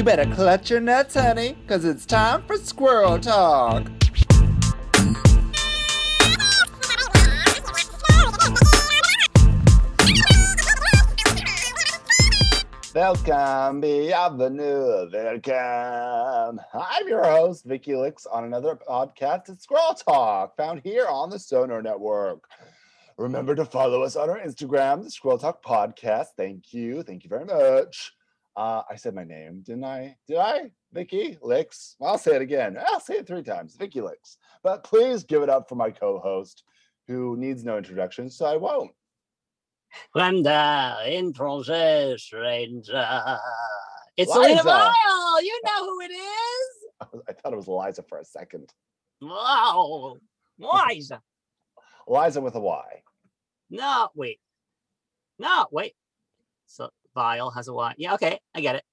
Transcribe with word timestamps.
You 0.00 0.04
better 0.04 0.34
clutch 0.34 0.70
your 0.70 0.80
nuts, 0.80 1.12
honey, 1.14 1.58
because 1.60 1.84
it's 1.84 2.06
time 2.06 2.42
for 2.46 2.56
squirrel 2.56 3.18
talk. 3.18 3.86
Welcome, 12.94 13.82
bienvenue, 13.82 15.10
welcome. 15.12 16.60
I'm 16.72 17.06
your 17.06 17.22
host, 17.22 17.66
Vicky 17.66 17.94
Licks, 17.94 18.24
on 18.24 18.44
another 18.44 18.76
podcast 18.76 19.50
at 19.50 19.60
Squirrel 19.60 19.92
Talk, 19.92 20.56
found 20.56 20.80
here 20.82 21.08
on 21.08 21.28
the 21.28 21.38
Sonar 21.38 21.82
Network. 21.82 22.48
Remember 23.18 23.54
to 23.54 23.66
follow 23.66 24.02
us 24.02 24.16
on 24.16 24.30
our 24.30 24.40
Instagram, 24.40 25.04
the 25.04 25.10
Squirrel 25.10 25.36
Talk 25.36 25.62
Podcast. 25.62 26.28
Thank 26.38 26.72
you. 26.72 27.02
Thank 27.02 27.22
you 27.22 27.28
very 27.28 27.44
much. 27.44 28.14
Uh, 28.56 28.82
I 28.90 28.96
said 28.96 29.14
my 29.14 29.24
name, 29.24 29.62
didn't 29.62 29.84
I? 29.84 30.16
Did 30.26 30.38
I? 30.38 30.70
Vicky 30.92 31.38
Licks. 31.40 31.96
I'll 32.00 32.18
say 32.18 32.36
it 32.36 32.42
again. 32.42 32.76
I'll 32.88 33.00
say 33.00 33.14
it 33.14 33.26
three 33.26 33.42
times. 33.42 33.76
Vicky 33.76 34.00
Licks. 34.00 34.38
But 34.62 34.84
please 34.84 35.24
give 35.24 35.42
it 35.42 35.48
up 35.48 35.68
for 35.68 35.76
my 35.76 35.90
co-host, 35.90 36.64
who 37.06 37.36
needs 37.36 37.64
no 37.64 37.78
introduction, 37.78 38.28
so 38.28 38.46
I 38.46 38.56
won't. 38.56 38.90
Glenda, 40.14 41.06
introduce 41.06 42.22
stranger. 42.22 43.38
It's 44.16 44.30
Lyza. 44.30 44.62
Vile. 44.62 45.42
You 45.42 45.60
know 45.64 45.84
who 45.86 46.00
it 46.02 46.12
is. 46.12 47.22
I 47.28 47.32
thought 47.32 47.52
it 47.52 47.56
was 47.56 47.68
Eliza 47.68 48.02
for 48.02 48.18
a 48.18 48.24
second. 48.24 48.72
Wow. 49.20 50.16
Liza. 50.58 51.22
Eliza 52.08 52.40
with 52.40 52.54
a 52.54 52.60
Y. 52.60 53.02
No, 53.70 54.08
wait. 54.14 54.40
No, 55.38 55.66
wait. 55.70 55.94
So 56.66 56.90
Vile 57.14 57.50
has 57.50 57.68
a 57.68 57.72
Y. 57.72 57.94
Yeah, 57.98 58.14
okay. 58.14 58.40
I 58.54 58.60
get 58.60 58.76
it. 58.76 58.84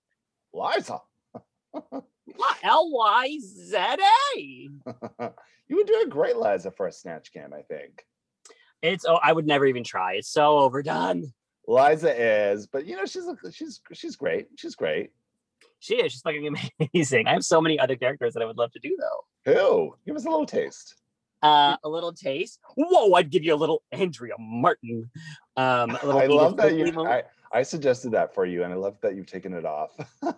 Eliza. 0.53 1.01
L 2.63 2.91
Y 2.91 3.39
Z 3.41 3.75
A. 3.75 4.39
you 5.67 5.75
would 5.75 5.87
do 5.87 6.03
a 6.05 6.09
great 6.09 6.37
Liza 6.37 6.71
for 6.71 6.87
a 6.87 6.91
snatch 6.91 7.31
game, 7.31 7.53
I 7.53 7.61
think. 7.61 8.05
It's 8.81 9.05
oh, 9.05 9.19
I 9.21 9.33
would 9.33 9.47
never 9.47 9.65
even 9.65 9.83
try. 9.83 10.13
It's 10.13 10.29
so 10.29 10.59
overdone. 10.59 11.33
Liza 11.67 12.49
is, 12.51 12.67
but 12.67 12.85
you 12.85 12.95
know, 12.95 13.05
she's 13.05 13.25
she's 13.51 13.81
she's 13.93 14.15
great. 14.15 14.47
She's 14.55 14.75
great. 14.75 15.11
She 15.79 15.95
is. 15.95 16.11
She's 16.11 16.21
fucking 16.21 16.55
amazing. 16.93 17.27
I 17.27 17.33
have 17.33 17.43
so 17.43 17.61
many 17.61 17.79
other 17.79 17.95
characters 17.95 18.33
that 18.33 18.41
I 18.41 18.45
would 18.45 18.57
love 18.57 18.71
to 18.73 18.79
do 18.79 18.95
though. 18.99 19.53
Who? 19.53 19.95
Give 20.05 20.15
us 20.15 20.25
a 20.25 20.29
little 20.29 20.45
taste. 20.45 20.95
Uh, 21.43 21.77
a 21.83 21.89
little 21.89 22.13
taste. 22.13 22.59
Whoa! 22.75 23.13
I'd 23.13 23.29
give 23.29 23.43
you 23.43 23.53
a 23.53 23.55
little 23.55 23.83
Andrea 23.91 24.33
Martin. 24.39 25.09
Um, 25.55 25.91
a 25.91 26.05
little 26.05 26.19
I 26.19 26.25
love 26.25 26.57
that 26.57 26.75
you. 26.75 27.05
I, 27.05 27.23
I 27.53 27.63
suggested 27.63 28.11
that 28.11 28.33
for 28.33 28.45
you, 28.45 28.63
and 28.63 28.73
I 28.73 28.75
love 28.75 28.97
that 29.01 29.15
you've 29.15 29.27
taken 29.27 29.53
it 29.53 29.65
off. 29.65 29.91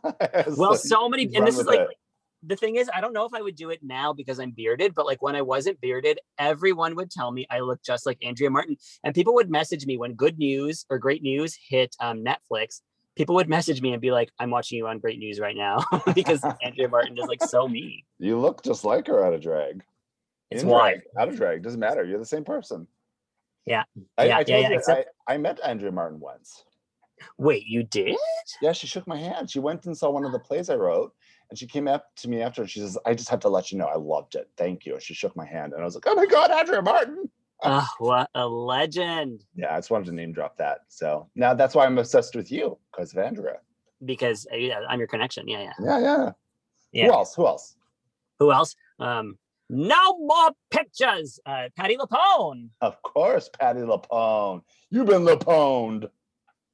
Well 0.48 0.72
like, 0.72 0.80
so 0.80 1.10
many 1.10 1.24
and 1.36 1.46
this 1.46 1.58
is 1.58 1.66
like 1.66 1.80
it. 1.82 1.88
the 2.44 2.56
thing 2.56 2.76
is 2.76 2.90
i 2.94 3.02
don't 3.02 3.14
know 3.14 3.26
if 3.26 3.34
i 3.34 3.42
would 3.42 3.56
do 3.56 3.70
it 3.70 3.80
now 3.84 4.14
because 4.14 4.40
i'm 4.40 4.52
bearded 4.52 4.96
but 4.96 5.06
like 5.06 5.22
when 5.22 5.36
i 5.36 5.42
wasn't 5.42 5.80
bearded 5.82 6.20
everyone 6.38 6.96
would 6.96 7.12
tell 7.12 7.32
me 7.32 7.46
i 7.50 7.60
look 7.60 7.82
just 7.84 8.06
like 8.06 8.18
andrea 8.24 8.50
martin 8.50 8.78
and 9.04 9.14
people 9.14 9.34
would 9.34 9.50
message 9.50 9.86
me 9.86 9.98
when 9.98 10.14
good 10.14 10.38
news 10.38 10.86
or 10.90 10.98
great 10.98 11.22
news 11.22 11.58
hit 11.70 11.96
um, 12.00 12.24
netflix 12.24 12.82
people 13.18 13.36
would 13.36 13.50
message 13.50 13.82
me 13.82 13.92
and 13.92 14.02
be 14.02 14.12
like 14.12 14.30
i'm 14.40 14.50
watching 14.50 14.78
you 14.78 14.88
on 14.88 15.00
great 15.00 15.20
news 15.20 15.40
right 15.40 15.58
now 15.58 15.84
because 16.16 16.44
andrea 16.64 16.88
martin 16.88 17.18
is 17.18 17.26
like 17.26 17.44
so 17.44 17.68
me 17.68 18.06
You 18.20 18.40
look 18.40 18.64
just 18.64 18.86
like 18.86 19.08
her 19.08 19.24
out 19.26 19.34
of 19.34 19.42
drag. 19.42 19.84
It's 20.52 20.64
In 20.64 20.70
why. 20.70 20.92
drag, 20.94 21.02
out 21.18 21.28
of 21.30 21.36
drag 21.36 21.64
doesn't 21.64 21.80
matter. 21.80 22.04
You're 22.04 22.20
the 22.20 22.26
same 22.26 22.44
person. 22.46 22.88
Yeah. 23.66 23.84
I, 24.18 24.26
Yeah, 24.26 24.38
I 24.38 24.44
yeah, 24.48 24.58
yeah, 24.58 24.70
except- 24.72 25.10
I, 25.28 25.34
I 25.36 25.38
met 25.38 25.60
Andrea 25.64 25.92
Martin 25.92 26.20
once. 26.20 26.64
Wait 27.38 27.66
you 27.66 27.84
did 27.84 28.16
Yeah, 28.62 28.72
she 28.72 28.88
shook 28.88 29.08
my 29.08 29.18
hand. 29.18 29.50
She 29.52 29.60
went 29.60 29.86
and 29.86 29.98
saw 29.98 30.10
one 30.10 30.26
of 30.26 30.32
the 30.32 30.40
plays 30.40 30.70
I 30.70 30.76
wrote, 30.76 31.14
and 31.50 31.58
she 31.58 31.68
came 31.68 31.88
up 31.88 32.06
to 32.18 32.30
me 32.30 32.42
after. 32.42 32.62
And 32.62 32.70
she 32.70 32.80
says, 32.80 32.98
"I 33.06 33.14
just 33.14 33.30
have 33.30 33.40
to 33.42 33.50
let 33.50 33.72
you 33.72 33.78
know, 33.78 33.86
I 33.88 33.96
loved 33.98 34.36
it. 34.36 34.50
Thank 34.58 34.86
you." 34.86 34.94
And 34.96 35.04
she 35.04 35.14
shook 35.14 35.36
my 35.36 35.46
hand, 35.46 35.74
and 35.74 35.82
I 35.82 35.86
was 35.86 35.96
like, 35.96 36.06
"Oh 36.08 36.16
my 36.16 36.26
god, 36.26 36.52
Andrea 36.52 36.82
Martin!" 36.82 37.30
oh 37.64 37.88
what 37.98 38.30
a 38.36 38.48
legend 38.48 39.44
Yeah, 39.54 39.74
I 39.74 39.78
just 39.80 39.92
wanted 39.92 40.06
to 40.06 40.14
name 40.14 40.32
drop 40.32 40.56
that. 40.58 40.80
So 40.88 41.28
now 41.36 41.54
that's 41.54 41.76
why 41.76 41.86
I'm 41.86 41.98
obsessed 41.98 42.34
with 42.36 42.50
you 42.52 42.78
because 42.92 43.12
of 43.12 43.18
Andrea. 43.20 43.58
because 44.06 44.48
uh, 44.54 44.56
yeah, 44.56 44.80
i'm 44.88 44.98
your 45.00 45.10
connection 45.10 45.46
yeah 45.46 45.64
yeah 45.64 45.74
Yeah, 45.84 46.00
yeah. 46.00 46.32
Yeah. 46.94 47.06
Who 47.08 47.12
else? 47.14 47.36
Who 47.36 47.46
else? 47.48 47.76
who 48.40 48.52
else 48.54 48.76
um 49.00 49.38
no 49.70 50.18
more 50.20 50.52
pictures 50.72 51.38
uh 51.46 51.68
patti 51.78 51.98
lupone 51.98 52.70
Of 52.82 53.02
course, 53.02 53.50
Patti 53.60 53.82
LuPone. 53.82 54.62
You've 54.90 55.08
been 55.08 55.26
Laponed. 55.26 56.10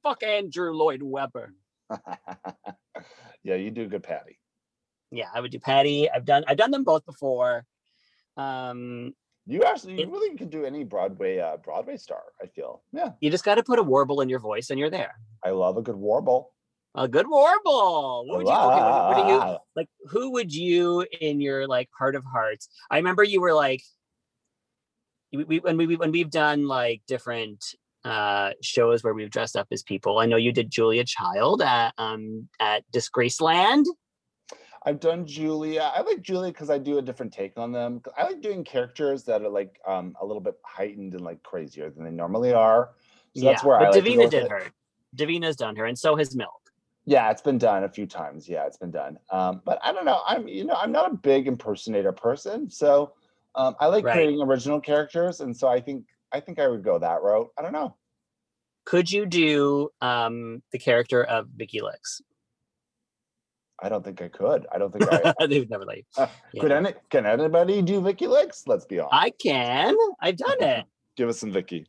Fuck 0.06 0.22
andrew 0.22 0.72
lloyd 0.72 1.02
webber 1.02 1.52
yeah, 3.44 3.54
you 3.54 3.70
do 3.70 3.86
good, 3.86 4.02
Patti. 4.02 4.38
yeah, 5.10 5.26
I 5.34 5.40
would 5.40 5.50
do 5.50 5.58
Patti. 5.58 6.10
I've 6.10 6.24
done 6.24 6.44
I've 6.46 6.56
done 6.56 6.70
them 6.70 6.84
both 6.84 7.04
before. 7.04 7.64
Um, 8.36 9.14
You 9.46 9.62
actually, 9.62 10.00
you 10.00 10.10
really 10.10 10.36
can 10.36 10.48
do 10.48 10.64
any 10.64 10.84
Broadway, 10.84 11.38
uh, 11.38 11.56
Broadway 11.56 11.96
star. 11.96 12.22
I 12.42 12.46
feel. 12.46 12.82
Yeah, 12.92 13.10
you 13.20 13.30
just 13.30 13.44
got 13.44 13.56
to 13.56 13.62
put 13.62 13.78
a 13.78 13.82
warble 13.82 14.20
in 14.20 14.28
your 14.28 14.40
voice 14.40 14.70
and 14.70 14.78
you're 14.78 14.90
there. 14.90 15.14
I 15.44 15.50
love 15.50 15.76
a 15.76 15.82
good 15.82 15.96
warble. 15.96 16.52
A 16.94 17.06
good 17.08 17.28
warble. 17.28 18.24
What 18.26 18.38
would 18.38 18.46
you, 18.46 18.52
okay, 18.52 18.82
what, 18.82 19.08
what 19.08 19.26
do 19.26 19.32
you 19.32 19.58
like? 19.76 19.88
Who 20.10 20.32
would 20.32 20.54
you 20.54 21.04
in 21.20 21.40
your 21.40 21.66
like 21.66 21.88
heart 21.96 22.16
of 22.16 22.24
hearts? 22.24 22.68
I 22.90 22.96
remember 22.96 23.22
you 23.22 23.40
were 23.40 23.54
like, 23.54 23.82
we, 25.32 25.44
we 25.44 25.58
when 25.58 25.76
we 25.76 25.96
when 25.96 26.12
we've 26.12 26.30
done 26.30 26.66
like 26.66 27.02
different 27.06 27.64
uh 28.06 28.52
shows 28.62 29.02
where 29.02 29.14
we've 29.14 29.30
dressed 29.30 29.56
up 29.56 29.66
as 29.70 29.82
people. 29.82 30.18
I 30.18 30.26
know 30.26 30.36
you 30.36 30.52
did 30.52 30.70
Julia 30.70 31.04
Child 31.04 31.62
at 31.62 31.92
um 31.98 32.48
at 32.60 32.84
Disgraceland. 32.92 33.84
I've 34.84 35.00
done 35.00 35.26
Julia. 35.26 35.90
I 35.92 36.02
like 36.02 36.22
Julia 36.22 36.52
because 36.52 36.70
I 36.70 36.78
do 36.78 36.98
a 36.98 37.02
different 37.02 37.32
take 37.32 37.58
on 37.58 37.72
them. 37.72 38.00
I 38.16 38.22
like 38.22 38.40
doing 38.40 38.62
characters 38.62 39.24
that 39.24 39.42
are 39.42 39.48
like 39.48 39.80
um 39.86 40.14
a 40.20 40.26
little 40.26 40.40
bit 40.40 40.54
heightened 40.64 41.14
and 41.14 41.22
like 41.22 41.42
crazier 41.42 41.90
than 41.90 42.04
they 42.04 42.10
normally 42.10 42.52
are. 42.52 42.90
So 43.34 43.46
that's 43.46 43.64
where 43.64 43.76
I 43.78 43.88
like 43.90 44.04
Davina 44.04 44.30
did 44.30 44.48
her. 44.48 44.62
Davina's 45.16 45.56
done 45.56 45.76
her, 45.76 45.86
and 45.86 45.98
so 45.98 46.16
has 46.16 46.36
Milk. 46.36 46.50
Yeah, 47.04 47.30
it's 47.30 47.42
been 47.42 47.58
done 47.58 47.84
a 47.84 47.88
few 47.88 48.06
times. 48.06 48.48
Yeah, 48.48 48.66
it's 48.66 48.76
been 48.76 48.90
done. 48.90 49.18
Um, 49.30 49.62
but 49.64 49.78
I 49.82 49.92
don't 49.92 50.04
know. 50.04 50.20
I'm 50.26 50.46
you 50.48 50.64
know 50.64 50.74
I'm 50.74 50.92
not 50.92 51.12
a 51.12 51.16
big 51.16 51.48
impersonator 51.48 52.12
person, 52.12 52.70
so 52.70 53.12
um, 53.54 53.74
I 53.80 53.86
like 53.86 54.04
Right. 54.04 54.12
creating 54.12 54.40
original 54.42 54.80
characters, 54.80 55.40
and 55.40 55.56
so 55.56 55.68
I 55.68 55.80
think 55.80 56.04
I 56.36 56.40
think 56.40 56.58
I 56.58 56.68
would 56.68 56.84
go 56.84 56.98
that 56.98 57.22
route. 57.22 57.48
I 57.58 57.62
don't 57.62 57.72
know. 57.72 57.96
Could 58.84 59.10
you 59.10 59.24
do 59.24 59.88
um 60.02 60.62
the 60.70 60.78
character 60.78 61.24
of 61.24 61.48
Vicky 61.48 61.80
Licks? 61.80 62.20
I 63.82 63.88
don't 63.88 64.04
think 64.04 64.20
I 64.20 64.28
could. 64.28 64.66
I 64.70 64.76
don't 64.76 64.92
think 64.92 65.10
I 65.40 65.46
they 65.46 65.60
would 65.60 65.70
never 65.70 65.86
let 65.86 65.96
you. 65.96 66.02
uh, 66.18 66.28
could. 66.60 66.72
Any 66.72 66.92
can 67.08 67.24
anybody 67.24 67.80
do 67.80 68.02
Vicky 68.02 68.26
Licks? 68.26 68.64
Let's 68.66 68.84
be 68.84 69.00
honest. 69.00 69.14
I 69.14 69.30
can. 69.30 69.96
I've 70.20 70.36
done 70.36 70.62
it. 70.62 70.84
Give 71.16 71.30
us 71.30 71.38
some 71.40 71.52
Vicky. 71.52 71.86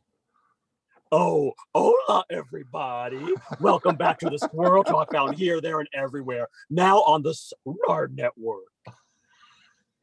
Oh, 1.12 1.52
hola, 1.74 2.24
everybody. 2.30 3.22
Welcome 3.60 3.96
back 3.96 4.18
to 4.20 4.30
the 4.30 4.38
Squirrel 4.38 4.84
Talk 4.84 5.12
found 5.12 5.36
here, 5.36 5.60
there, 5.60 5.80
and 5.80 5.88
everywhere. 5.92 6.48
Now 6.70 6.98
on 7.02 7.22
the 7.22 7.34
Sonar 7.34 8.08
Network. 8.08 8.64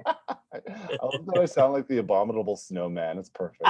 I 0.06 0.14
I 0.56 1.06
love 1.06 1.26
that 1.26 1.40
I 1.40 1.46
sound 1.46 1.74
like 1.74 1.88
the 1.88 1.98
abominable 1.98 2.58
snowman. 2.58 3.18
It's 3.18 3.30
perfect. 3.30 3.70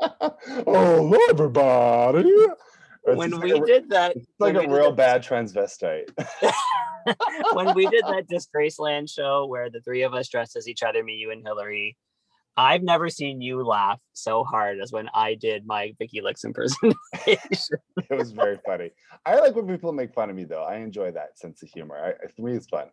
Oh, 0.00 0.36
hello, 0.46 1.18
everybody. 1.30 2.28
It's 2.28 3.16
When 3.16 3.40
we 3.40 3.52
like 3.54 3.62
a, 3.62 3.66
did 3.66 3.90
that, 3.90 4.16
it's 4.16 4.26
like 4.38 4.54
a 4.54 4.68
real 4.68 4.92
bad 4.92 5.22
transvestite. 5.22 6.10
when 7.52 7.74
we 7.74 7.86
did 7.86 8.04
that 8.04 8.26
Disgraceland 8.30 9.10
show 9.10 9.46
where 9.46 9.70
the 9.70 9.80
three 9.80 10.02
of 10.02 10.14
us 10.14 10.28
dressed 10.28 10.56
as 10.56 10.68
each 10.68 10.82
other, 10.82 11.02
me, 11.02 11.14
you, 11.14 11.30
and 11.30 11.42
Hillary, 11.44 11.96
I've 12.56 12.82
never 12.82 13.08
seen 13.08 13.40
you 13.40 13.64
laugh 13.64 14.00
so 14.12 14.42
hard 14.44 14.80
as 14.80 14.92
when 14.92 15.08
I 15.14 15.34
did 15.34 15.64
my 15.64 15.94
Vicky 15.98 16.20
Licks 16.20 16.44
impersonation. 16.44 16.98
it 17.26 17.78
was 18.10 18.32
very 18.32 18.58
funny. 18.66 18.90
I 19.24 19.38
like 19.38 19.54
when 19.54 19.68
people 19.68 19.92
make 19.92 20.12
fun 20.12 20.28
of 20.28 20.36
me, 20.36 20.44
though. 20.44 20.64
I 20.64 20.76
enjoy 20.76 21.12
that 21.12 21.38
sense 21.38 21.62
of 21.62 21.68
humor. 21.70 21.96
I, 21.96 22.26
for 22.34 22.42
me, 22.42 22.54
it's 22.54 22.66
fun. 22.66 22.88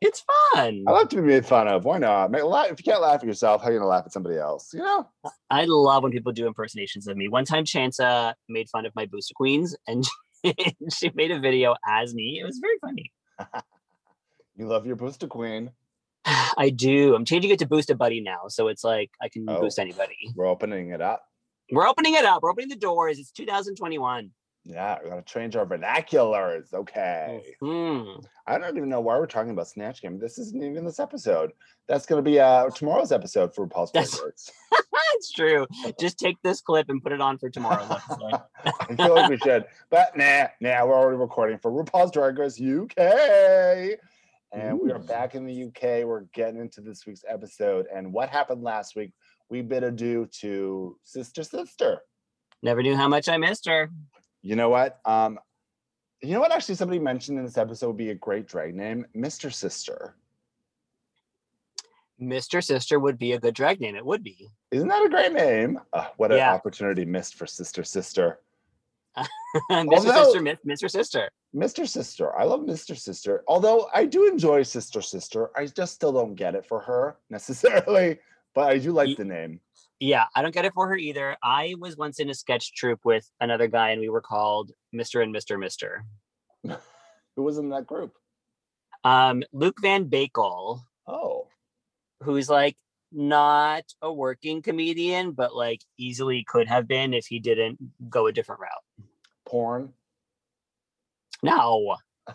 It's 0.00 0.24
fun. 0.54 0.84
I 0.86 0.90
love 0.92 1.08
to 1.10 1.16
be 1.16 1.22
made 1.22 1.44
fun 1.46 1.68
of. 1.68 1.84
Why 1.84 1.98
not? 1.98 2.32
If 2.34 2.80
you 2.80 2.84
can't 2.84 3.02
laugh 3.02 3.16
at 3.20 3.24
yourself, 3.24 3.62
how 3.62 3.68
are 3.68 3.72
you 3.72 3.78
gonna 3.78 3.88
laugh 3.90 4.04
at 4.06 4.12
somebody 4.12 4.36
else? 4.36 4.70
You 4.72 4.80
know? 4.80 5.08
I 5.50 5.64
love 5.66 6.02
when 6.02 6.12
people 6.12 6.32
do 6.32 6.46
impersonations 6.46 7.06
of 7.06 7.16
me. 7.16 7.28
One 7.28 7.44
time, 7.44 7.64
Chansa 7.64 8.34
made 8.48 8.68
fun 8.70 8.86
of 8.86 8.94
my 8.94 9.06
Booster 9.06 9.34
Queens, 9.34 9.76
and 9.86 10.06
she 10.92 11.10
made 11.14 11.30
a 11.30 11.38
video 11.38 11.74
as 11.88 12.14
me. 12.14 12.38
It 12.42 12.44
was 12.46 12.58
very 12.58 12.78
funny. 12.80 13.12
You 14.56 14.66
love 14.66 14.84
your 14.84 14.96
booster 14.96 15.26
queen. 15.26 15.70
I 16.26 16.68
do. 16.68 17.14
I'm 17.14 17.24
changing 17.24 17.50
it 17.50 17.58
to 17.60 17.66
Boost 17.66 17.88
a 17.88 17.94
Buddy 17.94 18.20
now, 18.20 18.40
so 18.48 18.68
it's 18.68 18.84
like 18.84 19.10
I 19.22 19.30
can 19.30 19.46
Oh. 19.48 19.58
boost 19.58 19.78
anybody. 19.78 20.18
We're 20.34 20.48
opening 20.48 20.90
it 20.90 21.00
up. 21.00 21.22
We're 21.72 21.88
opening 21.88 22.12
it 22.14 22.26
up. 22.26 22.42
We're 22.42 22.50
opening 22.50 22.68
the 22.68 22.76
doors. 22.76 23.18
It's 23.18 23.30
2021. 23.30 24.30
Yeah, 24.64 24.98
we 25.02 25.08
gotta 25.08 25.22
change 25.22 25.56
our 25.56 25.64
vernaculars. 25.64 26.72
Okay. 26.74 27.54
Hmm. 27.60 28.20
I 28.46 28.58
don't 28.58 28.76
even 28.76 28.88
know 28.90 29.00
why 29.00 29.18
we're 29.18 29.26
talking 29.26 29.52
about 29.52 29.68
Snatch 29.68 30.02
Game. 30.02 30.18
This 30.18 30.38
isn't 30.38 30.62
even 30.62 30.84
this 30.84 31.00
episode. 31.00 31.52
That's 31.88 32.04
gonna 32.06 32.22
be 32.22 32.38
uh 32.38 32.68
tomorrow's 32.70 33.10
episode 33.10 33.54
for 33.54 33.66
Pulse 33.66 33.90
That's- 33.90 34.14
Favorites. 34.14 34.52
it's 35.14 35.32
true. 35.32 35.66
Just 36.00 36.18
take 36.18 36.36
this 36.42 36.60
clip 36.60 36.90
and 36.90 37.02
put 37.02 37.12
it 37.12 37.20
on 37.22 37.38
for 37.38 37.48
tomorrow's 37.48 37.90
episode. 37.90 38.40
I 38.90 38.94
feel 38.96 39.14
like 39.14 39.30
we 39.30 39.38
should, 39.38 39.64
but 39.90 40.14
nah, 40.16 40.48
nah. 40.60 40.84
We're 40.84 40.94
already 40.98 41.16
recording 41.16 41.58
for 41.58 41.70
RuPaul's 41.72 42.10
Drag 42.10 42.38
Race 42.38 42.60
UK, 42.60 43.98
and 44.52 44.78
we 44.78 44.92
are 44.92 44.98
back 44.98 45.34
in 45.34 45.46
the 45.46 45.64
UK. 45.64 46.04
We're 46.06 46.24
getting 46.34 46.60
into 46.60 46.82
this 46.82 47.06
week's 47.06 47.24
episode, 47.26 47.86
and 47.92 48.12
what 48.12 48.28
happened 48.28 48.62
last 48.62 48.94
week? 48.94 49.12
We 49.48 49.62
bid 49.62 49.84
adieu 49.84 50.28
to 50.40 50.98
Sister 51.04 51.42
Sister. 51.44 52.00
Never 52.62 52.82
knew 52.82 52.94
how 52.94 53.08
much 53.08 53.26
I 53.28 53.38
missed 53.38 53.66
her. 53.66 53.90
You 54.42 54.56
know 54.56 54.68
what? 54.70 55.00
Um, 55.04 55.38
you 56.22 56.32
know 56.32 56.40
what? 56.40 56.52
Actually, 56.52 56.74
somebody 56.76 56.98
mentioned 56.98 57.38
in 57.38 57.44
this 57.44 57.58
episode 57.58 57.88
would 57.88 57.96
be 57.96 58.10
a 58.10 58.14
great 58.14 58.46
drag 58.46 58.74
name, 58.74 59.06
Mr. 59.16 59.52
Sister. 59.52 60.14
Mr. 62.20 62.62
Sister 62.62 62.98
would 63.00 63.18
be 63.18 63.32
a 63.32 63.40
good 63.40 63.54
drag 63.54 63.80
name. 63.80 63.96
It 63.96 64.04
would 64.04 64.22
be. 64.22 64.48
Isn't 64.70 64.88
that 64.88 65.04
a 65.04 65.08
great 65.08 65.32
name? 65.32 65.80
Uh, 65.92 66.08
what 66.18 66.30
an 66.30 66.38
Yeah. 66.38 66.52
opportunity 66.52 67.04
missed 67.06 67.34
for 67.34 67.46
Sister 67.46 67.82
Sister. 67.82 68.40
Mr. 69.16 69.26
Although- 69.70 70.24
Sister, 70.32 70.40
Mr. 70.66 70.90
Sister. 70.90 71.30
Mr. 71.54 71.88
Sister. 71.88 72.36
I 72.38 72.44
love 72.44 72.60
Mr. 72.60 72.96
Sister. 72.96 73.42
Although 73.48 73.88
I 73.94 74.04
do 74.04 74.28
enjoy 74.28 74.62
Sister 74.62 75.00
Sister, 75.02 75.50
I 75.56 75.66
just 75.66 75.94
still 75.94 76.12
don't 76.12 76.34
get 76.34 76.54
it 76.54 76.64
for 76.66 76.80
her 76.80 77.16
necessarily, 77.30 78.18
but 78.54 78.68
I 78.68 78.78
do 78.78 78.92
like 78.92 79.08
Ye- 79.08 79.14
the 79.16 79.24
name. 79.24 79.60
Yeah, 80.00 80.24
I 80.34 80.40
don't 80.42 80.54
get 80.54 80.64
it 80.64 80.72
for 80.72 80.88
her 80.88 80.96
either. 80.96 81.36
I 81.42 81.74
was 81.78 81.96
once 81.96 82.18
in 82.20 82.30
a 82.30 82.34
sketch 82.34 82.72
troupe 82.74 83.04
with 83.04 83.30
another 83.40 83.68
guy, 83.68 83.90
and 83.90 84.00
we 84.00 84.08
were 84.08 84.22
called 84.22 84.72
Mr. 84.94 85.22
and 85.22 85.34
Mr. 85.34 85.58
Mister. 85.60 86.04
Who 87.36 87.42
was 87.42 87.58
in 87.58 87.68
that 87.70 87.86
group? 87.86 88.14
Um, 89.04 89.42
Luke 89.52 89.76
Van 89.80 90.06
Bakel, 90.10 90.80
Oh, 91.06 91.48
who's 92.22 92.48
like 92.50 92.76
not 93.12 93.84
a 94.02 94.12
working 94.12 94.62
comedian, 94.62 95.32
but 95.32 95.54
like 95.54 95.82
easily 95.98 96.44
could 96.46 96.68
have 96.68 96.86
been 96.88 97.12
if 97.14 97.26
he 97.26 97.38
didn't 97.38 97.78
go 98.08 98.26
a 98.26 98.32
different 98.32 98.60
route. 98.60 99.06
porn. 99.46 99.92
No. 101.42 101.96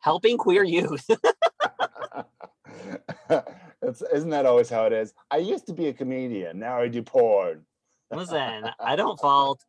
Helping 0.00 0.38
queer 0.38 0.62
youth. 0.64 1.08
it's, 3.86 4.02
isn't 4.02 4.30
that 4.30 4.46
always 4.46 4.68
how 4.70 4.84
it 4.86 4.92
is? 4.92 5.14
I 5.30 5.38
used 5.38 5.66
to 5.66 5.72
be 5.72 5.88
a 5.88 5.92
comedian. 5.92 6.58
Now 6.58 6.80
I 6.80 6.88
do 6.88 7.02
porn. 7.02 7.64
Listen, 8.10 8.70
I 8.80 8.96
don't 9.02 9.18
fault 9.20 9.64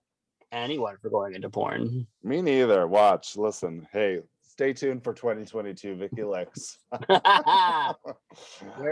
anyone 0.52 0.98
for 1.02 1.10
going 1.10 1.36
into 1.36 1.50
porn. 1.50 2.08
Me 2.24 2.42
neither. 2.42 2.88
Watch, 2.88 3.36
listen. 3.38 3.88
Hey, 3.92 4.22
stay 4.42 4.74
tuned 4.74 5.04
for 5.04 5.14
2022, 5.14 5.96
Vicky 5.96 6.24
Licks. 6.24 6.78
I'm 7.10 7.96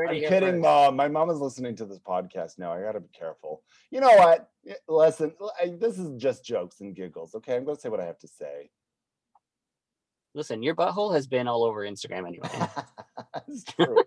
kidding, 0.10 0.60
mom. 0.60 0.96
My 0.96 1.08
mom 1.08 1.30
is 1.30 1.40
listening 1.40 1.76
to 1.78 1.86
this 1.86 2.00
podcast 2.00 2.60
now. 2.60 2.74
I 2.74 2.82
gotta 2.82 3.00
be 3.00 3.10
careful. 3.18 3.64
You 3.92 4.02
know 4.02 4.16
what? 4.16 4.50
Listen, 4.88 5.34
I- 5.62 5.74
this 5.80 5.98
is 6.00 6.22
just 6.22 6.44
jokes 6.44 6.82
and 6.82 6.96
giggles. 6.96 7.36
Okay, 7.36 7.56
I'm 7.56 7.64
gonna 7.66 7.80
say 7.80 7.90
what 7.90 8.00
I 8.00 8.06
have 8.06 8.20
to 8.20 8.28
say. 8.28 8.70
Listen, 10.36 10.64
your 10.64 10.76
butthole 10.76 11.14
has 11.14 11.28
been 11.28 11.48
all 11.48 11.64
over 11.64 11.82
Instagram 11.82 12.28
anyway. 12.28 12.50
it's 13.48 13.64
true. 13.76 13.98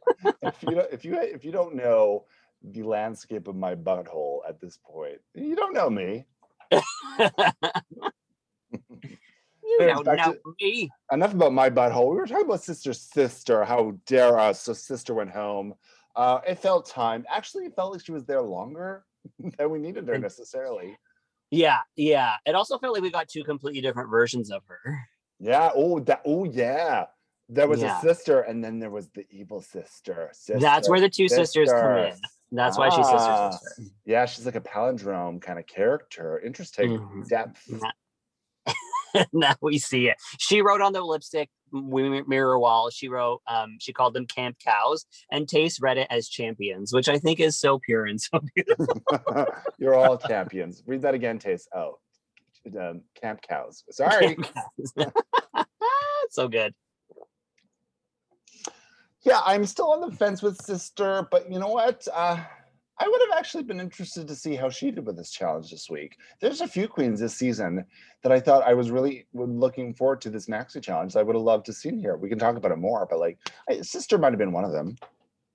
if 0.43 0.63
you 0.63 0.71
don't, 0.75 0.93
if 0.93 1.05
you 1.05 1.15
if 1.21 1.45
you 1.45 1.53
don't 1.53 1.75
know 1.75 2.25
the 2.63 2.83
landscape 2.83 3.47
of 3.47 3.55
my 3.55 3.75
butthole 3.75 4.41
at 4.49 4.61
this 4.61 4.79
point, 4.85 5.19
you 5.35 5.55
don't 5.55 5.73
know 5.75 5.89
me. 5.89 6.27
you 6.73 6.81
don't 9.79 10.05
know 10.05 10.17
to- 10.17 10.41
me. 10.61 10.91
enough 11.13 11.33
about 11.33 11.53
my 11.53 11.71
butthole. 11.71 12.11
We 12.11 12.17
were 12.17 12.27
talking 12.27 12.47
about 12.47 12.63
sister, 12.63 12.93
sister. 12.93 13.65
How 13.65 13.97
dare 14.07 14.39
us? 14.39 14.63
So 14.63 14.73
sister 14.73 15.15
went 15.15 15.31
home. 15.31 15.75
Uh, 16.17 16.41
it 16.49 16.59
felt 16.59 16.89
time. 16.89 17.25
Actually, 17.33 17.67
it 17.67 17.77
felt 17.77 17.93
like 17.93 18.05
she 18.05 18.11
was 18.13 18.25
there 18.25 18.43
longer 18.43 19.05
than 19.59 19.71
we 19.71 19.79
needed 19.79 20.09
her 20.09 20.19
necessarily. 20.19 20.99
Yeah, 21.51 21.81
yeah. 21.95 22.35
It 22.47 22.57
also 22.57 22.79
felt 22.79 22.95
like 22.95 23.03
we 23.03 23.11
got 23.11 23.29
two 23.29 23.45
completely 23.45 23.81
different 23.81 24.11
versions 24.11 24.51
of 24.51 24.63
her. 24.67 24.99
Yeah. 25.39 25.71
Oh, 25.75 26.01
that. 26.01 26.23
Oh, 26.25 26.45
yeah. 26.45 27.07
There 27.49 27.69
was 27.69 27.81
Yeah. 27.83 27.97
a 27.97 28.01
sister, 28.01 28.41
and 28.41 28.63
then 28.65 28.79
there 28.81 28.91
was 28.91 29.09
the 29.11 29.25
evil 29.31 29.61
sister. 29.61 30.33
That's 30.49 30.89
where 30.89 31.01
the 31.01 31.09
two 31.09 31.29
sisters 31.29 31.73
come 31.73 31.97
in. 31.97 32.13
sister. 32.13 32.29
That's 32.53 32.79
why 32.79 32.89
she's 32.89 33.07
Ah, 33.07 33.19
sister 33.19 33.67
sister. 33.77 33.93
Yeah, 34.05 34.27
she's 34.27 34.47
like 34.47 34.57
a 34.57 34.61
palindrome 34.61 35.41
kind 35.41 35.59
of 35.59 35.67
character. 35.67 36.41
Interesting 36.41 36.99
Mhm. 36.99 37.29
depth. 37.29 37.71
now 39.33 39.55
we 39.63 39.79
see 39.79 40.09
it. 40.09 40.17
She 40.39 40.61
wrote 40.61 40.81
on 40.81 40.93
the 40.93 41.03
lipstick 41.03 41.51
mirror 41.73 42.59
wall. 42.59 42.91
She 42.91 43.09
wrote, 43.09 43.43
um, 43.47 43.77
she 43.81 43.93
called 43.93 44.15
them 44.15 44.27
camp 44.27 44.59
cows, 44.59 45.07
and 45.31 45.47
Tayce 45.47 45.81
read 45.81 45.99
it 45.99 46.07
as 46.11 46.29
champions, 46.29 46.93
which 46.93 47.09
I 47.09 47.19
think 47.19 47.39
is 47.41 47.57
so 47.57 47.79
pure 47.79 48.07
and 48.07 48.21
so 48.21 48.41
beautiful. 48.55 49.03
You're 49.79 49.95
all 49.95 50.19
champions. 50.19 50.83
Read 50.87 51.03
that 51.03 51.15
again, 51.15 51.39
Tayce. 51.39 51.67
Oh, 51.75 51.99
um, 52.77 53.03
camp 53.21 53.41
cows. 53.43 53.85
Sorry. 53.91 54.37
so 56.31 56.49
good. 56.49 56.75
yeah, 59.23 59.41
I'm 59.45 59.67
still 59.67 59.93
on 59.93 60.01
the 60.01 60.17
fence 60.17 60.43
with 60.43 60.57
sister, 60.63 61.29
but 61.31 61.51
you 61.51 61.59
know 61.59 61.69
what? 61.69 62.07
Uh, 62.13 62.43
I 62.99 63.09
would 63.09 63.21
have 63.29 63.39
actually 63.39 63.65
been 63.65 63.81
interested 63.81 64.27
to 64.27 64.35
see 64.35 64.55
how 64.55 64.71
she 64.71 64.91
did 64.91 65.05
with 65.05 65.17
this 65.17 65.31
challenge 65.31 65.71
this 65.71 65.91
week. 65.91 66.17
There's 66.41 66.63
a 66.63 66.69
few 66.69 66.89
queens 66.89 67.21
this 67.21 67.35
season 67.35 67.85
that 68.23 68.33
I 68.33 68.41
thought 68.41 68.67
I 68.67 68.73
was 68.73 68.91
really 68.91 69.27
looking 69.35 69.93
forward 69.93 70.23
to 70.23 70.31
this 70.31 70.47
maxi 70.47 70.83
challenge. 70.83 71.15
I 71.15 71.23
would 71.23 71.37
have 71.37 71.43
loved 71.43 71.67
to 71.67 71.75
seen 71.75 71.99
here. 71.99 72.17
We 72.17 72.31
can 72.31 72.39
talk 72.39 72.57
about 72.57 72.73
it 72.73 72.79
more, 72.79 73.07
but 73.09 73.19
like, 73.19 73.39
I, 73.69 73.83
sister 73.83 74.17
might 74.17 74.33
have 74.33 74.39
been 74.39 74.53
one 74.53 74.65
of 74.65 74.73
them. 74.73 74.97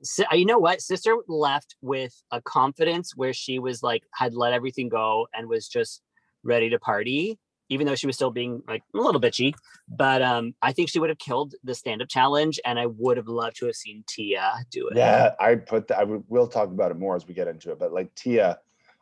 Si- 0.04 0.26
you 0.34 0.46
know 0.46 0.60
what? 0.60 0.82
Sister 0.82 1.16
left 1.28 1.76
with 1.82 2.22
a 2.32 2.42
confidence 2.42 3.16
where 3.16 3.34
she 3.34 3.58
was 3.58 3.82
like, 3.82 4.04
had 4.14 4.36
let 4.36 4.54
everything 4.54 4.90
go 4.90 5.28
and 5.34 5.48
was 5.48 5.68
just 5.68 6.04
ready 6.44 6.70
to 6.70 6.80
party, 6.80 7.40
even 7.70 7.88
though 7.88 7.96
she 7.96 8.08
was 8.08 8.16
still 8.16 8.32
being 8.32 8.62
like 8.68 8.84
a 8.94 8.98
little 8.98 9.22
bitchy. 9.22 9.54
But 9.88 10.22
um, 10.22 10.56
I 10.62 10.72
think 10.74 10.90
she 10.90 11.00
would 11.00 11.10
have 11.10 11.20
killed 11.20 11.56
the 11.64 11.76
stand 11.76 12.02
up 12.02 12.10
challenge, 12.10 12.60
and 12.66 12.80
I 12.80 12.88
would 12.88 13.18
have 13.18 13.28
loved 13.28 13.58
to 13.58 13.66
have 13.68 13.76
seen 13.76 14.04
Tia 14.08 14.54
do 14.70 14.88
it. 14.88 14.98
Yeah, 14.98 15.36
I 15.40 15.56
put 15.56 15.88
that. 15.88 16.00
I 16.00 16.04
would. 16.04 16.24
We'll 16.28 16.48
talk 16.48 16.70
about 16.70 16.92
it 16.92 16.98
more 16.98 17.16
as 17.16 17.28
we 17.28 17.34
get 17.34 17.48
into 17.48 17.72
it. 17.72 17.80
But 17.80 17.94
like 17.94 18.14
Tia, 18.16 18.60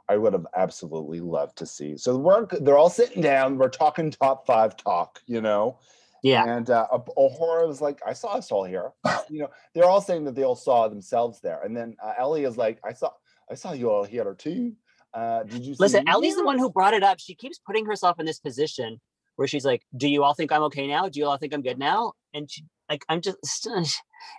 I 0.08 0.18
would 0.18 0.34
have 0.34 0.48
absolutely 0.56 1.20
loved 1.20 1.58
to 1.58 1.66
see. 1.66 1.98
So 1.98 2.18
we're 2.18 2.46
they're 2.62 2.78
all 2.78 2.90
sitting 2.90 3.22
down. 3.22 3.58
We're 3.58 3.70
talking 3.70 4.12
top 4.12 4.46
five 4.46 4.78
talk. 4.78 5.22
You 5.26 5.42
know. 5.42 5.80
Yeah. 6.22 6.44
And 6.46 6.70
uh, 6.70 6.88
A'Whora 6.92 7.68
was 7.68 7.82
like, 7.82 8.02
I 8.06 8.14
saw 8.14 8.34
us 8.34 8.52
all 8.52 8.66
here. 8.66 8.92
you 9.30 9.40
know, 9.40 9.50
they're 9.74 9.86
all 9.86 10.02
saying 10.02 10.26
that 10.26 10.36
they 10.36 10.44
all 10.44 10.56
saw 10.56 10.88
themselves 10.88 11.40
there. 11.40 11.62
And 11.64 11.76
then 11.76 11.96
uh, 12.04 12.14
Ellie 12.18 12.44
is 12.44 12.58
like, 12.58 12.80
I 12.84 12.94
saw, 12.94 13.12
I 13.50 13.56
saw 13.56 13.72
you 13.72 13.90
all 13.90 14.04
here 14.04 14.34
too. 14.34 14.74
Uh, 15.14 15.44
did 15.44 15.66
you 15.66 15.76
Listen, 15.80 16.08
Ellie's 16.08 16.36
the 16.36 16.44
one 16.46 16.60
who 16.60 16.70
brought 16.70 16.94
it 16.94 17.04
up. 17.04 17.20
She 17.20 17.36
keeps 17.36 17.60
putting 17.60 17.86
herself 17.86 18.20
in 18.20 18.26
this 18.26 18.40
position 18.40 19.00
where 19.36 19.48
she's 19.48 19.66
like, 19.66 19.82
"Do 19.96 20.08
you 20.08 20.24
all 20.24 20.34
think 20.34 20.52
I'm 20.52 20.64
okay 20.64 20.88
now? 20.88 21.10
Do 21.10 21.20
you 21.20 21.26
all 21.26 21.38
think 21.38 21.54
I'm 21.54 21.62
good 21.62 21.80
now?" 21.80 22.14
And 22.34 22.50
she, 22.50 22.64
like, 22.90 23.04
I'm 23.10 23.22
just, 23.22 23.38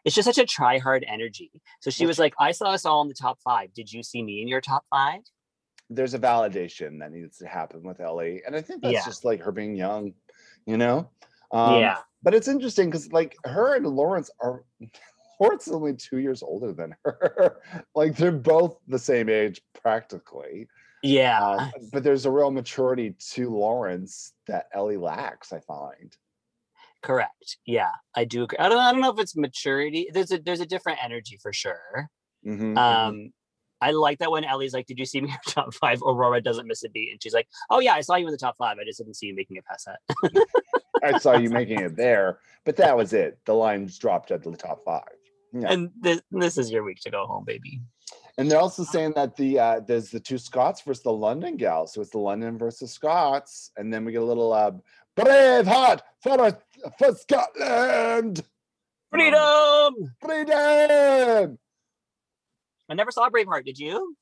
it's 0.05 0.15
just 0.15 0.27
such 0.27 0.39
a 0.39 0.47
try 0.47 0.79
hard 0.79 1.05
energy. 1.09 1.51
So 1.81 1.91
she 1.91 2.07
was 2.07 2.19
like, 2.19 2.35
"I 2.39 2.53
saw 2.53 2.71
us 2.71 2.85
all 2.85 3.03
in 3.03 3.09
the 3.09 3.15
top 3.15 3.39
five. 3.43 3.73
Did 3.75 3.93
you 3.93 4.03
see 4.03 4.23
me 4.23 4.43
in 4.43 4.49
your 4.49 4.61
top 4.61 4.85
five? 4.91 5.21
There's 5.89 6.15
a 6.15 6.21
validation 6.21 7.01
that 7.01 7.11
needs 7.11 7.39
to 7.39 7.49
happen 7.49 7.83
with 7.83 7.99
Ellie, 8.01 8.43
and 8.47 8.55
I 8.55 8.61
think 8.61 8.83
that's 8.83 8.93
Yeah. 8.93 9.05
just 9.05 9.25
like 9.25 9.41
her 9.41 9.51
being 9.53 9.75
young. 9.75 10.15
You 10.67 10.77
know. 10.77 11.11
Um, 11.53 11.81
yeah, 11.81 11.97
But 12.23 12.35
it's 12.35 12.47
interesting 12.47 12.87
because 12.91 13.11
like 13.11 13.37
her 13.45 13.75
and 13.75 13.85
Lawrence 13.85 14.31
are 14.41 14.65
Is 15.41 15.69
only 15.69 15.95
two 15.95 16.19
years 16.19 16.43
older 16.43 16.73
than 16.73 16.95
her. 17.05 17.61
like 17.95 18.17
they're 18.17 18.33
both 18.33 18.79
the 18.89 18.99
same 18.99 19.29
age 19.29 19.61
practically. 19.81 20.69
yeah." 21.03 21.41
Um, 21.41 21.71
but 21.93 22.03
there's 22.03 22.27
a 22.27 22.31
real 22.31 22.51
maturity 22.51 23.15
to 23.33 23.51
Lawrence 23.51 24.33
that 24.47 24.67
Ellie 24.75 24.97
lacks, 24.97 25.53
I 25.53 25.61
find. 25.61 26.15
Correct. 27.03 27.57
Yeah, 27.65 27.93
I 28.15 28.25
do 28.25 28.43
agree. 28.43 28.59
I 28.59 28.69
don't, 28.69 28.79
I 28.79 28.93
don't 28.93 29.01
know 29.01 29.11
if 29.11 29.19
it's 29.19 29.35
maturity. 29.37 30.11
There's 30.13 30.31
a 30.33 30.39
there's 30.39 30.61
a 30.61 30.67
different 30.67 31.03
energy 31.03 31.39
for 31.43 31.53
sure. 31.53 32.11
Mhm, 32.47 32.75
mhm. 32.75 32.79
Um, 32.79 33.33
I 33.81 33.93
like 33.93 34.19
that 34.19 34.31
when 34.31 34.45
Ellie's 34.45 34.75
like, 34.75 34.87
"Did 34.87 34.99
you 34.99 35.07
see 35.07 35.21
me 35.23 35.29
in 35.29 35.31
your 35.31 35.41
top 35.47 35.73
five? 35.75 36.01
A'Whora 36.01 36.45
doesn't 36.45 36.67
miss 36.67 36.85
a 36.85 36.91
beat, 36.91 37.13
and 37.13 37.23
she's 37.23 37.33
like, 37.33 37.49
"Oh 37.71 37.81
yeah, 37.81 37.95
I 37.95 38.03
saw 38.03 38.17
you 38.17 38.27
in 38.27 38.33
the 38.33 38.39
top 38.39 38.57
five. 38.59 38.77
I 38.79 38.85
just 38.85 38.99
didn't 38.99 39.15
see 39.15 39.27
you 39.29 39.35
making 39.35 39.57
it 39.57 39.65
past 39.65 39.87
that." 39.87 40.47
I 41.03 41.19
saw 41.19 41.35
you 41.39 41.49
making 41.49 41.81
it 41.81 41.97
there, 41.97 42.41
but 42.67 42.77
that 42.77 42.95
was 42.95 43.15
it. 43.15 43.39
The 43.47 43.55
lines 43.55 43.97
dropped 43.97 44.31
at 44.31 44.43
the 44.43 44.55
top 44.55 44.85
five. 44.85 45.09
Yeah. 45.53 45.73
and 45.73 45.91
this 46.01 46.21
this 46.31 46.59
is 46.59 46.71
your 46.71 46.85
week 46.85 47.01
to 47.01 47.11
go 47.11 47.27
home, 47.27 47.45
baby. 47.45 47.81
And 48.39 48.51
they're 48.51 48.61
also 48.61 48.85
saying 48.85 49.13
that 49.17 49.37
the 49.37 49.59
uh 49.59 49.81
there's 49.81 50.11
the 50.11 50.21
two 50.21 50.39
Scots 50.39 50.81
versus 50.83 51.03
the 51.03 51.13
London 51.13 51.57
gals. 51.57 51.93
So 51.93 52.01
it's 52.01 52.11
the 52.11 52.19
London 52.19 52.57
versus 52.59 52.93
Scots. 52.93 53.71
And 53.77 53.93
then 53.93 54.05
we 54.05 54.13
get 54.13 54.23
a 54.23 54.25
little 54.25 54.53
uh 54.53 54.73
brave 55.17 55.67
heart 55.67 56.03
for 56.23 56.59
for 56.99 57.15
Scotland. 57.15 58.43
Um, 59.13 59.19
Freedom. 59.19 60.15
freedom. 60.21 61.59
I 62.89 62.95
never 62.95 63.11
saw 63.11 63.29
Braveheart. 63.29 63.65
Did 63.65 63.79
you? 63.79 64.17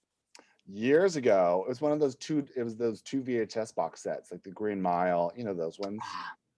Years 0.66 1.16
ago, 1.16 1.64
it 1.66 1.68
was 1.68 1.80
one 1.80 1.92
of 1.92 2.00
those 2.00 2.14
two, 2.16 2.46
it 2.56 2.62
was 2.62 2.76
those 2.76 3.00
two 3.00 3.22
VHS 3.22 3.74
box 3.74 4.02
sets, 4.02 4.30
like 4.30 4.42
the 4.42 4.50
Green 4.50 4.80
Mile, 4.80 5.32
you 5.36 5.44
know, 5.44 5.54
those 5.54 5.78
ones. 5.78 6.00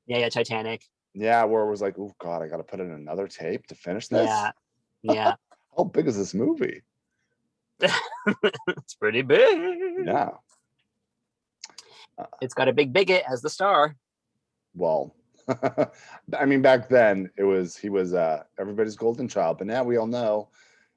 Yeah, 0.07 0.19
yeah. 0.19 0.29
Titanic. 0.29 0.83
Yeah, 1.15 1.45
where 1.45 1.63
it 1.63 1.71
was 1.71 1.83
like, 1.83 1.99
oh 1.99 2.15
God, 2.21 2.43
I 2.43 2.49
gotta 2.49 2.63
put 2.63 2.81
in 2.81 2.91
another 2.91 3.27
tape 3.27 3.67
to 3.67 3.75
finish 3.75 4.09
this. 4.09 4.27
Yeah, 4.29 4.51
yeah. 5.03 5.35
How 5.77 5.85
big 5.85 6.07
is 6.07 6.17
this 6.17 6.35
movie? 6.35 6.83
it's 7.81 8.95
pretty 8.95 9.23
big. 9.23 9.79
Yeah. 10.05 10.31
It's 12.41 12.55
got 12.55 12.69
a 12.69 12.73
big 12.73 12.93
bigot 12.93 13.25
as 13.31 13.41
the 13.41 13.49
star. 13.51 13.97
Well, 14.75 15.15
I 16.39 16.45
mean, 16.47 16.61
back 16.63 16.89
then 16.89 17.31
it 17.37 17.45
was 17.45 17.77
he 17.77 17.89
was 17.89 18.15
uh 18.15 18.43
everybody's 18.59 18.97
golden 18.97 19.27
child, 19.29 19.59
but 19.59 19.67
now 19.67 19.83
we 19.83 19.97
all 19.97 20.07
know 20.07 20.49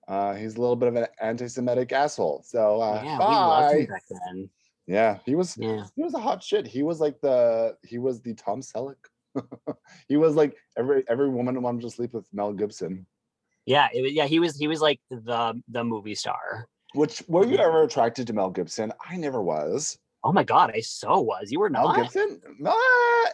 uh 0.07 0.33
he's 0.33 0.55
a 0.55 0.61
little 0.61 0.75
bit 0.75 0.89
of 0.89 0.95
an 0.95 1.07
anti-Semitic 1.21 1.91
asshole. 1.91 2.43
So 2.45 2.81
uh 2.81 3.01
yeah, 3.03 3.17
we 3.17 3.35
loved 3.35 3.75
him 3.75 3.85
back 3.85 4.03
then. 4.09 4.49
Yeah, 4.85 5.19
he 5.25 5.35
was 5.35 5.57
Yeah. 5.57 5.85
he 5.95 6.03
was 6.03 6.13
a 6.13 6.19
hot 6.19 6.43
shit. 6.43 6.67
He 6.67 6.83
was 6.83 6.99
like 6.99 7.21
the 7.21 7.77
he 7.83 7.97
was 7.97 8.21
the 8.21 8.33
Tom 8.33 8.61
Selleck. 8.61 8.97
he 10.07 10.17
was 10.17 10.35
like 10.35 10.55
every 10.77 11.03
every 11.07 11.29
woman 11.29 11.61
wanted 11.61 11.81
to 11.81 11.89
sleep 11.89 12.13
with 12.13 12.27
Mel 12.33 12.53
Gibson. 12.53 13.05
Yeah, 13.65 13.87
it, 13.93 14.01
was- 14.01 14.11
yeah, 14.13 14.25
he 14.25 14.39
was 14.39 14.55
he 14.57 14.67
was 14.67 14.81
like 14.81 14.99
the 15.09 15.61
the 15.69 15.83
movie 15.83 16.15
star. 16.15 16.67
Which 16.95 17.23
were 17.27 17.45
you 17.45 17.55
Yeah. 17.55 17.67
ever 17.67 17.83
attracted 17.83 18.27
to 18.27 18.33
Mel 18.33 18.49
Gibson? 18.51 18.93
I 19.09 19.17
never 19.17 19.41
was. 19.41 19.97
Oh 20.25 20.31
my 20.31 20.43
god, 20.43 20.71
I 20.73 20.79
so 20.79 21.19
was. 21.19 21.51
You 21.51 21.59
were 21.59 21.69
Mel. 21.69 21.93
Gibson? 21.93 22.39
Not, 22.57 22.77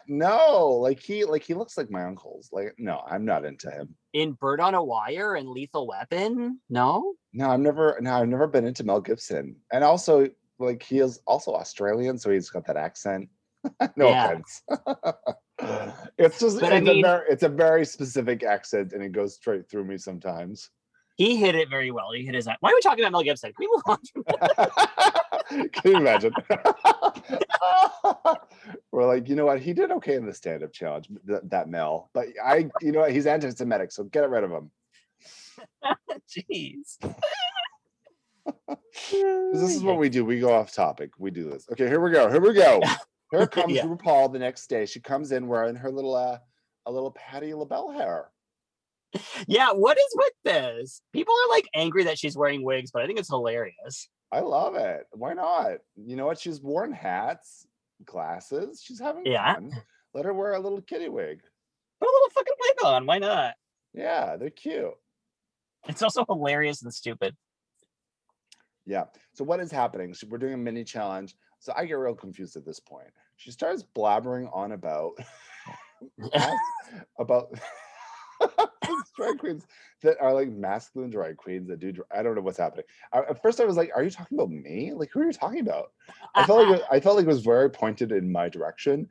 no, 0.08 0.70
like 0.70 1.00
he 1.00 1.24
like 1.26 1.44
he 1.44 1.54
looks 1.54 1.78
like 1.78 1.92
my 1.92 2.04
uncles. 2.04 2.50
Like 2.52 2.74
no, 2.80 3.02
I'm 3.08 3.26
not 3.26 3.46
into 3.46 3.70
him. 3.70 3.96
in 4.14 4.32
Bird 4.34 4.60
on 4.60 4.74
a 4.74 4.84
Wire 4.84 5.36
and 5.36 5.48
Lethal 5.50 5.88
Weapon? 5.88 6.60
No? 6.70 7.14
No, 7.34 7.52
I've 7.52 7.60
never 7.60 7.98
no, 8.02 8.14
I've 8.16 8.28
never 8.28 8.48
been 8.48 8.66
into 8.66 8.84
Mel 8.84 9.02
Gibson. 9.02 9.56
And 9.72 9.84
also 9.84 10.30
like 10.58 10.82
he 10.82 10.98
is 11.00 11.20
also 11.28 11.54
Australian, 11.54 12.18
so 12.18 12.32
he's 12.32 12.50
got 12.50 12.66
that 12.66 12.78
accent. 12.78 13.30
no 13.96 14.08
offense. 14.08 14.64
it's 16.18 16.40
just 16.40 16.60
But 16.60 16.74
I 16.74 16.78
it's, 16.78 16.86
mean- 16.88 17.06
a 17.06 17.08
very, 17.08 17.26
it's 17.30 17.44
a 17.44 17.50
very 17.50 17.86
specific 17.86 18.44
accent 18.44 18.94
and 18.94 19.04
it 19.04 19.12
goes 19.12 19.36
straight 19.36 19.70
through 19.70 19.86
me 19.86 19.98
sometimes. 19.98 20.70
He 21.16 21.36
hit 21.36 21.54
it 21.54 21.70
very 21.70 21.92
well. 21.92 22.14
He 22.14 22.24
hit 22.26 22.34
his. 22.34 22.48
Why 22.62 22.72
are 22.72 22.74
we 22.74 22.80
talking 22.80 23.04
about 23.04 23.12
Mel 23.12 23.24
Gibson? 23.24 23.52
Can 23.52 23.68
we 23.68 23.68
move 23.74 23.84
on? 23.86 23.98
Can 25.74 25.92
you 25.92 25.98
imagine? 25.98 26.32
We're 28.92 29.06
like, 29.06 29.28
you 29.28 29.36
know 29.36 29.46
what? 29.46 29.60
He 29.60 29.74
did 29.74 29.92
okay 29.92 30.16
in 30.16 30.26
the 30.26 30.34
stand-up 30.34 30.72
challenge, 30.72 31.10
th- 31.28 31.42
that 31.50 31.68
Mel. 31.68 32.10
But 32.14 32.28
I, 32.42 32.70
you 32.80 32.94
know 32.94 33.00
what? 33.02 33.12
He's 33.12 33.28
anti-Semitic, 33.28 33.92
so 33.92 34.06
get 34.06 34.30
rid 34.30 34.46
of 34.46 34.52
him. 34.52 34.72
jeez 36.30 36.98
This 39.52 39.76
is 39.76 39.84
what 39.84 39.98
we 39.98 40.08
do. 40.08 40.24
We 40.24 40.40
go 40.40 40.54
off 40.54 40.72
topic. 40.74 41.12
We 41.18 41.32
do 41.32 41.50
this. 41.50 41.68
Okay, 41.70 41.88
here 41.88 42.00
we 42.00 42.12
go. 42.12 42.32
Here 42.32 42.40
we 42.40 42.54
go. 42.54 42.82
Here 43.32 43.48
comes 43.48 43.74
Yeah. 43.74 43.84
RuPaul 43.86 44.32
the 44.32 44.40
next 44.40 44.68
day. 44.68 44.86
She 44.86 45.00
comes 45.00 45.32
in 45.32 45.48
wearing 45.48 45.76
her 45.76 45.92
little 45.92 46.16
uh 46.16 46.40
a 46.86 46.92
little 46.92 47.12
Patti 47.12 47.54
LaBelle 47.54 47.92
hair. 47.92 48.32
Yeah, 49.48 49.72
what 49.72 49.98
is 49.98 50.14
with 50.16 50.34
this? 50.46 51.02
People 51.14 51.34
are 51.34 51.50
like 51.56 51.68
angry 51.74 52.04
that 52.06 52.18
she's 52.20 52.38
wearing 52.38 52.64
wigs, 52.64 52.92
but 52.92 53.02
I 53.04 53.08
think 53.08 53.20
it's 53.20 53.30
hilarious. 53.30 54.08
I 54.32 54.42
love 54.42 54.76
it. 54.76 55.06
Why 55.14 55.34
not? 55.34 55.80
You 55.96 56.16
know 56.16 56.28
what? 56.28 56.40
She's 56.40 56.62
worn 56.62 56.92
hats, 56.92 57.66
glasses. 58.06 58.82
She's 58.84 59.00
having 59.00 59.26
Yeah. 59.26 59.56
fun. 59.56 59.72
Let 60.14 60.26
her 60.26 60.34
wear 60.34 60.54
a 60.54 60.60
little 60.60 60.82
kitty 60.82 61.10
wig. 61.10 61.42
Put 62.00 62.08
a 62.08 62.12
little 62.12 62.30
fucking 62.30 62.54
wig 62.60 62.86
on. 62.86 63.06
Why 63.08 63.18
not? 63.20 63.56
Yeah, 63.94 64.36
they're 64.38 64.50
cute. 64.52 64.94
It's 65.88 66.04
also 66.04 66.24
hilarious 66.28 66.84
and 66.84 66.94
stupid. 66.94 67.36
Yeah. 68.86 69.06
So 69.34 69.44
what 69.44 69.60
is 69.60 69.72
happening? 69.72 70.14
So 70.14 70.28
we're 70.30 70.38
doing 70.38 70.54
a 70.54 70.58
mini 70.58 70.84
challenge. 70.84 71.36
So 71.60 71.74
I 71.76 71.86
get 71.86 71.94
real 71.94 72.16
confused 72.16 72.56
at 72.56 72.66
this 72.66 72.80
point. 72.80 73.10
She 73.38 73.52
starts 73.52 73.84
blabbering 73.96 74.50
on 74.56 74.72
about 74.72 75.14
about 77.20 77.54
drag 79.16 79.38
queens 79.38 79.66
that 80.02 80.18
are 80.22 80.34
like 80.34 80.50
masculine 80.50 81.10
drag 81.10 81.36
queens 81.38 81.68
that 81.68 81.80
do. 81.80 81.94
I 82.16 82.24
don't 82.24 82.36
know 82.36 82.42
what's 82.42 82.58
happening. 82.58 82.86
I, 83.12 83.20
at 83.20 83.42
first, 83.42 83.60
I 83.60 83.66
was 83.66 83.76
like, 83.78 83.92
"Are 83.96 84.04
you 84.04 84.10
talking 84.10 84.38
about 84.38 84.50
me? 84.50 84.94
Like, 84.94 85.10
who 85.12 85.20
are 85.20 85.26
you 85.26 85.34
talking 85.34 85.60
about?" 85.60 85.92
I 86.36 86.44
felt 86.46 86.68
like 86.68 86.80
it- 86.80 86.86
I 86.90 87.00
felt 87.00 87.18
like 87.18 87.26
it 87.26 87.30
was 87.30 87.42
very 87.42 87.70
pointed 87.70 88.12
in 88.14 88.32
my 88.32 88.48
direction. 88.50 89.10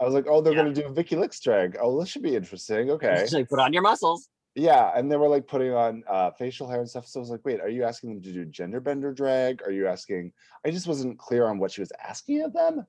I 0.00 0.04
was 0.04 0.14
like, 0.14 0.26
"Oh, 0.26 0.40
they're 0.40 0.54
Yeah. 0.54 0.62
gonna 0.62 0.74
do 0.74 0.88
Vicky 0.88 1.16
Licks 1.16 1.38
drag. 1.40 1.76
Oh, 1.80 2.00
this 2.00 2.08
should 2.08 2.22
be 2.22 2.34
interesting. 2.34 2.90
Okay." 2.90 3.26
Like, 3.30 3.48
put 3.48 3.58
on 3.58 3.72
your 3.72 3.82
muscles. 3.82 4.28
Yeah, 4.54 4.92
and 4.94 5.10
they 5.10 5.16
were 5.16 5.28
like 5.28 5.46
putting 5.48 5.72
on 5.72 6.04
uh, 6.08 6.30
facial 6.32 6.68
hair 6.68 6.80
and 6.80 6.88
stuff. 6.88 7.06
So 7.06 7.20
I 7.20 7.22
was 7.22 7.30
like, 7.30 7.44
wait, 7.44 7.60
are 7.60 7.70
you 7.70 7.84
asking 7.84 8.10
them 8.10 8.22
to 8.22 8.32
do 8.32 8.44
gender 8.44 8.80
bender 8.80 9.12
drag? 9.12 9.62
Are 9.62 9.70
you 9.72 9.86
asking? 9.88 10.32
I 10.64 10.70
just 10.70 10.86
wasn't 10.86 11.18
clear 11.18 11.46
on 11.46 11.58
what 11.58 11.70
she 11.72 11.80
was 11.80 11.92
asking 12.06 12.42
of 12.42 12.52
them. 12.52 12.86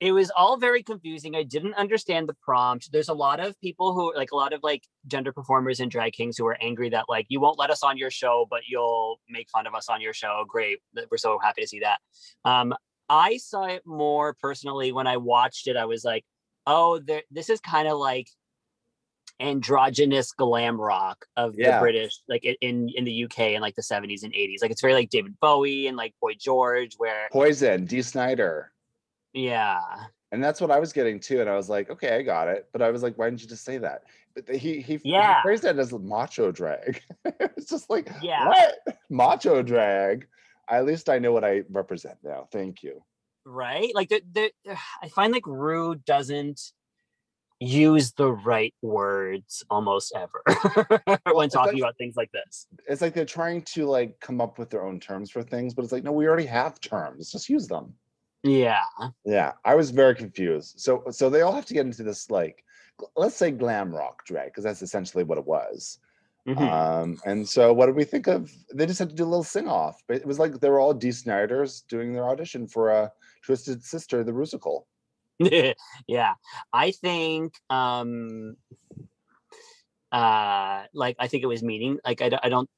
it 0.00 0.10
was 0.10 0.32
all 0.36 0.56
very 0.56 0.82
confusing. 0.82 1.36
I 1.36 1.44
didn't 1.44 1.74
understand 1.74 2.28
the 2.28 2.34
prompt. 2.42 2.90
There's 2.90 3.08
a 3.08 3.14
lot 3.14 3.38
of 3.38 3.58
people 3.60 3.94
who 3.94 4.12
like 4.16 4.32
a 4.32 4.36
lot 4.36 4.52
of 4.52 4.60
like 4.64 4.82
gender 5.06 5.32
performers 5.32 5.78
and 5.78 5.88
drag 5.90 6.12
kings 6.12 6.36
who 6.36 6.46
are 6.46 6.58
angry 6.60 6.88
that 6.88 7.04
like 7.08 7.26
you 7.28 7.38
won't 7.38 7.56
let 7.58 7.70
us 7.70 7.84
on 7.84 7.96
your 7.96 8.10
show, 8.10 8.46
but 8.50 8.62
you'll 8.66 9.20
make 9.28 9.48
fun 9.50 9.68
of 9.68 9.76
us 9.76 9.88
on 9.88 10.00
your 10.00 10.12
show. 10.12 10.44
Great. 10.48 10.80
We're 11.08 11.18
so 11.18 11.38
happy 11.40 11.62
to 11.62 11.68
see 11.68 11.80
that. 11.80 12.00
Um, 12.44 12.74
I 13.08 13.36
saw 13.36 13.66
it 13.66 13.82
more 13.86 14.34
personally 14.40 14.90
when 14.90 15.06
I 15.06 15.18
watched 15.18 15.68
it. 15.68 15.76
I 15.76 15.84
was 15.84 16.02
like, 16.02 16.24
oh, 16.66 17.00
this 17.30 17.48
is 17.48 17.60
kind 17.60 17.86
of 17.86 17.96
like 17.98 18.26
androgynous 19.42 20.32
glam 20.32 20.80
rock 20.80 21.24
of 21.36 21.54
Yeah. 21.56 21.76
the 21.76 21.80
British, 21.80 22.14
like 22.28 22.44
in 22.44 22.88
in 22.90 23.04
the 23.04 23.24
UK 23.24 23.54
in 23.54 23.60
like 23.60 23.74
the 23.74 23.82
70s 23.82 24.22
and 24.22 24.32
80s. 24.32 24.62
Like 24.62 24.70
it's 24.70 24.80
very 24.80 24.94
like 24.94 25.10
David 25.10 25.38
Bowie 25.40 25.88
and 25.88 25.96
like 25.96 26.14
Boy 26.20 26.34
George, 26.38 26.94
where 26.96 27.28
Poison, 27.32 27.84
Dee 27.84 28.02
Snider. 28.02 28.72
yeah. 29.32 29.80
And 30.30 30.42
that's 30.42 30.62
what 30.62 30.70
I 30.70 30.78
was 30.78 30.94
getting 30.94 31.20
too. 31.20 31.42
And 31.42 31.50
I 31.50 31.56
was 31.56 31.68
like, 31.68 31.90
okay, 31.90 32.16
I 32.16 32.22
got 32.22 32.48
it. 32.48 32.66
But 32.72 32.80
I 32.80 32.90
was 32.90 33.02
like, 33.02 33.18
why 33.18 33.26
didn't 33.28 33.42
you 33.42 33.48
just 33.48 33.66
say 33.66 33.76
that? 33.78 34.04
But 34.34 34.48
he 34.48 34.80
he, 34.80 34.98
Yeah. 35.04 35.36
he 35.36 35.42
phrased 35.42 35.64
it 35.66 35.78
as 35.78 35.92
macho 35.92 36.50
drag. 36.50 37.02
it's 37.26 37.68
just 37.68 37.90
like, 37.90 38.08
Yeah. 38.22 38.48
what? 38.48 38.78
Macho 39.10 39.62
drag. 39.62 40.26
At 40.70 40.86
least 40.86 41.10
I 41.10 41.18
know 41.18 41.32
what 41.32 41.44
I 41.44 41.64
represent 41.70 42.16
now. 42.24 42.48
Thank 42.50 42.82
you. 42.82 43.02
right? 43.44 43.92
Like 43.94 44.08
the, 44.08 44.22
the 44.32 44.52
I 45.02 45.08
find 45.08 45.32
like 45.34 45.46
Rue 45.46 45.96
doesn't 45.96 46.58
use 47.62 48.12
the 48.12 48.32
right 48.32 48.74
words 48.82 49.64
almost 49.70 50.12
ever 50.16 50.42
when 51.32 51.48
talking 51.48 51.80
about 51.80 51.96
things 51.96 52.16
like 52.16 52.30
this. 52.32 52.66
It's 52.88 53.00
like 53.00 53.14
they're 53.14 53.24
trying 53.24 53.62
to 53.62 53.86
like 53.86 54.18
come 54.20 54.40
up 54.40 54.58
with 54.58 54.70
their 54.70 54.84
own 54.84 54.98
terms 54.98 55.30
for 55.30 55.42
things, 55.42 55.74
but 55.74 55.82
it's 55.84 55.92
like, 55.92 56.04
no, 56.04 56.12
we 56.12 56.26
already 56.26 56.46
have 56.46 56.80
terms. 56.80 57.30
Just 57.30 57.48
use 57.48 57.68
them. 57.68 57.94
Yeah. 58.42 58.82
Yeah, 59.24 59.52
I 59.64 59.76
was 59.76 59.90
very 59.90 60.14
confused. 60.14 60.80
So 60.80 61.04
so 61.10 61.30
they 61.30 61.42
all 61.42 61.52
have 61.52 61.66
to 61.66 61.74
get 61.74 61.86
into 61.86 62.02
this 62.02 62.30
like 62.30 62.64
let's 63.16 63.36
say 63.36 63.50
glam 63.50 63.94
rock 63.94 64.24
drag 64.26 64.46
because 64.48 64.64
that's 64.64 64.82
essentially 64.82 65.24
what 65.24 65.38
it 65.38 65.46
was. 65.46 65.98
Mhm. 66.46 66.58
Um, 66.58 67.20
and 67.24 67.48
so 67.48 67.72
what 67.72 67.86
did 67.86 67.94
we 67.94 68.02
think 68.02 68.26
of? 68.26 68.52
They 68.74 68.86
just 68.86 68.98
had 68.98 69.10
to 69.10 69.14
do 69.14 69.22
a 69.22 69.26
little 69.32 69.44
sing 69.44 69.68
off, 69.68 70.02
but 70.08 70.16
it 70.16 70.26
was 70.26 70.40
like 70.40 70.58
they 70.58 70.68
were 70.68 70.80
all 70.80 70.92
Dee 70.92 71.12
Snider's 71.12 71.82
doing 71.82 72.12
their 72.12 72.28
audition 72.28 72.66
for 72.66 72.90
a 72.90 73.12
Twisted 73.44 73.84
Sister, 73.84 74.24
the 74.24 74.32
musical. 74.32 74.88
yeah. 76.06 76.34
I 76.72 76.90
think 76.90 77.54
um 77.70 78.56
uh 80.10 80.84
like 80.92 81.16
I 81.18 81.26
think 81.28 81.42
it 81.42 81.46
was 81.46 81.62
meaning 81.62 81.98
like 82.04 82.20
I, 82.20 82.28
don't- 82.28 82.44
I 82.44 82.48
don't 82.48 82.68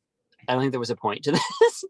I 0.46 0.52
don't 0.52 0.60
think 0.62 0.72
there 0.72 0.80
was 0.80 0.90
a 0.90 0.96
point 0.96 1.24
to 1.24 1.32
this. 1.60 1.84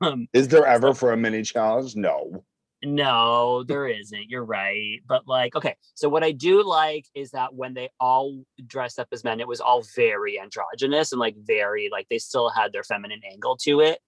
um 0.00 0.28
Is 0.32 0.48
there 0.48 0.66
ever 0.66 0.94
for 0.94 1.12
a 1.12 1.16
mini 1.16 1.42
challenge? 1.42 1.96
No. 1.96 2.44
No, 2.84 3.62
there 3.62 3.86
isn't. 3.86 4.28
You're 4.28 4.44
right. 4.44 4.98
But 5.06 5.28
like, 5.28 5.54
okay. 5.54 5.76
So 5.94 6.08
what 6.08 6.24
I 6.24 6.32
do 6.32 6.64
like 6.64 7.06
is 7.14 7.30
that 7.30 7.54
when 7.54 7.74
they 7.74 7.90
all 8.00 8.44
dressed 8.66 8.98
up 8.98 9.06
as 9.12 9.22
men, 9.22 9.38
it 9.38 9.46
was 9.46 9.60
all 9.60 9.84
very 9.94 10.40
androgynous 10.40 11.12
and 11.12 11.20
like 11.20 11.36
very 11.38 11.88
like 11.92 12.08
they 12.10 12.18
still 12.18 12.48
had 12.50 12.72
their 12.72 12.82
feminine 12.82 13.20
angle 13.30 13.56
to 13.58 13.80
it. 13.80 14.00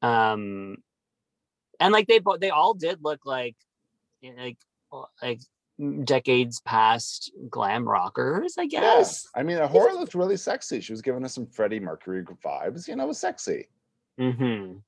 Um 0.00 0.78
and 1.78 1.92
like 1.92 2.08
they 2.08 2.18
both 2.18 2.40
they 2.40 2.50
all 2.50 2.74
did 2.74 2.98
look 3.02 3.20
like 3.24 3.56
you 4.20 4.34
know, 4.34 4.42
like 4.42 4.58
like 5.22 5.40
decades 6.04 6.60
past 6.60 7.32
glam 7.50 7.88
rockers, 7.88 8.56
I 8.58 8.66
guess. 8.66 9.26
Yeah. 9.34 9.40
I 9.40 9.42
mean, 9.44 9.58
A'Whora 9.58 9.94
looked 9.94 10.14
really 10.14 10.36
sexy. 10.36 10.80
She 10.80 10.92
was 10.92 11.02
giving 11.02 11.24
us 11.24 11.34
some 11.34 11.46
Freddie 11.46 11.80
Mercury 11.80 12.24
vibes. 12.44 12.86
You 12.86 12.96
know, 12.96 13.04
it 13.04 13.08
was 13.08 13.18
sexy. 13.18 13.68
Mm-hmm. 14.20 14.78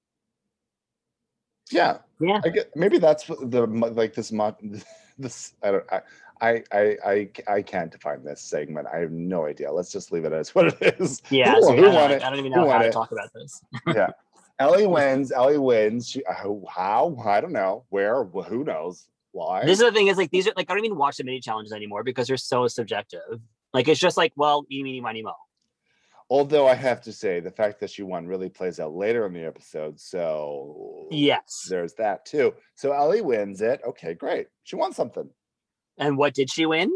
Yeah. 1.70 1.98
Yeah. 2.20 2.40
I 2.44 2.48
get 2.50 2.74
maybe 2.76 2.98
that's 2.98 3.26
the 3.26 3.66
like 3.66 4.14
this 4.14 4.30
mo- 4.32 4.56
this 5.18 5.54
I 5.62 5.70
don't 5.70 5.84
I 5.90 6.00
I 6.40 6.62
I 6.72 6.96
I, 7.06 7.30
I 7.48 7.62
can't 7.62 7.90
define 7.90 8.22
this 8.22 8.40
segment. 8.42 8.86
I 8.92 8.98
have 8.98 9.12
no 9.12 9.46
idea. 9.46 9.72
Let's 9.72 9.90
just 9.90 10.12
leave 10.12 10.24
it 10.24 10.32
as 10.32 10.54
what 10.54 10.66
it 10.66 11.00
is. 11.00 11.22
Yeah. 11.30 11.54
Who, 11.54 11.62
so 11.62 11.76
who 11.76 11.86
I, 11.86 11.94
won 11.94 11.94
don't, 11.94 12.10
it? 12.12 12.22
I 12.22 12.30
don't 12.30 12.38
even 12.38 12.52
Who 12.52 12.60
know 12.60 12.70
how 12.70 12.78
to 12.78 12.88
it? 12.88 12.92
talk 12.92 13.12
about 13.12 13.30
this. 13.34 13.62
Yeah. 13.86 14.08
Ellie 14.58 14.86
wins. 14.98 15.32
Ellie 15.32 15.58
wins. 15.58 16.08
She, 16.08 16.22
how, 16.28 16.62
how? 16.68 17.16
I 17.24 17.40
don't 17.40 17.52
know. 17.52 17.84
Where? 17.88 18.24
Who 18.24 18.64
knows? 18.64 19.08
Why? 19.34 19.64
This 19.64 19.80
is 19.80 19.84
the 19.84 19.90
thing 19.90 20.06
is 20.06 20.16
like 20.16 20.30
these 20.30 20.46
are 20.46 20.52
like 20.56 20.70
I 20.70 20.74
don't 20.74 20.84
even 20.84 20.96
watch 20.96 21.16
the 21.16 21.24
mini 21.24 21.40
challenges 21.40 21.72
anymore 21.72 22.04
because 22.04 22.28
they're 22.28 22.36
so 22.36 22.68
subjective. 22.68 23.40
Like 23.72 23.88
it's 23.88 23.98
just 23.98 24.16
like, 24.16 24.32
well, 24.36 24.64
eeny, 24.70 24.84
meeny, 24.84 25.00
miny, 25.00 25.22
mo. 25.22 25.34
Although 26.30 26.68
I 26.68 26.74
have 26.74 27.00
to 27.02 27.12
say, 27.12 27.40
the 27.40 27.50
fact 27.50 27.80
that 27.80 27.90
she 27.90 28.04
won 28.04 28.28
really 28.28 28.48
plays 28.48 28.78
out 28.78 28.94
later 28.94 29.26
in 29.26 29.32
the 29.32 29.44
episode. 29.44 29.98
So 29.98 31.08
Yes. 31.10 31.66
there's 31.68 31.94
that 31.94 32.24
too. 32.24 32.54
So 32.76 32.92
Ellie 32.92 33.22
wins 33.22 33.60
it. 33.60 33.80
Okay, 33.84 34.14
great. 34.14 34.46
She 34.62 34.76
won 34.76 34.92
something. 34.92 35.28
And 35.98 36.16
what 36.16 36.32
did 36.32 36.48
she 36.48 36.64
win? 36.64 36.92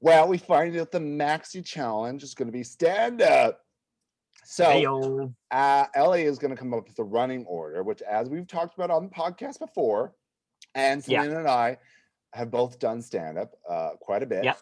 Well, 0.00 0.28
we 0.28 0.38
find 0.38 0.74
out 0.78 0.92
the 0.92 0.98
maxi 0.98 1.62
challenge 1.62 2.22
is 2.22 2.32
going 2.32 2.48
to 2.48 2.52
be 2.52 2.64
stand 2.64 3.20
up. 3.20 3.60
So 4.44 5.30
uh, 5.50 5.84
Ellie 5.94 6.22
is 6.22 6.38
going 6.38 6.50
to 6.52 6.56
come 6.56 6.72
up 6.72 6.88
with 6.88 6.98
a 6.98 7.04
running 7.04 7.44
order, 7.44 7.82
which, 7.82 8.00
as 8.00 8.30
we've 8.30 8.48
talked 8.48 8.74
about 8.74 8.90
on 8.90 9.04
the 9.04 9.10
podcast 9.10 9.58
before, 9.58 10.14
and 10.74 11.06
Yeah. 11.06 11.22
Selena 11.22 11.40
and 11.40 11.48
I 11.48 11.78
have 12.32 12.50
both 12.50 12.78
done 12.78 13.02
stand 13.02 13.38
up 13.38 13.52
uh, 13.68 13.90
quite 14.00 14.22
a 14.22 14.26
bit. 14.26 14.44
Yep. 14.44 14.58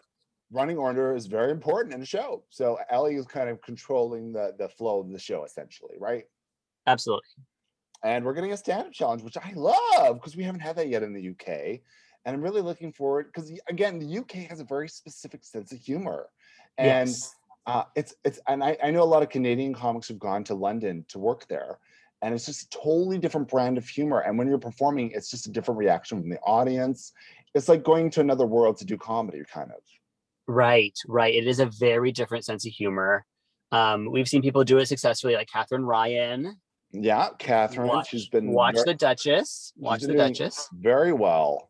Running 0.51 0.77
order 0.77 1.15
is 1.15 1.27
very 1.27 1.51
important 1.51 1.93
in 1.93 2.01
a 2.01 2.05
show. 2.05 2.43
So 2.49 2.77
Ellie 2.89 3.15
is 3.15 3.25
kind 3.25 3.49
of 3.49 3.61
controlling 3.61 4.33
the 4.33 4.53
the 4.57 4.67
flow 4.67 4.99
of 4.99 5.09
the 5.09 5.19
show, 5.19 5.45
essentially, 5.45 5.95
right? 5.97 6.25
Absolutely. 6.87 7.27
And 8.03 8.25
we're 8.25 8.33
getting 8.33 8.51
a 8.51 8.57
stand 8.57 8.87
up 8.87 8.93
challenge, 8.93 9.21
which 9.21 9.37
I 9.37 9.53
love 9.53 10.15
because 10.15 10.35
we 10.35 10.43
haven't 10.43 10.61
had 10.61 10.75
that 10.77 10.89
yet 10.89 11.03
in 11.03 11.13
the 11.13 11.29
UK. 11.29 11.81
And 12.25 12.35
I'm 12.35 12.41
really 12.41 12.61
looking 12.61 12.91
forward 12.91 13.27
because, 13.33 13.51
again, 13.67 13.99
the 13.99 14.19
UK 14.19 14.49
has 14.49 14.59
a 14.59 14.63
very 14.63 14.87
specific 14.87 15.43
sense 15.43 15.71
of 15.71 15.79
humor. 15.79 16.29
And 16.77 17.09
yes. 17.09 17.35
uh, 17.65 17.83
it's 17.95 18.15
it's 18.23 18.39
and 18.47 18.63
I, 18.63 18.77
I 18.83 18.91
know 18.91 19.03
a 19.03 19.05
lot 19.05 19.23
of 19.23 19.29
Canadian 19.29 19.73
comics 19.73 20.07
who've 20.07 20.19
gone 20.19 20.43
to 20.45 20.55
London 20.55 21.05
to 21.09 21.19
work 21.19 21.47
there, 21.47 21.79
and 22.21 22.33
it's 22.33 22.45
just 22.45 22.63
a 22.63 22.69
totally 22.69 23.17
different 23.17 23.47
brand 23.47 23.77
of 23.77 23.87
humor. 23.87 24.19
And 24.19 24.37
when 24.37 24.47
you're 24.47 24.57
performing, 24.59 25.11
it's 25.11 25.29
just 25.29 25.47
a 25.47 25.51
different 25.51 25.77
reaction 25.79 26.21
from 26.21 26.29
the 26.29 26.39
audience. 26.39 27.13
It's 27.55 27.67
like 27.67 27.83
going 27.83 28.09
to 28.11 28.21
another 28.21 28.45
world 28.45 28.77
to 28.77 28.85
do 28.85 28.97
comedy, 28.97 29.41
kind 29.51 29.71
of. 29.71 29.81
Right, 30.47 30.97
right. 31.07 31.33
It 31.33 31.47
is 31.47 31.59
a 31.59 31.65
very 31.65 32.11
different 32.11 32.45
sense 32.45 32.65
of 32.65 32.71
humor. 32.71 33.25
Um, 33.71 34.09
we've 34.11 34.27
seen 34.27 34.41
people 34.41 34.63
do 34.63 34.77
it 34.77 34.87
successfully, 34.87 35.35
like 35.35 35.47
Katherine 35.51 35.83
Ryan. 35.85 36.57
Yeah, 36.91 37.29
Katherine, 37.39 37.87
Watch, 37.87 38.09
she's 38.09 38.27
been 38.27 38.51
watch 38.51 38.75
ver- 38.75 38.83
the 38.85 38.93
Duchess. 38.93 39.71
Watch 39.77 40.01
the 40.01 40.13
Duchess. 40.13 40.67
very 40.73 41.13
well. 41.13 41.69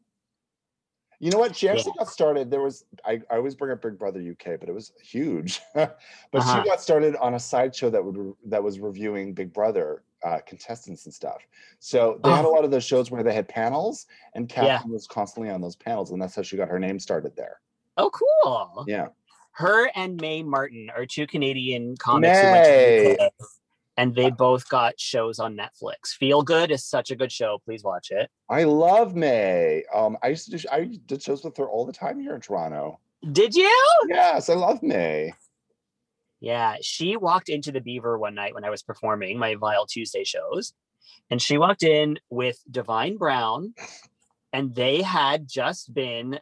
You 1.19 1.29
know 1.29 1.37
what? 1.37 1.55
She 1.55 1.69
actually 1.69 1.93
Yeah. 1.95 2.05
got 2.05 2.09
started. 2.11 2.49
There 2.49 2.61
was 2.61 2.83
I, 3.05 3.21
I 3.29 3.35
always 3.35 3.53
bring 3.53 3.71
up 3.71 3.83
Big 3.83 3.99
Brother 3.99 4.19
UK, 4.19 4.59
but 4.59 4.67
it 4.67 4.73
was 4.73 4.91
huge. 5.03 5.61
but 5.75 5.99
Uh-huh. 6.33 6.63
she 6.63 6.67
got 6.67 6.81
started 6.81 7.15
on 7.17 7.35
a 7.35 7.39
sideshow 7.39 7.91
that 7.91 8.03
would 8.03 8.33
that 8.47 8.63
was 8.63 8.79
reviewing 8.79 9.33
Big 9.35 9.53
Brother 9.53 10.01
uh, 10.23 10.39
contestants 10.45 11.05
and 11.05 11.13
stuff. 11.13 11.41
So 11.79 12.19
they 12.23 12.29
had 12.31 12.45
a 12.45 12.47
Oh. 12.47 12.51
lot 12.51 12.63
of 12.63 12.71
those 12.71 12.83
shows 12.83 13.09
where 13.11 13.23
they 13.23 13.33
had 13.33 13.47
panels, 13.47 14.05
and 14.35 14.49
Yeah. 14.49 14.77
Katherine 14.77 14.93
was 14.93 15.07
constantly 15.07 15.49
on 15.51 15.61
those 15.61 15.75
panels, 15.75 16.11
and 16.11 16.21
that's 16.21 16.35
how 16.35 16.41
she 16.41 16.57
got 16.57 16.67
her 16.69 16.79
name 16.79 16.99
started 16.99 17.35
there. 17.35 17.59
Oh, 17.97 18.09
cool. 18.11 18.85
Yeah. 18.87 19.07
Her 19.53 19.89
and 19.95 20.19
Mae 20.21 20.43
Martin 20.43 20.89
are 20.95 21.05
two 21.05 21.27
Canadian 21.27 21.97
comics 21.97 22.39
who 22.39 22.51
went 22.51 22.65
to 22.65 22.71
Mae. 22.71 23.15
the 23.17 23.31
and 23.97 24.15
they 24.15 24.31
both 24.31 24.67
got 24.69 24.97
shows 24.99 25.37
on 25.37 25.55
Netflix. 25.57 26.13
Feel 26.17 26.41
Good 26.41 26.71
is 26.71 26.83
such 26.85 27.11
a 27.11 27.15
good 27.15 27.31
show. 27.31 27.59
Please 27.65 27.83
watch 27.83 28.09
it. 28.09 28.31
I 28.49 28.63
love 28.63 29.15
Mae. 29.15 29.83
Um, 29.93 30.17
I 30.23 30.29
used 30.29 30.49
to 30.49 30.57
do, 30.57 30.67
I 30.71 30.85
did 31.05 31.21
shows 31.21 31.43
with 31.43 31.57
her 31.57 31.69
all 31.69 31.85
the 31.85 31.91
time 31.93 32.19
here 32.19 32.33
in 32.33 32.41
Toronto. 32.41 32.99
Did 33.33 33.53
you? 33.53 33.69
Yes, 34.07 34.49
I 34.49 34.53
love 34.53 34.81
Mae. 34.81 35.33
Yeah, 36.41 36.77
she 36.81 37.17
walked 37.17 37.49
into 37.49 37.71
the 37.71 37.81
Beaver 37.81 38.17
one 38.17 38.33
night 38.33 38.55
when 38.55 38.65
I 38.65 38.71
was 38.71 38.81
performing 38.81 39.37
my 39.37 39.55
Vile 39.55 39.85
Tuesday 39.85 40.23
shows, 40.23 40.73
and 41.29 41.39
she 41.39 41.57
walked 41.57 41.83
in 41.83 42.19
with 42.31 42.57
Divine 42.69 43.17
Brown, 43.17 43.75
and 44.51 44.73
they 44.73 45.03
had 45.03 45.47
just 45.47 45.93
been 45.93 46.39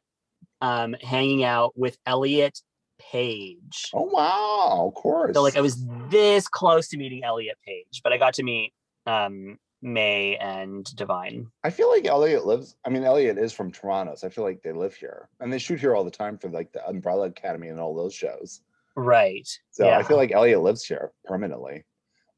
um, 0.62 0.96
hanging 1.01 1.44
out 1.44 1.77
with 1.77 1.98
Elliot 2.06 2.60
Page. 2.98 3.91
Oh 3.94 4.03
wow, 4.03 4.88
of 4.88 4.94
course. 4.94 5.34
So 5.34 5.41
like 5.41 5.58
I 5.58 5.62
was 5.62 5.86
this 6.10 6.48
close 6.48 6.88
to 6.89 6.98
meeting 6.98 7.24
Elliot 7.24 7.58
Page, 7.65 8.01
but 8.01 8.13
I 8.13 8.18
got 8.18 8.36
to 8.36 8.44
meet 8.44 8.74
um, 9.06 9.58
Mae 9.82 10.38
and 10.38 10.86
Divine. 10.96 11.48
I 11.63 11.72
feel 11.72 11.89
like 11.89 12.06
Elliot 12.06 12.46
lives. 12.46 12.75
I 12.86 12.89
mean, 12.89 13.03
Elliot 13.03 13.38
is 13.38 13.51
from 13.51 13.72
Toronto, 13.72 14.15
so 14.15 14.27
I 14.27 14.29
feel 14.29 14.46
like 14.46 14.62
they 14.62 14.72
live 14.72 14.96
here, 14.96 15.27
and 15.41 15.51
they 15.51 15.60
shoot 15.60 15.79
here 15.79 15.94
all 15.94 16.06
the 16.06 16.12
time 16.12 16.38
for 16.38 16.50
like 16.50 16.72
the 16.72 16.86
Umbrella 16.88 17.27
Academy 17.27 17.68
and 17.68 17.79
all 17.79 17.96
those 17.96 18.13
shows. 18.13 18.62
Right. 18.96 19.48
So 19.72 19.89
I 19.89 20.03
feel 20.03 20.17
like 20.17 20.31
Elliot 20.31 20.62
lives 20.62 20.84
here 20.84 21.12
permanently. 21.25 21.86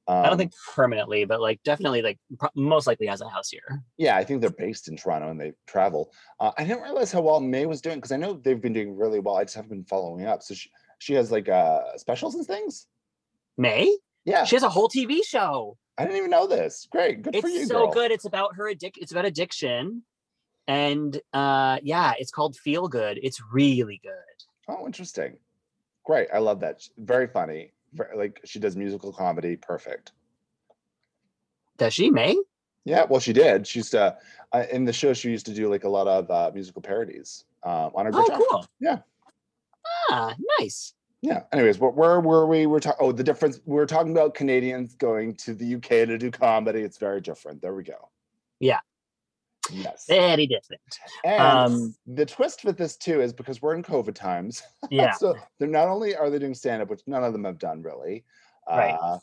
Um, 0.08 0.26
I 0.26 0.30
don't 0.30 0.38
think 0.38 0.54
permanently, 0.74 1.26
but 1.26 1.42
like 1.42 1.62
definitely 1.64 2.02
like 2.02 2.20
pro- 2.38 2.50
most 2.56 2.88
likely 2.88 3.08
has 3.08 3.22
a 3.22 3.30
house 3.30 3.50
here. 3.50 3.84
Yeah, 3.98 4.18
I 4.18 4.24
think 4.24 4.42
they're 4.42 4.50
based 4.50 4.88
in 4.88 4.98
Toronto 4.98 5.30
and 5.30 5.40
they 5.40 5.54
travel. 5.68 6.12
Uh, 6.40 6.52
I 6.58 6.64
didn't 6.64 6.84
realize 6.84 7.12
how 7.12 7.22
well 7.22 7.40
Mae 7.40 7.66
was 7.66 7.82
doing 7.82 7.98
because 7.98 8.12
I 8.12 8.18
know 8.18 8.34
they've 8.34 8.60
been 8.60 8.74
doing 8.74 8.98
really 8.98 9.20
well. 9.20 9.38
I 9.38 9.44
just 9.44 9.56
haven't 9.56 9.70
been 9.70 9.86
following 9.86 10.26
up. 10.26 10.42
So 10.44 10.54
she 10.54 10.70
she 11.00 11.14
has 11.14 11.32
like 11.32 11.50
uh 11.50 11.98
specials 11.98 12.36
and 12.36 12.46
things. 12.46 12.88
Mae? 13.58 13.96
Yeah, 14.26 14.44
She 14.44 14.56
has 14.56 14.64
a 14.64 14.70
whole 14.70 14.88
TV 14.88 15.20
show. 15.26 15.78
I 15.98 16.04
didn't 16.04 16.18
even 16.18 16.30
know 16.30 16.48
this. 16.48 16.88
Great, 16.92 17.22
good 17.22 17.36
for 17.42 17.48
you. 17.48 17.62
it's 17.62 17.70
so 17.70 17.86
girl. 17.86 17.92
good. 17.92 18.12
It's 18.12 18.26
about 18.26 18.56
her 18.56 18.72
addic. 18.74 18.94
It's 18.98 19.12
about 19.12 19.26
addiction, 19.26 20.04
and 20.68 21.20
uh, 21.34 21.80
yeah, 21.84 22.14
it's 22.18 22.32
called 22.32 22.56
Feel 22.56 22.88
Good. 22.88 23.20
It's 23.22 23.42
really 23.52 24.00
good. 24.04 24.12
Oh, 24.68 24.86
interesting. 24.86 25.38
Great, 26.04 26.28
I 26.34 26.40
love 26.40 26.60
that. 26.62 26.88
Very 26.98 27.28
funny. 27.28 27.74
Like 28.16 28.40
she 28.46 28.60
does 28.60 28.76
musical 28.76 29.12
comedy, 29.12 29.56
perfect. 29.56 30.14
Does 31.78 31.94
she 31.94 32.10
Mae? 32.10 32.38
Yeah, 32.86 33.06
well, 33.10 33.20
she 33.20 33.34
did. 33.34 33.68
She 33.68 33.80
used 33.80 33.92
to 33.92 34.18
uh, 34.54 34.64
in 34.72 34.86
the 34.86 34.94
show. 34.94 35.14
She 35.14 35.30
used 35.30 35.46
to 35.46 35.54
do 35.54 35.70
like 35.70 35.84
a 35.84 35.90
lot 35.90 36.08
of 36.08 36.30
uh, 36.32 36.52
musical 36.54 36.82
parodies 36.82 37.46
um, 37.64 37.92
on 37.96 38.06
her. 38.06 38.12
Oh, 38.14 38.24
guitar. 38.24 38.40
cool. 38.50 38.66
Yeah. 38.80 39.00
Ah, 40.10 40.36
nice. 40.60 40.94
Yeah. 41.22 41.44
Anyways, 41.52 41.78
where, 41.78 41.92
where 41.92 42.20
were 42.20 42.48
we? 42.48 42.66
We're 42.66 42.80
talking. 42.80 43.06
Oh, 43.06 43.12
the 43.12 43.24
difference. 43.24 43.60
We're 43.66 43.86
talking 43.86 44.12
about 44.12 44.34
Canadians 44.34 44.96
going 44.96 45.36
to 45.36 45.54
the 45.54 45.76
UK 45.76 45.90
to 46.08 46.18
do 46.18 46.32
comedy. 46.32 46.82
It's 46.82 46.98
very 46.98 47.22
different. 47.22 47.62
There 47.62 47.76
we 47.76 47.84
go. 47.84 48.10
Yeah. 48.60 48.80
Yes. 49.72 50.06
Very 50.08 50.48
different. 50.48 50.82
And 51.24 51.42
um, 51.42 51.96
the 52.08 52.26
twist 52.26 52.64
with 52.64 52.78
this 52.78 52.98
too 52.98 53.22
is 53.22 53.34
because 53.34 53.62
we're 53.62 53.76
in 53.76 53.84
COVID 53.84 54.16
times. 54.16 54.64
Yeah. 54.90 55.12
so 55.20 55.36
they're 55.60 55.68
not 55.68 55.88
only 55.88 56.16
are 56.16 56.30
they 56.30 56.40
doing 56.40 56.54
stand 56.54 56.82
up, 56.82 56.90
which 56.90 57.02
none 57.08 57.24
of 57.24 57.34
them 57.34 57.44
have 57.46 57.60
done 57.60 57.82
really. 57.82 58.26
Right. 58.70 58.98
Uh, 59.02 59.20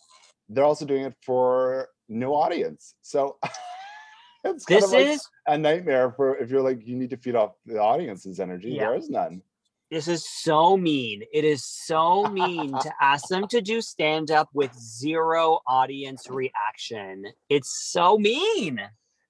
they're 0.48 0.64
also 0.64 0.84
doing 0.84 1.04
it 1.04 1.14
for 1.22 1.88
no 2.08 2.34
audience. 2.34 2.94
So 3.02 3.38
it's 4.44 4.64
kind 4.64 4.82
This 4.82 4.84
of 4.84 4.92
like 4.92 5.06
is 5.06 5.28
a 5.46 5.58
nightmare 5.58 6.12
for 6.12 6.36
if 6.36 6.50
you're 6.50 6.62
like 6.62 6.86
you 6.86 6.96
need 6.96 7.10
to 7.10 7.16
feed 7.16 7.36
off 7.36 7.52
the 7.66 7.78
audience's 7.78 8.40
energy. 8.40 8.70
Yeah. 8.70 8.86
There 8.86 8.94
is 8.96 9.10
none. 9.10 9.42
this 9.90 10.08
is 10.08 10.28
so 10.28 10.76
mean. 10.76 11.22
It 11.32 11.44
is 11.44 11.64
so 11.64 12.24
mean 12.24 12.72
to 12.72 12.92
ask 13.00 13.28
them 13.28 13.46
to 13.48 13.60
do 13.60 13.80
stand 13.80 14.30
up 14.30 14.48
with 14.52 14.74
zero 14.74 15.60
audience 15.66 16.28
reaction. 16.28 17.24
It's 17.48 17.90
so 17.90 18.18
mean. 18.18 18.80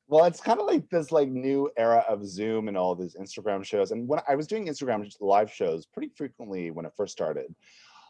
Well, 0.09 0.25
it's 0.25 0.41
kind 0.41 0.59
of 0.59 0.67
like 0.67 0.89
this 0.89 1.13
like 1.13 1.29
new 1.29 1.71
era 1.77 2.05
of 2.09 2.27
Zoom 2.27 2.69
and 2.69 2.77
all 2.77 2.95
these 2.95 3.15
Instagram 3.15 3.63
shows. 3.65 3.91
And 3.91 4.09
when 4.09 4.21
I 4.29 4.35
was 4.35 4.47
doing 4.47 4.67
Instagram 4.67 5.07
live 5.21 5.53
shows 5.53 5.85
pretty 5.87 6.11
frequently 6.17 6.71
when 6.71 6.87
it 6.87 6.93
first 6.97 7.13
started, 7.13 7.55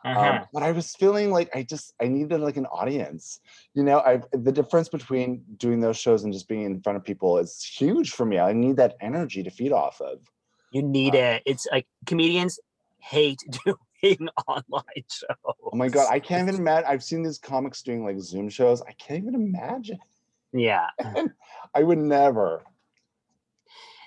Uh-huh. 0.05 0.21
um, 0.21 0.47
but 0.53 0.63
I 0.63 0.71
was 0.71 0.95
feeling 0.95 1.33
like 1.33 1.51
I 1.57 1.65
just 1.65 1.93
I 2.01 2.07
needed 2.07 2.41
like 2.41 2.57
an 2.57 2.67
audience. 2.67 3.41
You 3.75 3.83
know, 3.83 3.99
I 3.99 4.23
the 4.31 4.53
difference 4.53 4.89
between 4.89 5.43
doing 5.57 5.81
those 5.81 5.99
shows 5.99 6.23
and 6.23 6.33
just 6.33 6.47
being 6.47 6.63
in 6.63 6.81
front 6.83 6.97
of 6.97 7.05
people 7.05 7.37
is 7.39 7.65
huge 7.65 8.13
for 8.13 8.25
me. 8.25 8.39
I 8.39 8.53
need 8.53 8.77
that 8.77 8.97
energy 9.01 9.43
to 9.43 9.51
feed 9.51 9.73
off 9.73 10.01
of. 10.01 10.21
You 10.71 10.83
need 10.85 11.15
Uh, 11.17 11.19
it. 11.19 11.43
It's 11.47 11.67
like 11.73 11.87
comedians 12.07 12.61
hate 13.01 13.43
doing 14.03 14.29
online 14.47 14.85
shows. 15.11 15.37
Oh 15.45 15.75
my 15.75 15.89
god, 15.89 16.07
I 16.09 16.21
can't 16.21 16.47
even 16.49 16.61
imagine. 16.61 16.89
I've 16.89 17.03
seen 17.03 17.25
these 17.25 17.39
comics 17.39 17.83
doing 17.83 18.05
like 18.05 18.21
Zoom 18.21 18.49
shows. 18.49 18.83
I 18.83 18.93
can't 18.93 19.19
even 19.23 19.35
imagine. 19.35 19.99
Yeah. 20.53 20.87
I 21.75 21.83
would 21.83 21.99
never. 21.99 22.63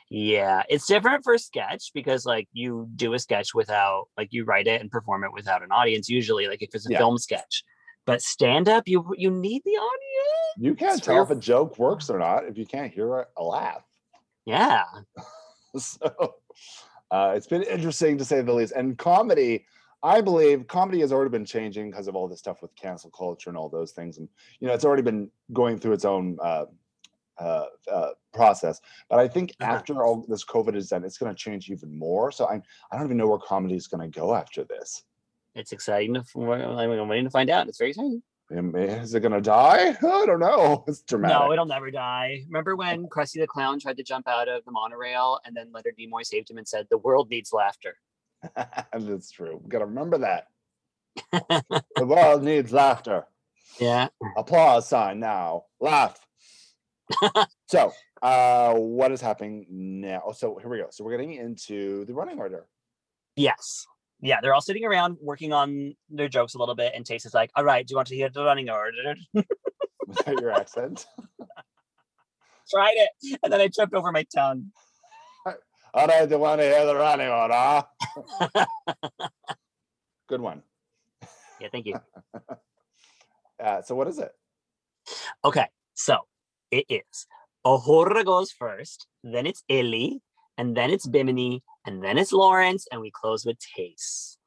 Yeah. 0.10 0.63
It's 0.69 0.88
different 0.88 1.23
for 1.23 1.38
sketch 1.38 1.91
because 1.93 2.25
like 2.25 2.47
you 2.51 2.88
do 2.95 3.13
a 3.13 3.19
sketch 3.19 3.54
without 3.54 4.08
like 4.17 4.30
you 4.32 4.43
write 4.43 4.67
it 4.67 4.82
and 4.82 4.91
perform 4.91 5.23
it 5.23 5.32
without 5.34 5.63
an 5.63 5.71
audience 5.71 6.10
usually 6.10 6.47
like 6.47 6.62
if 6.62 6.75
it's 6.75 6.88
a 6.88 6.91
Yeah. 6.91 6.97
film 6.97 7.17
sketch. 7.17 7.63
But 8.06 8.21
stand 8.21 8.67
up 8.67 8.88
you 8.88 9.06
you 9.17 9.32
need 9.32 9.62
the 9.63 9.71
audience. 9.71 10.58
You 10.58 10.75
can't 10.75 10.97
It's 10.97 11.06
tell 11.06 11.15
real- 11.15 11.23
if 11.23 11.30
a 11.32 11.36
joke 11.36 11.77
works 11.77 12.10
or 12.10 12.19
not 12.19 12.45
if 12.45 12.58
you 12.58 12.65
can't 12.65 12.91
hear 12.91 13.19
a, 13.19 13.27
a 13.38 13.43
laugh. 13.43 13.84
Yeah. 14.45 14.84
so 15.77 16.34
uh, 17.12 17.34
it's 17.36 17.47
been 17.47 17.63
interesting 17.63 18.17
to 18.17 18.25
say 18.25 18.41
the 18.41 18.54
least. 18.54 18.73
And 18.73 18.97
comedy, 18.97 19.65
I 20.03 20.21
believe 20.21 20.67
comedy 20.67 20.99
has 21.01 21.11
already 21.11 21.29
been 21.29 21.45
changing 21.45 21.91
because 21.91 22.07
of 22.07 22.15
all 22.15 22.27
this 22.27 22.39
stuff 22.39 22.61
with 22.61 22.75
cancel 22.75 23.11
culture 23.11 23.49
and 23.49 23.57
all 23.57 23.69
those 23.69 23.91
things. 23.91 24.17
And 24.17 24.27
you 24.59 24.67
know, 24.67 24.73
it's 24.73 24.85
already 24.85 25.03
been 25.03 25.29
going 25.53 25.77
through 25.77 25.93
its 25.93 26.05
own 26.05 26.37
uh, 26.41 26.65
uh, 27.39 27.65
uh, 27.91 28.09
process. 28.33 28.81
But 29.09 29.19
I 29.19 29.27
think 29.27 29.53
Uh-huh. 29.59 29.73
after 29.73 30.03
all 30.03 30.25
this 30.27 30.43
COVID 30.45 30.75
is 30.75 30.89
done, 30.89 31.03
it's 31.03 31.17
going 31.17 31.33
to 31.33 31.37
change 31.37 31.69
even 31.69 31.97
more. 31.97 32.31
So 32.31 32.45
I 32.45 32.61
I 32.91 32.97
don't 32.97 33.05
even 33.05 33.17
know 33.17 33.27
where 33.27 33.39
comedy 33.39 33.75
is 33.75 33.87
going 33.87 34.09
to 34.09 34.19
go 34.19 34.33
after 34.33 34.63
this. 34.63 35.03
It's 35.53 35.71
exciting 35.71 36.15
I'm 36.35 37.07
waiting 37.07 37.25
to 37.25 37.29
find 37.29 37.49
out. 37.49 37.67
It's 37.67 37.77
very 37.77 37.91
exciting. 37.91 38.23
Is 38.49 39.13
it 39.13 39.21
going 39.21 39.31
to 39.31 39.41
die? 39.41 39.95
I 40.03 40.25
don't 40.25 40.39
know. 40.39 40.83
It's 40.87 41.01
dramatic. 41.03 41.37
No, 41.39 41.53
it'll 41.53 41.65
never 41.65 41.89
die. 41.89 42.43
Remember 42.47 42.75
when 42.75 43.07
Krusty 43.07 43.39
the 43.39 43.47
Clown 43.47 43.79
tried 43.79 43.97
to 43.97 44.03
jump 44.03 44.27
out 44.27 44.49
of 44.49 44.65
the 44.65 44.71
monorail 44.71 45.39
and 45.45 45.55
then 45.55 45.71
Leonard 45.71 45.95
Nimoy 45.97 46.25
saved 46.25 46.49
him 46.49 46.57
and 46.57 46.67
said, 46.67 46.87
"The 46.89 46.97
world 46.97 47.29
needs 47.29 47.53
laughter." 47.53 47.97
That's 48.93 49.32
true. 49.32 49.60
We 49.63 49.69
got 49.69 49.80
to 49.80 49.86
remember 49.86 50.17
that. 50.19 50.47
the 51.95 52.06
world 52.06 52.43
needs 52.43 52.71
laughter. 52.71 53.25
Yeah. 53.80 54.08
applause 54.36 54.88
sign 54.89 55.21
now 55.21 55.63
laugh 55.80 56.19
so 57.67 57.93
uh 58.21 58.73
what 58.73 59.13
is 59.13 59.21
happening 59.21 59.65
now 59.69 60.32
so 60.36 60.58
here 60.60 60.69
we 60.69 60.77
go 60.77 60.88
so 60.91 61.06
we're 61.06 61.12
getting 61.17 61.36
into 61.36 62.04
the 62.04 62.13
running 62.13 62.38
order 62.38 62.65
Yes. 63.38 63.88
yeah, 64.19 64.39
they're 64.41 64.54
all 64.54 64.62
sitting 64.62 64.84
around 64.86 65.17
working 65.21 65.54
on 65.54 65.95
their 66.10 66.27
jokes 66.27 66.54
a 66.54 66.58
little 66.58 66.75
bit, 66.75 66.91
and 66.93 67.06
Tayce 67.06 67.25
is 67.25 67.34
like, 67.34 67.49
"All 67.56 67.63
right, 67.63 67.88
do 67.88 67.93
you 67.93 67.95
want 67.95 68.10
to 68.10 68.15
hear 68.15 68.30
the 68.30 68.43
running 68.43 68.69
order?" 68.69 69.15
Was 69.34 70.17
that 70.25 70.39
your 70.39 70.51
accent? 70.51 71.08
Tried 72.69 72.93
it, 72.95 73.39
and 73.41 73.51
then 73.51 73.62
I 73.62 73.67
tripped 73.67 73.93
over 73.93 74.12
my 74.12 74.25
tongue. 74.36 74.71
Right, 75.93 76.30
don't 76.30 76.39
want 76.39 76.62
to 76.62 76.65
hear 76.65 76.86
the 76.86 76.95
running 76.95 77.27
order? 77.27 77.84
Good 80.27 80.41
one. 80.41 80.63
Yeah, 81.60 81.67
thank 81.71 81.86
you. 81.86 81.99
Uh, 83.62 83.80
so 83.84 83.93
what 83.93 84.08
is 84.08 84.17
it? 84.17 84.32
Okay, 85.45 85.67
so 85.93 86.17
it 86.71 86.84
is 86.89 87.27
A'Whora 87.63 88.25
goes 88.25 88.51
first, 88.51 89.06
then 89.23 89.45
it's 89.45 89.63
Ellie, 89.69 90.19
and 90.58 90.75
then 90.75 90.89
it's 90.89 91.06
Bimini, 91.06 91.62
and 91.86 92.04
then 92.04 92.17
it's 92.17 92.34
Lawrence, 92.34 92.88
and 92.91 93.01
we 93.01 93.12
close 93.12 93.45
with 93.45 93.58
Tayce. 93.60 94.38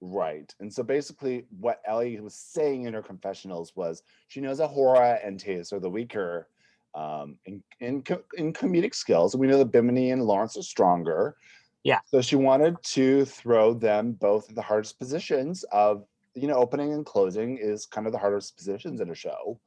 Right. 0.00 0.50
And 0.60 0.72
so 0.72 0.82
basically, 0.82 1.44
what 1.58 1.82
Ellie 1.86 2.18
was 2.20 2.34
saying 2.34 2.84
in 2.84 2.94
her 2.94 3.02
confessionals 3.02 3.74
was 3.76 4.02
she 4.28 4.40
knows 4.40 4.60
A'Whora 4.60 5.26
and 5.26 5.38
Tayce 5.38 5.72
are 5.72 5.80
the 5.80 5.90
weaker 5.90 6.48
um, 6.94 7.36
in, 7.46 7.62
in, 7.80 8.02
in 8.36 8.52
comedic 8.52 8.94
skills. 8.94 9.36
We 9.36 9.46
know 9.46 9.58
that 9.58 9.72
Bimini 9.72 10.10
and 10.10 10.22
Lawrence 10.22 10.56
are 10.56 10.62
stronger. 10.62 11.36
Yeah. 11.84 12.00
So 12.06 12.20
she 12.20 12.36
wanted 12.36 12.76
to 12.82 13.24
throw 13.24 13.74
them 13.74 14.12
both 14.12 14.48
at 14.48 14.54
the 14.54 14.62
hardest 14.62 14.98
positions 14.98 15.64
of, 15.72 16.04
you 16.34 16.48
know, 16.48 16.56
opening 16.56 16.92
and 16.92 17.06
closing 17.06 17.58
is 17.58 17.86
kind 17.86 18.06
of 18.06 18.12
the 18.12 18.18
hardest 18.18 18.56
positions 18.56 19.00
in 19.00 19.10
a 19.10 19.14
show. 19.14 19.58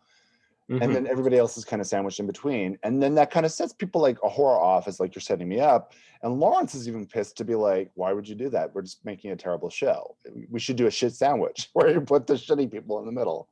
Mhm. 0.69 0.81
And 0.81 0.95
then 0.95 1.07
everybody 1.07 1.37
else 1.37 1.57
is 1.57 1.65
kind 1.65 1.81
of 1.81 1.87
sandwiched 1.87 2.19
in 2.19 2.27
between. 2.27 2.77
And 2.83 3.01
then 3.01 3.15
that 3.15 3.29
kind 3.29 3.45
of 3.45 3.51
sets 3.51 3.73
people 3.73 4.01
like 4.01 4.17
A'Whora 4.19 4.57
off 4.57 4.87
as 4.87 4.99
like, 4.99 5.13
you're 5.15 5.21
setting 5.21 5.49
me 5.49 5.59
up. 5.59 5.93
And 6.21 6.39
Lawrence 6.39 6.75
is 6.75 6.87
even 6.87 7.05
pissed 7.05 7.35
to 7.37 7.45
be 7.45 7.55
like, 7.55 7.91
why 7.95 8.13
would 8.13 8.27
you 8.27 8.35
do 8.35 8.49
that? 8.49 8.73
We're 8.73 8.83
just 8.83 9.03
making 9.03 9.31
a 9.31 9.35
terrible 9.35 9.69
show. 9.69 10.15
We 10.49 10.59
should 10.59 10.77
do 10.77 10.87
a 10.87 10.91
shit 10.91 11.13
sandwich 11.13 11.69
where 11.73 11.89
you 11.89 12.01
put 12.01 12.27
the 12.27 12.35
shitty 12.35 12.71
people 12.71 12.99
in 12.99 13.05
the 13.05 13.11
middle. 13.11 13.49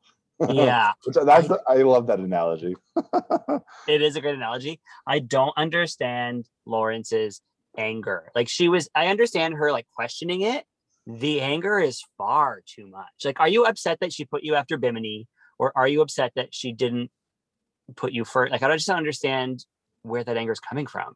Yeah, 0.50 0.94
Which 1.06 1.18
uh, 1.18 1.24
that's 1.24 1.50
I 1.68 1.78
love 1.78 2.08
that 2.08 2.20
analogy. 2.20 2.76
it 3.88 4.02
is 4.02 4.16
a 4.16 4.22
great 4.22 4.36
analogy. 4.36 4.80
I 5.06 5.20
don't 5.20 5.54
understand 5.58 6.48
Lawrence's 6.66 7.42
anger. 7.78 8.32
Like 8.36 8.48
she 8.48 8.70
was, 8.70 8.90
I 8.96 9.08
understand 9.08 9.56
her 9.56 9.72
like 9.72 9.88
questioning 9.94 10.42
it. 10.42 10.66
The 11.08 11.42
anger 11.42 11.80
is 11.80 12.04
far 12.18 12.62
too 12.66 12.88
much. 12.88 13.08
Like, 13.26 13.40
are 13.40 13.48
you 13.48 13.66
upset 13.66 14.00
that 14.02 14.14
she 14.14 14.26
put 14.26 14.44
you 14.44 14.56
after 14.56 14.78
Bimini, 14.78 15.28
or 15.58 15.72
are 15.76 15.88
you 15.88 16.02
upset 16.02 16.34
that 16.36 16.54
she 16.54 16.72
didn't 16.72 17.10
put 17.96 18.14
you 18.14 18.26
first? 18.26 18.52
Like, 18.52 18.62
I 18.62 18.76
just 18.76 18.88
don't 18.88 18.98
understand 18.98 19.66
where 20.04 20.24
that 20.24 20.38
anger 20.38 20.52
is 20.52 20.60
coming 20.60 20.86
from. 20.86 21.16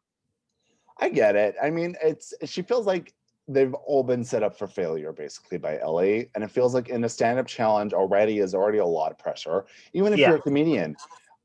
I 0.98 1.10
get 1.10 1.36
it. 1.36 1.54
I 1.62 1.70
mean, 1.70 1.96
it's 2.02 2.34
she 2.44 2.62
feels 2.62 2.86
like 2.86 3.14
they've 3.46 3.74
all 3.74 4.02
been 4.02 4.24
set 4.24 4.42
up 4.42 4.56
for 4.56 4.66
failure 4.66 5.12
basically 5.12 5.58
by 5.58 5.78
Ellie. 5.78 6.30
And 6.34 6.42
it 6.42 6.50
feels 6.50 6.74
like 6.74 6.88
in 6.88 7.04
a 7.04 7.08
stand-up 7.08 7.46
challenge 7.46 7.92
already 7.92 8.38
is 8.38 8.54
already 8.54 8.78
a 8.78 8.86
lot 8.86 9.12
of 9.12 9.18
pressure. 9.18 9.66
Even 9.92 10.12
if 10.12 10.18
Yeah. 10.18 10.28
you're 10.28 10.38
a 10.38 10.42
comedian. 10.42 10.96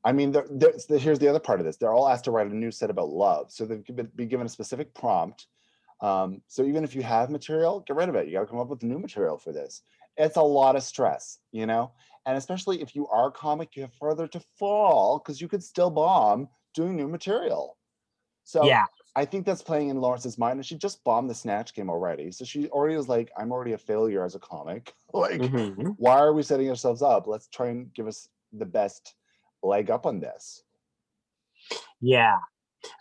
I 0.02 0.12
mean, 0.12 0.32
there's- 0.32 0.86
there- 0.86 0.98
here's 0.98 1.18
the 1.18 1.28
other 1.28 1.40
part 1.40 1.60
of 1.60 1.66
this. 1.66 1.76
They're 1.76 1.92
all 1.92 2.08
asked 2.08 2.24
to 2.24 2.30
write 2.30 2.46
a 2.46 2.54
new 2.54 2.70
set 2.70 2.88
about 2.88 3.10
love. 3.10 3.52
So 3.52 3.66
they've 3.66 3.84
given, 3.84 4.10
be 4.16 4.24
given 4.24 4.46
a 4.46 4.48
specific 4.48 4.94
prompt. 4.94 5.46
Um, 6.00 6.40
so 6.46 6.62
even 6.62 6.84
if 6.84 6.94
you 6.94 7.02
have 7.02 7.28
material, 7.28 7.80
get 7.80 7.96
rid 7.96 8.08
of 8.08 8.14
it. 8.14 8.26
You 8.26 8.32
got 8.32 8.40
to 8.40 8.46
come 8.46 8.60
up 8.60 8.68
with 8.68 8.82
new 8.82 8.98
material 8.98 9.36
for 9.36 9.52
this. 9.52 9.82
It's 10.16 10.36
a 10.36 10.42
lot 10.42 10.74
of 10.74 10.82
stress, 10.82 11.40
you 11.52 11.66
know? 11.66 11.92
And 12.24 12.38
especially 12.38 12.80
if 12.80 12.96
you 12.96 13.06
are 13.08 13.28
a 13.28 13.32
comic, 13.32 13.76
you 13.76 13.82
have 13.82 13.92
further 13.92 14.26
to 14.28 14.40
fall 14.40 15.18
because 15.18 15.40
you 15.40 15.48
could 15.48 15.62
still 15.62 15.90
bomb 15.90 16.48
doing 16.72 16.96
new 16.96 17.08
material. 17.08 17.76
So 18.44 18.64
yeah, 18.64 18.86
I 19.16 19.24
think 19.24 19.44
that's 19.44 19.62
playing 19.62 19.88
in 19.88 20.00
Lawrence's 20.00 20.38
mind, 20.38 20.58
and 20.58 20.66
she 20.66 20.76
just 20.76 21.02
bombed 21.02 21.28
the 21.28 21.34
snatch 21.34 21.74
game 21.74 21.90
already. 21.90 22.30
So 22.30 22.44
she 22.44 22.68
already 22.68 22.96
was 22.96 23.08
like, 23.08 23.32
"I'm 23.36 23.50
already 23.52 23.72
a 23.72 23.78
failure 23.78 24.24
as 24.24 24.34
a 24.34 24.38
comic. 24.38 24.94
like, 25.12 25.40
Mhm. 25.40 25.94
why 25.98 26.18
are 26.18 26.32
we 26.32 26.42
setting 26.42 26.68
ourselves 26.68 27.02
up? 27.02 27.26
Let's 27.26 27.48
try 27.48 27.68
and 27.68 27.92
give 27.92 28.06
us 28.06 28.28
the 28.52 28.66
best 28.66 29.14
leg 29.62 29.90
up 29.90 30.06
on 30.06 30.20
this." 30.20 30.62
yeah. 32.00 32.38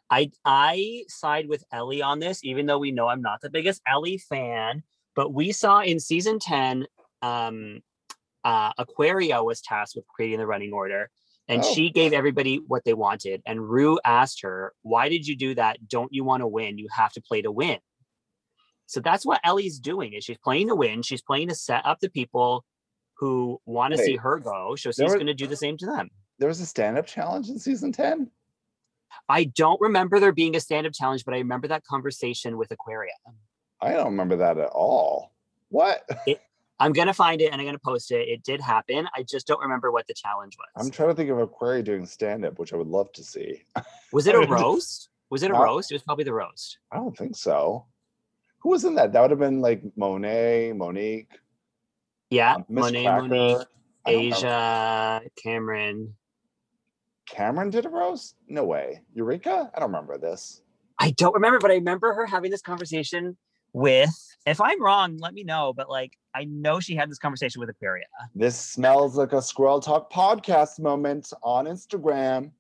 I 0.10 0.32
I 0.44 1.06
side 1.08 1.48
with 1.48 1.64
Ellie 1.72 2.02
on 2.02 2.20
this, 2.20 2.44
even 2.44 2.66
though 2.66 2.80
we 2.80 2.92
know 2.92 3.08
I'm 3.08 3.22
not 3.22 3.42
the 3.42 3.50
biggest 3.50 3.82
Ellie 3.88 4.18
fan. 4.18 4.84
But 5.16 5.34
we 5.34 5.52
saw 5.52 5.82
in 5.82 6.00
season 6.00 6.40
ten, 6.40 6.86
um, 7.22 7.82
uh, 8.44 8.72
Aquaria 8.78 9.44
was 9.44 9.62
tasked 9.62 9.96
with 9.96 10.08
creating 10.08 10.40
the 10.40 10.48
running 10.48 10.74
order, 10.74 11.10
and 11.50 11.62
Oh. 11.64 11.74
she 11.74 11.90
gave 11.90 12.14
everybody 12.14 12.58
what 12.68 12.86
they 12.86 12.94
wanted. 12.94 13.42
And 13.46 13.70
Rue 13.70 14.00
asked 14.06 14.42
her, 14.44 14.74
"Why 14.84 15.10
did 15.10 15.28
you 15.28 15.36
do 15.36 15.56
that? 15.56 15.90
Don't 15.90 16.14
you 16.14 16.24
want 16.24 16.42
to 16.42 16.48
win? 16.48 16.78
You 16.78 16.88
have 16.96 17.12
to 17.14 17.22
play 17.22 17.42
to 17.42 17.52
win." 17.52 17.80
So 18.86 19.02
that's 19.02 19.26
what 19.26 19.42
Ellie's 19.44 19.80
doing. 19.80 20.14
Is 20.14 20.24
she's 20.24 20.38
playing 20.38 20.70
to 20.70 20.76
win? 20.76 21.02
She's 21.02 21.22
playing 21.22 21.50
to 21.50 21.56
set 21.56 21.86
up 21.86 22.00
the 22.00 22.10
people 22.10 22.64
who 23.16 23.60
want 23.66 23.94
to 23.94 23.98
see 23.98 24.16
her 24.16 24.40
go. 24.40 24.76
So 24.76 24.92
she's 24.92 25.14
going 25.14 25.28
to 25.28 25.34
do 25.34 25.46
the 25.48 25.58
same 25.58 25.76
to 25.78 25.86
them. 25.86 26.10
There 26.38 26.48
was 26.48 26.62
a 26.62 26.66
stand-up 26.66 27.06
challenge 27.06 27.50
in 27.50 27.60
season 27.60 27.92
ten. 27.92 28.32
I 29.28 29.44
don't 29.44 29.82
remember 29.82 30.20
there 30.20 30.32
being 30.32 30.56
a 30.56 30.60
stand-up 30.60 30.94
challenge, 30.94 31.26
but 31.26 31.34
I 31.34 31.38
remember 31.40 31.68
that 31.68 31.84
conversation 31.84 32.58
with 32.58 32.72
Aquaria. 32.72 33.12
I 33.82 33.92
don't 33.92 34.06
remember 34.12 34.38
that 34.38 34.58
at 34.58 34.70
all. 34.70 35.34
What? 35.70 36.08
I'm 36.80 36.94
gonna 36.94 37.14
find 37.14 37.42
it 37.42 37.52
and 37.52 37.60
I'm 37.60 37.68
gonna 37.68 37.80
post 37.80 38.12
it. 38.12 38.28
It 38.28 38.44
did 38.44 38.62
happen. 38.62 39.08
I 39.16 39.24
just 39.24 39.48
don't 39.48 39.60
remember 39.62 39.92
what 39.92 40.08
the 40.08 40.14
challenge 40.14 40.56
was. 40.58 40.86
I'm 40.86 40.92
trying 40.92 41.10
to 41.10 41.16
think 41.16 41.30
of 41.30 41.40
Aquaria 41.40 41.84
doing 41.84 42.06
stand-up, 42.06 42.58
which 42.58 42.74
I 42.74 42.78
would 42.78 42.88
love 42.88 43.12
to 43.14 43.24
see. 43.24 43.64
was 44.14 44.28
it 44.28 44.36
a 44.36 44.40
roast? 44.40 45.10
Was 45.30 45.44
it 45.44 45.52
a 45.52 45.54
No. 45.54 45.62
roast? 45.64 45.92
It 45.92 45.96
was 45.96 46.04
probably 46.04 46.24
the 46.24 46.34
roast. 46.34 46.80
I 46.92 46.98
don't 46.98 47.16
think 47.18 47.36
so. 47.36 47.86
Who 48.60 48.70
was 48.70 48.86
in 48.86 48.96
that? 48.96 49.14
That 49.14 49.22
would 49.22 49.32
have 49.32 49.40
been 49.40 49.62
like 49.62 49.82
Monet, 49.96 50.74
Monique, 50.74 51.32
Yeah, 52.30 52.56
um, 52.56 52.66
Monet, 52.70 53.04
Cracker. 53.04 53.28
Monique, 53.28 53.58
don't 53.58 53.68
know. 54.06 54.20
Asia, 54.36 55.22
Kameron. 55.44 56.14
Kameron 57.30 57.72
did 57.72 57.86
a 57.86 57.90
roast? 57.90 58.36
No 58.48 58.64
way. 58.66 59.02
Eureka? 59.14 59.70
I 59.74 59.80
don't 59.80 59.90
remember 59.90 60.18
this. 60.18 60.62
I 60.98 61.12
don't 61.12 61.34
remember, 61.34 61.60
but 61.60 61.72
I 61.72 61.76
remember 61.76 62.14
her 62.14 62.26
having 62.26 62.52
this 62.52 62.62
conversation 62.62 63.38
with. 63.74 64.10
If 64.46 64.60
I'm 64.62 64.82
wrong, 64.82 65.18
let 65.18 65.34
me 65.34 65.44
know. 65.44 65.74
But 65.74 65.90
like, 65.90 66.18
I 66.34 66.46
know 66.46 66.80
she 66.80 66.96
had 66.96 67.10
this 67.10 67.20
conversation 67.20 67.60
with 67.60 67.70
Aquaria. 67.70 68.06
This 68.36 68.58
smells 68.58 69.18
like 69.18 69.34
a 69.34 69.42
Squirrel 69.42 69.80
Talk 69.80 70.12
podcast 70.12 70.80
moment 70.80 71.32
on 71.44 71.66
Instagram. 71.66 72.52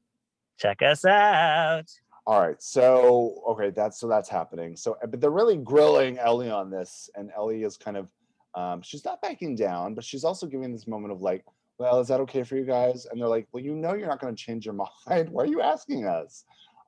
Check 0.57 0.81
us 0.81 1.05
out. 1.05 1.85
All 2.27 2.39
right, 2.39 2.61
so 2.61 3.41
okay, 3.49 3.71
that's 3.71 3.99
so 3.99 4.07
that's 4.07 4.29
happening. 4.29 4.75
So, 4.75 4.97
uh, 5.03 5.07
but 5.07 5.19
they're 5.19 5.31
really 5.31 5.57
grilling 5.57 6.19
Ellie 6.19 6.51
on 6.51 6.69
this, 6.69 7.09
and 7.15 7.31
Ellie 7.35 7.63
is 7.63 7.75
kind 7.75 7.97
of, 7.97 8.07
um, 8.53 8.83
she's 8.83 9.03
not 9.03 9.19
backing 9.21 9.55
down, 9.55 9.95
but 9.95 10.03
she's 10.03 10.23
also 10.23 10.45
giving 10.45 10.71
this 10.71 10.85
moment 10.85 11.11
of 11.11 11.21
like, 11.21 11.43
well, 11.79 11.99
is 11.99 12.09
that 12.09 12.19
okay 12.19 12.43
for 12.43 12.55
you 12.55 12.65
guys? 12.65 13.07
And 13.07 13.19
they're 13.19 13.27
like, 13.27 13.47
well, 13.51 13.63
you 13.63 13.73
know, 13.73 13.93
you're 13.93 14.07
not 14.07 14.19
going 14.19 14.35
to 14.35 14.43
change 14.43 14.65
your 14.65 14.75
mind. 15.07 15.29
Why 15.29 15.43
are 15.43 15.47
you 15.47 15.61
asking 15.61 16.05
us? 16.05 16.43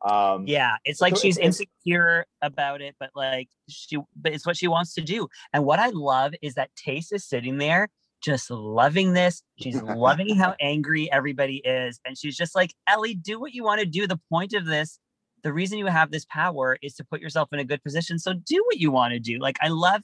Um, 0.05 0.45
Yeah, 0.47 0.77
it's 0.85 1.01
like 1.01 1.15
So 1.15 1.21
she's 1.21 1.37
it's- 1.37 1.59
insecure 1.59 2.25
about 2.41 2.81
it, 2.81 2.95
but 2.99 3.11
like 3.15 3.49
she, 3.69 3.97
but 4.15 4.33
it's 4.33 4.45
what 4.45 4.57
she 4.57 4.67
wants 4.67 4.93
to 4.95 5.01
do. 5.01 5.27
And 5.53 5.63
what 5.65 5.79
I 5.79 5.89
love 5.89 6.33
is 6.41 6.55
that 6.55 6.69
Tayce 6.75 7.11
is 7.11 7.25
sitting 7.25 7.57
there 7.57 7.89
just 8.23 8.51
loving 8.51 9.13
this. 9.13 9.41
She's 9.59 9.81
loving 9.81 10.35
how 10.35 10.55
angry 10.61 11.11
everybody 11.11 11.57
is, 11.65 11.99
and 12.05 12.17
she's 12.17 12.37
just 12.37 12.55
like, 12.55 12.73
Ellie, 12.87 13.15
do 13.15 13.39
what 13.39 13.53
you 13.53 13.63
want 13.63 13.79
to 13.81 13.85
do. 13.85 14.05
The 14.07 14.19
point 14.29 14.53
of 14.53 14.65
this, 14.65 14.99
the 15.43 15.51
reason 15.51 15.79
you 15.79 15.87
have 15.87 16.11
this 16.11 16.25
power 16.25 16.77
is 16.83 16.93
to 16.95 17.03
put 17.03 17.19
yourself 17.21 17.49
in 17.51 17.59
a 17.59 17.63
good 17.63 17.83
position. 17.83 18.19
So 18.19 18.33
do 18.33 18.63
what 18.67 18.77
you 18.77 18.91
want 18.91 19.13
to 19.13 19.19
do. 19.19 19.39
Like 19.39 19.57
I 19.61 19.69
love 19.69 20.01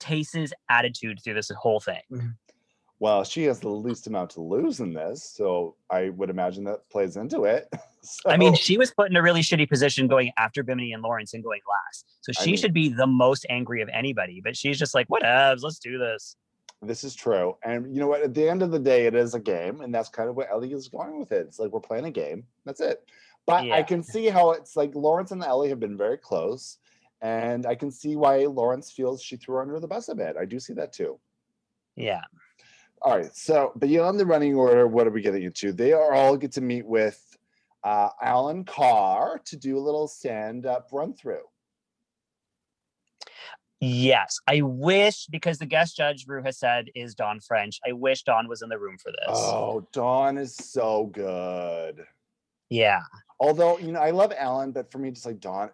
Tayce's 0.00 0.52
attitude 0.68 1.20
through 1.22 1.34
this 1.34 1.50
whole 1.56 1.78
thing. 1.80 2.34
Well, 2.98 3.22
she 3.24 3.44
has 3.44 3.58
the 3.60 3.68
least 3.68 4.06
amount 4.06 4.30
to 4.30 4.40
lose 4.40 4.78
in 4.80 4.92
this, 4.92 5.24
so 5.24 5.76
I 5.90 6.10
would 6.10 6.30
imagine 6.30 6.64
that 6.64 6.88
plays 6.90 7.16
into 7.16 7.44
it. 7.44 7.68
I 8.26 8.36
mean, 8.36 8.54
she 8.54 8.78
was 8.78 8.90
put 8.90 9.10
in 9.10 9.16
a 9.16 9.22
really 9.22 9.42
shitty 9.42 9.68
position 9.68 10.08
going 10.08 10.32
after 10.36 10.62
Bimini 10.62 10.92
and 10.92 11.02
Lawrence 11.02 11.34
and 11.34 11.42
going 11.42 11.60
last. 11.68 12.06
So 12.22 12.32
I 12.36 12.42
she 12.42 12.50
mean- 12.50 12.56
should 12.58 12.74
be 12.74 12.88
the 12.88 13.06
most 13.06 13.46
angry 13.48 13.82
of 13.82 13.88
anybody, 13.92 14.40
but 14.42 14.56
she's 14.56 14.78
just 14.78 14.94
like, 14.94 15.08
whatevs, 15.08 15.62
let's 15.62 15.78
do 15.78 15.98
this. 15.98 16.36
This 16.84 17.04
is 17.04 17.14
true. 17.14 17.56
And 17.64 17.94
you 17.94 18.00
know 18.00 18.08
what? 18.08 18.22
At 18.22 18.34
the 18.34 18.48
end 18.48 18.60
of 18.60 18.72
the 18.72 18.78
day, 18.78 19.06
it 19.06 19.14
is 19.14 19.34
a 19.34 19.40
game. 19.40 19.82
And 19.82 19.94
that's 19.94 20.08
kind 20.08 20.28
of 20.28 20.34
what 20.34 20.48
Ellie 20.50 20.72
is 20.72 20.88
going 20.88 21.20
with 21.20 21.30
it. 21.30 21.46
It's 21.46 21.60
like 21.60 21.70
we're 21.70 21.78
playing 21.78 22.06
a 22.06 22.10
game. 22.10 22.44
That's 22.64 22.80
it. 22.80 22.98
But 23.46 23.70
I 23.70 23.84
can 23.84 24.02
see 24.02 24.26
how 24.26 24.50
it's 24.52 24.74
like 24.76 24.94
Lawrence 24.94 25.30
and 25.30 25.44
Ellie 25.44 25.68
have 25.68 25.78
been 25.78 25.96
very 25.96 26.16
close. 26.16 26.78
And 27.20 27.66
I 27.66 27.76
can 27.76 27.92
see 27.92 28.16
why 28.16 28.46
Lawrence 28.46 28.90
feels 28.90 29.22
she 29.22 29.36
threw 29.36 29.56
her 29.56 29.62
under 29.62 29.78
the 29.78 29.86
bus 29.86 30.08
a 30.08 30.14
bit. 30.16 30.36
I 30.36 30.44
do 30.44 30.58
see 30.58 30.72
that 30.74 30.92
too. 30.92 31.20
Yeah. 31.94 32.22
All 33.00 33.16
right. 33.16 33.34
So 33.34 33.72
beyond 33.78 34.18
the 34.18 34.26
running 34.26 34.54
order, 34.54 34.88
what 34.88 35.06
are 35.06 35.10
we 35.10 35.22
getting 35.22 35.44
into? 35.44 35.72
They 35.72 35.92
are 35.92 36.12
all 36.12 36.36
get 36.36 36.52
to 36.52 36.60
meet 36.60 36.86
with 36.86 37.31
uh, 37.84 38.08
Alan 38.22 38.64
Carr 38.64 39.40
to 39.46 39.56
do 39.56 39.76
a 39.76 39.80
little 39.80 40.08
stand-up 40.08 40.88
run 40.92 41.14
through. 41.14 41.42
Yes. 43.80 44.38
I 44.46 44.60
wish, 44.62 45.26
because 45.26 45.58
the 45.58 45.66
guest 45.66 45.96
judge 45.96 46.24
Rue 46.28 46.42
has 46.44 46.58
said 46.58 46.86
is 46.94 47.16
Dawn 47.16 47.40
French. 47.40 47.80
I 47.84 47.92
wish 47.92 48.22
Dawn 48.22 48.46
was 48.48 48.62
in 48.62 48.68
the 48.68 48.78
room 48.78 48.96
for 48.96 49.10
this. 49.10 49.28
Oh, 49.30 49.86
Dawn 49.92 50.38
is 50.38 50.54
so 50.54 51.06
good. 51.06 52.04
Yeah. 52.70 53.00
Although, 53.40 53.78
you 53.78 53.90
know, 53.90 54.00
I 54.00 54.12
love 54.12 54.32
Alan, 54.38 54.70
but 54.70 54.92
for 54.92 54.98
me, 54.98 55.10
just 55.10 55.26
like 55.26 55.40
Dawn. 55.40 55.70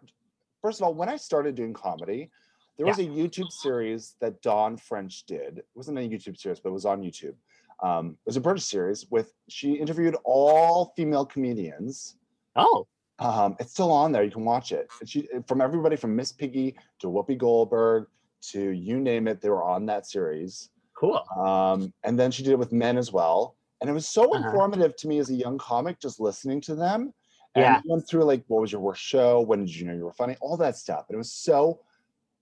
first 0.62 0.81
of 0.81 0.85
all, 0.85 0.94
when 0.94 1.11
I 1.11 1.16
started 1.16 1.55
doing 1.55 1.75
comedy, 1.75 2.31
There 2.79 2.87
was 2.87 3.01
a 3.01 3.05
YouTube 3.05 3.51
series 3.51 4.14
that 4.21 4.40
Dawn 4.40 4.77
French 4.77 5.27
did. 5.27 5.59
It 5.59 5.66
wasn't 5.75 5.99
a 5.99 6.03
YouTube 6.03 6.38
series, 6.38 6.61
but 6.61 6.71
it 6.71 6.73
was 6.73 6.85
on 6.85 7.03
YouTube. 7.03 7.35
Um, 7.83 8.11
it 8.25 8.27
was 8.27 8.37
a 8.37 8.41
British 8.41 8.64
series 8.64 9.07
with 9.11 9.33
she 9.49 9.75
interviewed 9.75 10.17
all 10.25 10.93
female 10.97 11.25
comedians. 11.27 12.17
Oh, 12.57 12.87
Um, 13.21 13.57
it's 13.59 13.73
still 13.73 13.91
on 13.93 14.12
there. 14.12 14.23
You 14.25 14.31
can 14.31 14.45
watch 14.45 14.73
it. 14.73 14.88
And 15.01 15.09
She 15.09 15.29
from 15.47 15.61
everybody 15.61 15.97
from 15.97 16.14
Miss 16.17 16.33
Piggy 16.33 16.77
to 17.01 17.09
Whoopi 17.09 17.37
Goldberg 17.37 18.07
to 18.51 18.71
you 18.71 19.01
name 19.01 19.27
it. 19.29 19.41
They 19.41 19.51
were 19.51 19.64
on 19.64 19.87
that 19.87 20.07
series. 20.07 20.71
cool. 20.99 21.23
Um, 21.37 21.93
and 22.05 22.19
then 22.19 22.31
she 22.31 22.43
did 22.43 22.53
it 22.53 22.59
with 22.59 22.73
men 22.73 22.97
as 22.97 23.12
well. 23.12 23.57
And 23.81 23.88
it 23.88 23.93
was 23.93 24.09
so 24.09 24.35
Uh-huh. 24.35 24.38
informative 24.45 24.97
to 24.97 25.09
me 25.09 25.19
as 25.19 25.31
a 25.31 25.35
young 25.35 25.59
comic, 25.59 26.01
just 26.01 26.21
listening 26.21 26.61
to 26.62 26.75
them. 26.75 27.12
And 27.55 27.64
Yeah. 27.64 27.81
went 27.87 28.07
through 28.09 28.25
like, 28.25 28.45
what 28.49 28.61
was 28.61 28.73
your 28.73 28.81
worst 28.81 29.03
show? 29.03 29.41
When 29.41 29.61
did 29.64 29.75
you 29.75 29.87
know 29.87 29.95
you 29.95 30.05
were 30.05 30.12
funny? 30.12 30.37
All 30.41 30.57
that 30.59 30.77
stuff. 30.77 31.07
And 31.09 31.14
it 31.14 31.19
was 31.19 31.33
so 31.33 31.81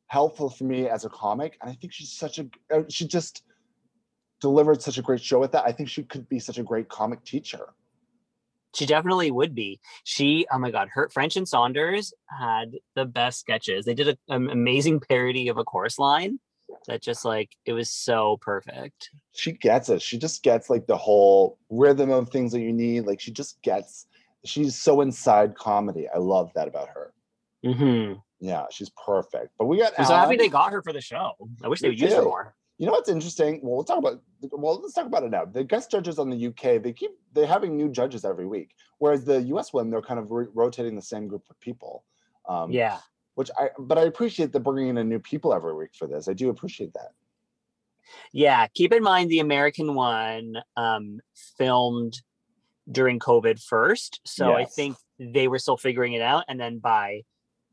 helpful 0.08 0.50
for 0.50 0.64
me 0.64 0.88
as 0.88 1.04
a 1.04 1.08
comic. 1.10 1.56
And 1.60 1.70
I 1.70 1.74
think 1.74 1.92
she's 1.92 2.12
such 2.12 2.38
a, 2.38 2.48
uh, 2.70 2.82
she 2.88 3.06
just 3.06 3.42
delivered 4.40 4.82
such 4.82 4.98
a 4.98 5.02
great 5.02 5.20
show 5.22 5.38
with 5.40 5.52
that. 5.52 5.64
I 5.66 5.72
think 5.72 5.88
she 5.88 6.02
could 6.02 6.28
be 6.28 6.38
such 6.38 6.58
a 6.58 6.62
great 6.62 6.88
comic 6.88 7.24
teacher. 7.24 7.72
She 8.74 8.84
definitely 8.84 9.30
would 9.30 9.54
be. 9.54 9.80
She, 10.04 10.46
oh 10.52 10.58
my 10.58 10.70
God, 10.70 10.88
her 10.92 11.08
French 11.08 11.36
and 11.36 11.48
Saunders 11.48 12.12
had 12.26 12.72
the 12.94 13.06
best 13.06 13.40
sketches. 13.40 13.86
They 13.86 13.94
did 13.94 14.08
a- 14.08 14.18
an 14.34 14.50
amazing 14.50 15.00
parody 15.00 15.48
of 15.48 15.56
a 15.56 15.64
chorus 15.64 15.98
line 15.98 16.40
that 16.86 17.00
just 17.00 17.24
like 17.24 17.56
it 17.64 17.72
was 17.72 17.88
so 17.90 18.36
perfect. 18.42 19.10
She 19.32 19.52
gets 19.52 19.88
it. 19.88 20.02
She 20.02 20.18
just 20.18 20.42
gets 20.42 20.68
like 20.68 20.86
the 20.86 20.96
whole 20.96 21.58
rhythm 21.70 22.10
of 22.10 22.28
things 22.28 22.52
that 22.52 22.60
you 22.60 22.72
need. 22.72 23.06
Like 23.06 23.20
she 23.20 23.30
just 23.30 23.62
gets, 23.62 24.06
she's 24.44 24.76
so 24.78 25.00
inside 25.00 25.54
comedy. 25.54 26.06
I 26.14 26.18
love 26.18 26.52
that 26.54 26.68
about 26.68 26.88
her. 26.88 27.12
hmm 27.64 28.14
Yeah, 28.40 28.66
she's 28.70 28.90
perfect. 29.06 29.52
But 29.58 29.66
we 29.66 29.78
got 29.78 29.94
I'm 29.98 30.04
so 30.04 30.14
happy 30.16 30.36
they 30.36 30.48
got 30.48 30.72
her 30.72 30.82
for 30.82 30.92
the 30.92 31.00
show. 31.00 31.32
I 31.64 31.68
wish 31.68 31.80
they 31.80 31.88
would 31.88 31.98
use 31.98 32.12
her 32.12 32.22
more. 32.22 32.54
You 32.78 32.86
know 32.86 32.92
what's 32.92 33.08
interesting? 33.08 33.60
Well, 33.62 33.76
we'll 33.76 33.84
talk 33.84 33.98
about 33.98 34.20
well, 34.52 34.80
let's 34.80 34.94
talk 34.94 35.06
about 35.06 35.22
it 35.22 35.30
now. 35.30 35.46
The 35.46 35.64
guest 35.64 35.90
judges 35.90 36.18
on 36.18 36.28
the 36.28 36.46
UK, 36.48 36.82
they 36.82 36.92
keep 36.92 37.12
they're 37.32 37.46
having 37.46 37.76
new 37.76 37.88
judges 37.88 38.24
every 38.24 38.46
week, 38.46 38.74
whereas 38.98 39.24
the 39.24 39.40
US 39.42 39.72
one, 39.72 39.88
they're 39.90 40.02
kind 40.02 40.20
of 40.20 40.30
re- 40.30 40.46
rotating 40.52 40.94
the 40.94 41.02
same 41.02 41.26
group 41.26 41.44
of 41.48 41.58
people. 41.60 42.04
Um, 42.48 42.70
Yeah. 42.70 42.98
Which 43.34 43.50
I, 43.58 43.68
but 43.78 43.98
I 43.98 44.02
appreciate 44.02 44.52
the 44.52 44.60
bringing 44.60 44.96
in 44.96 45.08
new 45.08 45.18
people 45.18 45.52
every 45.52 45.74
week 45.74 45.90
for 45.94 46.06
this. 46.06 46.26
I 46.26 46.32
do 46.32 46.48
appreciate 46.48 46.94
that. 46.94 47.12
Yeah. 48.32 48.66
Keep 48.74 48.94
in 48.94 49.02
mind 49.02 49.30
the 49.30 49.40
American 49.40 49.94
one 49.94 50.56
um, 50.76 51.20
filmed 51.58 52.20
during 52.90 53.18
COVID 53.18 53.62
first. 53.62 54.20
So 54.24 54.52
I 54.54 54.64
think 54.64 54.96
they 55.18 55.48
were 55.48 55.58
still 55.58 55.76
figuring 55.76 56.14
it 56.14 56.22
out. 56.22 56.44
And 56.48 56.58
then 56.58 56.78
by 56.78 57.22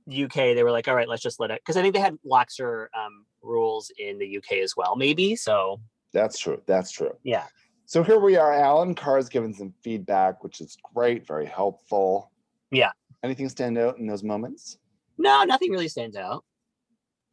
UK, 0.09 0.33
they 0.33 0.63
were 0.63 0.71
like, 0.71 0.87
all 0.87 0.95
right, 0.95 1.07
let's 1.07 1.21
just 1.21 1.39
let 1.39 1.51
it. 1.51 1.61
Because 1.61 1.77
I 1.77 1.81
think 1.81 1.93
they 1.93 1.99
had 2.01 2.17
laxer 2.25 2.87
um, 2.97 3.25
rules 3.41 3.91
in 3.97 4.17
the 4.17 4.37
UK 4.37 4.53
as 4.63 4.75
well, 4.75 4.95
maybe. 4.95 5.35
So 5.35 5.79
That's 6.13 6.37
true. 6.39 6.61
That's 6.65 6.91
true. 6.91 7.11
yeah. 7.23 7.45
So 7.85 8.01
here 8.01 8.19
we 8.19 8.37
are. 8.37 8.53
Alan 8.53 8.95
Carr's 8.95 9.29
given 9.29 9.53
some 9.53 9.73
feedback, 9.83 10.43
which 10.43 10.61
is 10.61 10.77
great, 10.95 11.27
very 11.27 11.45
helpful. 11.45 12.31
Yeah. 12.71 12.91
Anything 13.23 13.49
stand 13.49 13.77
out 13.77 13.97
in 13.97 14.07
those 14.07 14.23
moments? 14.23 14.77
No, 15.17 15.43
nothing 15.43 15.71
really 15.71 15.89
stands 15.89 16.15
out. 16.15 16.43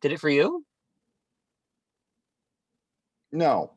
Did 0.02 0.12
it 0.12 0.20
for 0.20 0.28
you? 0.28 0.64
No. 3.33 3.72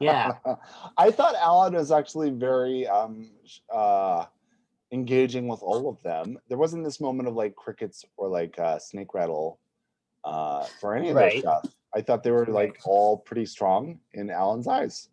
Yeah. 0.00 0.32
I 0.96 1.10
thought 1.10 1.34
Alan 1.34 1.74
was 1.74 1.90
actually 1.90 2.30
very 2.30 2.86
um 2.86 3.30
uh 3.72 4.26
engaging 4.92 5.48
with 5.48 5.60
all 5.62 5.88
of 5.88 6.02
them. 6.02 6.38
There 6.48 6.58
wasn't 6.58 6.84
this 6.84 7.00
moment 7.00 7.28
of 7.28 7.34
like 7.34 7.54
crickets 7.56 8.04
or 8.16 8.28
like 8.28 8.58
uh 8.58 8.78
snake 8.78 9.14
rattle 9.14 9.58
uh 10.24 10.64
for 10.80 10.94
any 10.94 11.08
of 11.10 11.16
their 11.16 11.26
Right. 11.26 11.40
stuff. 11.40 11.66
I 11.94 12.02
thought 12.02 12.22
they 12.22 12.30
were 12.30 12.46
like 12.46 12.78
all 12.84 13.18
pretty 13.18 13.46
strong 13.46 14.00
in 14.12 14.30
Alan's 14.30 14.68
eyes. 14.68 15.08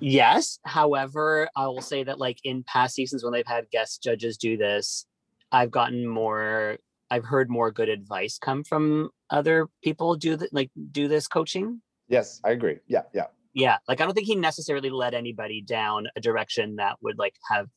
Yes. 0.00 0.58
However, 0.64 1.48
I 1.54 1.66
will 1.66 1.82
say 1.82 2.02
that 2.04 2.18
like 2.18 2.38
in 2.44 2.64
past 2.64 2.94
seasons 2.94 3.22
when 3.22 3.32
they've 3.32 3.46
had 3.46 3.70
guest 3.70 4.02
judges 4.02 4.36
do 4.36 4.56
this, 4.56 5.06
I've 5.52 5.70
gotten 5.70 6.06
more 6.06 6.78
I've 7.10 7.24
heard 7.24 7.48
more 7.48 7.70
good 7.70 7.88
advice 7.88 8.36
come 8.38 8.64
from 8.64 9.10
other 9.30 9.68
people 9.84 10.16
do 10.16 10.34
that 10.36 10.52
like 10.52 10.70
do 10.90 11.06
this 11.06 11.28
coaching. 11.28 11.80
Yes, 12.08 12.40
I 12.44 12.50
agree. 12.50 12.78
Yeah, 12.88 13.02
yeah. 13.14 13.26
Yeah. 13.54 13.78
Like 13.86 14.00
I 14.00 14.04
don't 14.04 14.14
think 14.14 14.26
he 14.26 14.34
necessarily 14.34 14.90
led 14.90 15.14
anybody 15.14 15.60
down 15.60 16.08
a 16.16 16.20
direction 16.20 16.76
that 16.76 16.96
would 17.02 17.18
like 17.18 17.34
have 17.50 17.68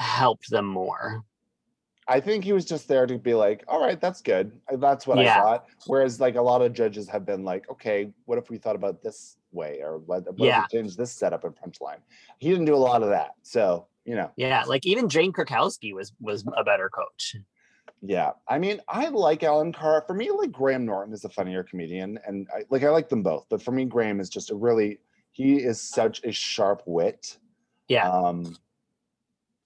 helped 0.00 0.50
them 0.50 0.66
more. 0.66 1.24
I 2.08 2.18
think 2.18 2.42
he 2.42 2.52
was 2.52 2.64
just 2.64 2.88
there 2.88 3.06
to 3.06 3.18
be 3.18 3.34
like, 3.34 3.62
all 3.68 3.80
right, 3.80 4.00
that's 4.00 4.20
good. 4.20 4.50
Uh, 4.72 4.76
That's 4.76 5.06
what 5.06 5.18
I 5.20 5.26
thought. 5.32 5.66
Whereas 5.86 6.18
like 6.20 6.34
a 6.34 6.42
lot 6.42 6.60
of 6.60 6.72
judges 6.72 7.08
have 7.08 7.24
been 7.24 7.44
like, 7.44 7.70
okay, 7.70 8.10
what 8.24 8.36
if 8.36 8.50
we 8.50 8.58
thought 8.58 8.74
about 8.74 9.00
this 9.00 9.36
way 9.52 9.80
or 9.80 9.98
what, 9.98 10.24
what 10.26 10.38
Yeah. 10.40 10.64
if 10.64 10.72
we 10.72 10.78
change 10.78 10.96
this 10.96 11.12
setup 11.12 11.44
and 11.44 11.54
punchline? 11.54 11.98
He 12.38 12.50
didn't 12.50 12.64
do 12.64 12.74
a 12.74 12.76
lot 12.90 13.04
of 13.04 13.10
that. 13.10 13.34
So, 13.42 13.86
you 14.04 14.16
know, 14.16 14.28
Yeah. 14.36 14.64
Like 14.66 14.86
even 14.86 15.08
Jane 15.08 15.32
Krakowski 15.32 15.94
was 15.94 16.12
was 16.20 16.44
a 16.56 16.64
better 16.64 16.88
coach. 16.90 17.36
yeah. 18.02 18.32
I 18.48 18.58
mean, 18.58 18.80
I 18.88 19.06
like 19.08 19.44
Alan 19.44 19.72
Carr. 19.72 20.02
For 20.04 20.14
me, 20.14 20.32
like 20.32 20.50
Graham 20.50 20.84
Norton 20.86 21.14
is 21.14 21.24
a 21.24 21.28
funnier 21.28 21.62
comedian. 21.62 22.18
And 22.26 22.48
I 22.52 22.64
like 22.70 22.82
I 22.82 22.88
like 22.90 23.08
them 23.08 23.22
both, 23.22 23.46
but 23.48 23.62
for 23.62 23.70
me, 23.70 23.84
Graham 23.84 24.18
is 24.18 24.28
just 24.30 24.50
a 24.50 24.54
really 24.56 24.98
he 25.30 25.58
is 25.58 25.80
such 25.80 26.24
a 26.24 26.32
sharp 26.32 26.82
wit. 26.86 27.38
Yeah. 27.86 28.10
Um 28.10 28.56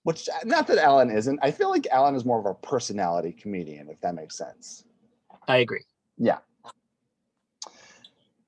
which 0.05 0.29
uh, 0.29 0.39
not 0.45 0.67
that 0.69 0.79
Alan 0.79 1.11
isn't. 1.11 1.39
I 1.43 1.51
feel 1.51 1.71
like 1.71 1.87
Alan 1.91 2.15
is 2.15 2.25
more 2.25 2.39
of 2.39 2.47
a 2.47 2.55
personality 2.55 3.33
comedian, 3.33 3.89
if 3.89 4.01
that 4.03 4.15
makes 4.15 4.37
sense. 4.37 4.85
I 5.49 5.59
agree. 5.59 5.85
Yeah. 6.17 6.39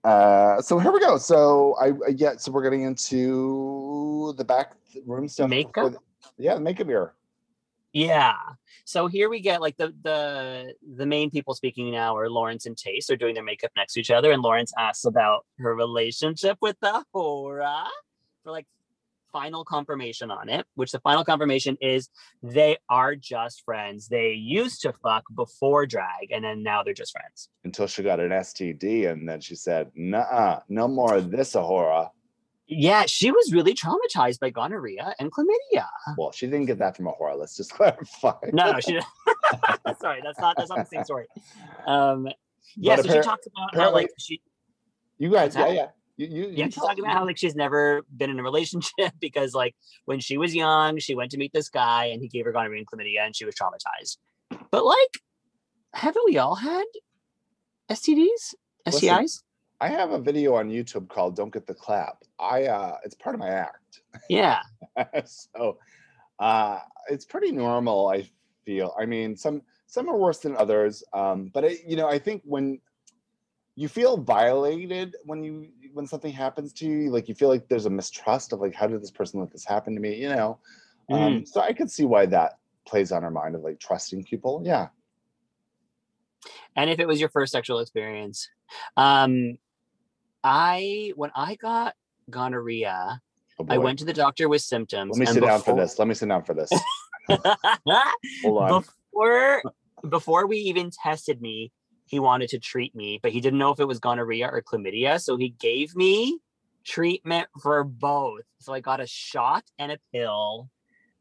Uh, 0.04 0.62
so 0.62 0.78
here 0.78 0.92
we 0.92 1.00
go. 1.00 1.18
So 1.18 1.74
I 1.80 1.88
I- 1.88 2.14
yeah. 2.14 2.36
So 2.36 2.52
we're 2.52 2.62
getting 2.62 2.82
into 2.82 4.34
the 4.36 4.44
back 4.44 4.76
room 5.04 5.26
stuff. 5.28 5.50
Makeup? 5.50 5.92
the- 5.92 5.98
yeah, 6.38 6.54
the 6.54 6.60
makeup 6.60 6.86
mirror. 6.86 7.14
Yeah. 7.92 8.34
So 8.84 9.06
here 9.06 9.30
we 9.30 9.40
get 9.40 9.62
like 9.62 9.78
the 9.78 9.94
the 10.02 10.74
the 10.96 11.06
main 11.06 11.30
people 11.30 11.54
speaking 11.54 11.90
now 11.90 12.14
are 12.16 12.28
Lawrence 12.28 12.66
and 12.66 12.76
Tayce. 12.76 13.06
They're 13.06 13.16
doing 13.16 13.34
their 13.34 13.42
makeup 13.42 13.70
next 13.74 13.94
to 13.94 14.00
each 14.00 14.10
other, 14.10 14.30
and 14.30 14.42
Lawrence 14.42 14.72
asks 14.78 15.06
about 15.06 15.46
her 15.58 15.74
relationship 15.74 16.58
with 16.60 16.76
the 16.80 17.02
Hora 17.14 17.64
uh, 17.64 17.88
for 18.44 18.52
like 18.52 18.66
final 19.36 19.64
confirmation 19.64 20.30
on 20.30 20.48
it. 20.48 20.66
Which 20.76 20.92
the 20.92 21.00
final 21.00 21.24
confirmation 21.24 21.76
is 21.80 22.08
they 22.42 22.78
are 22.88 23.14
just 23.14 23.62
friends. 23.64 24.08
They 24.08 24.32
used 24.32 24.80
to 24.82 24.94
fuck 24.94 25.24
before 25.34 25.84
drag, 25.84 26.30
and 26.32 26.42
then 26.42 26.62
now 26.62 26.82
they're 26.82 26.94
just 26.94 27.12
friends. 27.12 27.50
Until 27.64 27.86
she 27.86 28.02
got 28.02 28.18
an 28.18 28.30
STD, 28.30 29.10
and 29.10 29.28
then 29.28 29.40
she 29.40 29.54
said, 29.54 29.90
"Nah, 29.94 30.60
no 30.68 30.88
more 30.88 31.14
of 31.16 31.30
this, 31.30 31.52
A'Whora." 31.54 32.10
Yeah, 32.68 33.04
she 33.06 33.30
was 33.30 33.52
really 33.52 33.74
traumatized 33.74 34.40
by 34.40 34.50
gonorrhea 34.50 35.14
and 35.20 35.30
chlamydia. 35.30 35.86
Well, 36.16 36.32
she 36.32 36.46
didn't 36.46 36.66
get 36.66 36.78
that 36.78 36.96
from 36.96 37.06
A'Whora. 37.06 37.38
Let's 37.38 37.56
just 37.56 37.72
clarify. 37.78 38.38
No, 38.52 38.72
no, 38.72 38.80
she 38.80 38.92
didn't. 38.92 39.06
Sorry, 40.00 40.20
that's 40.24 40.40
not 40.40 40.56
that's 40.56 40.70
not 40.70 40.78
the 40.78 40.86
same 40.86 41.04
story. 41.04 41.26
Um, 41.86 42.26
yeah, 42.74 42.96
But 42.96 43.06
so 43.06 43.12
she 43.12 43.20
talks 43.20 43.46
about 43.46 43.74
how 43.74 43.92
like 43.92 44.08
she 44.18 44.40
You 45.18 45.30
guys, 45.30 45.54
yeah, 45.54 45.68
yeah. 45.68 45.88
You, 46.16 46.26
you, 46.26 46.42
yeah, 46.44 46.64
you 46.64 46.70
she's 46.70 46.74
talking 46.76 47.04
about 47.04 47.12
how 47.12 47.26
like 47.26 47.36
she's 47.36 47.54
never 47.54 48.02
been 48.14 48.30
in 48.30 48.38
a 48.38 48.42
relationship 48.42 49.12
because 49.20 49.54
like 49.54 49.74
when 50.04 50.20
she 50.20 50.38
was 50.38 50.54
young, 50.54 50.98
she 50.98 51.14
went 51.14 51.30
to 51.32 51.38
meet 51.38 51.52
this 51.52 51.68
guy 51.68 52.06
and 52.06 52.22
he 52.22 52.28
gave 52.28 52.44
her 52.44 52.52
gonorrhea 52.52 52.78
and 52.78 52.86
chlamydia 52.86 53.24
and 53.24 53.36
she 53.36 53.44
was 53.44 53.54
traumatized. 53.54 54.16
But 54.70 54.84
like, 54.84 55.20
haven't 55.92 56.24
we 56.26 56.38
all 56.38 56.54
had 56.54 56.84
STDs, 57.90 58.54
Listen. 58.86 59.08
STIs? 59.08 59.42
I 59.78 59.88
have 59.88 60.12
a 60.12 60.18
video 60.18 60.54
on 60.54 60.70
YouTube 60.70 61.08
called 61.08 61.36
"Don't 61.36 61.52
Get 61.52 61.66
the 61.66 61.74
Clap." 61.74 62.22
I 62.38 62.64
uh, 62.64 62.96
it's 63.04 63.14
part 63.14 63.34
of 63.34 63.40
my 63.40 63.50
act. 63.50 64.00
Yeah, 64.30 64.60
so 65.26 65.78
uh 66.38 66.78
it's 67.08 67.24
pretty 67.24 67.52
normal 67.52 68.08
i 68.08 68.28
feel 68.64 68.94
i 68.98 69.06
mean 69.06 69.36
some 69.36 69.62
some 69.86 70.08
are 70.08 70.16
worse 70.16 70.38
than 70.38 70.56
others 70.56 71.02
um 71.12 71.50
but 71.54 71.64
it, 71.64 71.78
you 71.86 71.96
know 71.96 72.08
i 72.08 72.18
think 72.18 72.42
when 72.44 72.78
you 73.76 73.88
feel 73.88 74.16
violated 74.16 75.14
when 75.24 75.44
you 75.44 75.68
when 75.92 76.06
something 76.06 76.32
happens 76.32 76.72
to 76.74 76.86
you? 76.86 77.10
Like 77.10 77.28
you 77.28 77.34
feel 77.34 77.48
like 77.48 77.68
there's 77.68 77.86
a 77.86 77.90
mistrust 77.90 78.52
of 78.52 78.60
like 78.60 78.74
how 78.74 78.86
did 78.86 79.00
this 79.02 79.10
person 79.10 79.38
let 79.40 79.52
this 79.52 79.64
happen 79.64 79.94
to 79.94 80.00
me 80.00 80.16
you 80.16 80.28
know? 80.28 80.58
Um 81.10 81.46
so 81.46 81.60
i 81.60 81.72
could 81.72 81.90
see 81.90 82.04
why 82.04 82.26
that 82.26 82.58
plays 82.84 83.12
on 83.12 83.22
our 83.22 83.30
mind 83.30 83.54
of 83.54 83.62
like 83.62 83.78
trusting 83.78 84.24
people 84.24 84.62
yeah. 84.64 84.88
And 86.74 86.90
if 86.90 86.98
it 86.98 87.06
was 87.06 87.18
your 87.18 87.30
first 87.30 87.52
sexual 87.52 87.78
experience, 87.80 88.48
um, 88.96 89.56
I 90.44 91.12
when 91.16 91.30
I 91.34 91.54
got 91.56 91.94
gonorrhea, 92.28 93.20
Oh, 93.58 93.66
I 93.70 93.78
went 93.78 93.98
to 94.00 94.04
the 94.04 94.12
doctor 94.12 94.48
with 94.48 94.60
symptoms. 94.60 95.18
let 95.18 95.18
me 95.18 95.26
sit 95.26 95.42
down 95.42 95.62
for 95.62 95.74
this. 95.74 95.98
Let 95.98 96.08
me 96.08 96.14
sit 96.14 96.28
down 96.28 96.42
for 96.42 96.54
this. 96.54 96.70
Hold 98.44 98.58
on. 98.58 98.82
Before 98.82 99.62
before 100.08 100.46
we 100.46 100.58
even 100.58 100.90
tested 100.90 101.40
me 101.40 101.72
he 102.06 102.18
wanted 102.18 102.48
to 102.48 102.58
treat 102.58 102.94
me 102.94 103.18
but 103.22 103.32
he 103.32 103.40
didn't 103.40 103.58
know 103.58 103.70
if 103.70 103.80
it 103.80 103.88
was 103.88 103.98
gonorrhea 103.98 104.48
or 104.48 104.62
chlamydia 104.62 105.20
so 105.20 105.36
he 105.36 105.50
gave 105.50 105.94
me 105.94 106.38
treatment 106.84 107.48
for 107.62 107.84
both 107.84 108.42
so 108.60 108.72
i 108.72 108.80
got 108.80 109.00
a 109.00 109.06
shot 109.06 109.64
and 109.78 109.92
a 109.92 109.98
pill 110.12 110.68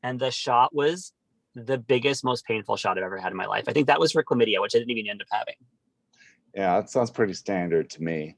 and 0.04 0.20
the 0.20 0.32
shot 0.32 0.74
was 0.74 1.14
the 1.56 1.78
biggest 1.78 2.24
most 2.24 2.46
painful 2.46 2.76
shot 2.76 2.98
i've 2.98 3.04
ever 3.04 3.18
had 3.18 3.32
in 3.32 3.38
my 3.38 3.46
life 3.46 3.66
i 3.68 3.74
think 3.74 3.88
that 3.88 4.00
was 4.00 4.12
for 4.12 4.24
chlamydia 4.24 4.62
which 4.62 4.76
i 4.76 4.78
didn't 4.78 4.92
even 4.92 5.10
end 5.10 5.22
up 5.22 5.28
having 5.32 5.56
Yeah, 6.56 6.80
that 6.80 6.90
sounds 6.90 7.12
pretty 7.12 7.34
standard 7.34 7.90
to 7.92 8.04
me. 8.04 8.38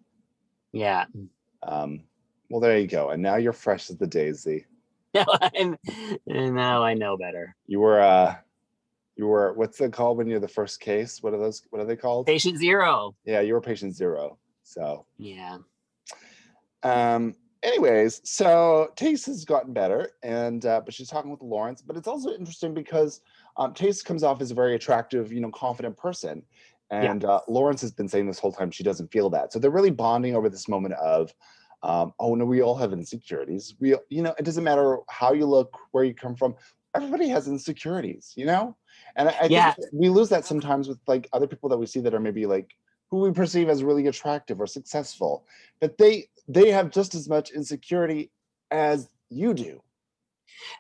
Yeah. 0.74 1.06
Um, 1.62 2.04
well, 2.50 2.62
there 2.62 2.80
you 2.80 2.88
go. 2.88 3.10
And 3.10 3.22
now 3.22 3.36
you're 3.36 3.54
fresh 3.54 3.90
as 3.90 3.98
the 3.98 4.08
daisy. 4.08 4.66
Now 5.14 5.26
I'm 5.42 5.78
and 6.28 6.56
now 6.56 6.84
I 6.84 6.94
know 6.94 7.18
better. 7.18 7.56
You 7.68 7.80
were 7.80 8.02
uh 8.02 8.36
you 9.18 9.28
were 9.28 9.54
what's 9.54 9.80
it 9.82 9.94
called 9.94 10.18
when 10.18 10.28
you're 10.28 10.40
the 10.40 10.48
first 10.48 10.80
case? 10.80 11.22
What 11.22 11.34
are 11.34 11.40
those 11.40 11.64
what 11.70 11.82
are 11.82 11.86
they 11.86 11.96
called? 11.96 12.28
Patient 12.28 12.58
zero. 12.58 13.16
Yeah, 13.26 13.42
you 13.42 13.54
were 13.54 13.62
patient 13.62 13.96
zero. 13.96 14.38
So 14.64 15.06
Yeah. 15.18 15.58
um 16.84 17.36
anyways, 17.64 18.22
so 18.24 18.90
Tayce 18.96 19.26
has 19.26 19.44
gotten 19.46 19.74
better 19.74 20.12
and 20.24 20.66
uh 20.66 20.82
but 20.84 20.94
she's 20.94 21.10
talking 21.10 21.32
with 21.32 21.42
Lawrence, 21.42 21.82
but 21.82 21.98
it's 21.98 22.08
also 22.08 22.34
interesting 22.34 22.74
because 22.74 23.22
um 23.58 23.74
Tayce 23.74 24.04
comes 24.04 24.24
off 24.24 24.42
as 24.42 24.52
a 24.52 24.56
very 24.56 24.76
attractive, 24.76 25.32
you 25.32 25.42
know, 25.42 25.52
confident 25.52 25.98
person. 25.98 26.44
Yeah. 26.92 27.12
And 27.12 27.26
uh, 27.26 27.42
Lawrence 27.50 27.82
has 27.82 27.92
been 27.92 28.08
saying 28.08 28.28
this 28.28 28.40
whole 28.40 28.54
time 28.54 28.72
she 28.72 28.82
doesn't 28.84 29.12
feel 29.12 29.30
that. 29.32 29.52
So 29.52 29.60
they're 29.60 29.72
really 29.72 29.92
bonding 29.92 30.38
over 30.38 30.48
this 30.48 30.70
moment 30.70 30.94
of, 30.94 31.34
um, 31.84 32.14
oh 32.18 32.34
no, 32.34 32.46
we 32.46 32.62
all 32.62 32.78
have 32.78 32.94
insecurities. 32.94 33.76
We, 33.82 33.94
you 34.08 34.22
know, 34.22 34.34
it 34.40 34.46
doesn't 34.46 34.64
matter 34.64 35.00
how 35.10 35.34
you 35.34 35.48
look, 35.48 35.78
where 35.92 36.06
you 36.06 36.14
come 36.14 36.34
from. 36.34 36.56
Everybody 36.96 37.28
has 37.28 37.50
insecurities, 37.50 38.32
you 38.38 38.46
know. 38.46 38.78
And 39.18 39.30
I, 39.30 39.32
I 39.42 39.46
Yeah. 39.48 39.74
think 39.74 39.90
we 39.92 40.10
lose 40.10 40.30
that 40.30 40.46
sometimes 40.46 40.88
with 40.88 41.00
like 41.08 41.28
other 41.34 41.48
people 41.48 41.70
that 41.70 41.78
we 41.78 41.86
see 41.86 42.00
that 42.02 42.14
are 42.14 42.20
maybe 42.20 42.46
like 42.46 42.76
who 43.10 43.18
we 43.22 43.32
perceive 43.32 43.68
as 43.68 43.84
really 43.84 44.08
attractive 44.08 44.62
or 44.62 44.68
successful, 44.68 45.46
but 45.82 45.98
they 45.98 46.30
they 46.48 46.72
have 46.72 46.92
just 46.92 47.14
as 47.16 47.28
much 47.28 47.52
insecurity 47.52 48.32
as 48.72 49.10
you 49.30 49.54
do. 49.54 49.82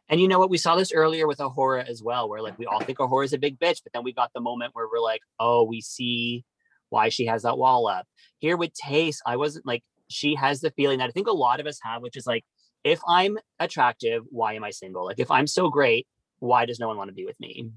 And 0.10 0.22
you 0.22 0.28
know 0.28 0.40
what? 0.40 0.50
We 0.50 0.58
saw 0.58 0.76
this 0.76 0.94
earlier 0.94 1.28
with 1.28 1.40
A'Whora 1.40 1.88
as 1.88 2.02
well, 2.02 2.30
where 2.30 2.42
like 2.42 2.58
we 2.58 2.66
all 2.66 2.80
think 2.80 3.00
A'Whora 3.00 3.26
is 3.26 3.34
a 3.34 3.38
big 3.38 3.60
bitch, 3.60 3.82
but 3.84 3.92
then 3.94 4.04
we 4.04 4.14
got 4.14 4.32
the 4.34 4.40
moment 4.40 4.74
where 4.74 4.88
we're 4.88 5.02
like, 5.02 5.22
oh, 5.40 5.64
we 5.64 5.82
see 5.82 6.46
why 6.90 7.10
she 7.10 7.26
has 7.26 7.44
that 7.44 7.58
wall 7.58 7.88
up. 7.88 8.06
Here 8.40 8.56
with 8.56 8.72
Tayce, 8.74 9.20
I 9.26 9.36
wasn't 9.36 9.66
like, 9.66 9.84
she 10.10 10.36
has 10.36 10.62
the 10.62 10.72
feeling 10.72 11.00
that 11.00 11.10
I 11.10 11.12
think 11.12 11.28
a 11.28 11.34
lot 11.34 11.60
of 11.60 11.68
us 11.68 11.80
have, 11.84 12.02
which 12.02 12.16
is 12.16 12.26
like, 12.26 12.46
if 12.86 13.00
I'm 13.08 13.38
attractive, 13.60 14.24
why 14.30 14.54
am 14.54 14.64
I 14.64 14.70
single? 14.70 15.06
Like, 15.06 15.20
if 15.20 15.30
I'm 15.30 15.48
so 15.48 15.70
great, 15.70 16.08
why 16.40 16.66
does 16.66 16.80
no 16.80 16.88
one 16.88 16.96
want 16.98 17.10
to 17.10 17.14
be 17.14 17.26
with 17.26 17.40
me? 17.42 17.72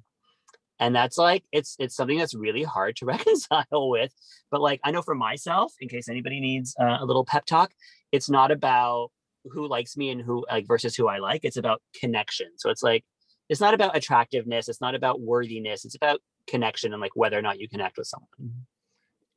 And 0.81 0.97
that's 0.97 1.19
like, 1.19 1.45
it's 1.53 1.77
it's 1.79 1.95
something 1.95 2.19
that's 2.19 2.35
really 2.35 2.63
hard 2.65 2.97
to 2.97 3.05
reconcile 3.15 3.91
with. 3.91 4.13
But 4.51 4.63
like, 4.63 4.81
I 4.83 4.91
know 4.91 5.03
for 5.03 5.15
myself, 5.15 5.73
in 5.81 5.89
case 5.89 6.09
anybody 6.09 6.41
needs 6.41 6.75
uh, 6.81 6.99
a 7.01 7.05
little 7.05 7.25
pep 7.25 7.45
talk, 7.45 7.71
it's 8.11 8.31
not 8.31 8.51
about 8.51 9.11
who 9.45 9.69
likes 9.69 9.97
me 9.97 10.11
and 10.11 10.21
who 10.21 10.45
like 10.51 10.67
versus 10.67 10.97
who 10.97 11.07
I 11.07 11.19
like. 11.19 11.45
It's 11.45 11.57
about 11.57 11.83
connection. 11.99 12.49
So 12.57 12.71
it's 12.71 12.83
like 12.83 13.05
it's 13.49 13.61
not 13.61 13.75
about 13.75 13.97
attractiveness. 13.97 14.69
It's 14.69 14.81
not 14.81 14.95
about 14.95 15.21
worthiness. 15.21 15.85
It's 15.85 15.95
about 15.97 16.21
connection 16.47 16.93
and 16.93 17.01
like 17.01 17.15
whether 17.15 17.39
or 17.39 17.43
not 17.43 17.61
you 17.61 17.69
connect 17.69 17.99
with 17.99 18.07
someone. 18.07 18.55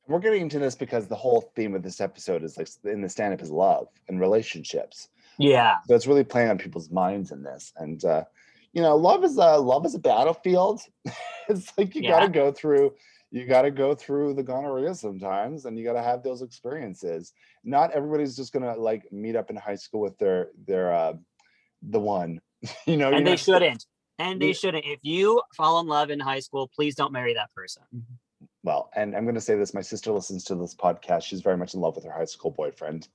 We're 0.08 0.20
getting 0.20 0.42
into 0.42 0.60
this 0.60 0.76
because 0.76 1.08
the 1.08 1.16
whole 1.16 1.52
theme 1.56 1.76
of 1.76 1.84
this 1.84 2.02
episode 2.02 2.44
is 2.44 2.58
like 2.58 2.68
in 2.84 3.02
the 3.02 3.08
stand-up 3.08 3.42
is 3.42 3.50
love 3.50 3.88
and 4.10 4.20
relationships. 4.20 5.10
Yeah. 5.40 5.78
so 5.88 5.96
it's 5.96 6.06
really 6.06 6.24
playing 6.24 6.50
on 6.50 6.58
people's 6.60 6.92
minds 6.92 7.32
in 7.32 7.42
this 7.42 7.74
and 7.78 8.06
uh 8.06 8.24
you 8.74 8.82
know 8.82 8.96
love 8.98 9.24
is 9.24 9.38
a 9.38 9.58
love 9.58 9.86
is 9.86 9.96
a 9.96 10.00
battlefield 10.00 10.82
it's 11.48 11.72
like 11.78 11.96
you 11.96 12.02
Yeah. 12.02 12.10
got 12.10 12.20
to 12.22 12.28
go 12.30 12.52
through 12.52 12.94
you 13.32 13.46
got 13.46 13.64
to 13.64 13.72
go 13.72 13.96
through 13.96 14.34
the 14.34 14.44
gonorrhea 14.44 14.94
sometimes 14.94 15.66
and 15.66 15.78
you 15.78 15.84
got 15.86 15.94
to 15.94 16.02
have 16.04 16.24
those 16.24 16.42
experiences 16.42 17.34
not 17.64 17.92
everybody's 17.92 18.36
just 18.36 18.52
gonna 18.52 18.76
like 18.76 19.12
meet 19.12 19.36
up 19.36 19.50
in 19.50 19.56
high 19.56 19.76
school 19.76 20.02
with 20.02 20.18
their 20.18 20.50
their 20.68 20.94
uh 20.94 21.14
the 21.84 22.00
one 22.00 22.42
you 22.86 22.98
know 22.98 23.12
And 23.14 23.26
they 23.26 23.36
shouldn't. 23.48 23.86
And 24.20 24.40
they 24.40 24.54
shouldn't. 24.54 24.86
If 24.86 25.00
you 25.02 25.42
fall 25.58 25.80
in 25.80 25.88
love 25.88 26.12
in 26.12 26.20
high 26.20 26.40
school, 26.40 26.70
please 26.74 26.94
don't 26.96 27.12
marry 27.12 27.34
that 27.34 27.50
person. 27.56 27.84
well 28.64 28.90
and 28.96 29.16
i'm 29.16 29.26
gonna 29.26 29.42
say 29.42 29.56
this 29.56 29.74
my 29.74 29.82
sister 29.82 30.12
listens 30.12 30.44
to 30.44 30.56
this 30.56 30.76
podcast 30.76 31.24
she's 31.24 31.42
very 31.42 31.58
much 31.58 31.74
in 31.74 31.80
love 31.82 31.96
with 31.96 32.06
her 32.06 32.12
high 32.12 32.26
school 32.26 32.52
boyfriend 32.52 33.08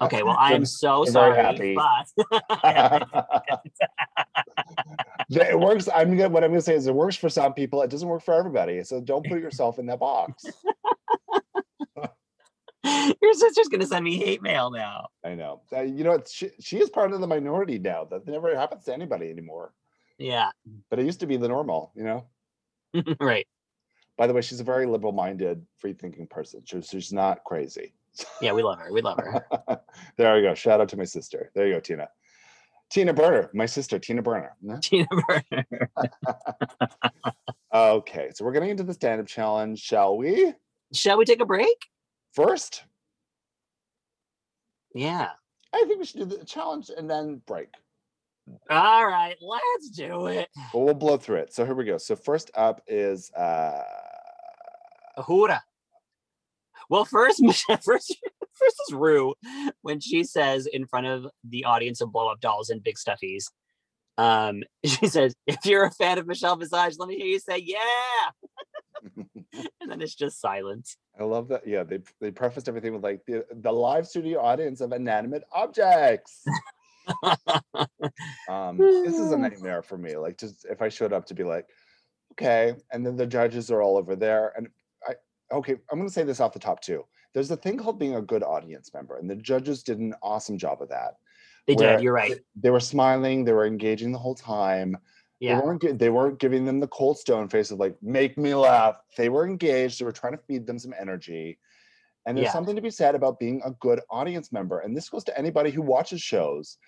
Okay, 0.00 0.22
well, 0.22 0.36
I 0.38 0.52
am 0.54 0.64
so 0.66 1.04
I'm 1.06 1.12
sorry, 1.12 1.36
happy. 1.36 1.74
but 1.76 2.06
it 5.30 5.58
works. 5.58 5.88
I'm 5.94 6.16
gonna 6.16 6.28
what 6.28 6.44
I'm 6.44 6.50
gonna 6.50 6.60
say 6.60 6.74
is 6.74 6.86
it 6.86 6.94
works 6.94 7.16
for 7.16 7.28
some 7.28 7.54
people. 7.54 7.82
It 7.82 7.90
doesn't 7.90 8.08
work 8.08 8.22
for 8.22 8.34
everybody. 8.34 8.82
So 8.84 9.00
don't 9.00 9.26
put 9.26 9.40
yourself 9.40 9.78
in 9.78 9.86
that 9.86 10.00
box. 10.00 10.44
your 12.84 13.34
sister's 13.34 13.68
gonna 13.68 13.86
send 13.86 14.04
me 14.04 14.18
hate 14.18 14.42
mail 14.42 14.70
now. 14.70 15.08
I 15.24 15.34
know. 15.34 15.62
Uh, 15.72 15.82
you 15.82 16.04
know, 16.04 16.22
she, 16.30 16.50
she 16.60 16.78
is 16.78 16.90
part 16.90 17.12
of 17.12 17.20
the 17.20 17.26
minority 17.26 17.78
now. 17.78 18.04
That 18.04 18.26
never 18.26 18.56
happens 18.56 18.84
to 18.84 18.92
anybody 18.92 19.30
anymore. 19.30 19.72
Yeah, 20.18 20.50
But 20.90 21.00
it 21.00 21.06
used 21.06 21.20
to 21.20 21.26
be 21.26 21.36
the 21.36 21.48
normal. 21.48 21.92
You 21.96 22.04
know. 22.04 22.26
right. 23.20 23.46
By 24.16 24.28
the 24.28 24.32
way, 24.32 24.42
she's 24.42 24.60
a 24.60 24.64
very 24.64 24.86
liberal-minded, 24.86 25.66
free-thinking 25.78 26.28
person. 26.28 26.62
She's, 26.64 26.88
she's 26.88 27.12
not 27.12 27.42
crazy. 27.42 27.94
Yeah, 28.40 28.52
we 28.52 28.62
love 28.62 28.78
her. 28.78 28.92
We 28.92 29.00
love 29.00 29.18
her. 29.18 29.44
there 30.16 30.36
we 30.36 30.42
go. 30.42 30.54
Shout 30.54 30.80
out 30.80 30.88
to 30.90 30.96
my 30.96 31.04
sister. 31.04 31.50
There 31.52 31.66
you 31.66 31.74
go, 31.74 31.80
Tina. 31.80 32.08
Tina 32.90 33.12
Burner, 33.12 33.50
my 33.54 33.66
sister, 33.66 33.98
Tina 33.98 34.22
Burner. 34.22 34.54
Tina 34.80 35.06
Burner. 35.28 35.88
Okay, 37.74 38.30
so 38.32 38.44
we're 38.44 38.52
getting 38.52 38.70
into 38.70 38.84
the 38.84 38.94
stand-up 38.94 39.26
challenge, 39.26 39.80
shall 39.80 40.16
we? 40.16 40.52
Shall 40.92 41.18
we 41.18 41.24
take 41.24 41.40
a 41.40 41.44
break? 41.44 41.76
First, 42.32 42.84
Yeah. 44.94 45.30
I 45.72 45.84
think 45.88 45.98
we 45.98 46.04
should 46.06 46.20
do 46.28 46.36
the 46.38 46.44
challenge 46.44 46.88
and 46.96 47.10
then 47.10 47.42
break. 47.48 47.66
All 48.70 49.04
right, 49.04 49.34
let's 49.40 49.90
do 49.90 50.26
it. 50.28 50.48
But 50.72 50.78
we'll 50.80 50.94
blow 50.94 51.16
through 51.16 51.38
it. 51.38 51.52
So 51.52 51.64
here 51.64 51.74
we 51.74 51.84
go. 51.84 51.98
So 51.98 52.14
first 52.14 52.52
up 52.54 52.80
is 52.86 53.32
uh 53.32 53.82
A'Whora. 55.18 55.60
Well, 56.88 57.04
first, 57.04 57.42
first, 57.82 58.16
first 58.54 58.76
is 58.88 58.94
Ru 58.94 59.34
when 59.82 60.00
she 60.00 60.24
says 60.24 60.66
in 60.66 60.86
front 60.86 61.06
of 61.06 61.26
the 61.48 61.64
audience 61.64 62.00
of 62.00 62.12
blow 62.12 62.28
up 62.28 62.40
dolls 62.40 62.70
and 62.70 62.82
big 62.82 62.96
stuffies. 62.96 63.46
Um, 64.16 64.62
she 64.84 65.08
says, 65.08 65.34
"If 65.46 65.64
you're 65.64 65.84
a 65.84 65.90
fan 65.90 66.18
of 66.18 66.26
Michelle 66.26 66.56
Visage, 66.56 66.96
let 66.98 67.08
me 67.08 67.16
hear 67.16 67.26
you 67.26 67.38
say 67.38 67.58
yeah." 67.58 67.78
and 69.80 69.90
then 69.90 70.00
it's 70.00 70.14
just 70.14 70.40
silence. 70.40 70.96
I 71.18 71.24
love 71.24 71.48
that. 71.48 71.66
Yeah, 71.66 71.84
they 71.84 72.00
they 72.20 72.30
prefaced 72.30 72.68
everything 72.68 72.92
with 72.92 73.02
like 73.02 73.24
the, 73.26 73.44
the 73.52 73.72
live 73.72 74.06
studio 74.06 74.40
audience 74.40 74.80
of 74.80 74.92
inanimate 74.92 75.44
objects. 75.52 76.44
um 78.48 78.78
this 78.78 79.18
is 79.18 79.30
a 79.32 79.38
nightmare 79.38 79.82
for 79.82 79.98
me. 79.98 80.16
Like 80.16 80.38
just 80.38 80.64
if 80.64 80.82
I 80.82 80.88
showed 80.88 81.12
up 81.12 81.26
to 81.26 81.34
be 81.34 81.44
like, 81.44 81.66
okay, 82.32 82.74
and 82.92 83.04
then 83.06 83.16
the 83.16 83.26
judges 83.26 83.70
are 83.70 83.82
all 83.82 83.96
over 83.96 84.16
there. 84.16 84.52
And 84.56 84.68
I 85.06 85.14
okay, 85.52 85.76
I'm 85.90 85.98
gonna 85.98 86.10
say 86.10 86.24
this 86.24 86.40
off 86.40 86.52
the 86.52 86.58
top 86.58 86.80
too. 86.80 87.04
There's 87.34 87.50
a 87.50 87.56
thing 87.56 87.76
called 87.76 87.98
being 87.98 88.14
a 88.14 88.22
good 88.22 88.42
audience 88.42 88.94
member, 88.94 89.18
and 89.18 89.28
the 89.28 89.36
judges 89.36 89.82
did 89.82 89.98
an 89.98 90.14
awesome 90.22 90.56
job 90.56 90.80
of 90.80 90.88
that. 90.88 91.16
They 91.66 91.74
did. 91.74 92.00
You're 92.00 92.12
right. 92.12 92.38
They 92.54 92.70
were 92.70 92.80
smiling, 92.80 93.44
they 93.44 93.52
were 93.52 93.66
engaging 93.66 94.12
the 94.12 94.18
whole 94.18 94.34
time. 94.34 94.96
Yeah. 95.40 95.56
They 95.56 95.66
weren't 95.66 95.98
they 95.98 96.10
weren't 96.10 96.38
giving 96.38 96.64
them 96.64 96.80
the 96.80 96.86
cold 96.86 97.18
stone 97.18 97.48
face 97.48 97.70
of 97.70 97.78
like 97.78 97.96
make 98.02 98.38
me 98.38 98.54
laugh. 98.54 98.96
They 99.16 99.28
were 99.28 99.46
engaged. 99.46 100.00
They 100.00 100.04
were 100.04 100.12
trying 100.12 100.34
to 100.34 100.42
feed 100.46 100.66
them 100.66 100.78
some 100.78 100.94
energy. 100.98 101.58
And 102.24 102.36
there's 102.36 102.46
Yeah. 102.46 102.52
something 102.52 102.76
to 102.76 102.82
be 102.82 102.90
said 102.90 103.14
about 103.14 103.38
being 103.38 103.60
a 103.64 103.72
good 103.72 104.00
audience 104.08 104.52
member. 104.52 104.80
And 104.80 104.96
this 104.96 105.10
goes 105.10 105.24
to 105.24 105.38
anybody 105.38 105.70
who 105.70 105.82
watches 105.82 106.22
shows. 106.22 106.78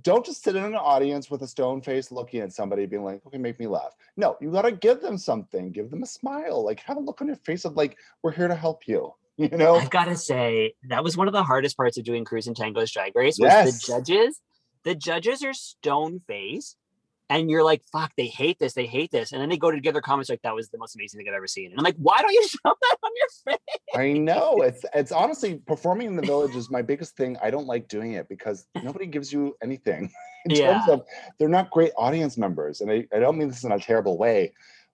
Don't 0.00 0.24
just 0.24 0.42
sit 0.42 0.56
in 0.56 0.64
an 0.64 0.74
audience 0.74 1.30
with 1.30 1.42
a 1.42 1.46
stone 1.46 1.82
face 1.82 2.10
looking 2.10 2.40
at 2.40 2.54
somebody 2.54 2.86
being 2.86 3.04
like, 3.04 3.20
okay, 3.26 3.36
make 3.36 3.58
me 3.58 3.66
laugh. 3.66 3.94
No, 4.16 4.38
you 4.40 4.50
got 4.50 4.62
to 4.62 4.72
give 4.72 5.02
them 5.02 5.18
something. 5.18 5.70
Give 5.70 5.90
them 5.90 6.02
a 6.02 6.06
smile. 6.06 6.64
Like 6.64 6.80
have 6.80 6.96
a 6.96 7.00
look 7.00 7.20
on 7.20 7.26
your 7.26 7.36
face 7.36 7.66
of 7.66 7.76
like, 7.76 7.98
we're 8.22 8.32
here 8.32 8.48
to 8.48 8.54
help 8.54 8.88
you. 8.88 9.12
You 9.38 9.48
know? 9.48 9.76
I've 9.76 9.90
got 9.90 10.04
to 10.06 10.16
say 10.16 10.74
that 10.88 11.02
was 11.02 11.16
one 11.16 11.26
of 11.26 11.32
the 11.32 11.42
hardest 11.42 11.76
parts 11.76 11.96
of 11.98 12.04
doing 12.04 12.24
Cruise 12.24 12.46
and 12.46 12.56
Tango's 12.56 12.90
Drag 12.92 13.16
Race 13.16 13.38
was 13.38 13.50
Yes. 13.50 13.86
the 13.86 13.92
judges. 13.92 14.40
The 14.84 14.94
judges 14.94 15.42
are 15.44 15.54
stone 15.54 16.20
faced, 16.26 16.76
and 17.30 17.48
you're 17.48 17.62
like, 17.64 17.82
"Fuck, 17.92 18.12
they 18.16 18.26
hate 18.26 18.58
this, 18.58 18.74
they 18.74 18.84
hate 18.86 19.10
this," 19.10 19.32
and 19.32 19.40
then 19.40 19.48
they 19.48 19.56
go 19.56 19.70
to 19.70 19.80
give 19.80 19.94
their 19.94 20.02
comments 20.02 20.28
like, 20.28 20.42
"That 20.42 20.54
was 20.54 20.68
the 20.70 20.76
most 20.78 20.96
amazing 20.96 21.18
thing 21.18 21.28
I've 21.28 21.34
ever 21.36 21.46
seen," 21.46 21.70
and 21.70 21.78
I'm 21.80 21.84
like, 21.84 21.96
"Why 21.96 22.20
don't 22.20 22.32
you 22.32 22.46
show 22.48 22.58
that 22.64 22.96
on 23.02 23.10
your 23.16 23.56
face?" 23.56 23.76
I 23.94 24.12
know 24.12 24.60
it's 24.62 24.84
it's 24.94 25.12
honestly 25.12 25.54
performing 25.66 26.08
in 26.08 26.16
the 26.16 26.22
village 26.22 26.54
is 26.56 26.68
my 26.70 26.82
biggest 26.82 27.16
thing. 27.16 27.36
I 27.42 27.50
don't 27.50 27.66
like 27.66 27.88
doing 27.88 28.12
it 28.12 28.28
because 28.28 28.66
nobody 28.82 29.06
gives 29.06 29.32
you 29.32 29.56
anything 29.62 30.10
in 30.46 30.50
terms 30.56 30.84
Yeah. 30.88 30.92
of 30.94 31.06
they're 31.38 31.48
not 31.48 31.70
great 31.70 31.92
audience 31.96 32.36
members. 32.36 32.80
And 32.82 32.90
I, 32.90 33.06
I 33.14 33.20
don't 33.20 33.38
mean 33.38 33.48
this 33.48 33.64
in 33.64 33.72
a 33.72 33.78
terrible 33.78 34.18
way, 34.18 34.52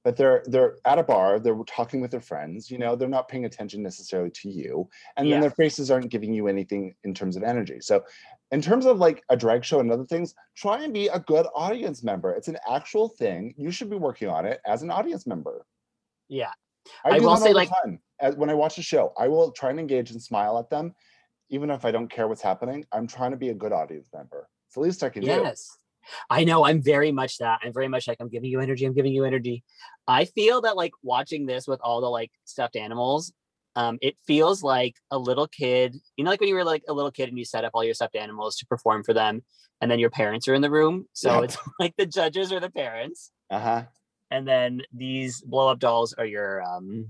but 0.08 0.16
they're 0.16 0.42
they're 0.46 0.76
at 0.86 0.98
a 0.98 1.02
bar, 1.02 1.38
they're 1.38 1.58
talking 1.66 2.00
with 2.00 2.10
their 2.10 2.22
friends, 2.22 2.70
you 2.70 2.78
know, 2.78 2.96
they're 2.96 3.10
not 3.10 3.28
paying 3.28 3.44
attention 3.44 3.82
necessarily 3.82 4.30
to 4.30 4.48
you. 4.48 4.88
And 5.18 5.28
Yeah. 5.28 5.34
then 5.34 5.42
their 5.42 5.50
faces 5.50 5.90
aren't 5.90 6.08
giving 6.08 6.32
you 6.32 6.48
anything 6.48 6.94
in 7.04 7.12
terms 7.12 7.36
of 7.36 7.42
energy. 7.42 7.80
So 7.80 8.02
in 8.50 8.62
terms 8.62 8.86
of 8.86 8.96
like 8.96 9.22
a 9.28 9.36
drag 9.36 9.66
show 9.66 9.80
and 9.80 9.92
other 9.92 10.06
things, 10.06 10.34
try 10.56 10.82
and 10.82 10.94
be 10.94 11.08
a 11.08 11.18
good 11.18 11.46
audience 11.54 12.02
member. 12.02 12.32
It's 12.32 12.48
an 12.48 12.56
actual 12.66 13.10
thing. 13.10 13.52
You 13.58 13.70
should 13.70 13.90
be 13.90 13.96
working 13.96 14.30
on 14.30 14.46
it 14.46 14.62
as 14.64 14.82
an 14.82 14.90
audience 14.90 15.26
member. 15.26 15.66
Yeah, 16.26 16.52
I, 17.04 17.16
I 17.16 17.20
will 17.20 17.36
say, 17.36 17.52
like-. 17.52 17.68
As, 18.18 18.34
when 18.34 18.48
I 18.48 18.54
watch 18.54 18.78
a 18.78 18.82
show, 18.82 19.12
I 19.18 19.28
will 19.28 19.50
try 19.50 19.68
and 19.68 19.78
engage 19.78 20.10
and 20.10 20.22
smile 20.22 20.58
at 20.58 20.70
them, 20.70 20.94
even 21.50 21.68
if 21.68 21.84
I 21.84 21.90
don't 21.90 22.08
care 22.08 22.28
what's 22.28 22.40
happening. 22.40 22.86
I'm 22.92 23.06
trying 23.06 23.32
to 23.32 23.36
be 23.36 23.50
a 23.50 23.54
good 23.54 23.72
audience 23.72 24.08
member. 24.14 24.48
It's 24.68 24.74
the 24.76 24.80
least 24.80 25.02
I 25.02 25.10
can 25.10 25.22
do. 25.22 25.28
yes, 25.28 25.76
I 26.30 26.44
know. 26.44 26.64
I'm 26.64 26.82
very 26.82 27.12
much 27.12 27.38
that. 27.38 27.60
I'm 27.62 27.72
very 27.72 27.88
much 27.88 28.08
like 28.08 28.18
I'm 28.20 28.28
giving 28.28 28.50
you 28.50 28.60
energy. 28.60 28.84
I'm 28.86 28.94
giving 28.94 29.12
you 29.12 29.24
energy. 29.24 29.62
I 30.06 30.24
feel 30.24 30.60
that 30.62 30.76
like 30.76 30.92
watching 31.02 31.46
this 31.46 31.66
with 31.66 31.80
all 31.82 32.00
the 32.00 32.08
like 32.08 32.30
stuffed 32.44 32.76
animals, 32.76 33.32
Um, 33.76 33.98
it 34.02 34.16
feels 34.26 34.62
like 34.62 34.94
a 35.10 35.18
little 35.18 35.46
kid, 35.46 35.94
you 36.16 36.24
know, 36.24 36.30
like 36.30 36.40
when 36.40 36.48
you 36.48 36.54
were 36.56 36.64
like 36.64 36.82
a 36.88 36.92
little 36.92 37.12
kid 37.12 37.28
and 37.28 37.38
you 37.38 37.44
set 37.44 37.64
up 37.64 37.72
all 37.74 37.84
your 37.84 37.94
stuffed 37.94 38.16
animals 38.16 38.56
to 38.56 38.66
perform 38.66 39.04
for 39.04 39.14
them, 39.14 39.42
and 39.80 39.88
then 39.90 40.00
your 40.00 40.10
parents 40.10 40.48
are 40.48 40.54
in 40.54 40.62
the 40.62 40.70
room. 40.70 41.06
So 41.12 41.28
Yep. 41.34 41.44
it's 41.44 41.58
like 41.78 41.94
the 41.96 42.06
judges 42.06 42.50
are 42.52 42.58
the 42.60 42.70
parents, 42.70 43.30
Uh-huh. 43.50 43.84
and 44.30 44.48
then 44.48 44.82
these 44.92 45.40
blow 45.42 45.68
up 45.68 45.78
dolls 45.78 46.12
are 46.14 46.26
your 46.26 46.62
um 46.62 47.06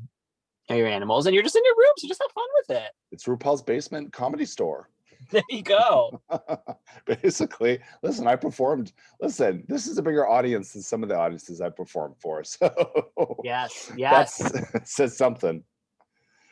are 0.68 0.76
your 0.76 0.88
animals, 0.88 1.24
and 1.24 1.32
you're 1.34 1.44
just 1.44 1.56
in 1.56 1.64
your 1.64 1.76
room, 1.76 1.94
so 1.96 2.06
just 2.08 2.20
have 2.22 2.32
fun 2.32 2.48
with 2.58 2.76
it. 2.82 2.90
It's 3.12 3.24
RuPaul's 3.24 3.62
basement 3.62 4.12
comedy 4.12 4.44
store. 4.44 4.90
There 5.30 5.42
you 5.50 5.62
go. 5.62 6.22
Basically, 7.06 7.80
listen, 8.02 8.26
I 8.26 8.34
performed. 8.36 8.92
Listen, 9.20 9.62
this 9.68 9.86
is 9.86 9.98
a 9.98 10.02
bigger 10.02 10.26
audience 10.26 10.72
than 10.72 10.80
some 10.82 11.02
of 11.02 11.10
the 11.10 11.18
audiences 11.18 11.60
I 11.60 11.68
performed 11.70 12.16
for. 12.18 12.42
So 12.44 13.36
yes, 13.44 13.92
yes, 13.96 14.40
says 14.84 15.16
something. 15.18 15.62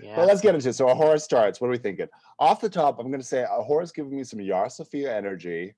yeah. 0.00 0.16
But 0.16 0.26
let's 0.26 0.40
get 0.42 0.54
into 0.54 0.68
it. 0.68 0.74
So 0.74 0.86
A'Whora 0.86 1.20
starts. 1.20 1.60
What 1.60 1.68
are 1.68 1.70
we 1.70 1.78
thinking? 1.78 2.08
Off 2.38 2.60
the 2.60 2.68
top, 2.68 2.98
I'm 2.98 3.08
going 3.08 3.20
to 3.20 3.26
say 3.26 3.44
A'Whora's 3.50 3.92
giving 3.92 4.14
me 4.14 4.24
some 4.24 4.40
Yara 4.40 4.68
Sofia 4.68 5.16
energy, 5.16 5.74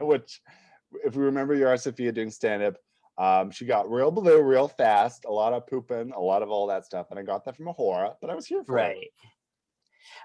which, 0.00 0.40
if 1.04 1.14
we 1.16 1.24
remember 1.24 1.54
Yara 1.54 1.76
Sofia 1.76 2.10
doing 2.12 2.30
stand 2.30 2.62
up, 2.62 2.76
um, 3.18 3.50
she 3.50 3.64
got 3.66 3.90
real 3.90 4.10
blue 4.10 4.42
real 4.42 4.66
fast, 4.66 5.24
a 5.26 5.30
lot 5.32 5.52
of 5.52 5.66
pooping, 5.66 6.12
a 6.16 6.20
lot 6.20 6.42
of 6.42 6.48
all 6.50 6.66
that 6.68 6.84
stuff. 6.86 7.08
And 7.10 7.18
I 7.18 7.22
got 7.22 7.44
that 7.44 7.56
from 7.56 7.66
A'Whora, 7.66 8.14
but 8.20 8.30
I 8.30 8.34
was 8.34 8.46
here 8.46 8.64
for 8.64 8.78
it. 8.78 8.96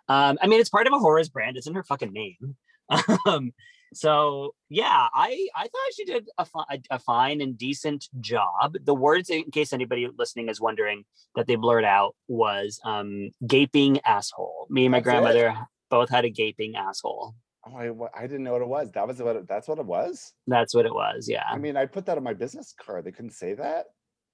Um, 0.08 0.38
I 0.42 0.48
mean, 0.48 0.60
it's 0.60 0.70
part 0.70 0.88
of 0.88 0.94
A'Whora's 0.94 1.30
brand. 1.30 1.58
It's 1.58 1.68
in 1.68 1.76
her 1.76 1.84
fucking 1.84 2.14
name. 2.14 2.56
um, 3.28 3.52
so 3.94 4.54
yeah, 4.70 5.08
I 5.14 5.48
I 5.56 5.64
thought 5.64 5.94
she 5.96 6.06
did 6.06 6.28
a, 6.38 6.46
fi- 6.46 6.82
a, 6.92 7.00
fine 7.00 7.42
and 7.42 7.58
decent 7.58 8.08
job. 8.20 8.76
The 8.84 8.94
words, 8.94 9.30
in 9.30 9.50
case 9.52 9.74
anybody 9.74 10.08
listening 10.16 10.50
is 10.50 10.62
wondering, 10.62 11.06
that 11.36 11.48
they 11.48 11.56
blurred 11.56 11.86
out 11.86 12.16
was 12.28 12.80
um, 12.84 13.32
"gaping 13.46 14.00
asshole." 14.06 14.68
Me 14.70 14.86
and 14.86 14.92
my 14.92 15.00
That's 15.00 15.08
it? 15.08 15.10
grandmother 15.10 15.58
both 15.90 16.10
had 16.10 16.26
a 16.26 16.30
gaping 16.30 16.76
asshole. 16.76 17.36
Oh, 17.66 17.76
I, 17.76 18.24
I 18.24 18.28
didn't 18.28 18.44
know 18.44 18.54
what 18.54 18.62
it 18.62 18.68
was. 18.68 18.92
That 18.92 19.08
was 19.08 19.22
what 19.22 19.36
it, 19.36 19.48
that's 19.48 19.68
what 19.68 19.80
it 19.80 19.86
was. 19.86 20.34
That's 20.48 20.74
what 20.74 20.86
it 20.86 20.94
was. 20.94 21.28
Yeah, 21.28 21.44
I 21.50 21.58
mean, 21.58 21.76
I 21.76 21.86
put 21.86 22.06
that 22.06 22.18
on 22.18 22.24
my 22.24 22.34
business 22.34 22.74
card. 22.80 23.06
They 23.06 23.12
couldn't 23.12 23.34
say 23.34 23.56
that. 23.56 23.86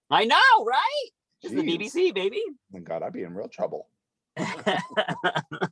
I 0.09 0.25
know, 0.25 0.65
right? 0.65 1.09
It's 1.41 1.53
the 1.53 1.61
BBC, 1.61 2.13
baby. 2.13 2.41
My 2.71 2.79
God, 2.79 3.03
I'd 3.03 3.13
be 3.13 3.23
in 3.23 3.33
real 3.33 3.47
trouble. 3.47 3.87
Um, 4.37 4.45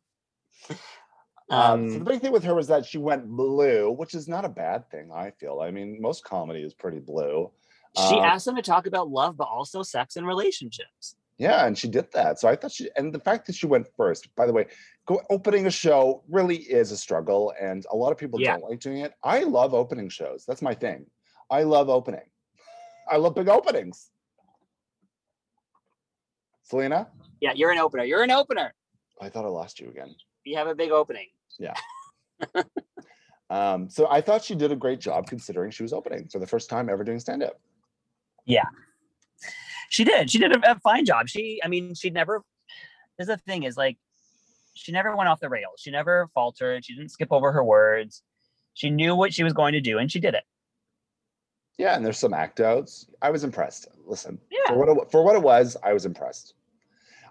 Um, 1.49 1.89
so 1.91 1.99
the 1.99 2.05
big 2.05 2.21
thing 2.21 2.31
with 2.31 2.43
her 2.45 2.55
was 2.55 2.67
that 2.67 2.85
she 2.85 2.97
went 2.97 3.27
blue, 3.27 3.91
which 3.91 4.15
is 4.15 4.27
not 4.27 4.45
a 4.45 4.49
bad 4.49 4.89
thing. 4.89 5.11
I 5.13 5.29
feel. 5.31 5.59
I 5.61 5.69
mean, 5.71 6.01
most 6.01 6.23
comedy 6.23 6.61
is 6.63 6.73
pretty 6.73 6.99
blue. 6.99 7.51
she 7.95 8.15
um, 8.15 8.21
asked 8.21 8.45
them 8.45 8.55
to 8.55 8.61
talk 8.61 8.87
about 8.87 9.09
love, 9.09 9.37
but 9.37 9.43
also 9.49 9.83
sex 9.83 10.15
and 10.15 10.25
relationships. 10.25 11.15
Yeah, 11.37 11.65
and 11.67 11.77
she 11.77 11.87
did 11.89 12.11
that. 12.13 12.39
So 12.39 12.47
I 12.47 12.55
thought 12.55 12.71
she, 12.71 12.89
and 12.95 13.13
the 13.13 13.19
fact 13.19 13.45
that 13.47 13.55
she 13.55 13.65
went 13.67 13.87
first, 13.97 14.33
by 14.35 14.45
the 14.47 14.53
way, 14.53 14.67
go 15.05 15.21
opening 15.29 15.67
a 15.67 15.71
show 15.71 16.23
really 16.29 16.57
is 16.57 16.91
a 16.91 16.97
struggle, 16.97 17.53
and 17.61 17.85
a 17.91 17.95
lot 17.95 18.11
of 18.11 18.17
people 18.17 18.39
Yeah. 18.39 18.53
don't 18.53 18.69
like 18.69 18.79
doing 18.79 18.99
it. 18.99 19.13
I 19.23 19.43
love 19.43 19.73
opening 19.73 20.09
shows. 20.09 20.45
That's 20.47 20.61
my 20.61 20.73
thing. 20.73 21.05
I 21.51 21.63
love 21.63 21.89
opening. 21.89 22.21
I 23.11 23.17
love 23.17 23.35
big 23.35 23.49
openings. 23.49 24.09
Selena, 26.63 27.09
Yeah, 27.43 27.51
you're 27.53 27.71
an 27.71 27.77
opener. 27.77 28.05
You're 28.05 28.23
an 28.23 28.31
opener. 28.31 28.73
I 29.19 29.27
thought 29.27 29.43
I 29.43 29.49
lost 29.49 29.81
you 29.81 29.89
again. 29.89 30.15
You 30.45 30.55
have 30.55 30.67
a 30.67 30.73
big 30.73 30.91
opening. 30.91 31.27
Yeah. 31.59 31.73
um, 33.49 33.89
so 33.89 34.07
I 34.09 34.21
thought 34.21 34.45
she 34.45 34.55
did 34.55 34.71
a 34.71 34.77
great 34.77 35.01
job 35.01 35.27
considering 35.27 35.69
she 35.69 35.83
was 35.83 35.91
opening 35.91 36.29
for 36.31 36.39
the 36.39 36.47
first 36.47 36.69
time 36.69 36.89
ever 36.89 37.03
doing 37.03 37.19
stand 37.19 37.43
up. 37.43 37.59
Yeah. 38.45 38.63
She 39.89 40.05
did. 40.05 40.31
She 40.31 40.39
did 40.39 40.55
a, 40.55 40.71
a 40.71 40.79
fine 40.79 41.03
job. 41.03 41.27
She, 41.27 41.59
I 41.61 41.67
mean, 41.67 41.95
she 41.95 42.09
never. 42.11 42.43
There's 43.17 43.27
the 43.27 43.35
thing 43.35 43.63
is 43.63 43.75
like, 43.75 43.97
she 44.73 44.93
never 44.93 45.13
went 45.13 45.27
off 45.27 45.41
the 45.41 45.49
rails. 45.49 45.75
She 45.79 45.91
never 45.91 46.29
faltered. 46.33 46.85
She 46.85 46.95
didn't 46.95 47.11
skip 47.11 47.27
over 47.29 47.51
her 47.51 47.63
words. 47.63 48.23
She 48.73 48.89
knew 48.89 49.15
what 49.17 49.33
she 49.33 49.43
was 49.43 49.51
going 49.51 49.73
to 49.73 49.81
do, 49.81 49.97
and 49.97 50.09
she 50.09 50.21
did 50.21 50.33
it. 50.33 50.45
Yeah, 51.77 51.97
and 51.97 52.05
there's 52.05 52.17
some 52.17 52.33
act 52.33 52.61
outs. 52.61 53.07
I 53.21 53.31
was 53.31 53.43
impressed. 53.43 53.89
Listen, 54.05 54.39
Yeah. 54.49 54.69
for 54.69 54.77
what 54.77 54.89
it, 54.89 55.11
for 55.11 55.23
what 55.25 55.35
it 55.35 55.41
was, 55.41 55.75
I 55.83 55.91
was 55.91 56.05
impressed. 56.05 56.53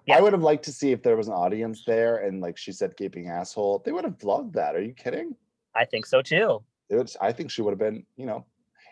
Yeah. 0.07 0.19
I 0.19 0.21
would 0.21 0.33
have 0.33 0.43
liked 0.43 0.65
to 0.65 0.73
see 0.73 0.91
if 0.93 1.03
there 1.03 1.17
was 1.17 1.29
an 1.29 1.35
audience 1.35 1.85
there 1.85 2.19
and 2.19 2.41
like 2.41 2.59
she 2.59 2.73
said, 2.73 2.97
gaping 2.97 3.29
asshole. 3.29 3.83
They 3.85 3.93
would 3.93 4.05
have 4.05 4.19
vlogged 4.19 4.53
that. 4.55 4.75
Are 4.75 4.83
you 4.83 4.95
kidding? 4.95 5.37
I 5.75 5.85
think 5.85 6.07
so 6.07 6.23
too. 6.23 6.63
Was, 6.91 7.17
I 7.21 7.33
think 7.33 7.51
she 7.51 7.63
would 7.63 7.71
have 7.71 7.79
been, 7.79 8.05
you 8.17 8.27
know, 8.27 8.45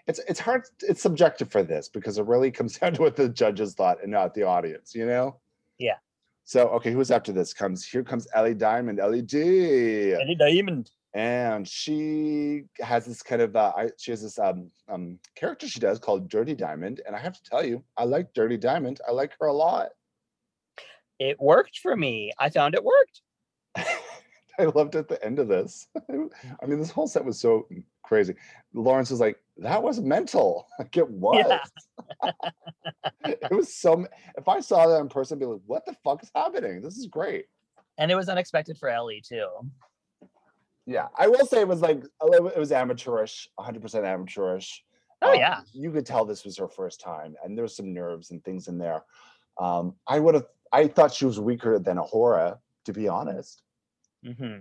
it's 0.06 0.20
it's 0.28 0.40
hard, 0.40 0.62
it's 0.80 1.02
subjective 1.02 1.50
for 1.50 1.62
this 1.62 1.88
because 1.88 2.18
it 2.18 2.26
really 2.26 2.50
comes 2.50 2.78
down 2.78 2.94
to 2.94 3.02
what 3.02 3.16
the 3.16 3.28
judges 3.28 3.74
thought 3.74 4.02
and 4.02 4.10
not 4.12 4.34
the 4.34 4.44
audience, 4.44 4.94
you 4.94 5.06
know? 5.06 5.36
Yeah. 5.78 5.96
So 6.44 6.68
okay, 6.68 6.92
who's 6.92 7.10
after 7.10 7.32
this? 7.32 7.52
Comes 7.52 7.84
here 7.86 8.02
comes 8.02 8.26
Ellie 8.34 8.54
Diamond, 8.54 8.98
Ellie 9.00 9.22
D. 9.22 10.14
Any 10.14 10.34
diamond. 10.34 10.90
and 11.14 11.68
she 11.68 12.62
has 12.80 13.04
this 13.04 13.22
kind 13.22 13.42
of 13.42 13.54
uh, 13.56 13.72
I, 13.76 13.90
she 13.98 14.10
has 14.12 14.22
this 14.22 14.38
um, 14.38 14.70
um 14.88 15.18
character 15.36 15.68
she 15.68 15.80
does 15.80 15.98
called 15.98 16.28
Dirty 16.28 16.54
Diamond, 16.54 17.02
and 17.06 17.14
I 17.14 17.18
have 17.18 17.34
to 17.34 17.42
tell 17.42 17.64
you, 17.64 17.84
I 17.96 18.04
like 18.04 18.32
Dirty 18.32 18.56
Diamond. 18.56 19.00
I 19.06 19.12
like 19.12 19.32
her 19.40 19.46
a 19.46 19.52
lot. 19.52 19.90
It 21.20 21.38
worked 21.38 21.78
for 21.78 21.94
me. 21.94 22.32
I 22.38 22.48
found 22.48 22.74
it 22.74 22.82
worked. 22.82 23.20
I 24.58 24.64
loved 24.64 24.96
at 24.96 25.06
the 25.06 25.22
end 25.24 25.38
of 25.38 25.48
this. 25.48 25.86
I 26.10 26.66
mean, 26.66 26.78
this 26.78 26.90
whole 26.90 27.06
set 27.06 27.24
was 27.24 27.38
so 27.40 27.68
crazy. 28.02 28.34
Lawrence 28.74 29.10
was 29.10 29.20
like, 29.20 29.38
"That 29.58 29.82
was 29.82 30.00
mental." 30.00 30.66
Like 30.78 30.96
it 30.96 31.08
was. 31.10 31.60
it 33.24 33.50
was 33.50 33.74
so. 33.74 34.06
If 34.36 34.48
I 34.48 34.60
saw 34.60 34.86
that 34.88 35.00
in 35.00 35.08
person, 35.08 35.36
I'd 35.36 35.40
be 35.40 35.46
like, 35.46 35.60
"What 35.66 35.84
the 35.86 35.94
fuck 36.02 36.22
is 36.22 36.30
happening? 36.34 36.80
This 36.80 36.96
is 36.96 37.06
great." 37.06 37.46
And 37.98 38.10
it 38.10 38.14
was 38.14 38.28
unexpected 38.30 38.78
for 38.78 38.88
Ellie 38.88 39.22
too. 39.26 39.46
Yeah, 40.86 41.08
I 41.18 41.28
will 41.28 41.46
say 41.46 41.60
it 41.60 41.68
was 41.68 41.82
like 41.82 42.02
it 42.02 42.58
was 42.58 42.72
amateurish, 42.72 43.46
100% 43.58 44.04
amateurish. 44.04 44.82
Oh 45.22 45.32
Um, 45.32 45.38
yeah. 45.38 45.60
you 45.72 45.90
could 45.92 46.06
tell 46.06 46.24
this 46.24 46.44
was 46.44 46.56
her 46.56 46.68
first 46.68 47.00
time, 47.00 47.34
and 47.44 47.56
there 47.56 47.62
was 47.62 47.76
some 47.76 47.92
nerves 47.92 48.30
and 48.30 48.42
things 48.42 48.68
in 48.68 48.78
there. 48.78 49.04
Um, 49.58 49.94
I 50.06 50.18
would 50.18 50.34
have, 50.34 50.46
I 50.72 50.86
thought 50.86 51.12
she 51.12 51.24
was 51.24 51.40
weaker 51.40 51.78
than 51.78 51.96
A'Whora, 51.96 52.58
to 52.84 52.92
be 52.92 53.08
honest, 53.08 53.62
hmm 54.24 54.58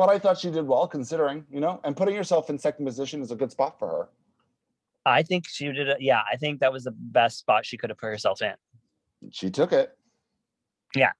but 0.00 0.08
I 0.08 0.18
thought 0.18 0.38
she 0.38 0.50
did 0.50 0.66
well 0.66 0.88
considering, 0.88 1.44
you 1.50 1.60
know, 1.60 1.78
and 1.84 1.94
putting 1.94 2.14
yourself 2.14 2.48
in 2.48 2.58
second 2.58 2.86
position 2.86 3.20
is 3.20 3.32
a 3.32 3.36
good 3.36 3.52
spot 3.52 3.78
for 3.78 3.86
her. 3.86 4.08
I 5.04 5.22
think 5.22 5.46
she 5.46 5.70
did. 5.70 5.88
it. 5.88 6.00
Yeah, 6.00 6.22
I 6.32 6.36
think 6.36 6.60
that 6.60 6.72
was 6.72 6.84
the 6.84 6.94
best 6.96 7.38
spot 7.38 7.66
she 7.66 7.76
could 7.76 7.90
have 7.90 7.98
put 7.98 8.06
herself 8.06 8.40
in. 8.40 8.54
She 9.30 9.50
took 9.50 9.74
it. 9.74 9.98
Yeah. 10.94 11.12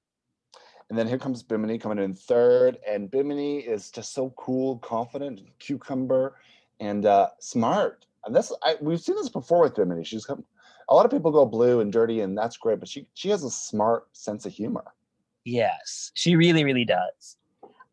And 0.88 0.98
then 0.98 1.06
here 1.06 1.18
comes 1.18 1.42
Bimini 1.42 1.76
coming 1.76 2.02
in 2.02 2.14
third, 2.14 2.78
and 2.88 3.10
Bimini 3.10 3.58
is 3.58 3.90
just 3.90 4.14
so 4.14 4.30
cool, 4.38 4.78
confident, 4.78 5.42
cucumber, 5.58 6.36
and 6.80 7.04
uh, 7.04 7.28
smart. 7.38 8.06
And 8.24 8.34
this 8.34 8.50
I, 8.62 8.76
we've 8.80 8.98
seen 8.98 9.16
this 9.16 9.28
before 9.28 9.60
with 9.60 9.74
Bimini. 9.74 10.04
She's 10.04 10.24
come. 10.24 10.42
A 10.90 10.94
lot 10.94 11.04
of 11.04 11.12
people 11.12 11.30
go 11.30 11.46
blue 11.46 11.80
and 11.80 11.92
dirty, 11.92 12.20
and 12.20 12.36
that's 12.36 12.56
great, 12.56 12.80
but 12.80 12.88
she 12.88 13.06
she 13.14 13.28
has 13.30 13.44
a 13.44 13.50
smart 13.50 14.08
sense 14.12 14.44
of 14.44 14.52
humor. 14.52 14.84
Yes, 15.44 16.10
she 16.14 16.36
really, 16.36 16.64
really 16.64 16.84
does. 16.84 17.36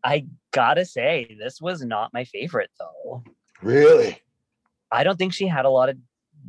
I 0.03 0.25
gotta 0.51 0.85
say, 0.85 1.35
this 1.39 1.61
was 1.61 1.83
not 1.83 2.13
my 2.13 2.23
favorite 2.25 2.71
though. 2.79 3.23
Really, 3.61 4.21
I 4.91 5.03
don't 5.03 5.17
think 5.17 5.33
she 5.33 5.47
had 5.47 5.65
a 5.65 5.69
lot 5.69 5.89
of 5.89 5.97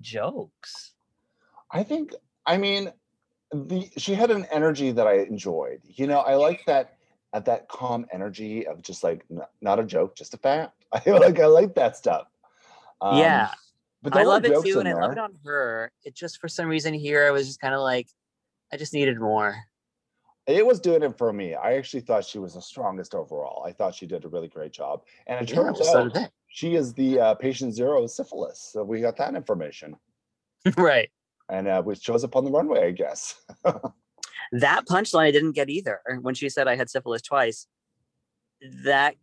jokes. 0.00 0.94
I 1.70 1.82
think. 1.82 2.14
I 2.46 2.56
mean, 2.56 2.92
the 3.52 3.90
she 3.96 4.14
had 4.14 4.30
an 4.30 4.46
energy 4.50 4.90
that 4.92 5.06
I 5.06 5.18
enjoyed. 5.18 5.80
You 5.84 6.06
know, 6.06 6.20
I 6.20 6.34
like 6.34 6.64
that 6.66 6.96
at 7.34 7.44
that 7.44 7.68
calm 7.68 8.06
energy 8.10 8.66
of 8.66 8.82
just 8.82 9.04
like 9.04 9.24
n- 9.30 9.42
not 9.60 9.78
a 9.78 9.84
joke, 9.84 10.16
just 10.16 10.34
a 10.34 10.38
fact. 10.38 10.84
I 10.92 11.10
like 11.10 11.38
I 11.38 11.46
like 11.46 11.74
that 11.74 11.96
stuff. 11.96 12.26
Um, 13.00 13.18
yeah, 13.18 13.50
but 14.02 14.16
I 14.16 14.22
love 14.24 14.44
it 14.44 14.62
too, 14.64 14.78
and 14.80 14.88
I 14.88 14.94
love 14.94 15.12
it 15.12 15.18
on 15.18 15.34
her. 15.44 15.92
It 16.04 16.14
just 16.14 16.40
for 16.40 16.48
some 16.48 16.66
reason 16.66 16.94
here, 16.94 17.26
I 17.26 17.30
was 17.30 17.46
just 17.46 17.60
kind 17.60 17.74
of 17.74 17.80
like, 17.80 18.08
I 18.72 18.76
just 18.76 18.92
needed 18.92 19.18
more. 19.18 19.56
It 20.46 20.64
was 20.64 20.80
doing 20.80 21.02
it 21.02 21.18
for 21.18 21.32
me. 21.32 21.54
I 21.54 21.74
actually 21.74 22.00
thought 22.00 22.24
she 22.24 22.38
was 22.38 22.54
the 22.54 22.62
strongest 22.62 23.14
overall. 23.14 23.64
I 23.66 23.72
thought 23.72 23.94
she 23.94 24.06
did 24.06 24.24
a 24.24 24.28
really 24.28 24.48
great 24.48 24.72
job. 24.72 25.02
And 25.26 25.42
it 25.42 25.50
Yeah, 25.50 25.56
turns 25.56 25.78
so 25.78 26.06
out 26.06 26.30
she 26.48 26.74
is 26.74 26.94
the 26.94 27.20
uh, 27.20 27.34
patient 27.34 27.74
zero 27.74 28.02
of 28.02 28.10
syphilis. 28.10 28.70
So 28.72 28.82
we 28.82 29.00
got 29.02 29.16
that 29.18 29.34
information. 29.34 29.96
right. 30.78 31.10
And 31.50 31.68
uh, 31.68 31.82
which 31.82 32.00
shows 32.02 32.24
up 32.24 32.34
on 32.34 32.44
the 32.44 32.50
runway, 32.50 32.86
I 32.86 32.90
guess. 32.92 33.34
That 34.52 34.86
punchline 34.86 35.26
I 35.26 35.30
didn't 35.30 35.52
get 35.52 35.68
either. 35.68 36.00
When 36.22 36.34
she 36.34 36.48
said 36.48 36.68
I 36.68 36.76
had 36.76 36.88
syphilis 36.88 37.22
twice, 37.22 37.66
that 38.84 39.14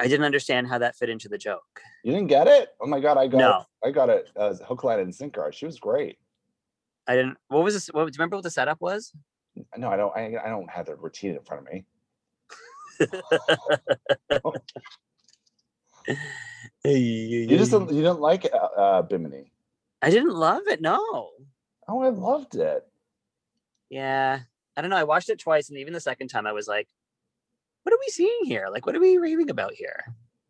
I 0.00 0.08
didn't 0.08 0.26
understand 0.26 0.66
how 0.68 0.78
that 0.78 0.96
fit 0.96 1.08
into 1.08 1.28
the 1.28 1.38
joke. 1.38 1.80
you 2.02 2.12
didn't 2.12 2.26
get 2.28 2.46
it? 2.48 2.70
Oh 2.80 2.86
my 2.86 3.00
god, 3.00 3.16
I 3.16 3.28
got 3.28 3.38
No. 3.38 3.58
it. 3.60 3.88
I 3.88 3.90
got 3.92 4.10
it 4.10 4.30
as 4.36 4.60
hook, 4.60 4.82
line, 4.84 4.98
and 5.00 5.14
sinker. 5.14 5.50
She 5.52 5.66
was 5.66 5.78
great. 5.78 6.18
I 7.06 7.16
didn't. 7.16 7.36
What 7.48 7.64
was 7.64 7.74
this? 7.74 7.86
What, 7.88 8.04
do 8.04 8.08
you 8.08 8.12
remember 8.18 8.36
what 8.36 8.42
the 8.42 8.50
setup 8.50 8.80
was? 8.80 9.12
No, 9.76 9.88
I 9.88 9.96
don't 9.96 10.14
I, 10.16 10.34
I 10.44 10.48
don't 10.48 10.68
have 10.70 10.86
the 10.86 10.96
routine 10.96 11.36
in 11.36 11.42
front 11.42 11.66
of 11.66 11.72
me. 11.72 11.84
You 16.84 17.46
just 17.56 17.70
didn't, 17.70 17.90
you 17.92 18.02
didn't 18.02 18.20
like 18.20 18.46
uh, 18.52 18.56
uh, 18.56 19.02
Bimini. 19.02 19.50
I 20.02 20.10
didn't 20.10 20.34
love 20.34 20.62
it. 20.66 20.80
No. 20.82 21.30
Oh, 21.88 22.02
I 22.02 22.08
loved 22.10 22.56
it. 22.56 22.86
Yeah. 23.88 24.40
I 24.76 24.80
don't 24.80 24.90
know. 24.90 24.96
I 24.96 25.04
watched 25.04 25.30
it 25.30 25.38
twice, 25.38 25.70
and 25.70 25.78
even 25.78 25.94
the 25.94 26.00
second 26.00 26.28
time, 26.28 26.46
I 26.46 26.52
was 26.52 26.68
like, 26.68 26.88
"What 27.84 27.94
are 27.94 27.98
we 28.00 28.08
seeing 28.08 28.40
here? 28.44 28.68
Like, 28.70 28.86
what 28.86 28.94
are 28.96 29.00
we 29.00 29.16
raving 29.16 29.50
about 29.50 29.72
here?" 29.74 30.04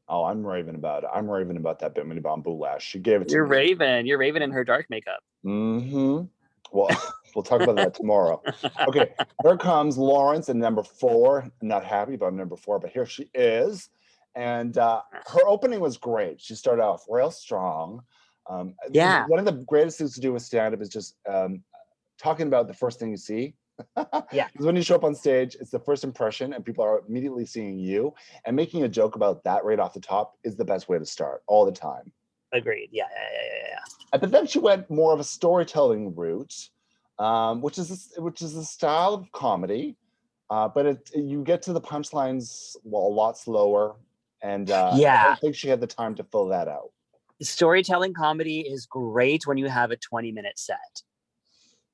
Oh, 0.09 0.25
I'm 0.25 0.47
raving 0.47 0.75
about 0.75 1.05
it. 1.05 1.11
I'm 1.15 1.31
raving 1.31 1.57
about 1.57 1.79
that 1.81 1.95
Bimini 1.95 2.21
Bon 2.21 2.43
Boulash. 2.43 2.81
She 2.81 2.99
gave 2.99 3.23
it 3.23 3.29
to 3.29 3.35
You're 3.35 3.47
me. 3.47 3.57
Raven. 3.57 4.07
You're 4.07 4.19
raving 4.19 4.43
in 4.43 4.51
her 4.51 4.65
dark 4.65 4.91
makeup. 4.91 5.21
Mm-hmm. 5.45 6.25
Well, 6.73 6.91
we'll 7.35 7.43
talk 7.43 7.63
about 7.63 7.77
that 7.77 7.95
tomorrow. 7.95 8.43
Okay, 8.89 9.15
here 9.43 9.57
comes 9.57 9.97
Lawrence 9.97 10.49
in 10.49 10.59
number 10.59 10.83
four. 10.83 11.41
I'm 11.43 11.69
not 11.69 11.85
happy 11.85 12.15
about 12.15 12.35
number 12.35 12.57
four, 12.57 12.79
but 12.79 12.91
here 12.91 13.07
she 13.07 13.31
is. 13.35 13.89
And 14.35 14.77
uh, 14.77 15.01
her 15.27 15.47
opening 15.47 15.81
was 15.81 15.97
great. 15.97 16.41
She 16.41 16.55
started 16.55 16.83
off 16.83 17.05
real 17.09 17.31
strong. 17.31 18.03
Um, 18.51 18.75
Yeah. 18.91 19.27
One 19.27 19.39
of 19.39 19.47
the 19.47 19.65
greatest 19.67 19.97
things 19.99 20.15
to 20.15 20.21
do 20.21 20.33
with 20.33 20.43
stand 20.43 20.75
up 20.75 20.83
is 20.83 20.89
just 20.89 21.17
um, 21.29 21.63
talking 22.19 22.47
about 22.47 22.67
the 22.69 22.75
first 22.75 22.99
thing 22.99 23.11
you 23.11 23.17
see. 23.17 23.55
Yeah. 24.33 24.49
Because 24.53 24.67
when 24.67 24.77
you 24.77 24.83
show 24.83 24.95
up 24.95 25.05
on 25.05 25.15
stage, 25.15 25.57
it's 25.61 25.71
the 25.71 25.79
first 25.81 26.05
impression, 26.05 26.53
and 26.53 26.65
people 26.65 26.85
are 26.85 27.03
immediately 27.09 27.45
seeing 27.47 27.79
you. 27.79 28.15
And 28.45 28.55
making 28.57 28.83
a 28.85 28.89
joke 28.89 29.17
about 29.17 29.43
that 29.45 29.65
right 29.65 29.79
off 29.79 29.95
the 29.95 30.01
top 30.01 30.37
is 30.45 30.57
the 30.57 30.65
best 30.65 30.89
way 30.89 30.99
to 30.99 31.07
start 31.07 31.43
all 31.47 31.65
the 31.65 31.73
time. 31.73 32.13
Agreed. 32.53 32.89
Yeah, 32.93 33.05
yeah, 33.13 33.29
yeah, 33.33 33.49
yeah, 33.59 33.69
yeah. 34.13 34.19
But 34.19 34.31
then 34.31 34.47
she 34.47 34.59
went 34.61 34.89
more 34.91 35.13
of 35.13 35.19
a 35.21 35.25
storytelling 35.25 36.15
route, 36.15 36.55
um, 37.19 37.61
which 37.63 37.79
is 37.79 38.13
which 38.19 38.43
is 38.43 38.57
a 38.57 38.65
style 38.65 39.15
of 39.15 39.31
comedy, 39.33 39.97
uh, 40.51 40.69
but 40.69 40.87
it 40.87 41.11
you 41.15 41.43
get 41.43 41.63
to 41.63 41.73
the 41.73 41.81
punchlines 41.81 42.77
well 42.85 43.07
a 43.07 43.15
lot 43.23 43.37
slower, 43.37 43.97
and 44.43 44.71
uh, 44.71 44.91
I 44.93 44.99
Yeah. 44.99 45.25
don't 45.25 45.41
think 45.41 45.57
she 45.57 45.69
had 45.69 45.81
the 45.81 45.87
time 45.89 46.15
to 46.17 46.25
fill 46.25 46.47
that 46.49 46.69
out. 46.69 46.91
Storytelling 47.43 48.15
comedy 48.15 48.61
is 48.61 48.87
great 48.87 49.47
when 49.49 49.59
you 49.59 49.69
have 49.69 49.91
a 49.91 49.97
20 49.97 50.31
minute 50.31 50.59
set. 50.59 51.03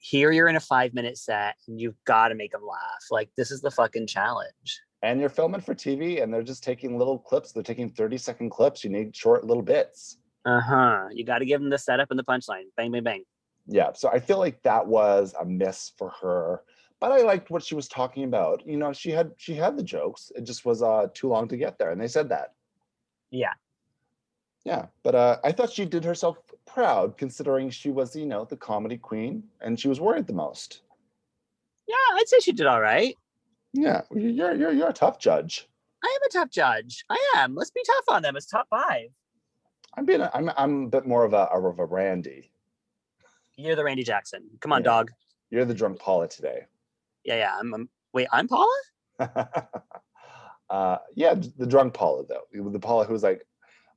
Here 0.01 0.33
you're 0.33 0.49
in 0.49 0.57
a 0.57 0.61
five 0.61 0.95
minute 0.95 1.19
set, 1.19 1.57
and 1.69 1.81
you've 1.81 2.03
got 2.05 2.29
to 2.29 2.35
make 2.35 2.53
them 2.53 2.67
laugh. 2.67 3.05
Like 3.11 3.31
this 3.37 3.51
is 3.51 3.61
the 3.61 3.71
fucking 3.71 4.07
challenge. 4.07 4.81
And 5.03 5.21
you're 5.21 5.29
filming 5.31 5.61
for 5.61 5.75
TV, 5.75 6.23
and 6.23 6.33
they're 6.33 6.43
just 6.43 6.65
taking 6.65 6.99
little 6.99 7.19
clips. 7.19 7.53
They're 7.53 7.63
taking 7.63 7.91
thirty 7.91 8.19
second 8.19 8.51
clips. 8.51 8.83
You 8.83 8.91
need 8.91 9.15
short 9.15 9.45
little 9.45 9.63
bits. 9.63 10.19
Uh 10.45 10.61
huh. 10.61 11.09
You 11.13 11.25
got 11.25 11.39
to 11.39 11.45
give 11.45 11.61
them 11.61 11.71
the 11.71 11.79
setup 11.79 12.11
and 12.11 12.19
the 12.19 12.25
punchline. 12.25 12.65
Bang, 12.77 12.91
bang, 12.91 13.03
bang. 13.03 13.25
Yeah, 13.67 13.93
so 13.93 14.09
I 14.09 14.19
feel 14.19 14.39
like 14.39 14.63
that 14.63 14.87
was 14.87 15.35
a 15.39 15.45
miss 15.45 15.93
for 15.97 16.11
her. 16.23 16.63
But 16.99 17.13
I 17.13 17.23
liked 17.23 17.51
what 17.51 17.63
she 17.63 17.75
was 17.75 17.89
talking 17.89 18.25
about. 18.25 18.67
You 18.67 18.77
know, 18.79 18.93
she 18.93 19.11
had 19.11 19.33
she 19.37 19.55
had 19.55 19.77
the 19.77 19.83
jokes. 19.83 20.33
It 20.35 20.45
just 20.45 20.65
was 20.65 20.83
uh, 20.83 21.09
too 21.15 21.29
long 21.29 21.47
to 21.49 21.57
get 21.57 21.79
there, 21.79 21.91
and 21.91 22.01
they 22.01 22.09
said 22.09 22.31
that. 22.31 22.55
Yeah. 23.31 23.53
Yeah, 24.65 24.87
but 25.03 25.15
uh, 25.15 25.39
I 25.43 25.53
thought 25.53 25.73
she 25.73 25.87
did 25.87 26.05
herself 26.05 26.37
proud 26.75 27.17
considering 27.17 27.71
she 27.71 27.91
was, 27.91 28.15
you 28.15 28.27
know, 28.27 28.45
the 28.45 28.57
comedy 28.57 28.97
queen 28.97 29.43
and 29.61 29.79
she 29.79 29.89
was 29.89 30.01
worried 30.01 30.27
the 30.27 30.33
most. 30.33 30.83
Yeah, 31.87 31.97
I'd 32.15 32.29
say 32.29 32.39
she 32.41 32.53
did 32.53 32.67
all 32.67 32.81
right. 32.81 33.15
Yeah, 33.73 34.03
you- 34.13 34.29
you're 34.29 34.55
you're 34.55 34.73
you're 34.73 34.89
a 34.91 34.93
tough 34.93 35.19
judge. 35.19 35.69
I 36.03 36.07
am 36.17 36.23
a 36.29 36.33
tough 36.33 36.51
judge. 36.51 37.05
I 37.11 37.33
am. 37.37 37.55
Let's 37.55 37.71
be 37.71 37.83
tough 37.87 38.05
on 38.09 38.23
them. 38.23 38.37
It's 38.37 38.47
top 38.47 38.67
five. 38.71 39.09
I'm 39.97 40.05
being 40.05 40.21
a, 40.21 40.31
I'm 40.35 40.51
I'm 40.57 40.85
a 40.85 40.89
bit 40.89 41.07
more 41.07 41.25
of 41.25 41.33
a 41.35 41.49
of 41.53 41.79
a 41.79 41.85
Randy. 41.85 42.53
You're 43.57 43.77
the 43.77 43.85
Randy 43.85 44.03
Jackson. 44.05 44.49
Come 44.61 44.73
on, 44.73 44.81
Yeah. 44.83 44.85
dog. 44.85 45.11
You're 45.51 45.65
the 45.65 45.75
drunk 45.75 45.99
Paula 45.99 46.29
today. 46.29 46.67
Yeah, 47.25 47.37
yeah. 47.37 47.57
I'm, 47.59 47.75
I'm 47.75 47.89
wait, 48.13 48.29
I'm 48.33 48.49
Paula? 48.49 48.81
uh, 50.71 50.99
yeah, 51.15 51.35
the 51.59 51.67
drunk 51.67 51.95
Paula 51.95 52.25
though, 52.27 52.71
the 52.71 52.79
Paula 52.81 53.05
who 53.05 53.13
was 53.13 53.23
like, 53.23 53.45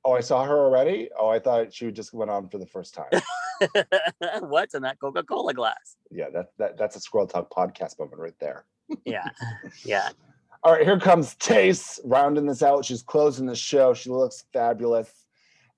"Oh, 0.06 0.14
I 0.14 0.22
saw 0.22 0.44
her 0.46 0.58
already. 0.58 1.10
Oh, 1.18 1.30
I 1.30 1.40
thought 1.40 1.74
she 1.74 1.92
just 1.92 2.14
went 2.14 2.30
on 2.32 2.50
for 2.50 2.58
the 2.58 2.66
first 2.68 2.94
time." 2.94 3.22
What's 4.42 4.74
in 4.76 4.82
that 4.84 5.00
Coca-Cola 5.00 5.54
glass? 5.54 5.96
yeah, 6.12 6.30
that 6.34 6.48
that 6.58 6.78
that's 6.78 6.96
a 6.96 7.00
Squirrel 7.00 7.28
Talk 7.28 7.50
podcast 7.54 8.00
moment 8.00 8.20
right 8.20 8.38
there. 8.40 8.66
Yeah. 9.06 9.28
Yeah. 9.86 10.10
All 10.66 10.72
right, 10.74 10.84
here 10.86 10.98
comes 11.00 11.36
Tayce 11.36 12.00
rounding 12.06 12.46
this 12.46 12.64
out. 12.64 12.86
She's 12.86 13.02
closing 13.04 13.46
the 13.46 13.56
show. 13.56 13.94
She 13.94 14.10
looks 14.10 14.46
fabulous. 14.54 15.12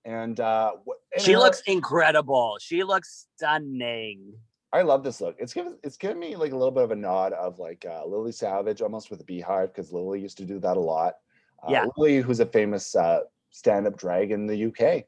And 0.05 0.39
uh 0.39 0.73
and 1.13 1.21
She 1.23 1.31
her- 1.33 1.39
looks 1.39 1.61
incredible. 1.65 2.57
She 2.61 2.83
looks 2.83 3.27
stunning. 3.35 4.33
I 4.71 4.81
love 4.83 5.03
this 5.03 5.21
look. 5.21 5.35
It's 5.39 5.53
giving 5.53 5.77
it's 5.83 5.97
giving 5.97 6.19
me 6.19 6.35
like 6.35 6.51
a 6.51 6.55
little 6.55 6.71
bit 6.71 6.83
of 6.83 6.91
a 6.91 6.95
nod 6.95 7.33
of 7.33 7.57
like 7.59 7.85
uh, 7.89 8.05
Lily 8.05 8.31
Savage 8.31 8.81
almost 8.81 9.09
with 9.09 9.21
a 9.21 9.23
beehive 9.23 9.73
because 9.73 9.91
Lily 9.91 10.19
used 10.21 10.37
to 10.37 10.45
do 10.45 10.59
that 10.59 10.77
a 10.77 10.79
lot. 10.79 11.15
Uh, 11.63 11.71
Yeah. 11.71 11.85
Lily, 11.97 12.17
who's 12.21 12.39
a 12.41 12.45
famous 12.45 12.95
uh, 12.95 13.21
stand-up 13.55 13.97
drag 13.97 14.31
in 14.31 14.47
the 14.47 14.65
UK. 14.65 15.05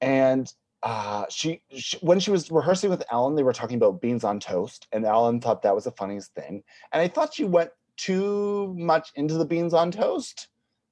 And 0.00 0.52
uh, 0.82 1.24
she, 1.30 1.62
she 1.70 1.96
when 1.98 2.20
she 2.20 2.30
was 2.30 2.50
rehearsing 2.50 2.90
with 2.90 3.02
Alan, 3.10 3.36
they 3.36 3.42
were 3.42 3.52
talking 3.52 3.76
about 3.76 4.02
beans 4.02 4.24
on 4.24 4.40
toast, 4.40 4.86
and 4.92 5.06
Alan 5.06 5.40
thought 5.40 5.62
that 5.62 5.74
was 5.74 5.84
the 5.84 5.92
funniest 5.92 6.34
thing. 6.34 6.62
And 6.92 7.00
I 7.00 7.08
thought 7.08 7.34
she 7.34 7.44
went 7.44 7.70
too 7.96 8.74
much 8.76 9.10
into 9.14 9.34
the 9.34 9.46
beans 9.46 9.72
on 9.72 9.90
toast, 9.90 10.48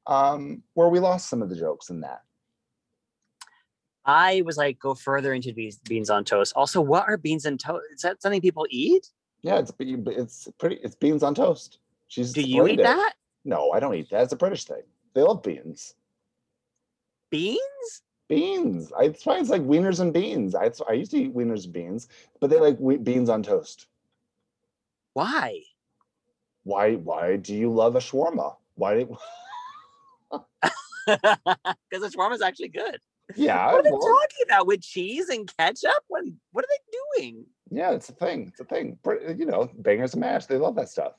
um, 0.07 0.62
where 0.75 0.89
we 0.89 1.01
lost 1.01 1.29
some 1.29 1.43
of 1.43 1.51
the 1.51 1.57
jokes 1.57 1.91
in 1.91 2.01
that. 2.01 2.23
I 4.05 4.43
was 4.47 4.57
like, 4.57 4.79
go 4.79 4.95
further 4.95 5.33
into 5.35 5.53
beans, 5.53 5.79
beans 5.79 6.11
on 6.11 6.25
toast. 6.25 6.55
Also, 6.57 6.81
what 6.81 7.07
are 7.07 7.16
beans 7.16 7.45
on 7.45 7.59
toast? 7.59 7.85
Is 7.95 8.03
that 8.03 8.23
something 8.23 8.41
people 8.41 8.66
eat? 8.70 9.11
Yeah, 9.43 9.59
it's 9.59 9.73
it's 9.79 10.49
pretty. 10.59 10.77
It's 10.77 10.95
beans 10.95 11.23
on 11.23 11.35
toast. 11.35 11.79
She's 12.09 12.33
Do 12.33 12.43
you 12.43 12.66
eat 12.66 12.81
it. 12.81 12.85
that? 12.85 13.14
No, 13.45 13.73
I 13.73 13.81
don't 13.81 13.95
eat 13.95 14.11
that. 14.11 14.23
It's 14.23 14.33
a 14.33 14.37
British 14.37 14.64
thing. 14.64 14.83
They 15.14 15.23
love 15.23 15.43
beans. 15.43 15.95
Beans? 17.33 18.03
Beans. 18.28 18.93
I 18.97 19.05
it's 19.05 19.24
fine. 19.24 19.41
It's 19.41 19.51
like 19.51 19.62
wieners 19.62 19.99
and 20.01 20.12
beans. 20.12 20.55
I, 20.55 20.70
I 20.89 20.93
used 20.93 21.11
to 21.11 21.16
eat 21.18 21.35
wieners 21.35 21.64
and 21.64 21.72
beans, 21.72 22.07
but 22.41 22.51
they 22.51 22.61
like 22.61 22.78
beans 23.03 23.28
on 23.28 23.43
toast. 23.43 23.87
Why? 25.14 25.61
Why? 26.62 26.95
Why 26.95 27.37
do 27.37 27.55
you 27.55 27.70
love 27.72 27.97
a 27.97 27.99
shawarma? 27.99 28.57
Why? 28.76 29.05
Because 30.30 30.47
the 31.07 32.12
shawarma 32.14 32.35
is 32.35 32.43
actually 32.43 32.68
good. 32.68 33.01
yeah, 33.35 33.66
What 33.66 33.80
are 33.80 33.83
they 33.83 33.91
well, 33.91 34.01
talking 34.01 34.45
about 34.47 34.66
with 34.66 34.83
cheese 34.83 35.28
and 35.28 35.51
ketchup? 35.59 35.93
What, 36.09 36.24
what 36.53 36.64
are 36.64 36.68
they 36.68 36.99
doing? 37.24 37.45
yeah. 37.70 37.91
It's 37.91 38.09
a 38.09 38.12
thing. 38.12 38.49
It's 38.49 38.61
a 38.61 38.64
thing. 38.64 38.99
You 39.37 39.47
know, 39.47 39.70
bangers 39.74 40.14
and 40.14 40.20
mash. 40.20 40.47
They 40.47 40.59
love 40.59 40.76
that 40.76 40.89
stuff. 40.89 41.12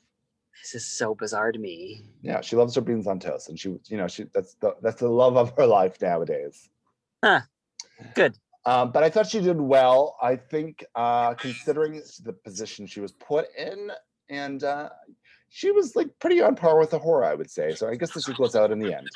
This 0.62 0.74
is 0.74 0.86
so 0.86 1.14
bizarre 1.14 1.52
to 1.52 1.58
me. 1.58 2.04
Yeah, 2.22 2.40
she 2.40 2.56
loves 2.56 2.74
her 2.74 2.80
beans 2.80 3.06
on 3.06 3.18
toast, 3.18 3.48
and 3.48 3.58
she, 3.58 3.76
you 3.86 3.96
know, 3.96 4.08
she 4.08 4.24
that's 4.32 4.54
the 4.54 4.74
that's 4.82 5.00
the 5.00 5.08
love 5.08 5.36
of 5.36 5.52
her 5.58 5.66
life 5.66 6.00
nowadays. 6.00 6.70
Huh. 7.22 7.40
Good. 8.14 8.36
Um, 8.66 8.92
but 8.92 9.02
I 9.02 9.10
thought 9.10 9.26
she 9.26 9.40
did 9.40 9.60
well. 9.60 10.16
I 10.22 10.36
think, 10.36 10.84
uh, 10.94 11.34
considering 11.34 12.00
the 12.24 12.32
position 12.32 12.86
she 12.86 13.00
was 13.00 13.12
put 13.12 13.46
in, 13.58 13.90
and 14.30 14.64
uh, 14.64 14.88
she 15.50 15.70
was 15.70 15.94
like 15.96 16.08
pretty 16.18 16.40
on 16.40 16.56
par 16.56 16.78
with 16.78 16.90
the 16.90 16.98
horror, 16.98 17.24
I 17.24 17.34
would 17.34 17.50
say. 17.50 17.74
So 17.74 17.88
I 17.88 17.94
guess 17.96 18.12
this 18.12 18.28
equals 18.28 18.56
out 18.56 18.70
in 18.70 18.78
the 18.78 18.94
end. 18.94 19.10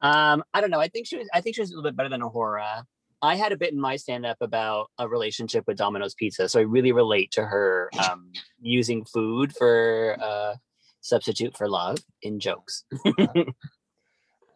Um, 0.00 0.42
I 0.54 0.60
don't 0.60 0.70
know. 0.70 0.80
I 0.80 0.88
think 0.88 1.06
she 1.06 1.18
was. 1.18 1.28
I 1.34 1.40
think 1.40 1.56
she 1.56 1.62
was 1.62 1.70
a 1.70 1.74
little 1.74 1.90
bit 1.90 1.96
better 1.96 2.08
than 2.08 2.22
A'Whora. 2.22 2.84
I 3.22 3.36
had 3.36 3.52
a 3.52 3.56
bit 3.56 3.72
in 3.72 3.80
my 3.80 3.96
stand-up 3.96 4.36
about 4.40 4.90
a 4.98 5.08
relationship 5.08 5.64
with 5.66 5.78
Domino's 5.78 6.14
Pizza, 6.14 6.48
so 6.48 6.60
I 6.60 6.64
really 6.64 6.92
relate 6.92 7.30
to 7.32 7.44
her 7.44 7.90
um, 8.08 8.30
using 8.60 9.04
food 9.04 9.54
for 9.56 10.16
uh, 10.20 10.54
substitute 11.00 11.56
for 11.56 11.68
love 11.68 11.98
in 12.22 12.40
jokes. 12.40 12.84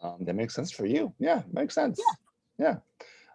Um, 0.02 0.24
that 0.24 0.34
makes 0.34 0.54
sense 0.54 0.70
for 0.70 0.86
you. 0.86 1.12
Yeah, 1.18 1.42
makes 1.52 1.74
sense. 1.74 2.00
Yeah. 2.58 2.76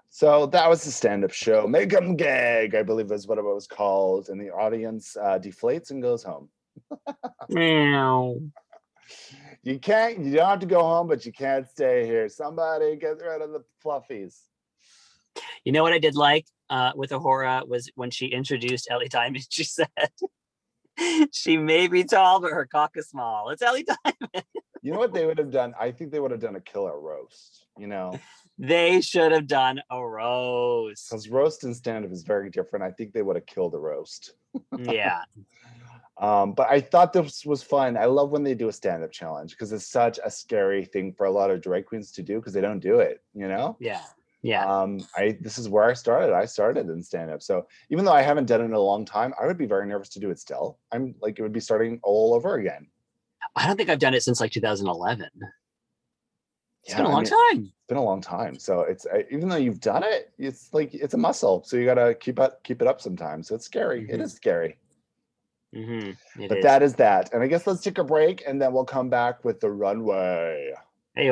So 0.10 0.46
that 0.48 0.70
was 0.70 0.84
the 0.84 0.92
stand-up 0.92 1.32
show. 1.32 1.68
Make 1.68 1.94
'em 1.94 2.16
gag, 2.16 2.74
I 2.74 2.84
believe 2.84 3.12
is 3.12 3.28
what 3.28 3.38
it 3.38 3.44
was 3.44 3.68
called, 3.68 4.30
and 4.30 4.40
the 4.40 4.50
audience 4.50 5.16
uh, 5.16 5.38
deflates 5.40 5.92
and 5.92 6.02
goes 6.02 6.24
home. 6.24 6.50
Meow. 7.50 8.40
You 9.64 9.80
can't. 9.80 10.20
You 10.20 10.36
don't 10.38 10.50
have 10.50 10.60
to 10.60 10.66
go 10.66 10.82
home, 10.82 11.08
but 11.08 11.26
you 11.26 11.32
can't 11.32 11.68
stay 11.68 12.06
here. 12.06 12.30
Somebody 12.30 12.96
get 12.96 13.22
rid 13.22 13.42
of 13.42 13.52
the 13.52 13.64
fluffies. 13.84 14.40
You 15.66 15.72
know 15.72 15.84
what 15.84 15.94
I 15.94 16.00
did 16.00 16.16
like 16.16 16.46
uh, 16.70 16.92
with 16.96 17.10
A'Whora 17.10 17.68
was 17.68 17.92
when 17.96 18.12
she 18.12 18.28
introduced 18.28 18.88
Ellie 18.90 19.10
Diamond. 19.10 19.46
She 19.50 19.64
said, 19.66 19.88
"She 21.32 21.58
may 21.58 21.88
be 21.88 22.04
tall, 22.04 22.40
but 22.40 22.52
her 22.52 22.66
cock 22.66 22.92
is 22.96 23.10
small." 23.10 23.50
It's 23.50 23.62
Ellie 23.62 23.84
Diamond. 24.06 24.46
You 24.82 24.94
know 24.94 25.00
what 25.00 25.14
they 25.14 25.26
would 25.26 25.40
have 25.40 25.52
done? 25.52 25.74
I 25.80 25.92
think 25.92 26.12
they 26.12 26.20
would 26.20 26.32
have 26.32 26.40
done 26.40 26.56
a 26.56 26.62
killer 26.62 27.00
roast. 27.00 27.66
You 27.78 27.88
know, 27.88 28.18
They 28.60 29.02
should 29.02 29.32
have 29.32 29.48
done 29.48 29.82
a 29.90 30.00
roast. 30.06 31.10
because 31.10 31.28
roast 31.28 31.64
and 31.64 31.76
stand-up 31.76 32.12
is 32.12 32.22
very 32.24 32.50
different. 32.52 32.86
I 32.86 32.92
think 32.92 33.12
they 33.12 33.24
would 33.24 33.36
have 33.36 33.46
killed 33.48 33.74
a 33.74 33.80
roast. 33.80 34.34
yeah, 34.78 35.22
Um, 36.18 36.54
but 36.54 36.70
I 36.70 36.80
thought 36.80 37.12
this 37.12 37.46
was 37.46 37.62
fun. 37.62 37.98
I 37.98 38.06
love 38.06 38.30
when 38.30 38.44
they 38.44 38.54
do 38.56 38.70
a 38.70 38.72
stand-up 38.74 39.12
challenge 39.12 39.52
because 39.52 39.74
it's 39.74 39.88
such 39.88 40.18
a 40.24 40.32
scary 40.32 40.86
thing 40.86 41.12
for 41.12 41.26
a 41.26 41.32
lot 41.32 41.52
of 41.52 41.62
drag 41.62 41.86
queens 41.88 42.12
to 42.14 42.24
do 42.24 42.36
because 42.40 42.54
they 42.54 42.62
don't 42.62 42.80
do 42.80 43.00
it. 43.00 43.22
You 43.34 43.48
know. 43.50 43.76
yeah, 43.82 44.02
yeah. 44.46 44.66
Um, 44.66 45.00
I 45.18 45.38
this 45.42 45.58
is 45.58 45.68
where 45.68 45.84
I 45.86 45.94
started. 45.94 46.34
I 46.34 46.46
started 46.46 46.88
in 46.90 47.02
stand-up. 47.02 47.42
So 47.42 47.68
even 47.90 48.06
though 48.06 48.14
I 48.14 48.22
haven't 48.22 48.46
done 48.46 48.62
it 48.62 48.66
in 48.66 48.74
a 48.74 48.80
long 48.80 49.04
time, 49.06 49.34
I 49.42 49.48
would 49.48 49.58
be 49.58 49.66
very 49.66 49.88
nervous 49.88 50.10
to 50.10 50.20
do 50.20 50.30
it 50.30 50.40
still. 50.40 50.78
I'm 50.92 51.16
like 51.22 51.40
it 51.40 51.42
would 51.42 51.52
be 51.54 51.60
starting 51.60 52.00
all 52.04 52.34
over 52.34 52.56
again. 52.56 52.88
I 53.56 53.66
don't 53.68 53.78
think 53.78 53.90
I've 53.90 54.00
done 54.00 54.14
it 54.14 54.24
since 54.24 54.40
like 54.40 54.52
2011. 54.52 55.30
It's 56.84 56.92
Yeah, 56.94 56.98
been 56.98 57.06
a 57.08 57.10
long 57.10 57.24
mean, 57.24 57.32
time. 57.32 57.64
It's 57.64 57.88
been 57.88 57.98
a 57.98 58.04
long 58.04 58.22
time. 58.22 58.60
So 58.60 58.82
it's 58.82 59.08
I- 59.12 59.26
even 59.32 59.50
though 59.50 59.56
you've 59.56 59.80
done 59.80 60.04
it, 60.04 60.32
it's 60.38 60.72
like 60.74 60.94
it's 60.94 61.16
a 61.16 61.18
muscle. 61.18 61.64
So 61.66 61.78
you 61.78 61.86
gotta 61.86 62.14
keep 62.14 62.38
it 62.40 62.52
keep 62.64 62.82
it 62.82 62.88
up 62.88 63.02
sometimes. 63.02 63.48
So 63.48 63.56
it's 63.56 63.66
scary. 63.66 64.06
It 64.10 64.20
Mhm. 64.20 64.24
is 64.24 64.34
scary. 64.34 64.78
Mm-hmm. 65.76 66.48
but 66.48 66.62
that 66.62 66.82
is 66.82 66.94
that. 66.96 67.34
And 67.34 67.44
I 67.44 67.48
guess 67.48 67.68
let's 67.68 67.82
take 67.82 67.98
a 67.98 68.04
break 68.04 68.44
and 68.48 68.62
then 68.62 68.72
we'll 68.72 68.86
come 68.86 69.10
back 69.10 69.44
with 69.44 69.60
the 69.60 69.70
runway. 69.70 70.72
Hey. 71.16 71.32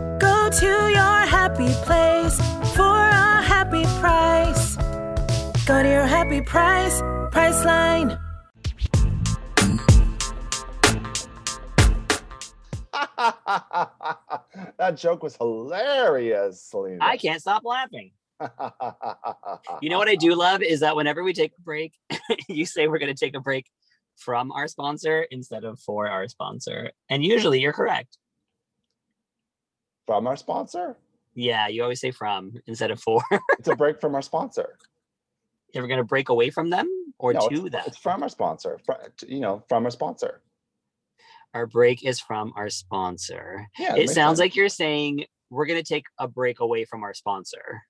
Go 0.21 0.49
to 0.51 0.65
your 0.65 1.25
happy 1.25 1.73
place 1.83 2.37
for 2.75 2.83
a 2.83 3.41
happy 3.41 3.83
price. 3.99 4.75
Go 5.65 5.81
to 5.81 5.89
your 5.89 6.05
happy 6.05 6.41
price, 6.41 7.01
Priceline. 7.31 8.19
that 14.77 14.95
joke 14.95 15.23
was 15.23 15.35
hilarious, 15.37 16.61
Selena. 16.61 16.99
I 17.01 17.17
can't 17.17 17.41
stop 17.41 17.63
laughing. 17.65 18.11
You 19.81 19.89
know 19.89 19.97
what 19.97 20.07
I 20.07 20.15
do 20.15 20.35
love 20.35 20.61
is 20.61 20.81
that 20.81 20.95
whenever 20.95 21.23
we 21.23 21.33
take 21.33 21.53
a 21.57 21.61
break, 21.61 21.93
you 22.47 22.67
say 22.67 22.87
we're 22.87 22.99
going 22.99 23.13
to 23.13 23.25
take 23.25 23.35
a 23.35 23.39
break 23.39 23.65
from 24.17 24.51
our 24.51 24.67
sponsor 24.67 25.25
instead 25.31 25.63
of 25.63 25.79
for 25.79 26.07
our 26.07 26.27
sponsor. 26.27 26.91
And 27.09 27.23
usually 27.23 27.59
you're 27.59 27.73
correct. 27.73 28.19
From 30.07 30.27
our 30.27 30.35
sponsor? 30.35 30.97
Yeah, 31.33 31.67
you 31.67 31.83
always 31.83 32.01
say 32.01 32.11
from 32.11 32.53
instead 32.67 32.91
of 32.91 32.99
for. 33.01 33.21
It's 33.59 33.67
a 33.67 33.75
break 33.75 34.01
from 34.01 34.15
our 34.15 34.21
sponsor. 34.21 34.77
You're 35.73 35.87
going 35.87 35.99
to 35.99 36.03
break 36.03 36.29
away 36.29 36.49
from 36.49 36.69
them 36.69 36.89
or 37.19 37.31
No, 37.33 37.47
to 37.47 37.65
it's, 37.67 37.71
them? 37.71 37.83
it's 37.87 37.97
from 37.97 38.23
our 38.23 38.29
sponsor. 38.29 38.79
Fr- 38.85 38.93
you 39.27 39.39
know, 39.39 39.63
from 39.69 39.85
our 39.85 39.91
sponsor. 39.91 40.41
Our 41.53 41.65
break 41.67 42.03
is 42.05 42.19
from 42.19 42.51
our 42.55 42.69
sponsor. 42.69 43.67
Yeah, 43.79 43.95
it 43.95 44.09
sounds 44.09 44.39
like 44.39 44.55
you're 44.55 44.69
saying 44.69 45.25
we're 45.49 45.65
going 45.65 45.81
to 45.81 45.87
take 45.87 46.05
a 46.17 46.27
break 46.27 46.59
away 46.59 46.85
from 46.85 47.03
our 47.03 47.13
sponsor. 47.13 47.81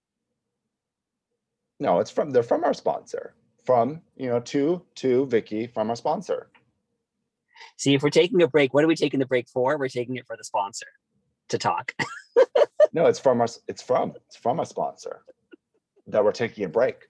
no. 1.80 2.00
It's 2.00 2.12
from 2.12 2.32
they're 2.32 2.44
from 2.44 2.64
our 2.64 2.74
sponsor. 2.74 3.34
From 3.66 4.02
you 4.16 4.28
know 4.30 4.40
to 4.40 4.82
to 4.96 5.26
Vicky 5.28 5.68
from 5.68 5.90
our 5.92 5.96
sponsor. 5.96 6.50
See, 7.78 7.94
if 7.94 8.02
we're 8.02 8.10
taking 8.10 8.42
a 8.42 8.48
break, 8.48 8.74
what 8.74 8.84
are 8.84 8.88
we 8.88 8.96
taking 8.96 9.20
the 9.20 9.26
break 9.28 9.48
for? 9.48 9.78
We're 9.78 9.88
taking 9.88 10.16
it 10.18 10.26
for 10.26 10.36
the 10.36 10.44
sponsor 10.44 10.88
to 11.52 11.58
talk. 11.58 11.94
No, 12.94 13.06
it's 13.06 13.20
from 13.20 13.40
us. 13.40 13.58
It's 13.70 13.82
from 13.82 14.12
it's 14.28 14.36
from 14.36 14.60
a 14.60 14.66
sponsor 14.66 15.24
that 16.08 16.22
we're 16.22 16.34
taking 16.34 16.66
a 16.66 16.68
break. 16.68 17.08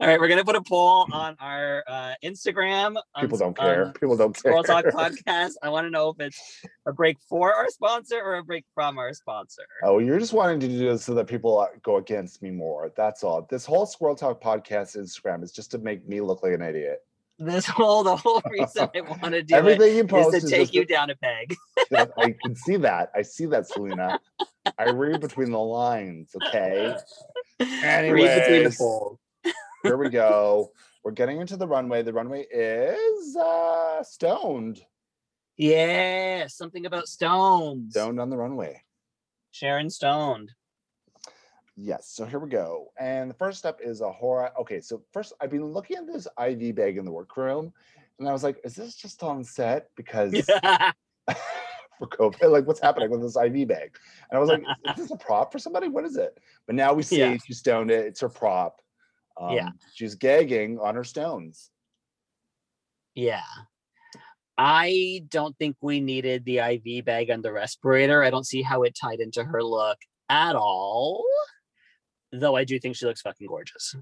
All 0.00 0.06
right, 0.08 0.20
we're 0.20 0.28
gonna 0.28 0.44
put 0.44 0.54
a 0.54 0.62
poll 0.62 1.06
on 1.12 1.36
our 1.40 1.82
uh, 1.88 2.14
Instagram. 2.24 2.94
People 3.20 3.36
s- 3.36 3.40
don't 3.40 3.56
care. 3.56 3.92
People 3.98 4.16
don't 4.16 4.32
care. 4.32 4.52
Squirrel 4.52 4.62
Talk 4.62 4.84
podcast. 4.86 5.52
I 5.64 5.68
want 5.68 5.86
to 5.86 5.90
know 5.90 6.10
if 6.10 6.20
it's 6.20 6.62
a 6.86 6.92
break 6.92 7.16
for 7.28 7.52
our 7.54 7.68
sponsor 7.70 8.20
or 8.20 8.36
a 8.36 8.44
break 8.44 8.64
from 8.72 8.98
our 8.98 9.12
sponsor. 9.14 9.62
Oh, 9.82 9.98
you're 9.98 10.20
just 10.20 10.32
wanting 10.32 10.60
to 10.60 10.68
do 10.68 10.78
this 10.78 11.04
so 11.04 11.14
that 11.14 11.26
people 11.26 11.66
go 11.82 11.96
against 11.96 12.40
me 12.42 12.50
more. 12.50 12.92
That's 12.96 13.24
all. 13.24 13.46
This 13.50 13.64
whole 13.64 13.86
Squirrel 13.86 14.14
Talk 14.14 14.40
podcast 14.40 14.96
Instagram 14.96 15.42
is 15.42 15.50
just 15.50 15.72
to 15.72 15.78
make 15.78 16.06
me 16.08 16.20
look 16.20 16.44
like 16.44 16.52
an 16.52 16.62
idiot. 16.62 17.00
This 17.38 17.66
whole 17.66 18.04
the 18.04 18.16
whole 18.16 18.42
reason 18.50 18.88
I 18.94 19.00
want 19.00 19.22
to 19.32 19.42
do 19.42 19.54
Everything 19.54 19.96
you 19.96 20.06
post 20.06 20.36
is 20.36 20.44
to 20.44 20.50
take 20.50 20.72
you 20.72 20.84
down 20.84 21.10
a 21.10 21.16
peg. 21.16 21.56
I 22.18 22.34
can 22.40 22.54
see 22.54 22.76
that. 22.76 23.10
I 23.14 23.22
see 23.22 23.46
that, 23.46 23.68
Selena. 23.68 24.20
I 24.78 24.86
read 24.86 25.20
between 25.20 25.50
the 25.50 25.58
lines. 25.58 26.30
Okay. 26.34 26.94
Read 27.60 27.68
between 28.00 28.64
the 28.64 28.74
Anyways. 28.74 29.18
Here 29.82 29.96
we 29.96 30.08
go. 30.08 30.72
We're 31.04 31.12
getting 31.12 31.40
into 31.40 31.56
the 31.56 31.68
runway. 31.68 32.02
The 32.02 32.12
runway 32.12 32.46
is 32.50 33.36
uh 33.36 34.02
stoned. 34.02 34.80
Yeah, 35.56 36.46
something 36.48 36.86
about 36.86 37.06
stones. 37.06 37.92
Stoned 37.92 38.18
on 38.18 38.30
the 38.30 38.36
runway. 38.36 38.82
Sharon 39.52 39.90
stoned. 39.90 40.50
Yes. 41.76 42.08
So 42.08 42.24
here 42.24 42.38
we 42.38 42.48
go. 42.48 42.92
And 42.98 43.28
the 43.30 43.34
first 43.34 43.58
step 43.58 43.80
is 43.82 44.00
A'Whora. 44.00 44.50
Okay. 44.60 44.80
So 44.80 45.02
first, 45.12 45.32
I've 45.40 45.50
been 45.50 45.64
looking 45.64 45.96
at 45.96 46.06
this 46.06 46.28
IV 46.40 46.76
bag 46.76 46.96
in 46.98 47.04
the 47.04 47.10
workroom, 47.10 47.72
and 48.18 48.28
I 48.28 48.32
was 48.32 48.44
like, 48.44 48.60
"Is 48.64 48.76
this 48.76 48.94
just 48.94 49.22
on 49.22 49.42
set 49.42 49.88
because 49.96 50.32
for 51.98 52.06
COVID? 52.06 52.50
Like, 52.52 52.66
what's 52.66 52.80
happening 52.80 53.10
with 53.10 53.22
this 53.22 53.36
IV 53.36 53.66
bag?" 53.66 53.96
And 54.30 54.36
I 54.36 54.38
was 54.38 54.48
like, 54.48 54.62
"Is 54.90 54.96
this 54.96 55.10
a 55.10 55.16
prop 55.16 55.50
for 55.50 55.58
somebody? 55.58 55.88
What 55.88 56.04
is 56.04 56.16
it?" 56.16 56.38
But 56.66 56.76
now 56.76 56.92
we 56.92 57.02
see 57.10 57.18
Yeah. 57.18 57.36
she 57.44 57.52
stoned 57.54 57.90
it. 57.90 58.06
It's 58.06 58.20
her 58.20 58.28
prop. 58.28 58.80
Um, 59.36 59.50
Yeah. 59.56 59.70
She's 59.94 60.14
gagging 60.14 60.78
on 60.78 60.94
her 60.94 61.04
stones. 61.04 61.70
Yeah. 63.16 63.42
I 64.56 65.24
don't 65.28 65.58
think 65.58 65.76
we 65.80 66.00
needed 66.00 66.44
the 66.44 66.58
IV 66.58 67.04
bag 67.04 67.30
and 67.30 67.42
the 67.44 67.52
respirator. 67.52 68.22
I 68.22 68.30
don't 68.30 68.46
see 68.46 68.62
how 68.62 68.84
it 68.84 68.94
tied 68.94 69.18
into 69.18 69.42
her 69.42 69.62
look 69.64 69.98
at 70.28 70.54
all. 70.54 71.24
Though 72.40 72.56
I 72.56 72.64
do 72.64 72.78
think 72.78 72.96
she 72.96 73.06
looks 73.06 73.20
fucking 73.22 73.46
gorgeous. 73.46 73.94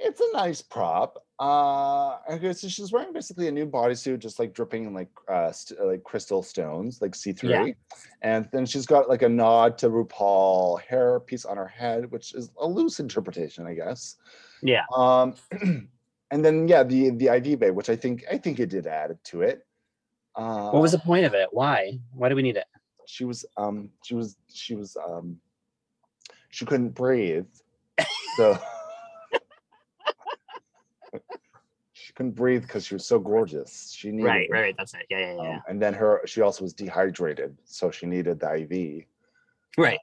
It's 0.00 0.20
a 0.20 0.36
nice 0.36 0.62
prop. 0.62 1.24
Uh, 1.40 2.18
okay, 2.30 2.52
so 2.52 2.68
she's 2.68 2.92
wearing 2.92 3.12
basically 3.12 3.48
a 3.48 3.52
new 3.52 3.66
bodysuit, 3.66 4.20
just 4.20 4.38
like 4.38 4.54
dripping 4.54 4.84
in 4.84 4.94
like 4.94 5.08
uh, 5.28 5.50
st- 5.50 5.80
like 5.84 6.04
crystal 6.04 6.42
stones, 6.42 7.02
like 7.02 7.14
see 7.14 7.32
through. 7.32 7.74
And 8.22 8.48
then 8.52 8.64
she's 8.64 8.86
got 8.86 9.08
like 9.08 9.22
a 9.22 9.28
nod 9.28 9.76
to 9.78 9.88
RuPaul 9.90 10.80
hair 10.82 11.20
piece 11.20 11.44
on 11.44 11.56
her 11.56 11.66
head, 11.66 12.10
which 12.12 12.34
is 12.34 12.50
a 12.60 12.66
loose 12.66 13.00
interpretation, 13.00 13.66
I 13.66 13.74
guess. 13.74 14.16
Yeah. 14.62 14.84
Um, 14.94 15.34
and 16.30 16.44
then 16.44 16.68
yeah, 16.68 16.84
the 16.84 17.10
the 17.10 17.26
IV 17.36 17.58
bag, 17.60 17.72
which 17.72 17.90
I 17.90 17.96
think 17.96 18.24
I 18.30 18.38
think 18.38 18.60
it 18.60 18.70
did 18.70 18.86
add 18.86 19.18
to 19.24 19.42
it. 19.42 19.66
Uh, 20.36 20.70
What 20.70 20.82
was 20.82 20.92
the 20.92 20.98
point 21.00 21.24
of 21.26 21.34
it? 21.34 21.48
Why? 21.50 21.98
Why 22.12 22.28
do 22.28 22.36
we 22.36 22.42
need 22.42 22.56
it? 22.56 22.66
she 23.08 23.24
was 23.24 23.46
um 23.56 23.88
she 24.04 24.14
was 24.14 24.36
she 24.52 24.74
was 24.74 24.94
um 24.96 25.38
she 26.50 26.66
couldn't 26.66 26.90
breathe 26.90 27.46
so 28.36 28.58
she 31.92 32.12
couldn't 32.12 32.32
breathe 32.32 32.62
because 32.62 32.84
she 32.86 32.94
was 32.94 33.06
so 33.06 33.18
gorgeous 33.18 33.92
she 33.96 34.10
needed 34.10 34.28
Right, 34.28 34.48
right, 34.50 34.60
right. 34.60 34.74
That's 34.76 34.94
it. 34.94 35.06
Yeah, 35.10 35.18
yeah, 35.18 35.36
Um, 35.38 35.44
yeah. 35.46 35.60
and 35.68 35.80
then 35.82 35.94
her 35.94 36.20
she 36.26 36.40
also 36.42 36.62
was 36.64 36.74
dehydrated 36.74 37.56
so 37.64 37.90
she 37.90 38.06
needed 38.06 38.38
the 38.40 38.52
iv 38.54 39.04
Right. 39.76 39.98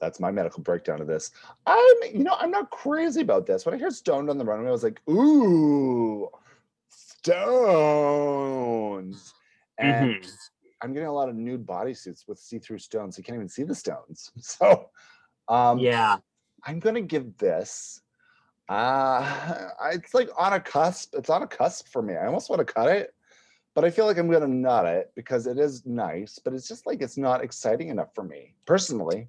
that's 0.00 0.20
my 0.20 0.30
medical 0.30 0.62
breakdown 0.62 1.00
of 1.00 1.06
this 1.06 1.30
i'm 1.66 1.96
you 2.12 2.22
know 2.24 2.36
i'm 2.38 2.50
not 2.50 2.70
crazy 2.70 3.20
about 3.22 3.46
this 3.46 3.64
when 3.64 3.74
i 3.74 3.78
hear 3.78 3.90
stoned 3.90 4.28
on 4.30 4.36
the 4.38 4.44
runway 4.44 4.68
i 4.68 4.72
was 4.72 4.82
like 4.84 5.00
ooh 5.08 6.28
stones 6.88 8.04
and 9.78 10.14
Mhm. 10.14 10.38
I'm 10.82 10.92
getting 10.92 11.08
a 11.08 11.12
lot 11.12 11.28
of 11.30 11.34
nude 11.34 11.66
bodysuits 11.66 12.28
with 12.28 12.38
see-through 12.38 12.78
stones. 12.78 13.16
You 13.16 13.24
can't 13.24 13.36
even 13.36 13.48
see 13.48 13.62
the 13.64 13.74
stones. 13.74 14.30
So 14.40 14.90
um 15.48 15.78
Yeah. 15.78 16.16
I'm 16.64 16.80
gonna 16.80 17.02
give 17.02 17.36
this 17.38 18.00
uh 18.68 19.68
it's 19.92 20.14
like 20.14 20.28
on 20.38 20.52
a 20.54 20.60
cusp. 20.60 21.14
It's 21.14 21.30
on 21.30 21.42
a 21.42 21.46
cusp 21.46 21.88
for 21.88 22.02
me. 22.02 22.14
I 22.16 22.26
almost 22.26 22.50
want 22.50 22.66
to 22.66 22.72
cut 22.72 22.88
it, 22.88 23.14
but 23.74 23.84
I 23.84 23.90
feel 23.90 24.06
like 24.06 24.18
I'm 24.18 24.30
gonna 24.30 24.48
nut 24.48 24.86
it 24.86 25.12
because 25.14 25.46
it 25.46 25.58
is 25.58 25.86
nice, 25.86 26.38
but 26.42 26.52
it's 26.54 26.68
just 26.68 26.86
like 26.86 27.02
it's 27.02 27.16
not 27.16 27.42
exciting 27.42 27.88
enough 27.88 28.14
for 28.14 28.24
me 28.24 28.54
personally. 28.66 29.28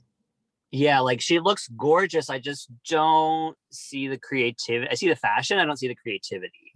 Yeah, 0.72 1.00
like 1.00 1.22
she 1.22 1.40
looks 1.40 1.70
gorgeous. 1.70 2.30
I 2.30 2.40
just 2.40 2.70
don't 2.90 3.56
see 3.72 4.08
the 4.08 4.18
creativity. 4.18 4.90
I 4.92 4.96
see 4.96 5.08
the 5.08 5.16
fashion. 5.16 5.60
I 5.60 5.66
don't 5.66 5.78
see 5.78 5.88
the 5.88 5.96
creativity. 5.96 6.74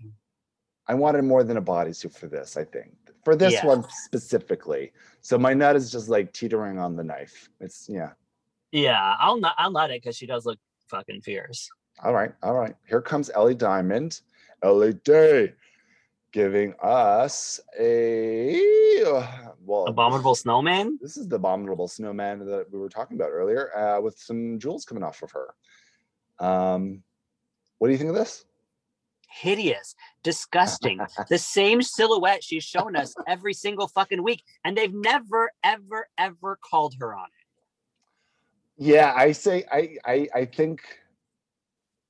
I 0.88 0.94
wanted 0.94 1.24
more 1.24 1.44
than 1.44 1.58
a 1.58 1.62
bodysuit 1.62 2.14
for 2.18 2.28
this, 2.28 2.58
I 2.58 2.64
think. 2.64 2.94
For 3.26 3.36
this 3.36 3.54
Yeah. 3.54 3.66
one 3.66 3.86
specifically. 3.90 4.94
So 5.22 5.38
my 5.38 5.54
nut 5.54 5.76
is 5.76 5.92
just 5.92 6.10
like 6.10 6.32
teetering 6.34 6.80
on 6.80 6.96
the 6.96 7.04
knife. 7.04 7.50
It's 7.60 7.88
yeah. 7.90 8.12
Yeah, 8.72 9.16
I'll 9.20 9.40
not. 9.40 9.56
I'll 9.58 9.72
nut 9.72 9.92
it 9.92 10.02
because 10.02 10.18
she 10.18 10.26
does 10.26 10.46
look 10.46 10.60
fucking 10.88 11.22
fierce. 11.22 11.70
All 12.04 12.14
right, 12.14 12.34
all 12.42 12.54
right. 12.54 12.76
Here 12.88 13.02
comes 13.02 13.30
Ellie 13.34 13.56
Diamond, 13.56 14.22
Ellie 14.64 14.94
Day, 14.94 15.54
giving 16.32 16.74
us 16.82 17.60
a 17.80 18.60
well. 19.66 19.86
Abominable 19.88 20.36
snowman. 20.36 20.98
This 21.02 21.18
is 21.18 21.28
the 21.28 21.36
abominable 21.36 21.88
snowman 21.88 22.46
that 22.46 22.72
we 22.72 22.80
were 22.80 22.90
talking 22.90 23.18
about 23.18 23.32
earlier, 23.32 23.76
uh, 23.78 24.02
with 24.02 24.18
some 24.18 24.58
jewels 24.60 24.86
coming 24.86 25.04
off 25.04 25.22
of 25.22 25.32
her. 25.32 25.54
Um, 26.40 27.04
what 27.78 27.88
do 27.88 27.92
you 27.92 27.98
think 27.98 28.10
of 28.10 28.16
this? 28.16 28.46
hideous, 29.32 29.96
disgusting. 30.24 31.00
the 31.30 31.38
same 31.38 31.82
silhouette 31.82 32.44
she's 32.44 32.64
shown 32.64 32.96
us 32.96 33.14
every 33.28 33.54
single 33.54 33.88
fucking 33.88 34.24
week, 34.24 34.44
and 34.64 34.78
they've 34.78 34.94
never, 34.94 35.52
ever, 35.64 36.08
ever 36.18 36.60
called 36.62 36.96
her 37.00 37.16
on 37.16 37.26
it. 37.26 37.41
Yeah, 38.82 39.14
I 39.16 39.32
say 39.32 39.64
I 39.72 39.98
I 40.06 40.28
I 40.34 40.46
think. 40.46 40.82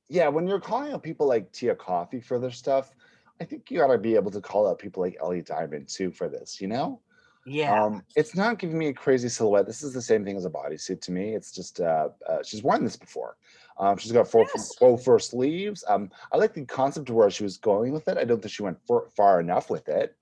Yeah, 0.07 0.30
when 0.30 0.47
you're 0.47 0.61
calling 0.61 0.93
out 0.93 1.03
people 1.03 1.28
like 1.28 1.51
Tia 1.51 1.76
Kofi 1.76 2.24
for 2.24 2.39
their 2.39 2.51
stuff, 2.51 2.95
I 3.41 3.43
think 3.43 3.69
you 3.69 3.80
gotta 3.80 3.97
be 3.97 4.15
able 4.15 4.32
to 4.32 4.39
call 4.39 4.69
out 4.69 4.80
people 4.80 5.03
like 5.03 5.17
Ellie 5.22 5.41
Diamond 5.41 5.89
too 5.89 6.11
for 6.11 6.30
this, 6.30 6.61
you 6.61 6.67
know? 6.67 7.01
Yeah. 7.45 7.74
Um, 7.74 8.03
it's 8.15 8.36
not 8.36 8.57
giving 8.57 8.78
me 8.78 8.88
a 8.88 8.93
crazy 8.93 9.30
silhouette. 9.30 9.65
This 9.65 9.84
is 9.84 9.93
the 9.93 10.01
same 10.01 10.24
thing 10.24 10.38
as 10.38 10.45
a 10.45 10.49
bodysuit 10.49 11.01
to 11.01 11.11
me. 11.11 11.34
It's 11.34 11.51
just 11.51 11.82
uh, 11.82 12.09
uh 12.28 12.39
she's 12.43 12.63
worn 12.63 12.86
this 12.86 12.95
before. 12.95 13.36
Um, 13.78 13.97
she's 13.97 14.13
got 14.13 14.30
four 14.30 14.45
Yes. 14.55 14.76
full 14.76 14.97
fur 14.97 15.19
sleeves. 15.19 15.84
Um, 15.89 16.09
I 16.32 16.38
like 16.38 16.53
the 16.53 16.65
concept 16.65 17.09
of 17.09 17.15
where 17.15 17.30
she 17.30 17.43
was 17.43 17.57
going 17.57 17.91
with 17.91 18.07
it. 18.07 18.17
I 18.17 18.24
don't 18.24 18.41
think 18.41 18.53
she 18.53 18.63
went 18.63 18.80
far, 18.88 19.09
far 19.15 19.41
enough 19.41 19.69
with 19.69 19.89
it, 19.89 20.15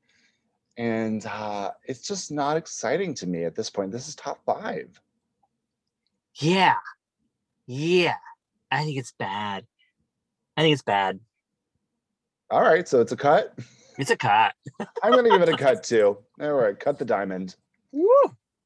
and 0.78 1.24
uh, 1.28 1.72
it's 1.84 2.08
just 2.08 2.32
not 2.32 2.58
exciting 2.58 3.14
to 3.16 3.28
me 3.28 3.44
at 3.44 3.56
this 3.56 3.70
point. 3.70 3.92
This 3.92 4.08
is 4.08 4.16
top 4.16 4.44
five. 4.46 5.00
Yeah. 6.36 6.76
Yeah. 7.68 8.16
I 8.72 8.84
think 8.84 8.98
it's 8.98 9.14
bad. 9.18 9.66
I 10.58 10.62
think 10.62 10.74
it's 10.74 10.84
bad. 10.84 11.20
All 12.52 12.62
right, 12.62 12.88
so 12.88 13.00
it's 13.00 13.12
a 13.12 13.18
cut. 13.18 13.58
It's 13.98 14.12
a 14.12 14.18
cut. 14.18 14.54
I'm 15.04 15.12
gonna 15.12 15.30
give 15.30 15.42
it 15.42 15.50
a 15.50 15.58
cut 15.58 15.84
too. 15.84 16.18
All 16.42 16.54
right, 16.54 16.80
cut 16.80 16.98
the 16.98 17.06
diamond. 17.06 17.56
Woo. 17.92 18.08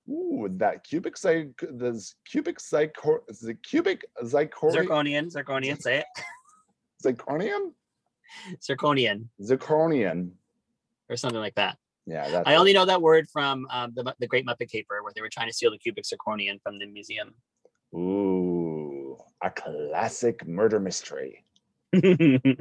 Ooh, 0.10 0.50
that 0.58 0.84
cubic 0.84 1.18
psych, 1.18 1.52
this 1.72 2.16
cubic 2.30 2.60
is 2.60 3.44
it 3.44 3.64
cubic 3.64 4.06
zirconium? 4.22 4.52
Zirconian. 4.52 5.34
Zirconian. 5.34 5.82
Say 5.82 6.00
it. 6.00 6.06
Zirconium? 7.04 7.72
Zirconian 8.62 9.26
Zirconian. 9.42 10.32
or 11.10 11.16
something 11.16 11.40
like 11.40 11.56
that. 11.56 11.78
Yeah, 12.06 12.30
that's 12.30 12.48
I 12.48 12.56
only 12.56 12.74
know 12.74 12.86
that 12.86 13.02
word 13.02 13.28
from 13.32 13.66
um, 13.70 13.94
the, 13.96 14.14
the 14.20 14.28
Great 14.28 14.46
Muppet 14.46 14.70
Caper, 14.70 15.02
where 15.04 15.14
they 15.16 15.22
were 15.22 15.30
trying 15.30 15.48
to 15.48 15.54
steal 15.54 15.72
the 15.72 15.78
cubic 15.78 16.04
zirconian 16.04 16.62
from 16.62 16.80
the 16.80 16.86
museum. 16.86 17.34
Ooh, 17.94 19.18
a 19.42 19.50
classic 19.52 20.48
murder 20.48 20.80
mystery. 20.80 21.46
Here 21.92 22.58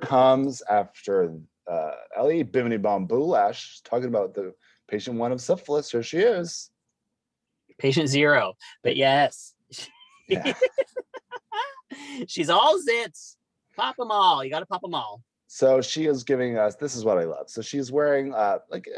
comes 0.00 0.62
after 0.70 1.36
uh, 1.70 1.90
Ellie 2.16 2.44
Bimini 2.44 2.76
Bon 2.76 3.06
Boulash 3.06 3.82
talking 3.82 4.08
about 4.08 4.34
the 4.34 4.54
patient 4.88 5.16
one 5.16 5.32
of 5.32 5.40
syphilis. 5.40 5.90
Here 5.90 6.02
she 6.02 6.18
is. 6.18 6.70
Patient 7.78 8.08
zero. 8.08 8.54
But 8.82 8.96
yes, 8.96 9.54
Yeah. 10.28 10.54
she's 12.28 12.48
all 12.50 12.78
zits. 12.78 13.36
Pop 13.76 13.96
them 13.96 14.10
all. 14.10 14.44
You 14.44 14.50
got 14.50 14.60
to 14.60 14.66
pop 14.66 14.82
them 14.82 14.94
all. 14.94 15.22
So 15.54 15.82
she 15.82 16.06
is 16.06 16.24
giving 16.24 16.56
us. 16.56 16.76
This 16.76 16.96
is 16.96 17.04
what 17.04 17.18
I 17.18 17.24
love. 17.24 17.50
So 17.50 17.60
she's 17.60 17.92
wearing 17.92 18.32
uh 18.32 18.60
like 18.70 18.88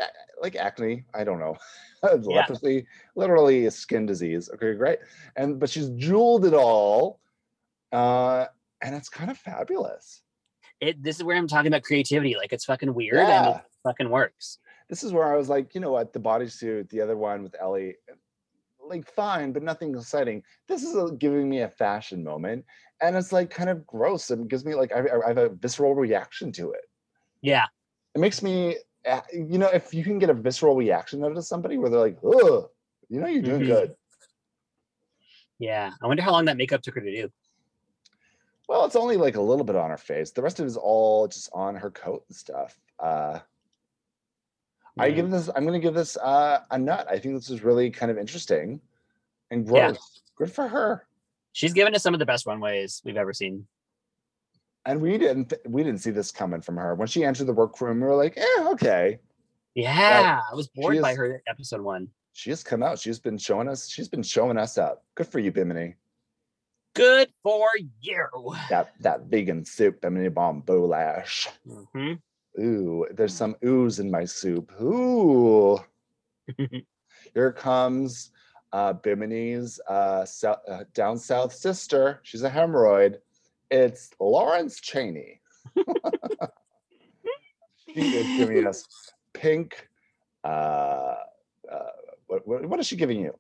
like 0.40 0.54
acne. 0.54 1.04
I 1.12 1.24
don't 1.24 1.40
know, 1.40 1.56
leprosy, 2.22 2.86
literally 3.16 3.66
a 3.66 3.72
skin 3.72 4.06
disease. 4.06 4.48
Okay, 4.54 4.74
great. 4.74 5.00
And 5.34 5.58
but 5.58 5.68
she's 5.68 5.88
jeweled 5.96 6.44
it 6.44 6.54
all, 6.54 7.18
uh, 7.90 8.46
and 8.80 8.94
it's 8.94 9.08
kind 9.08 9.32
of 9.32 9.36
fabulous. 9.36 10.22
It. 10.80 11.02
This 11.02 11.16
is 11.16 11.24
where 11.24 11.36
I'm 11.36 11.48
talking 11.48 11.66
about 11.66 11.82
creativity. 11.82 12.36
Like 12.36 12.52
it's 12.52 12.66
fucking 12.66 12.94
weird 12.94 13.16
and 13.16 13.56
it 13.56 13.62
fucking 13.82 14.08
works. 14.08 14.58
this 14.88 15.02
is 15.02 15.12
where 15.12 15.26
I 15.26 15.36
was 15.36 15.48
like, 15.48 15.74
you 15.74 15.80
know 15.80 15.90
what, 15.90 16.12
the 16.12 16.20
bodysuit, 16.20 16.88
the 16.88 17.00
other 17.00 17.16
one 17.16 17.42
with 17.42 17.56
Ellie, 17.60 17.96
like 18.88 19.10
fine, 19.12 19.52
but 19.52 19.62
nothing 19.62 19.94
exciting. 19.94 20.42
This 20.68 20.84
is 20.84 20.94
a, 20.94 21.12
giving 21.12 21.48
me 21.48 21.62
a 21.62 21.68
fashion 21.68 22.22
moment, 22.22 22.64
and 23.00 23.16
it's 23.16 23.32
like 23.32 23.50
kind 23.50 23.70
of 23.70 23.86
gross. 23.86 24.30
and 24.30 24.48
gives 24.48 24.64
me 24.64 24.74
like 24.74 24.92
I, 24.92 25.00
I 25.24 25.28
have 25.28 25.38
a 25.38 25.48
visceral 25.50 25.94
reaction 25.94 26.52
to 26.52 26.72
it. 26.72 26.82
Yeah. 27.42 27.66
It 28.14 28.20
makes 28.20 28.42
me, 28.42 28.76
uh, 29.06 29.20
you 29.32 29.58
know, 29.58 29.68
if 29.68 29.92
you 29.92 30.04
can 30.04 30.18
get 30.18 30.30
a 30.30 30.34
visceral 30.34 30.76
reaction 30.76 31.24
out 31.24 31.36
of 31.36 31.44
somebody 31.44 31.78
where 31.78 31.90
they're 31.90 32.00
like, 32.00 32.18
oh, 32.24 32.70
you 33.08 33.20
know, 33.20 33.26
you're 33.26 33.42
doing 33.42 33.62
Mhm. 33.62 33.66
good. 33.66 33.96
Yeah. 35.58 35.90
I 36.02 36.06
wonder 36.06 36.22
how 36.22 36.32
long 36.32 36.44
that 36.46 36.56
makeup 36.56 36.82
took 36.82 36.94
her 36.94 37.00
to 37.00 37.10
do. 37.10 37.30
Well, 38.68 38.86
it's 38.86 38.96
only 38.96 39.16
like 39.16 39.36
a 39.36 39.42
little 39.42 39.64
bit 39.64 39.76
on 39.76 39.90
her 39.90 39.96
face. 39.98 40.30
The 40.30 40.42
rest 40.42 40.58
of 40.58 40.64
it 40.64 40.68
is 40.68 40.76
all 40.76 41.28
just 41.28 41.50
on 41.52 41.74
her 41.76 41.90
coat 41.90 42.24
and 42.28 42.36
stuff. 42.36 42.78
Uh, 42.98 43.40
I 44.98 45.10
Mm. 45.10 45.14
give 45.16 45.30
this. 45.30 45.50
I'm 45.54 45.66
going 45.66 45.78
to 45.78 45.84
give 45.84 45.94
this 45.94 46.16
uh, 46.16 46.60
a 46.70 46.78
nut. 46.78 47.06
I 47.10 47.18
think 47.18 47.34
this 47.34 47.50
is 47.50 47.62
really 47.62 47.90
kind 47.90 48.10
of 48.10 48.16
interesting 48.18 48.80
and 49.50 49.66
Yeah. 49.66 49.88
gross. 49.88 50.22
Good 50.36 50.52
for 50.52 50.68
her. 50.68 51.06
She's 51.54 51.72
given 51.72 51.94
us 51.94 52.02
some 52.02 52.14
of 52.14 52.18
the 52.20 52.26
best 52.26 52.46
runways 52.46 53.00
we've 53.04 53.16
ever 53.16 53.32
seen. 53.32 53.66
And 54.84 55.00
we 55.00 55.16
didn't. 55.16 55.50
th- 55.50 55.62
We 55.66 55.82
didn't 55.82 56.00
see 56.00 56.10
this 56.10 56.30
coming 56.30 56.60
from 56.60 56.76
her 56.76 56.94
when 56.94 57.08
she 57.08 57.24
entered 57.24 57.46
the 57.46 57.52
workroom. 57.54 58.00
We 58.00 58.06
were 58.06 58.16
like, 58.16 58.36
"Yeah, 58.36 58.68
okay." 58.72 59.20
Yeah. 59.74 60.40
I 60.50 60.54
was 60.54 60.68
bored 60.68 61.00
by 61.00 61.12
is- 61.12 61.16
her 61.16 61.42
episode 61.48 61.80
one. 61.80 62.08
She 62.32 62.50
has 62.50 62.64
come 62.64 62.82
out. 62.82 62.98
She's 62.98 63.20
been 63.20 63.38
showing 63.38 63.68
us. 63.68 63.88
She's 63.88 64.08
been 64.08 64.22
showing 64.24 64.58
us 64.58 64.76
up. 64.76 65.04
Good 65.14 65.28
for 65.28 65.38
you, 65.38 65.52
Bimini. 65.52 65.94
Good 66.94 67.30
for 67.44 67.68
you. 68.00 68.54
That 68.68 68.92
that 69.00 69.22
vegan 69.26 69.64
soup, 69.64 70.00
Bimini 70.00 70.28
Bon 70.28 70.60
Boulash. 70.60 71.48
Mhm. 71.66 72.20
Ooh, 72.60 73.06
there's 73.12 73.34
some 73.34 73.56
ooze 73.64 74.00
in 74.00 74.10
my 74.10 74.24
soup. 74.24 74.70
Ooh. 74.82 75.78
Here 77.34 77.52
comes 77.52 78.32
uh, 78.74 78.92
Bimini's 78.92 79.80
uh, 79.88 80.24
sou- 80.24 80.56
uh, 80.68 80.82
down 80.94 81.16
south 81.16 81.54
sister. 81.54 82.18
She's 82.24 82.42
a 82.42 82.50
hemorrhoid. 82.50 83.18
It's 83.70 84.10
Lawrence 84.18 84.80
Chaney. 84.80 85.40
she 87.94 88.00
is 88.00 88.26
giving 88.36 88.66
us 88.66 88.84
pink. 89.32 89.88
Uh, 90.42 91.14
uh, 91.70 91.86
what, 92.26 92.66
what, 92.66 92.80
is 92.80 92.88
she 92.88 92.96
giving 92.96 93.20
you? 93.20 93.32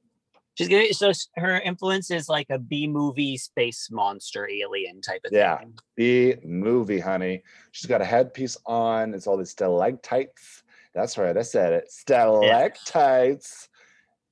She's 0.54 0.68
giving 0.68 0.92
so 0.92 1.10
her 1.34 1.58
influence 1.60 2.12
is 2.12 2.28
like 2.28 2.46
a 2.50 2.60
B 2.60 2.86
movie 2.86 3.36
space 3.36 3.88
monster 3.90 4.48
alien 4.48 5.00
type 5.00 5.22
of 5.24 5.32
Yeah. 5.32 5.58
thing. 5.58 5.74
The 5.96 6.36
movie, 6.44 7.00
honey. 7.00 7.42
She's 7.72 7.86
got 7.86 8.00
a 8.00 8.04
headpiece 8.04 8.56
on. 8.66 9.14
It's 9.14 9.26
all 9.26 9.36
these 9.36 9.50
stalactites. 9.50 10.62
That's 10.94 11.18
right. 11.18 11.36
I 11.36 11.42
said 11.42 11.72
it. 11.72 11.90
Stalactites. 11.90 13.68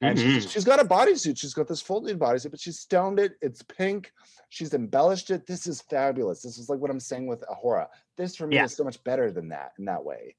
And 0.03 0.19
she's, 0.19 0.51
she's 0.51 0.65
got 0.65 0.81
a 0.81 0.85
bodysuit. 0.85 1.39
She's 1.39 1.55
got 1.55 1.69
this 1.69 1.81
folded 1.81 2.19
bodysuit, 2.19 2.51
but 2.51 2.61
she's 2.61 2.79
stoned 2.81 3.19
it. 3.21 3.35
It's 3.41 3.63
pink. 3.63 4.13
She's 4.49 4.75
embellished 4.75 5.31
it. 5.31 5.47
This 5.47 5.67
is 5.67 5.81
fabulous. 5.83 6.43
This 6.43 6.59
is 6.59 6.69
like 6.69 6.81
what 6.81 6.91
I'm 6.91 7.01
saying 7.01 7.27
with 7.27 7.43
A'Whora. 7.49 7.87
This 8.17 8.37
for 8.37 8.47
me 8.47 8.57
Yeah. 8.57 8.65
is 8.65 8.75
so 8.77 8.85
much 8.85 9.03
better 9.05 9.31
than 9.31 9.49
that 9.51 9.73
in 9.79 9.85
that 9.87 10.05
way. 10.05 10.35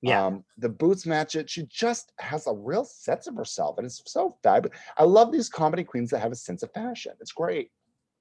Yeah. 0.00 0.26
Um, 0.26 0.44
the 0.58 0.68
boots 0.68 1.06
match 1.06 1.36
it. 1.36 1.48
She 1.48 1.64
just 1.66 2.10
has 2.18 2.46
a 2.48 2.52
real 2.52 2.84
sense 2.84 3.28
of 3.28 3.36
herself, 3.36 3.78
and 3.78 3.84
it's 3.86 4.02
so 4.06 4.36
fabulous. 4.42 4.76
I 4.98 5.04
love 5.04 5.30
these 5.30 5.48
comedy 5.48 5.84
queens 5.84 6.10
that 6.10 6.18
have 6.18 6.32
a 6.32 6.34
sense 6.36 6.64
of 6.64 6.72
fashion. 6.72 7.12
It's 7.20 7.30
great. 7.32 7.70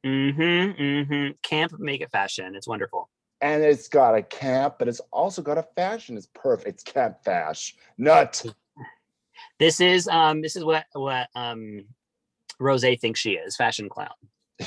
Mm-hmm. 0.05 0.81
Mm-hmm. 0.81 1.31
Camp 1.43 1.73
make 1.79 2.01
it 2.01 2.11
fashion. 2.11 2.55
It's 2.55 2.67
wonderful. 2.67 3.09
and 3.41 3.63
it's 3.63 3.87
got 3.87 4.13
a 4.15 4.21
camp, 4.21 4.75
but 4.77 4.87
it's 4.87 4.99
also 5.11 5.41
got 5.41 5.57
a 5.57 5.65
fashion. 5.75 6.15
It's 6.17 6.27
perfect. 6.35 6.67
It's 6.69 6.83
camp 6.83 7.17
fash. 7.25 7.75
Nut. 7.97 8.43
This 9.59 9.79
is 9.79 10.07
um 10.07 10.41
this 10.41 10.55
is 10.55 10.63
what 10.63 10.85
what 10.93 11.27
um 11.35 11.85
Rose 12.59 12.85
thinks 12.99 13.19
she 13.19 13.31
is, 13.31 13.55
fashion 13.55 13.89
clown. 13.89 14.09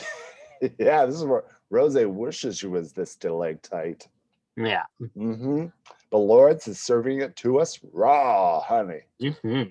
yeah, 0.78 1.06
this 1.06 1.16
is 1.16 1.24
where 1.24 1.44
Rose 1.70 1.96
wishes 1.96 2.58
she 2.58 2.66
was 2.66 2.92
this 2.92 3.12
stalactite. 3.12 4.08
Yeah. 4.56 4.84
Mm-hmm. 5.00 5.66
But 6.10 6.18
Lawrence 6.18 6.68
is 6.68 6.80
serving 6.80 7.20
it 7.20 7.34
to 7.36 7.60
us 7.60 7.78
raw, 7.92 8.60
honey. 8.60 9.00
Mm-hmm. 9.20 9.70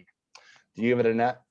Do 0.76 0.82
you 0.82 0.89
give 0.89 0.99
it 0.99 1.06
a 1.06 1.14
nut? 1.14 1.41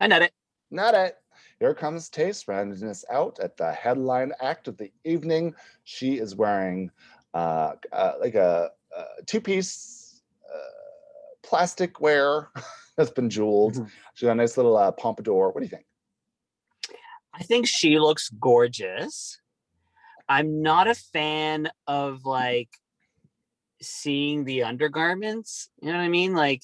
I 0.00 0.06
know 0.06 0.18
it. 0.18 0.32
Not 0.70 0.94
it. 0.94 1.16
Here 1.60 1.74
comes 1.74 2.10
Tayce 2.10 2.48
us 2.48 3.04
out 3.10 3.38
at 3.40 3.56
the 3.56 3.72
headline 3.72 4.32
act 4.40 4.68
of 4.68 4.76
the 4.76 4.90
evening. 5.04 5.54
She 5.84 6.18
is 6.18 6.34
wearing 6.34 6.90
uh, 7.32 7.72
uh 7.92 8.12
like 8.20 8.34
a, 8.34 8.70
a 8.96 9.22
two-piece 9.26 10.22
uh, 10.52 10.83
plastic 11.44 12.00
wear 12.00 12.50
that's 12.96 13.10
been 13.10 13.30
jeweled. 13.30 13.74
Mhm. 13.74 13.90
She's 14.14 14.26
got 14.26 14.32
a 14.32 14.36
nice 14.36 14.56
little 14.56 14.76
uh, 14.76 14.92
pompadour. 14.92 15.50
What 15.52 15.60
do 15.60 15.64
you 15.64 15.70
think? 15.70 15.84
I 17.32 17.42
think 17.42 17.66
she 17.66 17.98
looks 17.98 18.30
gorgeous. 18.40 19.40
I'm 20.28 20.62
not 20.62 20.86
a 20.88 20.94
fan 20.94 21.68
of 21.86 22.24
like 22.24 22.70
seeing 23.82 24.44
the 24.44 24.62
undergarments. 24.62 25.68
You 25.82 25.90
know 25.92 25.98
what 25.98 26.04
I 26.04 26.08
mean? 26.08 26.32
Like 26.34 26.62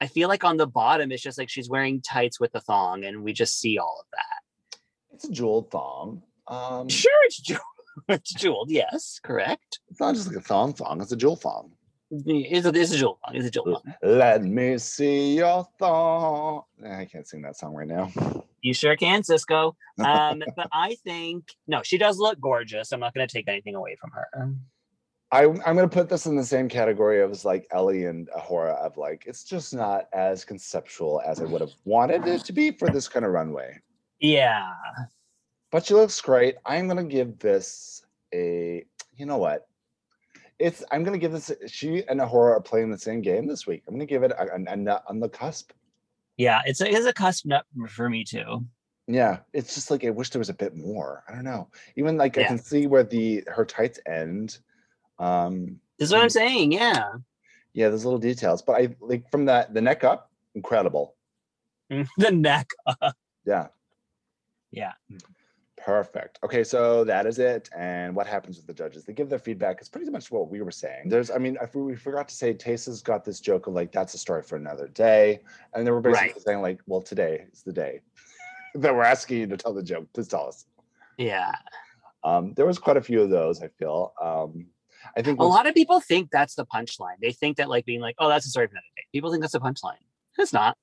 I 0.00 0.06
feel 0.06 0.28
like 0.28 0.44
on 0.44 0.58
the 0.58 0.66
bottom 0.66 1.10
it's 1.10 1.22
just 1.22 1.38
like 1.38 1.48
she's 1.48 1.68
wearing 1.70 2.02
tights 2.02 2.38
with 2.38 2.54
a 2.54 2.60
thong 2.60 3.04
and 3.04 3.22
we 3.22 3.32
just 3.32 3.58
see 3.58 3.78
all 3.78 3.98
of 4.00 4.06
that. 4.12 4.80
It's 5.14 5.24
a 5.24 5.32
jeweled 5.32 5.70
thong. 5.70 6.22
Um, 6.46 6.88
Sure, 6.88 7.24
it's 7.24 7.40
jeweled. 7.40 7.60
it's 8.10 8.34
jeweled, 8.34 8.70
yes, 8.70 9.18
correct. 9.24 9.80
it's 9.88 9.98
not 9.98 10.14
just 10.14 10.28
like 10.28 10.36
a 10.36 10.40
thong 10.42 10.74
thong. 10.74 11.00
It's 11.00 11.12
a 11.12 11.16
jewel 11.16 11.36
thong. 11.36 11.72
It's 12.10 12.66
a, 12.66 12.68
it's 12.68 12.92
a 12.92 12.98
thong. 12.98 13.16
It's 13.32 13.56
a 13.56 13.62
thong. 13.62 13.82
Let 14.02 14.44
me 14.44 14.78
see 14.78 15.36
your 15.36 15.66
thong. 15.78 16.62
Eh, 16.84 17.00
I 17.00 17.04
can't 17.04 17.26
sing 17.26 17.42
that 17.42 17.56
song 17.56 17.74
right 17.74 17.88
now. 17.88 18.12
You 18.62 18.74
sure 18.74 18.96
can, 18.96 19.22
Sisqó. 19.22 19.74
Um, 20.04 20.42
but 20.56 20.68
I 20.72 20.96
think 21.04 21.44
no, 21.66 21.82
she 21.82 21.98
does 21.98 22.18
look 22.18 22.40
gorgeous. 22.40 22.92
I'm 22.92 23.00
not 23.00 23.14
going 23.14 23.26
to 23.26 23.32
take 23.32 23.48
anything 23.48 23.74
away 23.74 23.96
from 24.00 24.10
her. 24.12 24.54
I, 25.32 25.44
I'm 25.44 25.76
going 25.76 25.88
to 25.88 25.88
put 25.88 26.08
this 26.08 26.26
in 26.26 26.36
the 26.36 26.44
same 26.44 26.68
category 26.68 27.20
of 27.20 27.44
like 27.44 27.66
Ellie 27.72 28.04
and 28.04 28.28
A'Whora 28.30 28.76
of 28.76 28.96
like, 28.96 29.24
it's 29.26 29.42
just 29.42 29.74
not 29.74 30.06
as 30.12 30.44
conceptual 30.44 31.20
as 31.26 31.40
I 31.40 31.44
would 31.44 31.60
have 31.60 31.74
wanted 31.84 32.26
it 32.26 32.44
to 32.44 32.52
be 32.52 32.70
for 32.70 32.88
this 32.88 33.08
kind 33.08 33.24
of 33.24 33.32
runway. 33.32 33.80
Yeah, 34.20 34.72
But 35.72 35.84
she 35.84 35.94
looks 35.94 36.20
great. 36.20 36.54
I'm 36.64 36.86
going 36.86 36.96
to 36.96 37.12
give 37.12 37.38
this 37.38 38.02
a, 38.32 38.84
you 39.16 39.26
know 39.26 39.38
what? 39.38 39.66
It's. 40.58 40.82
I'm 40.90 41.04
gonna 41.04 41.18
give 41.18 41.32
this. 41.32 41.52
She 41.66 42.02
and 42.08 42.20
A'Whora 42.20 42.56
are 42.56 42.60
playing 42.60 42.90
the 42.90 42.98
same 42.98 43.20
game 43.20 43.46
this 43.46 43.66
week. 43.66 43.82
I'm 43.86 43.94
gonna 43.94 44.06
give 44.06 44.22
it 44.22 44.32
a, 44.32 44.54
a, 44.54 44.72
a 44.72 44.76
nut 44.76 45.04
on 45.08 45.20
the 45.20 45.28
cusp. 45.28 45.72
Yeah, 46.36 46.60
it's 46.64 46.80
a, 46.80 46.90
it's 46.90 47.06
a 47.06 47.12
cusp 47.12 47.46
nut 47.46 47.64
for 47.88 48.08
me 48.08 48.24
too. 48.24 48.64
Yeah, 49.06 49.38
it's 49.52 49.74
just 49.74 49.90
like 49.90 50.04
I 50.04 50.10
wish 50.10 50.30
there 50.30 50.40
was 50.40 50.48
a 50.48 50.54
bit 50.54 50.74
more. 50.76 51.22
I 51.28 51.32
don't 51.32 51.44
know. 51.44 51.68
Even 51.96 52.16
like 52.16 52.36
I 52.38 52.44
can 52.44 52.58
see 52.58 52.86
where 52.86 53.04
the 53.04 53.44
her 53.46 53.64
tights 53.64 54.00
end. 54.06 54.58
Um, 55.18 55.80
This 55.98 56.08
is 56.08 56.12
what 56.12 56.22
I'm 56.22 56.30
saying. 56.30 56.72
Yeah. 56.72 57.12
yeah, 57.72 57.88
there's 57.88 58.04
little 58.04 58.18
details, 58.18 58.62
but 58.62 58.72
I 58.80 58.94
like 59.00 59.30
from 59.30 59.44
that 59.46 59.72
the 59.72 59.80
neck 59.80 60.04
up, 60.04 60.30
incredible. 60.54 61.14
the 61.88 62.30
neck. 62.32 62.70
up. 62.86 63.16
Yeah, 63.44 63.68
Yeah. 64.72 64.92
Perfect. 65.86 66.40
Okay, 66.42 66.64
so 66.64 67.04
that 67.04 67.26
is 67.26 67.38
it. 67.38 67.70
And 67.78 68.16
what 68.16 68.26
happens 68.26 68.56
with 68.56 68.66
the 68.66 68.74
judges? 68.74 69.04
They 69.04 69.12
give 69.12 69.28
their 69.28 69.38
feedback. 69.38 69.78
It's 69.78 69.88
pretty 69.88 70.10
much 70.10 70.32
what 70.32 70.50
we 70.50 70.60
were 70.60 70.72
saying. 70.72 71.08
There's, 71.08 71.30
I 71.30 71.38
mean, 71.38 71.56
we 71.74 71.94
forgot 71.94 72.26
to 72.28 72.34
say, 72.34 72.52
Tayce's 72.54 73.02
got 73.02 73.24
this 73.24 73.38
joke 73.38 73.68
of 73.68 73.74
like 73.74 73.92
that's 73.92 74.12
a 74.12 74.18
story 74.18 74.42
for 74.42 74.56
another 74.56 74.88
day, 74.88 75.42
and 75.74 75.86
they 75.86 75.92
were 75.92 76.00
basically 76.00 76.32
Right. 76.32 76.40
saying 76.42 76.60
like, 76.60 76.80
well, 76.88 77.00
today 77.00 77.46
is 77.52 77.62
the 77.62 77.72
day 77.72 78.00
that 78.74 78.92
we're 78.92 79.04
asking 79.04 79.38
you 79.38 79.46
to 79.46 79.56
tell 79.56 79.72
the 79.72 79.82
joke. 79.82 80.08
Please 80.12 80.26
tell 80.26 80.48
us. 80.48 80.66
Yeah. 81.18 81.52
Um, 82.24 82.52
there 82.54 82.66
was 82.66 82.80
quite 82.80 82.96
a 82.96 83.00
few 83.00 83.22
of 83.22 83.30
those. 83.30 83.62
I 83.62 83.68
feel. 83.68 84.12
Um, 84.20 84.66
I 85.16 85.22
think 85.22 85.38
A 85.38 85.44
lot 85.44 85.68
of 85.68 85.74
people 85.74 86.00
think 86.00 86.32
that's 86.32 86.56
the 86.56 86.66
punchline. 86.66 87.20
They 87.22 87.30
think 87.30 87.58
that 87.58 87.68
like 87.68 87.84
being 87.84 88.00
like, 88.00 88.16
oh, 88.18 88.28
that's 88.28 88.44
a 88.44 88.50
story 88.50 88.66
for 88.66 88.72
another 88.72 88.86
day. 88.96 89.04
People 89.12 89.30
think 89.30 89.40
that's 89.40 89.54
a 89.54 89.60
punchline. 89.60 90.02
It's 90.36 90.52
not. 90.52 90.76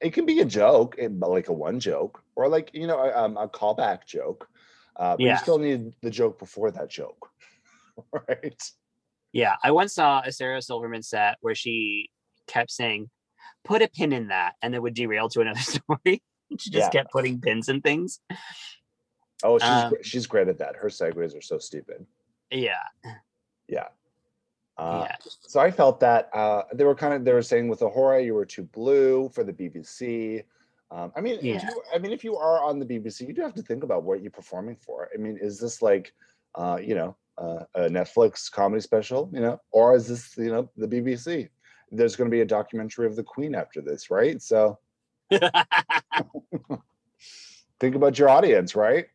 It 0.00 0.12
can 0.12 0.26
be 0.26 0.40
a 0.40 0.44
joke, 0.44 0.96
like 0.98 1.48
a 1.48 1.52
one 1.52 1.80
joke, 1.80 2.22
or 2.36 2.48
like 2.48 2.70
you 2.72 2.86
know, 2.86 2.98
a, 2.98 3.12
um, 3.24 3.36
a 3.36 3.48
callback 3.48 4.06
joke. 4.06 4.48
Uh, 4.96 5.16
but 5.16 5.24
Yeah. 5.24 5.32
you 5.32 5.38
still 5.38 5.58
need 5.58 5.92
the 6.02 6.10
joke 6.10 6.38
before 6.38 6.70
that 6.70 6.90
joke, 6.90 7.30
right? 8.28 8.62
Yeah. 9.32 9.54
I 9.62 9.70
once 9.70 9.94
saw 9.94 10.22
a 10.24 10.32
Sarah 10.32 10.60
Silverman 10.62 11.02
set 11.02 11.36
where 11.40 11.54
she 11.54 12.10
kept 12.48 12.70
saying, 12.70 13.10
put 13.64 13.82
a 13.82 13.88
pin 13.88 14.12
in 14.12 14.28
that, 14.28 14.54
and 14.62 14.74
it 14.74 14.82
would 14.82 14.94
derail 14.94 15.28
to 15.30 15.40
another 15.40 15.60
story. 15.60 16.22
she 16.58 16.70
just 16.70 16.86
Yeah. 16.86 16.90
kept 16.90 17.12
putting 17.12 17.40
pins 17.40 17.68
in 17.68 17.80
things. 17.80 18.20
Oh, 19.44 19.58
she's 19.58 19.68
Um, 19.70 19.94
she's 20.02 20.26
great 20.26 20.48
at 20.48 20.58
that. 20.58 20.74
Her 20.76 20.88
segues 20.88 21.36
are 21.36 21.42
so 21.42 21.58
stupid. 21.58 22.06
Yeah. 22.50 22.72
Yeah. 23.68 23.88
Uh, 24.78 25.06
yeah. 25.06 25.16
So 25.24 25.60
I 25.60 25.70
felt 25.70 25.98
that 26.00 26.30
uh, 26.32 26.62
they 26.72 26.84
were 26.84 26.94
kind 26.94 27.12
of 27.14 27.24
they 27.24 27.32
were 27.32 27.42
saying 27.42 27.68
with 27.68 27.80
A'Whora 27.80 28.24
you 28.24 28.34
were 28.34 28.44
too 28.46 28.62
blue 28.62 29.28
for 29.30 29.42
the 29.42 29.52
BBC. 29.52 30.44
Um, 30.90 31.12
I 31.16 31.20
mean, 31.20 31.34
if 31.38 31.44
Yeah. 31.44 31.68
you, 31.68 31.82
I 31.94 31.98
mean, 31.98 32.12
if 32.12 32.24
you 32.24 32.36
are 32.36 32.62
on 32.62 32.78
the 32.78 32.86
BBC, 32.86 33.26
you 33.26 33.32
do 33.34 33.42
have 33.42 33.54
to 33.54 33.62
think 33.62 33.82
about 33.82 34.04
what 34.04 34.22
you're 34.22 34.30
performing 34.30 34.76
for. 34.76 35.10
I 35.12 35.18
mean, 35.18 35.36
is 35.40 35.58
this 35.58 35.82
like, 35.82 36.14
uh, 36.54 36.78
you 36.82 36.94
know, 36.94 37.16
uh, 37.36 37.64
a 37.74 37.80
Netflix 37.88 38.50
comedy 38.50 38.80
special, 38.80 39.28
you 39.32 39.40
know, 39.40 39.60
or 39.70 39.94
is 39.94 40.08
this, 40.08 40.36
you 40.38 40.50
know, 40.50 40.70
the 40.76 40.88
BBC? 40.88 41.48
There's 41.90 42.16
going 42.16 42.30
to 42.30 42.34
be 42.34 42.40
a 42.40 42.46
documentary 42.46 43.06
of 43.06 43.16
the 43.16 43.22
Queen 43.22 43.54
after 43.54 43.80
this, 43.80 44.10
right? 44.10 44.40
So 44.40 44.78
think 47.80 47.94
about 47.94 48.18
your 48.18 48.28
audience, 48.28 48.74
right? 48.74 49.06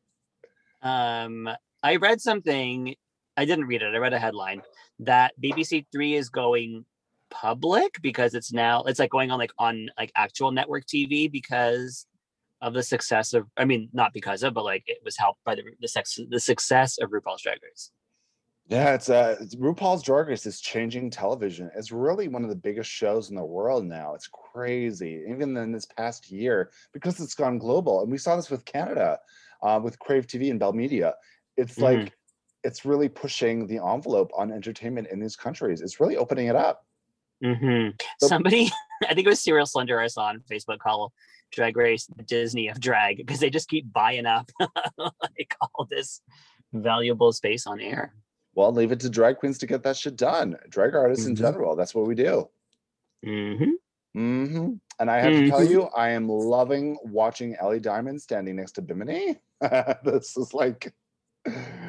um, 0.81 1.49
I 1.81 1.95
read 1.97 2.19
something. 2.21 2.95
I 3.35 3.45
didn't 3.45 3.65
read 3.65 3.81
it. 3.81 3.93
I 3.95 3.97
read 3.97 4.13
a 4.13 4.19
headline 4.19 4.61
that 4.99 5.33
BBC 5.41 5.85
Three 5.91 6.15
is 6.15 6.29
going 6.29 6.85
public 7.29 7.99
because 8.01 8.35
it's 8.35 8.53
now 8.53 8.83
it's 8.83 8.99
like 8.99 9.09
going 9.09 9.31
on 9.31 9.39
like 9.39 9.53
on 9.57 9.89
like 9.97 10.11
actual 10.15 10.51
network 10.51 10.85
TV 10.85 11.31
because 11.31 12.05
of 12.61 12.73
the 12.73 12.83
success 12.83 13.33
of. 13.33 13.47
I 13.57 13.65
mean, 13.65 13.89
not 13.93 14.13
because 14.13 14.43
of, 14.43 14.53
but 14.53 14.63
like 14.65 14.83
it 14.87 14.99
was 15.03 15.17
helped 15.17 15.43
by 15.43 15.55
the 15.55 15.63
the 15.81 15.87
sex 15.87 16.19
the 16.29 16.39
success 16.39 16.97
of 16.99 17.09
RuPaul's 17.09 17.41
Drag 17.41 17.61
Race. 17.63 17.91
Yeah, 18.67 18.93
it's 18.93 19.09
uh 19.09 19.35
RuPaul's 19.55 20.03
Drag 20.03 20.27
Race 20.29 20.45
is 20.45 20.61
changing 20.61 21.09
television. 21.09 21.69
It's 21.75 21.91
really 21.91 22.29
one 22.29 22.43
of 22.43 22.49
the 22.49 22.55
biggest 22.55 22.89
shows 22.89 23.29
in 23.29 23.35
the 23.35 23.43
world 23.43 23.83
now. 23.85 24.13
It's 24.13 24.29
crazy, 24.31 25.23
even 25.29 25.57
in 25.57 25.71
this 25.73 25.85
past 25.85 26.31
year, 26.31 26.71
because 26.93 27.19
it's 27.19 27.35
gone 27.35 27.57
global. 27.57 28.01
And 28.01 28.11
we 28.11 28.17
saw 28.17 28.37
this 28.37 28.49
with 28.49 28.63
Canada, 28.63 29.19
uh, 29.61 29.81
with 29.83 29.99
Crave 29.99 30.27
TV 30.27 30.49
and 30.49 30.59
Bell 30.59 30.71
Media. 30.71 31.15
It's 31.57 31.75
Mhm. 31.75 31.81
like 31.81 32.13
it's 32.63 32.85
really 32.85 33.09
pushing 33.09 33.67
the 33.67 33.77
envelope 33.77 34.31
on 34.37 34.51
entertainment 34.51 35.07
in 35.11 35.19
these 35.19 35.35
countries. 35.35 35.81
It's 35.81 35.99
really 35.99 36.17
opening 36.17 36.47
it 36.47 36.55
up. 36.55 36.85
hmm 37.43 37.89
So- 38.19 38.27
Somebody, 38.27 38.71
I 39.03 39.13
think 39.13 39.25
it 39.27 39.29
was 39.29 39.41
Serial 39.41 39.65
Slender 39.65 39.99
I 39.99 40.07
saw 40.07 40.25
on 40.25 40.41
Facebook 40.49 40.79
call 40.79 41.11
Drag 41.51 41.75
Race 41.77 42.07
Disney 42.25 42.67
of 42.69 42.79
drag 42.79 43.17
because 43.17 43.39
they 43.39 43.49
just 43.49 43.69
keep 43.69 43.91
buying 43.91 44.25
up 44.25 44.49
like 44.97 45.55
all 45.61 45.85
this 45.89 46.21
valuable 46.73 47.31
space 47.33 47.67
on 47.67 47.79
air. 47.79 48.13
Well, 48.55 48.71
leave 48.71 48.91
it 48.91 48.99
to 49.01 49.09
drag 49.09 49.37
queens 49.37 49.57
to 49.59 49.67
get 49.67 49.83
that 49.83 49.97
shit 49.97 50.15
done. 50.15 50.57
Drag 50.69 50.95
artists 50.95 51.25
in 51.25 51.33
Mhm. 51.33 51.39
general. 51.39 51.75
That's 51.75 51.93
what 51.93 52.07
we 52.07 52.15
do. 52.15 52.49
hmm 53.23 53.71
hmm 54.13 54.73
And 54.99 55.09
I 55.11 55.19
have 55.19 55.33
to 55.33 55.47
tell 55.49 55.61
Mhm. 55.61 55.69
you, 55.69 55.83
I 55.95 56.09
am 56.09 56.27
loving 56.29 56.97
watching 57.03 57.55
Ellie 57.55 57.79
Diamond 57.79 58.21
standing 58.21 58.55
next 58.55 58.73
to 58.73 58.81
Bimini. 58.81 59.39
this 60.03 60.37
is 60.37 60.53
like 60.53 60.93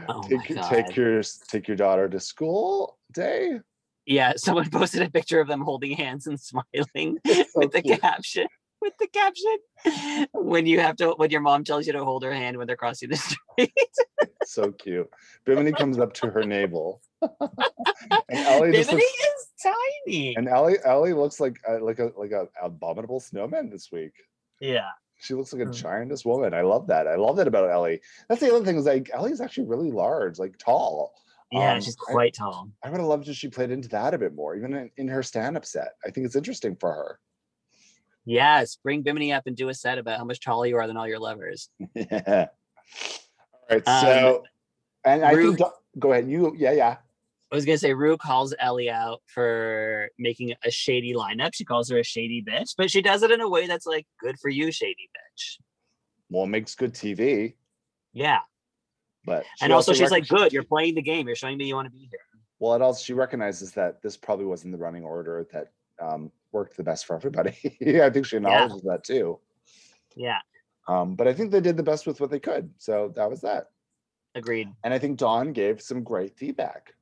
Oh 0.09 0.23
take, 0.29 0.39
my 0.39 0.45
your- 0.49 0.57
God. 0.59 0.69
take 0.71 0.97
your 0.97 1.23
take 1.49 1.69
your 1.69 1.77
daughter 1.77 2.09
to 2.09 2.21
school 2.21 2.99
day. 3.13 3.61
Yeah, 4.07 4.35
someone 4.37 4.69
posted 4.71 5.03
a 5.03 5.11
picture 5.11 5.41
of 5.41 5.49
them 5.49 5.61
holding 5.63 5.93
hands 5.97 6.27
and 6.27 6.39
smiling 6.41 7.19
So 7.27 7.45
with 7.55 7.73
the 7.73 7.83
cute. 7.83 8.01
caption. 8.01 8.47
With 8.83 8.93
the 8.99 9.07
caption, 9.07 10.27
when 10.35 10.67
you 10.67 10.79
have 10.81 10.97
to, 10.97 11.13
when 11.13 11.31
your 11.31 11.41
mom 11.41 11.65
tells 11.65 11.87
you 11.87 11.95
to 11.95 12.05
hold 12.05 12.23
her 12.23 12.35
hand 12.35 12.59
when 12.59 12.67
they're 12.67 12.77
crossing 12.77 13.09
the 13.09 13.17
street. 13.57 13.73
so 14.45 14.73
cute. 14.73 15.09
Bimini 15.47 15.73
comes 15.73 15.99
up 15.99 16.13
to 16.15 16.27
her 16.29 16.43
navel, 16.45 17.01
and 17.23 17.31
Ellie 18.29 18.73
Bimini 18.73 18.93
looks, 18.93 19.05
is 19.05 19.49
tiny. 20.07 20.37
and 20.37 20.49
Ellie 20.49 20.77
Ellie 20.85 21.15
looks 21.15 21.41
like 21.41 21.57
a, 21.67 21.75
like 21.79 21.99
a 21.99 22.11
like 22.19 22.33
a 22.33 22.47
abominable 22.63 23.21
snowman 23.21 23.71
this 23.71 23.91
week. 23.91 24.13
yeah, 24.61 24.91
She 25.25 25.33
looks 25.35 25.53
like 25.55 25.63
a 25.63 25.67
Mm. 25.67 25.75
giantess 25.75 26.25
woman. 26.25 26.53
I 26.53 26.61
love 26.61 26.87
that. 26.89 27.07
I 27.09 27.17
love 27.17 27.37
that 27.37 27.49
about 27.49 27.71
Ellie. 27.71 28.01
That's 28.29 28.41
the 28.43 28.55
other 28.55 28.65
thing 28.65 28.77
is 28.77 28.85
like 28.85 29.11
Ellie's 29.13 29.41
actually 29.41 29.67
really 29.67 29.91
large, 29.91 30.39
like 30.39 30.59
tall. 30.59 31.15
yeah, 31.51 31.75
Um, 31.75 31.81
she's 31.81 31.97
I- 32.09 32.13
quite 32.13 32.35
tall. 32.35 32.69
I 32.83 32.91
would 32.91 32.99
have 33.01 33.09
loved 33.09 33.29
if 33.29 33.37
she 33.37 33.49
played 33.49 33.71
into 33.71 33.89
that 33.91 34.13
a 34.13 34.19
bit 34.19 34.35
more, 34.35 34.55
even 34.55 34.75
in, 34.75 34.91
in 34.99 35.09
her 35.09 35.23
stand-up 35.23 35.65
set. 35.65 35.93
I 36.05 36.11
think 36.11 36.27
it's 36.27 36.37
interesting 36.37 36.77
for 36.77 36.93
her. 36.93 37.21
Yes, 38.27 38.77
bring 38.77 39.03
Bimini 39.03 39.33
up 39.33 39.47
and 39.47 39.57
do 39.57 39.69
a 39.71 39.75
set 39.75 39.99
about 39.99 40.19
how 40.19 40.25
much 40.25 40.41
taller 40.41 40.67
you 40.67 40.77
are 40.77 40.87
than 40.87 40.97
all 40.97 41.07
your 41.09 41.19
lovers. 41.19 41.69
yeah. 41.95 42.47
All 42.49 43.69
right. 43.71 43.89
Um, 43.89 44.01
So, 44.05 44.45
and 45.05 45.25
I 45.25 45.33
Ru- 45.33 45.55
think 45.57 45.69
go 45.99 46.13
ahead. 46.13 46.29
You, 46.29 46.55
yeah, 46.57 46.73
yeah. 46.73 46.97
I 47.55 47.57
was 47.57 47.65
gonna 47.65 47.79
say 47.79 47.95
Ru 47.95 48.17
calls 48.17 48.53
Ellie 48.59 48.91
out 48.91 49.23
for 49.27 50.09
making 50.19 50.55
a 50.65 50.73
shady 50.73 51.15
lineup. 51.15 51.55
She 51.55 51.65
calls 51.65 51.89
her 51.89 51.99
a 52.01 52.03
shady 52.03 52.43
bitch, 52.43 52.75
but 52.77 52.91
she 52.91 53.01
does 53.01 53.23
it 53.23 53.31
in 53.31 53.41
a 53.41 53.49
way 53.49 53.69
that's 53.69 53.87
like 53.87 54.09
good 54.21 54.41
for 54.41 54.49
you, 54.49 54.73
shady 54.73 55.09
bitch. 55.17 55.59
Well, 56.29 56.43
it 56.43 56.49
makes 56.49 56.75
good 56.75 56.95
TV, 56.95 57.55
Yeah. 58.13 58.41
but 59.25 59.45
and 59.63 59.73
also, 59.73 59.93
she's 59.93 60.11
rec- 60.11 60.11
like, 60.11 60.29
good, 60.29 60.53
you're 60.53 60.65
playing 60.65 60.97
the 60.97 61.03
game. 61.03 61.29
You're 61.29 61.37
showing 61.37 61.57
me 61.57 61.67
you 61.67 61.77
want 61.77 61.87
to 61.87 61.93
be 61.93 62.09
here. 62.11 62.19
Well, 62.59 62.75
it 62.75 62.83
also 62.83 63.05
she 63.05 63.13
recognizes 63.13 63.71
that 63.75 64.03
this 64.03 64.17
probably 64.17 64.47
wasn't 64.47 64.73
the 64.73 64.79
running 64.79 65.05
order 65.05 65.47
that 65.53 65.71
um, 66.03 66.33
worked 66.51 66.77
the 66.77 66.83
best 66.83 67.07
for 67.07 67.15
everybody. 67.15 67.57
yeah, 67.81 68.05
I 68.05 68.11
think 68.11 68.27
she 68.27 68.35
acknowledges 68.35 68.83
that 68.83 69.05
too. 69.05 69.39
Yeah. 70.17 70.41
Um, 70.89 71.15
but 71.15 71.29
I 71.29 71.33
think 71.33 71.53
they 71.53 71.61
did 71.61 71.77
the 71.77 71.85
best 71.85 72.05
with 72.05 72.21
what 72.21 72.33
they 72.33 72.41
could. 72.41 72.71
So 72.79 73.13
that 73.15 73.31
was 73.31 73.43
that. 73.43 73.69
Agreed. 74.35 74.71
And 74.83 74.93
I 74.93 74.99
think 74.99 75.19
Dawn 75.19 75.53
gave 75.53 75.81
some 75.81 76.03
great 76.03 76.37
feedback. 76.37 76.95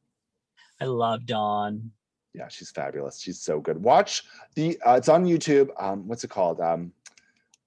I 0.82 0.86
love 0.86 1.26
Dawn. 1.26 1.90
Yeah, 2.34 2.48
she's 2.48 2.70
fabulous. 2.70 3.20
She's 3.20 3.40
so 3.40 3.60
good. 3.60 3.80
Watch 3.82 4.24
the 4.54 4.78
uh, 4.86 4.94
it's 4.94 5.08
on 5.08 5.24
YouTube. 5.24 5.68
Um, 5.78 6.08
what's 6.08 6.24
it 6.24 6.30
called? 6.30 6.60
Um, 6.60 6.92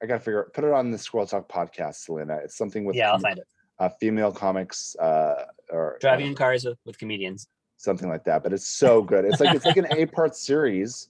I 0.02 0.06
gotta 0.06 0.20
figure 0.20 0.50
put 0.54 0.64
it 0.64 0.72
on 0.72 0.92
the 0.92 0.98
Squirrel 0.98 1.26
Talk 1.28 1.48
podcast, 1.48 1.96
Selena. 1.96 2.38
It's 2.44 2.58
something 2.58 2.84
with 2.84 2.96
yeah, 2.96 3.12
I'll 3.12 3.20
find 3.20 3.38
it. 3.38 3.48
uh, 3.80 3.90
female 4.00 4.32
comics 4.32 4.96
uh, 4.98 5.46
or 5.72 5.98
Driving 6.02 6.26
uh, 6.28 6.30
in 6.30 6.36
cars 6.36 6.66
with, 6.66 6.78
with 6.86 6.98
comedians. 6.98 7.48
something 7.78 8.10
like 8.10 8.24
that. 8.26 8.44
But 8.44 8.54
it's 8.54 8.68
so 8.68 9.02
good. 9.02 9.24
It's 9.24 9.40
like 9.40 9.56
it's 9.56 9.66
like 9.66 9.78
an 9.78 9.88
eight 9.92 10.12
part 10.12 10.36
series. 10.36 11.10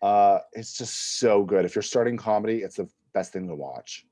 Uh, 0.00 0.38
it's 0.52 0.76
just 0.76 1.18
so 1.20 1.44
good. 1.44 1.64
If 1.64 1.76
you're 1.76 1.82
starting 1.82 2.16
comedy, 2.16 2.62
it's 2.62 2.76
the 2.76 2.88
best 3.14 3.32
thing 3.32 3.46
to 3.48 3.54
watch. 3.54 4.04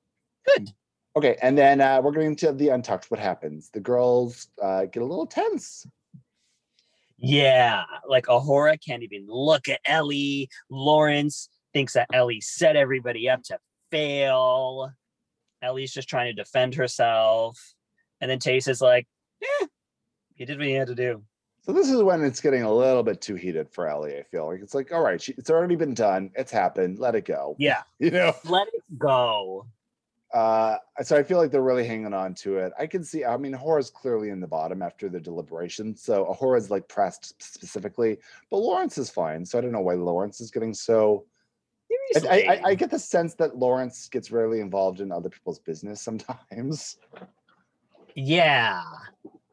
Good. 0.54 0.70
Okay, 1.16 1.36
and 1.42 1.58
then 1.58 1.80
uh, 1.80 2.00
we're 2.00 2.12
going 2.12 2.36
to 2.36 2.52
the 2.52 2.68
Untucked. 2.68 3.10
What 3.10 3.18
happens? 3.18 3.70
The 3.70 3.80
girls 3.80 4.46
uh, 4.62 4.84
get 4.84 5.02
a 5.02 5.06
little 5.06 5.26
tense. 5.26 5.84
Yeah, 7.20 7.84
like 8.08 8.26
A'Whora 8.26 8.78
can't 8.84 9.02
even 9.02 9.26
look 9.28 9.68
at 9.68 9.80
Ellie. 9.84 10.48
Lawrence 10.70 11.48
thinks 11.72 11.92
that 11.92 12.08
Ellie 12.12 12.40
set 12.40 12.76
everybody 12.76 13.28
up 13.28 13.42
to 13.44 13.58
fail. 13.90 14.90
Ellie's 15.62 15.92
just 15.92 16.08
trying 16.08 16.34
to 16.34 16.42
defend 16.42 16.74
herself. 16.74 17.58
And 18.20 18.30
then 18.30 18.38
Tayce 18.38 18.68
is 18.68 18.80
like, 18.80 19.06
eh, 19.42 19.66
you 20.36 20.46
did 20.46 20.58
what 20.58 20.68
you 20.68 20.78
had 20.78 20.88
to 20.88 20.94
do. 20.94 21.22
So 21.62 21.72
this 21.72 21.90
is 21.90 22.02
when 22.02 22.24
it's 22.24 22.40
getting 22.40 22.62
a 22.62 22.72
little 22.72 23.02
bit 23.02 23.20
too 23.20 23.34
heated 23.34 23.68
for 23.70 23.86
Ellie. 23.86 24.16
I 24.16 24.22
feel 24.22 24.46
like 24.46 24.60
it's 24.62 24.74
like, 24.74 24.92
all 24.92 25.02
right, 25.02 25.20
she, 25.20 25.32
it's 25.36 25.50
already 25.50 25.76
been 25.76 25.92
done. 25.92 26.30
It's 26.34 26.50
happened. 26.50 26.98
Let 26.98 27.14
it 27.14 27.26
go. 27.26 27.54
Yeah, 27.58 27.82
You 27.98 28.10
know. 28.10 28.34
let 28.44 28.68
it 28.68 28.82
go. 28.98 29.66
Uh, 30.32 30.76
so 31.02 31.16
I 31.16 31.22
feel 31.24 31.38
like 31.38 31.50
they're 31.50 31.62
really 31.62 31.86
hanging 31.86 32.14
on 32.14 32.34
to 32.34 32.58
it. 32.58 32.72
I 32.78 32.86
can 32.86 33.02
see. 33.02 33.24
I 33.24 33.36
mean, 33.36 33.52
A'Whora's 33.52 33.90
clearly 33.90 34.30
in 34.30 34.38
the 34.40 34.46
bottom 34.46 34.80
after 34.80 35.08
the 35.08 35.18
deliberation. 35.18 35.96
So 35.96 36.24
A'Whora's 36.26 36.70
like 36.70 36.86
pressed 36.88 37.34
specifically, 37.42 38.18
but 38.50 38.58
Lawrence 38.58 38.96
is 38.96 39.10
fine. 39.10 39.44
So 39.44 39.58
I 39.58 39.60
don't 39.60 39.72
know 39.72 39.80
why 39.80 39.94
Lawrence 39.94 40.40
is 40.40 40.50
getting 40.50 40.72
so. 40.74 41.24
I, 42.16 42.28
I, 42.28 42.36
I- 42.36 42.60
I 42.70 42.74
get 42.76 42.90
the 42.90 42.98
sense 42.98 43.34
that 43.34 43.56
Lawrence 43.56 44.08
gets 44.08 44.30
rarely 44.30 44.60
involved 44.60 45.00
in 45.00 45.10
other 45.10 45.28
people's 45.28 45.58
business 45.58 46.00
sometimes. 46.00 46.96
yeah. 48.14 48.82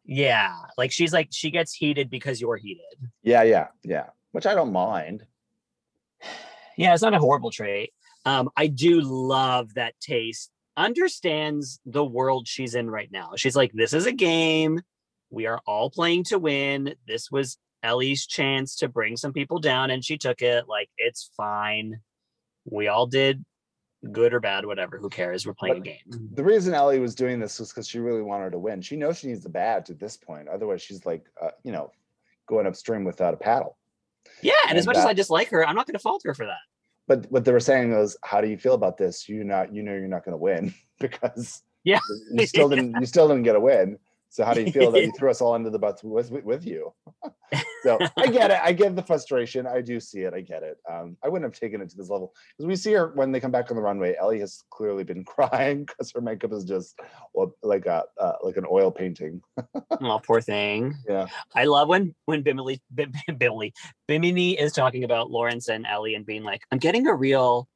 Yeah. 0.06 0.56
Like 0.78 0.92
she's 0.92 1.12
like 1.14 1.30
she 1.32 1.50
gets 1.52 1.74
heated 1.74 2.10
because 2.10 2.40
you're 2.40 2.56
heated. 2.58 3.10
Yeah, 3.24 3.44
yeah, 3.44 3.68
yeah. 3.84 4.08
Which 4.32 4.46
I 4.46 4.54
don't 4.54 4.72
mind. 4.72 5.26
Yeah, 6.80 6.94
it's 6.94 7.02
not 7.02 7.16
a 7.16 7.18
horrible 7.18 7.50
trait. 7.50 7.92
Um, 8.24 8.52
I 8.56 8.68
do 8.68 9.02
love 9.02 9.74
that 9.74 9.96
Tayce 10.00 10.50
understands 10.78 11.80
the 11.86 12.06
world 12.06 12.48
she's 12.48 12.76
in 12.76 12.90
right 12.90 13.12
now. 13.12 13.32
She's 13.36 13.56
like, 13.56 13.72
this 13.74 13.94
is 13.94 14.06
a 14.06 14.12
game. 14.12 14.80
We 15.30 15.48
are 15.48 15.60
all 15.66 15.90
playing 15.90 16.26
to 16.26 16.40
win. 16.40 16.96
This 17.08 17.30
was 17.30 17.58
Ellie's 17.84 18.26
chance 18.26 18.78
to 18.78 18.88
bring 18.88 19.18
some 19.18 19.34
people 19.34 19.60
down, 19.60 19.92
and 19.92 20.06
she 20.06 20.18
took 20.18 20.42
it. 20.42 20.66
Like, 20.70 20.90
it's 20.98 21.32
fine. 21.36 22.00
We 22.66 22.88
all 22.88 23.08
did 23.08 23.44
good 24.12 24.34
or 24.34 24.40
bad, 24.40 24.66
whatever. 24.66 24.98
Who 24.98 25.10
cares? 25.10 25.46
We're 25.46 25.54
playing 25.54 25.78
a 25.78 25.82
game. 25.82 26.30
The 26.34 26.44
reason 26.44 26.74
Ellie 26.74 27.00
was 27.00 27.16
doing 27.16 27.40
this 27.40 27.60
was 27.60 27.70
because 27.70 27.88
she 27.88 28.00
really 28.00 28.22
wanted 28.22 28.52
to 28.52 28.60
win. 28.60 28.82
She 28.82 28.96
knows 28.96 29.18
she 29.18 29.28
needs 29.28 29.44
the 29.44 29.50
badge 29.50 29.90
at 29.90 30.00
this 30.00 30.16
point. 30.16 30.48
Otherwise, 30.48 30.82
she's 30.82 31.06
like, 31.06 31.26
uh, 31.42 31.50
you 31.64 31.72
know, 31.72 31.92
going 32.48 32.68
upstream 32.68 33.04
without 33.04 33.34
a 33.34 33.38
paddle. 33.38 33.78
Yeah, 34.42 34.54
and 34.70 34.78
as 34.78 34.86
And 34.86 34.94
much 34.94 34.98
as 34.98 35.06
I 35.06 35.14
dislike 35.14 35.50
her, 35.50 35.68
I'm 35.68 35.76
not 35.76 35.88
going 35.88 35.94
to 35.94 36.00
fault 36.00 36.22
her 36.26 36.34
for 36.34 36.46
that. 36.46 36.58
But 37.08 37.32
what 37.32 37.46
they 37.46 37.52
were 37.52 37.60
saying 37.60 37.92
was, 37.92 38.18
how 38.24 38.42
do 38.42 38.48
you 38.50 38.58
feel 38.58 38.74
about 38.74 38.98
this? 38.98 39.30
You 39.30 39.44
not, 39.44 39.74
you 39.74 39.82
know, 39.84 39.94
you're 39.94 40.08
not 40.08 40.26
going 40.26 40.34
to 40.34 40.38
win 40.38 40.74
because 41.00 41.64
Yeah. 41.84 42.00
you 42.32 42.46
still 42.46 42.70
didn't, 42.70 43.00
you 43.00 43.06
still 43.06 43.28
didn't 43.28 43.44
get 43.44 43.56
a 43.56 43.60
win. 43.60 43.98
So 44.30 44.44
how 44.44 44.54
do 44.54 44.62
you 44.62 44.72
feel 44.72 44.92
that 44.92 45.04
you 45.04 45.12
threw 45.18 45.30
us 45.30 45.42
all 45.42 45.56
into 45.56 45.70
the 45.70 45.80
butts 45.80 46.04
with 46.04 46.32
with, 46.32 46.44
with 46.44 46.66
you? 46.66 46.94
so 47.84 47.98
I 48.18 48.28
get 48.28 48.52
it. 48.52 48.60
I 48.62 48.74
get 48.74 48.96
the 48.96 49.02
frustration. 49.02 49.66
I 49.66 49.82
do 49.82 50.00
see 50.00 50.22
it. 50.22 50.34
I 50.34 50.42
get 50.42 50.64
it. 50.64 50.78
Um, 50.90 51.18
I 51.24 51.30
wouldn't 51.30 51.52
have 51.52 51.60
taken 51.60 51.82
it 51.82 51.90
to 51.90 51.98
this 51.98 52.10
level 52.10 52.34
because 52.58 52.68
we 52.68 52.76
see 52.76 52.94
her 52.94 53.12
when 53.16 53.32
they 53.32 53.40
come 53.40 53.52
back 53.52 53.72
on 53.72 53.78
the 53.78 53.82
runway. 53.82 54.16
Ellie 54.20 54.40
has 54.40 54.64
clearly 54.70 55.04
been 55.04 55.24
crying 55.26 55.86
because 55.86 56.12
her 56.12 56.22
makeup 56.22 56.52
is 56.52 56.66
just 56.66 57.00
well, 57.34 57.56
like 57.64 57.86
a 57.86 58.04
uh, 58.20 58.34
like 58.44 58.58
an 58.58 58.66
oil 58.70 58.92
painting. 58.92 59.42
Oh, 60.02 60.20
poor 60.26 60.42
thing. 60.42 60.96
Yeah. 61.08 61.28
I 61.56 61.66
love 61.66 61.88
when 61.88 62.14
when 62.26 62.42
Bimini 62.44 62.82
Bim, 62.94 63.12
Bimini 63.38 63.74
Bimini 64.08 64.60
is 64.60 64.74
talking 64.74 65.04
about 65.04 65.32
Lawrence 65.32 65.70
and 65.70 65.86
Ellie 65.86 66.16
and 66.16 66.26
being 66.26 66.44
like, 66.44 66.62
I'm 66.72 66.80
getting 66.80 67.08
a 67.08 67.16
real 67.16 67.68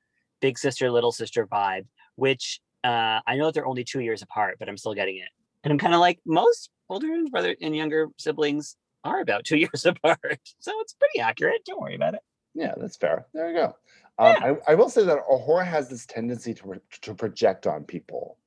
big 0.42 0.58
sister 0.58 0.92
little 0.92 1.12
sister 1.12 1.48
vibe, 1.48 1.86
which 2.16 2.60
uh, 2.84 3.20
I 3.26 3.36
know 3.36 3.46
that 3.46 3.54
they're 3.54 3.66
only 3.66 3.84
two 3.84 4.02
years 4.02 4.22
apart, 4.22 4.58
but 4.60 4.68
I'm 4.68 4.78
still 4.78 4.94
getting 4.94 5.18
it. 5.18 5.30
And 5.64 5.72
I'm 5.72 5.78
kind 5.80 5.94
of 5.94 6.00
like 6.00 6.20
most 6.26 6.70
older 6.90 7.08
brother 7.30 7.56
and 7.62 7.76
younger 7.76 8.08
siblings 8.18 8.76
are 9.04 9.22
about 9.22 9.46
two 9.46 9.58
years 9.58 9.86
apart, 9.86 10.40
so 10.60 10.72
it's 10.82 10.94
pretty 10.94 11.20
accurate. 11.20 11.64
Don't 11.66 11.82
worry 11.82 11.96
about 11.96 12.16
it. 12.16 12.22
Yeah, 12.54 12.74
that's 12.78 12.98
fair. 12.98 13.26
There 13.34 13.50
you 13.50 13.56
go. 13.56 13.76
Um, 14.20 14.36
I, 14.68 14.72
I 14.72 14.76
will 14.76 14.90
say 14.90 15.06
that 15.06 15.20
A'Whora 15.32 15.66
has 15.66 15.90
this 15.90 16.06
tendency 16.06 16.54
to, 16.54 16.64
pro- 16.64 16.80
to 17.04 17.14
project 17.16 17.66
on 17.66 17.84
people, 17.86 18.38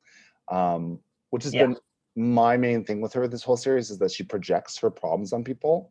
um, 0.48 1.00
which 1.30 1.44
has 1.44 1.54
Yeah. 1.54 1.66
been 1.66 1.76
my 2.16 2.56
main 2.56 2.84
thing 2.84 3.00
with 3.00 3.12
her 3.14 3.26
this 3.26 3.42
whole 3.42 3.56
series 3.56 3.90
is 3.90 3.98
that 3.98 4.12
she 4.12 4.22
projects 4.22 4.76
her 4.78 4.90
problems 4.90 5.32
on 5.32 5.42
people. 5.42 5.90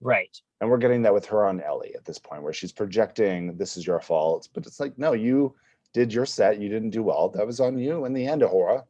Right. 0.00 0.34
And 0.60 0.70
we're 0.70 0.78
getting 0.78 1.02
that 1.02 1.12
with 1.12 1.26
her 1.26 1.44
on 1.44 1.60
Ellie 1.60 1.94
at 1.94 2.04
this 2.04 2.18
point, 2.18 2.42
where 2.42 2.52
she's 2.54 2.72
projecting, 2.72 3.56
this 3.56 3.76
is 3.76 3.86
your 3.86 4.00
fault. 4.00 4.48
But 4.54 4.66
it's 4.66 4.80
like, 4.80 4.96
no, 4.96 5.12
you 5.12 5.54
did 5.92 6.12
your 6.12 6.24
set. 6.24 6.60
You 6.60 6.68
didn't 6.70 6.90
do 6.90 7.02
well. 7.02 7.28
That 7.28 7.46
was 7.46 7.60
on 7.60 7.76
you 7.78 8.04
in 8.06 8.12
the 8.14 8.26
end, 8.26 8.42
A'Whora. 8.42 8.84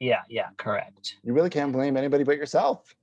Yeah. 0.00 0.20
Yeah. 0.28 0.48
Correct. 0.56 1.16
You 1.24 1.32
really 1.32 1.50
can't 1.50 1.72
blame 1.72 1.96
anybody 1.96 2.24
but 2.24 2.36
yourself. 2.36 2.94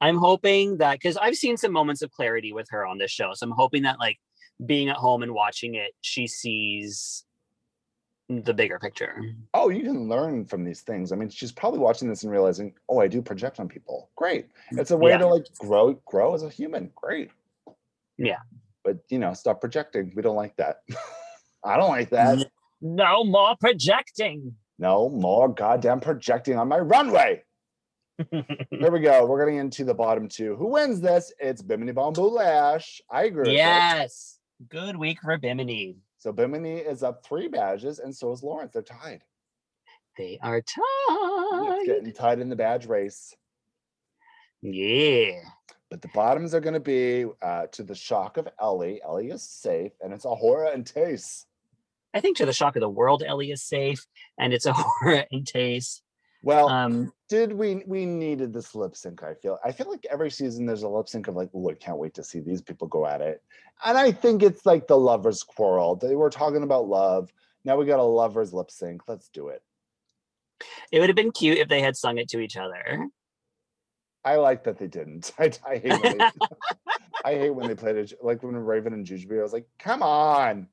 I'm 0.00 0.16
hoping 0.16 0.78
that 0.78 0.94
because 0.94 1.16
I've 1.16 1.36
seen 1.36 1.56
some 1.56 1.72
moments 1.72 2.02
of 2.02 2.10
clarity 2.10 2.52
with 2.52 2.68
her 2.70 2.84
on 2.86 2.98
this 2.98 3.10
show. 3.10 3.30
So 3.34 3.46
I'm 3.46 3.52
hoping 3.52 3.82
that 3.84 3.98
like 4.00 4.18
being 4.66 4.88
at 4.88 4.96
home 4.96 5.22
and 5.22 5.32
watching 5.32 5.76
it, 5.76 5.92
she 6.00 6.26
sees 6.26 7.24
the 8.28 8.52
bigger 8.54 8.78
picture. 8.78 9.20
Oh, 9.54 9.68
you 9.68 9.82
can 9.82 10.08
learn 10.08 10.44
from 10.46 10.64
these 10.64 10.80
things. 10.80 11.12
I 11.12 11.16
mean, 11.16 11.28
she's 11.28 11.52
probably 11.52 11.78
watching 11.78 12.08
this 12.08 12.22
and 12.24 12.32
realizing, 12.32 12.74
oh, 12.88 12.98
I 13.00 13.06
do 13.06 13.20
project 13.22 13.60
on 13.60 13.68
people. 13.68 14.10
Great. 14.16 14.46
Mm, 14.72 14.80
it's 14.80 14.90
a 14.90 14.96
way 14.96 15.10
Yeah. 15.10 15.18
to 15.18 15.26
like 15.28 15.44
grow, 15.58 15.92
grow 16.06 16.34
as 16.34 16.42
a 16.42 16.48
human. 16.48 16.90
Great. 16.96 17.30
Yeah. 18.18 18.38
But 18.84 18.98
you 19.08 19.18
know, 19.18 19.34
stop 19.34 19.60
projecting. 19.60 20.12
We 20.16 20.22
don't 20.22 20.36
like 20.36 20.56
that. 20.56 20.78
I 21.64 21.76
don't 21.76 21.90
like 21.90 22.10
that. 22.10 22.44
No 22.80 23.22
more 23.22 23.54
projecting. 23.60 24.56
No 24.82 25.08
more 25.08 25.48
goddamn 25.48 26.00
projecting 26.00 26.58
on 26.58 26.66
my 26.66 26.80
runway. 26.80 27.44
Here 28.32 28.90
we 28.90 28.98
go. 28.98 29.24
We're 29.24 29.38
getting 29.38 29.60
into 29.60 29.84
the 29.84 29.94
bottom 29.94 30.28
two. 30.28 30.56
Who 30.56 30.72
wins 30.72 31.00
this? 31.00 31.32
It's 31.38 31.62
Bimini 31.62 31.92
Bon 31.92 32.12
Boulash. 32.12 33.00
I 33.08 33.26
agree. 33.26 33.54
yes. 33.54 34.40
Good 34.68 34.96
week 34.96 35.20
for 35.22 35.38
Bimini. 35.38 35.98
So 36.18 36.32
Bimini 36.32 36.78
is 36.78 37.04
up 37.04 37.24
three 37.24 37.46
badges, 37.46 38.00
and 38.00 38.12
so 38.12 38.32
is 38.32 38.42
Lawrence. 38.42 38.72
They're 38.72 38.82
tied. 38.82 39.22
They 40.18 40.40
are 40.42 40.60
tied. 40.60 41.76
It's 41.78 41.86
getting 41.86 42.12
tied 42.12 42.40
in 42.40 42.48
the 42.48 42.56
badge 42.56 42.86
race. 42.86 43.36
Yeah. 44.62 45.38
But 45.92 46.02
the 46.02 46.10
bottoms 46.12 46.54
are 46.54 46.60
going 46.60 46.74
to 46.74 46.80
be 46.80 47.26
uh, 47.40 47.66
to 47.70 47.84
the 47.84 47.94
shock 47.94 48.36
of 48.36 48.48
Ellie. 48.60 49.00
Ellie 49.04 49.30
is 49.30 49.44
safe, 49.44 49.92
and 50.00 50.12
it's 50.12 50.24
A'Whora 50.24 50.74
and 50.74 50.84
Tayce. 50.84 51.44
I 52.14 52.20
think 52.20 52.36
to 52.38 52.46
the 52.46 52.52
shock 52.52 52.76
of 52.76 52.80
the 52.80 52.88
world, 52.88 53.22
Ellie 53.26 53.50
is 53.50 53.62
safe, 53.62 54.06
and 54.38 54.52
it's 54.52 54.66
A'Whora 54.66 55.26
in 55.30 55.44
Tayce. 55.44 56.02
Well, 56.44 56.68
Um, 56.68 57.12
did 57.28 57.52
we 57.52 57.84
we 57.86 58.04
needed 58.04 58.52
this 58.52 58.74
lip 58.74 58.96
sync? 58.96 59.22
I 59.22 59.34
feel 59.34 59.58
I 59.64 59.70
feel 59.72 59.88
like 59.88 60.04
every 60.10 60.30
season 60.30 60.66
there's 60.66 60.82
a 60.82 60.88
lip 60.88 61.08
sync 61.08 61.28
of 61.28 61.36
like, 61.36 61.50
oh, 61.54 61.70
I 61.70 61.74
can't 61.74 61.98
wait 61.98 62.14
to 62.14 62.24
see 62.24 62.40
these 62.40 62.60
people 62.60 62.88
go 62.88 63.06
at 63.06 63.20
it. 63.20 63.42
And 63.84 63.96
I 63.96 64.10
think 64.12 64.42
it's 64.42 64.66
like 64.66 64.88
the 64.88 64.98
lovers 64.98 65.42
quarrel. 65.44 65.94
They 65.96 66.16
were 66.16 66.30
talking 66.30 66.64
about 66.64 66.88
love. 66.88 67.32
Now 67.64 67.76
we 67.76 67.86
got 67.86 68.00
a 68.00 68.02
lovers 68.02 68.52
lip 68.52 68.70
sync. 68.72 69.02
Let's 69.06 69.28
do 69.28 69.48
it. 69.48 69.62
it 70.90 70.98
would 70.98 71.08
have 71.08 71.16
been 71.16 71.30
cute 71.32 71.58
if 71.58 71.68
they 71.68 71.80
had 71.80 71.96
sung 71.96 72.18
it 72.18 72.28
to 72.30 72.40
each 72.40 72.56
other. 72.56 73.08
I 74.24 74.36
like 74.36 74.64
that 74.64 74.78
they 74.78 74.88
didn't. 74.88 75.32
I, 75.38 75.52
I 75.66 75.78
hate 75.78 76.02
when 76.02 76.18
they, 76.18 76.30
I 77.24 77.34
hate 77.34 77.50
when 77.50 77.68
they 77.68 77.74
played 77.74 77.96
it 77.96 78.12
like 78.20 78.42
when 78.42 78.56
Raven 78.56 78.92
and 78.92 79.06
Jujubee. 79.06 79.38
I 79.38 79.42
was 79.42 79.52
like, 79.52 79.68
come 79.78 80.02
on. 80.02 80.68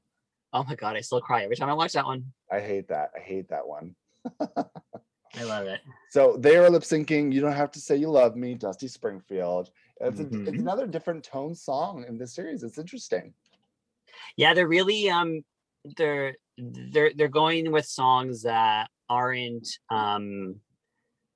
Oh 0.52 0.64
my 0.64 0.76
god, 0.76 0.95
I 0.95 1.02
still 1.02 1.22
cry 1.22 1.43
every 1.43 1.56
time 1.56 1.70
I 1.70 1.74
watch 1.74 1.93
that 1.93 2.06
one. 2.06 2.26
I 2.52 2.60
hate 2.60 2.88
that. 2.88 3.12
I 3.16 3.20
hate 3.20 3.50
that 3.50 3.68
one. 3.68 3.95
I 5.36 5.43
love 5.43 5.68
it. 5.68 5.82
So 6.10 6.38
they 6.38 6.58
are 6.58 6.70
lip 6.70 6.84
syncing. 6.84 7.32
You 7.32 7.41
don't 7.41 7.54
have 7.54 7.72
to 7.72 7.80
say 7.80 7.95
you 7.95 8.10
love 8.10 8.36
me, 8.36 8.56
Dusty 8.56 8.88
Springfield. 8.88 9.70
It's, 10.02 10.20
a, 10.20 10.24
it's 10.24 10.60
another 10.60 10.88
different 10.88 11.24
tone 11.24 11.54
song 11.54 12.06
in 12.08 12.18
this 12.18 12.34
series. 12.34 12.64
It's 12.64 12.78
interesting. 12.78 13.34
Yeah, 14.38 14.54
they're 14.54 14.68
really 14.68 15.10
um 15.10 15.43
they're 15.97 16.36
they're 16.58 17.12
they're 17.16 17.28
going 17.28 17.72
with 17.72 17.86
songs 17.86 18.43
that 18.43 18.89
aren't 19.08 19.68
um 19.89 20.56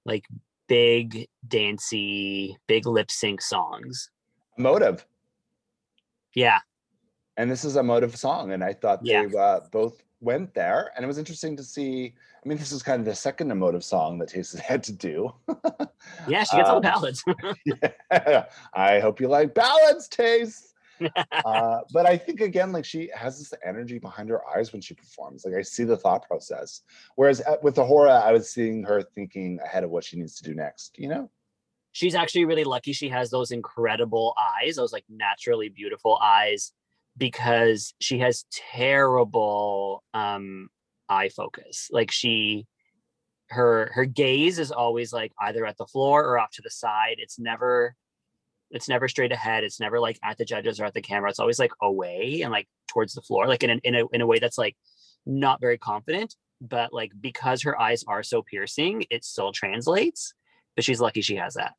like 0.06 0.26
big 0.68 1.28
dancey, 1.48 2.58
big 2.68 2.88
lip 2.88 3.12
sync 3.12 3.42
songs. 3.42 4.10
Motive. 4.58 5.06
Yeah. 6.34 6.60
And 7.38 7.50
this 7.50 7.66
is 7.66 7.76
a 7.76 7.84
motive 7.84 8.16
song. 8.16 8.52
And 8.52 8.64
I 8.64 8.74
thought 8.74 9.00
Yeah. 9.04 9.26
they 9.26 9.38
uh, 9.38 9.62
both 9.72 10.04
went 10.22 10.54
there. 10.54 10.92
And 10.96 11.04
it 11.04 11.08
was 11.08 11.18
interesting 11.18 11.56
to 11.58 11.64
see. 11.64 12.14
I 12.44 12.48
mean, 12.50 12.58
this 12.58 12.72
is 12.72 12.84
kind 12.84 13.00
of 13.00 13.06
the 13.06 13.16
second 13.16 13.52
emotive 13.52 13.84
song 13.84 14.18
that 14.20 14.30
Tayce 14.30 14.52
has 14.52 14.60
had 14.60 14.84
to 14.84 14.94
do. 14.94 15.34
Yeah, 16.28 16.44
she 16.44 16.58
gets 16.58 16.68
all 16.70 16.82
the 16.82 16.88
Um, 16.90 16.94
ballads. 16.94 17.24
yeah. 17.66 18.46
I 18.74 19.00
hope 19.00 19.22
you 19.22 19.30
like 19.30 19.54
ballads, 19.56 20.10
Tayce. 20.10 20.74
uh, 21.46 21.80
but 21.94 22.06
I 22.06 22.18
think 22.18 22.42
again, 22.42 22.72
like 22.74 22.84
she 22.86 23.10
has 23.16 23.40
this 23.40 23.54
energy 23.66 24.00
behind 24.00 24.30
her 24.30 24.42
eyes 24.48 24.74
when 24.74 24.82
she 24.82 24.94
performs. 24.94 25.46
Like 25.46 25.56
I 25.56 25.62
see 25.62 25.86
the 25.86 25.96
thought 25.98 26.28
process. 26.28 26.82
Whereas 27.16 27.40
at, 27.42 27.64
with 27.64 27.76
A'Whora, 27.76 28.22
I 28.22 28.34
was 28.34 28.50
seeing 28.52 28.84
her 28.84 29.02
thinking 29.02 29.60
ahead 29.64 29.84
of 29.86 29.90
what 29.92 30.04
she 30.04 30.18
needs 30.18 30.36
to 30.36 30.44
do 30.44 30.54
next. 30.54 31.00
You 31.00 31.08
know? 31.08 31.30
She's 31.94 32.16
actually 32.16 32.46
really 32.46 32.64
lucky 32.66 32.92
she 32.92 33.08
has 33.10 33.30
those 33.30 33.52
incredible 33.52 34.36
eyes, 34.38 34.76
those 34.76 34.92
like 34.94 35.06
naturally 35.10 35.70
beautiful 35.70 36.18
eyes 36.22 36.74
because 37.18 37.94
she 38.00 38.20
has 38.20 38.46
terrible 38.52 40.04
um 40.14 40.70
eye 41.10 41.30
focus. 41.30 41.90
Like 41.92 42.12
she 42.12 42.66
her 43.50 43.92
her 43.94 44.06
gaze 44.06 44.60
is 44.60 44.72
always 44.72 45.14
like 45.14 45.32
either 45.42 45.66
at 45.66 45.78
the 45.78 45.86
floor 45.86 46.24
or 46.24 46.40
off 46.40 46.52
to 46.52 46.62
the 46.62 46.70
side. 46.70 47.16
It's 47.20 47.40
never 47.40 47.96
it's 48.72 48.90
never 48.90 49.08
straight 49.08 49.32
ahead. 49.32 49.64
It's 49.64 49.80
never 49.80 50.00
like 50.00 50.20
at 50.24 50.38
the 50.38 50.46
judges 50.46 50.80
or 50.80 50.86
at 50.86 50.94
the 50.94 51.02
camera. 51.02 51.30
It's 51.30 51.40
always 51.40 51.60
like 51.60 51.72
away 51.82 52.42
and 52.42 52.52
like 52.52 52.68
towards 52.88 53.14
the 53.14 53.22
floor, 53.22 53.48
like 53.48 53.64
in 53.64 53.70
a, 53.70 53.80
in 53.84 53.96
a 53.96 54.08
in 54.12 54.22
a 54.22 54.28
way 54.28 54.40
that's 54.40 54.58
like 54.58 54.76
not 55.26 55.62
very 55.62 55.78
confident. 55.78 56.36
But 56.60 56.94
like 56.94 57.12
because 57.20 57.62
her 57.64 57.80
eyes 57.80 58.04
are 58.08 58.24
so 58.24 58.42
piercing, 58.42 59.06
it 59.10 59.24
still 59.24 59.52
translates. 59.52 60.34
But 60.76 60.84
she's 60.84 61.00
lucky 61.02 61.22
she 61.22 61.36
has 61.36 61.54
that. 61.54 61.74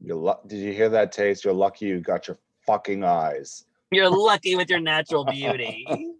You're 0.00 0.16
lu- 0.16 0.34
Did 0.46 0.58
you 0.58 0.72
hear 0.72 0.88
that, 0.90 1.12
Tayce? 1.12 1.44
You're 1.44 1.54
lucky 1.54 1.86
you 1.86 2.00
got 2.00 2.28
your 2.28 2.38
fucking 2.66 3.02
eyes. 3.02 3.64
You're 3.92 4.10
lucky 4.10 4.56
with 4.56 4.70
your 4.70 4.80
natural 4.80 5.24
beauty. 5.24 5.86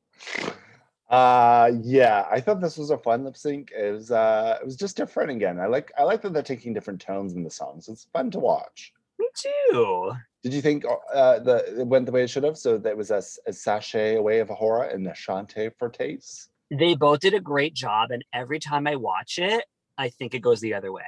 Uh 1.12 1.72
yeah, 1.82 2.24
I 2.30 2.40
thought 2.40 2.62
this 2.62 2.78
was 2.78 2.88
a 2.88 2.96
fun 2.96 3.24
lip 3.24 3.36
sync. 3.36 3.70
It 3.70 3.92
was 3.92 4.10
uh 4.10 4.56
it 4.58 4.64
was 4.64 4.76
just 4.76 4.96
different 4.96 5.30
again. 5.30 5.60
I 5.60 5.66
like 5.66 5.92
I 5.98 6.04
like 6.04 6.22
that 6.22 6.32
they're 6.32 6.42
taking 6.42 6.72
different 6.72 7.02
tones 7.02 7.34
in 7.34 7.44
the 7.44 7.50
songs. 7.50 7.90
It's 7.90 8.06
fun 8.14 8.30
to 8.30 8.38
watch. 8.38 8.94
Me 9.18 9.26
too. 9.36 10.12
Did 10.42 10.54
you 10.54 10.62
think 10.62 10.86
uh 11.12 11.38
the 11.40 11.80
it 11.80 11.86
went 11.86 12.06
the 12.06 12.12
way 12.12 12.22
it 12.24 12.30
should 12.30 12.44
have? 12.44 12.56
So 12.56 12.78
that 12.78 12.96
was 12.96 13.10
a, 13.10 13.22
a 13.46 13.52
sashay 13.52 14.16
away 14.16 14.38
of 14.38 14.48
A'Whora 14.48 14.94
and 14.94 15.06
a 15.06 15.10
Shantay 15.10 15.70
for 15.78 15.90
Tayce. 15.90 16.48
They 16.70 16.94
both 16.94 17.20
did 17.20 17.34
a 17.34 17.40
great 17.40 17.74
job, 17.74 18.10
and 18.10 18.24
every 18.32 18.58
time 18.58 18.86
I 18.86 18.96
watch 18.96 19.38
it, 19.38 19.66
I 19.98 20.08
think 20.08 20.34
it 20.34 20.40
goes 20.40 20.62
the 20.62 20.72
other 20.72 20.92
way. 20.92 21.04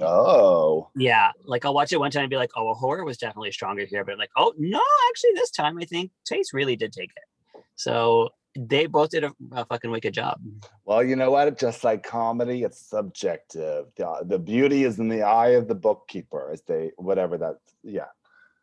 Oh. 0.00 0.90
Yeah, 0.96 1.30
like 1.44 1.64
I'll 1.64 1.74
watch 1.74 1.92
it 1.92 2.00
one 2.00 2.10
time 2.10 2.24
and 2.24 2.30
be 2.30 2.36
like, 2.36 2.50
"Oh, 2.56 2.74
A'Whora 2.74 3.04
was 3.04 3.18
definitely 3.18 3.52
stronger 3.52 3.84
here," 3.84 4.04
but 4.04 4.18
like, 4.18 4.30
"Oh 4.36 4.52
no, 4.58 4.82
actually, 5.10 5.30
this 5.34 5.50
time 5.50 5.78
I 5.78 5.84
think 5.84 6.10
Tayce 6.24 6.52
really 6.52 6.76
did 6.76 6.92
take 6.92 7.10
it." 7.16 7.62
So 7.76 8.30
they 8.56 8.86
both 8.86 9.10
did 9.10 9.24
a, 9.24 9.32
a 9.52 9.64
fucking 9.64 9.90
wicked 9.90 10.14
job. 10.14 10.40
Well, 10.84 11.02
you 11.02 11.16
know 11.16 11.30
what? 11.30 11.58
Just 11.58 11.84
like 11.84 12.02
comedy, 12.02 12.62
it's 12.62 12.78
subjective. 12.78 13.86
The, 13.96 14.20
the 14.24 14.38
beauty 14.38 14.84
is 14.84 14.98
in 14.98 15.08
the 15.08 15.22
eye 15.22 15.50
of 15.50 15.68
the 15.68 15.74
bookkeeper, 15.74 16.50
as 16.52 16.62
they 16.62 16.92
whatever 16.96 17.38
that. 17.38 17.56
Yeah, 17.82 18.06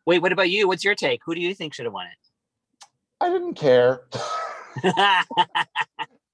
Wait, 0.04 0.20
what 0.20 0.32
about 0.32 0.50
you? 0.50 0.66
What's 0.66 0.84
your 0.84 0.94
take? 0.94 1.20
Who 1.24 1.34
do 1.34 1.40
you 1.40 1.54
think 1.54 1.74
should 1.74 1.84
have 1.84 1.92
won 1.92 2.06
it? 2.06 2.86
I 3.20 3.28
didn't 3.28 3.54
care. 3.54 4.02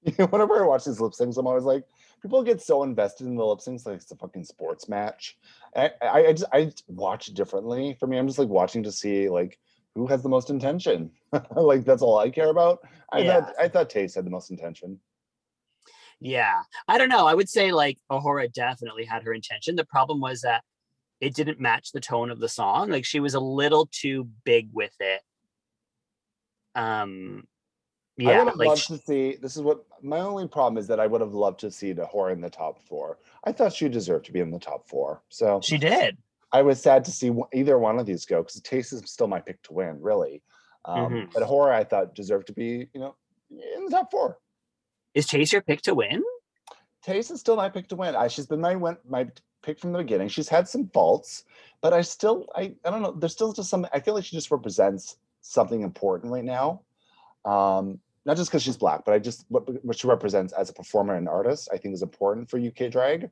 You 0.03 0.13
know, 0.17 0.27
Whenever 0.27 0.63
I 0.63 0.65
watch 0.65 0.85
these 0.85 1.01
lip 1.01 1.11
syncs, 1.11 1.37
I'm 1.37 1.45
always 1.45 1.65
like, 1.65 1.83
people 2.21 2.43
get 2.43 2.61
so 2.61 2.83
invested 2.83 3.27
in 3.27 3.35
the 3.35 3.45
lip 3.45 3.59
syncs 3.59 3.85
like 3.85 3.95
it's 3.95 4.11
a 4.11 4.15
fucking 4.15 4.43
sports 4.43 4.89
match. 4.89 5.37
I, 5.75 5.91
I, 6.01 6.25
I 6.27 6.31
just 6.33 6.45
I 6.53 6.71
watch 6.87 7.27
differently. 7.27 7.95
For 7.99 8.07
me, 8.07 8.17
I'm 8.17 8.27
just 8.27 8.39
like 8.39 8.49
watching 8.49 8.83
to 8.83 8.91
see 8.91 9.29
like 9.29 9.59
who 9.95 10.07
has 10.07 10.23
the 10.23 10.29
most 10.29 10.49
intention. 10.49 11.11
like 11.55 11.85
that's 11.85 12.01
all 12.01 12.17
I 12.19 12.29
care 12.29 12.49
about. 12.49 12.79
I 13.11 13.23
Yeah. 13.23 13.41
thought 13.41 13.53
I 13.59 13.67
thought 13.67 13.89
Tayce 13.89 14.15
had 14.15 14.25
the 14.25 14.31
most 14.31 14.51
intention. 14.51 14.99
yeah, 16.19 16.63
I 16.87 16.97
don't 16.97 17.09
know. 17.09 17.25
I 17.27 17.33
would 17.33 17.49
say 17.49 17.71
like 17.71 17.97
A'Whora 18.11 18.51
definitely 18.51 19.05
had 19.05 19.23
her 19.23 19.33
intention. 19.33 19.75
The 19.75 19.85
problem 19.85 20.19
was 20.19 20.41
that 20.41 20.63
it 21.21 21.33
didn't 21.33 21.59
match 21.59 21.91
the 21.91 22.01
tone 22.01 22.29
of 22.29 22.39
the 22.39 22.49
song. 22.49 22.89
Like 22.89 23.05
she 23.05 23.19
was 23.19 23.33
a 23.33 23.39
little 23.39 23.89
too 23.91 24.29
big 24.43 24.69
with 24.73 24.93
it. 24.99 25.21
Um, 26.75 27.43
I 28.27 28.37
would 28.37 28.47
have 28.47 28.57
like 28.57 28.67
loved 28.67 28.87
to 28.87 28.97
see. 28.97 29.35
This 29.41 29.55
is 29.55 29.61
what 29.61 29.85
my 30.01 30.19
only 30.19 30.47
problem 30.47 30.77
is 30.77 30.87
that 30.87 30.99
I 30.99 31.07
would 31.07 31.21
have 31.21 31.33
loved 31.33 31.59
to 31.61 31.71
see 31.71 31.93
A'Whora 31.93 32.33
in 32.33 32.41
the 32.41 32.49
top 32.49 32.81
four. 32.81 33.19
I 33.43 33.51
thought 33.51 33.73
she 33.73 33.87
deserved 33.87 34.25
to 34.25 34.31
be 34.31 34.39
in 34.39 34.51
the 34.51 34.59
top 34.59 34.87
four. 34.87 35.21
So 35.29 35.61
she 35.63 35.77
did. 35.77 36.17
I 36.51 36.61
was 36.61 36.81
sad 36.81 37.05
to 37.05 37.11
see 37.11 37.31
either 37.53 37.77
one 37.77 37.99
of 37.99 38.05
these 38.05 38.25
go 38.25 38.41
because 38.41 38.59
Tayce 38.61 38.91
is 38.91 39.03
still 39.05 39.27
my 39.27 39.39
pick 39.39 39.61
to 39.63 39.73
win, 39.73 40.01
really. 40.01 40.41
Um, 40.85 41.13
Mhm. 41.13 41.33
But 41.33 41.43
horror, 41.43 41.71
I 41.73 41.83
thought 41.83 42.15
deserved 42.15 42.47
to 42.47 42.53
be, 42.53 42.89
you 42.93 42.99
know, 42.99 43.15
in 43.51 43.85
the 43.85 43.91
top 43.91 44.09
four. 44.11 44.39
Is 45.13 45.27
Chase 45.27 45.51
your 45.53 45.61
pick 45.61 45.81
to 45.83 45.93
win? 45.93 46.23
Tayce 47.05 47.31
is 47.31 47.39
still 47.39 47.55
my 47.55 47.69
pick 47.69 47.87
to 47.89 47.95
win. 47.95 48.15
I, 48.15 48.27
she's 48.27 48.47
been 48.47 48.61
my 48.61 48.75
win, 48.75 48.97
my 49.07 49.29
pick 49.61 49.79
from 49.79 49.91
the 49.91 49.99
beginning. 49.99 50.27
She's 50.27 50.49
had 50.49 50.67
some 50.67 50.87
faults, 50.89 51.43
but 51.81 51.93
I 51.93 52.01
still, 52.01 52.47
I, 52.55 52.75
I 52.83 52.91
don't 52.91 53.01
know. 53.01 53.11
There's 53.11 53.33
still 53.33 53.53
just 53.53 53.69
some. 53.69 53.87
I 53.93 53.99
feel 53.99 54.13
like 54.13 54.25
she 54.25 54.35
just 54.35 54.51
represents 54.51 55.17
something 55.41 55.81
important 55.81 56.31
right 56.33 56.43
now. 56.43 56.81
Um, 57.45 57.99
not 58.25 58.37
just 58.37 58.49
because 58.49 58.63
she's 58.63 58.77
black, 58.77 59.05
but 59.05 59.13
I 59.13 59.19
just 59.19 59.45
what, 59.49 59.83
what 59.83 59.97
she 59.97 60.07
represents 60.07 60.53
as 60.53 60.69
a 60.69 60.73
performer 60.73 61.15
and 61.15 61.27
artist. 61.27 61.69
I 61.71 61.77
think 61.77 61.93
is 61.93 62.01
important 62.01 62.49
for 62.49 62.59
UK 62.59 62.91
drag. 62.91 63.29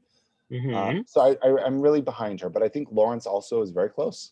Um, 0.74 1.04
so 1.06 1.22
I, 1.22 1.36
I, 1.46 1.66
I'm 1.66 1.82
really 1.82 2.02
behind 2.02 2.40
her, 2.42 2.50
but 2.50 2.64
I 2.64 2.70
think 2.70 2.88
Lawrence 2.92 3.26
also 3.26 3.62
is 3.62 3.72
very 3.72 3.90
close. 3.90 4.32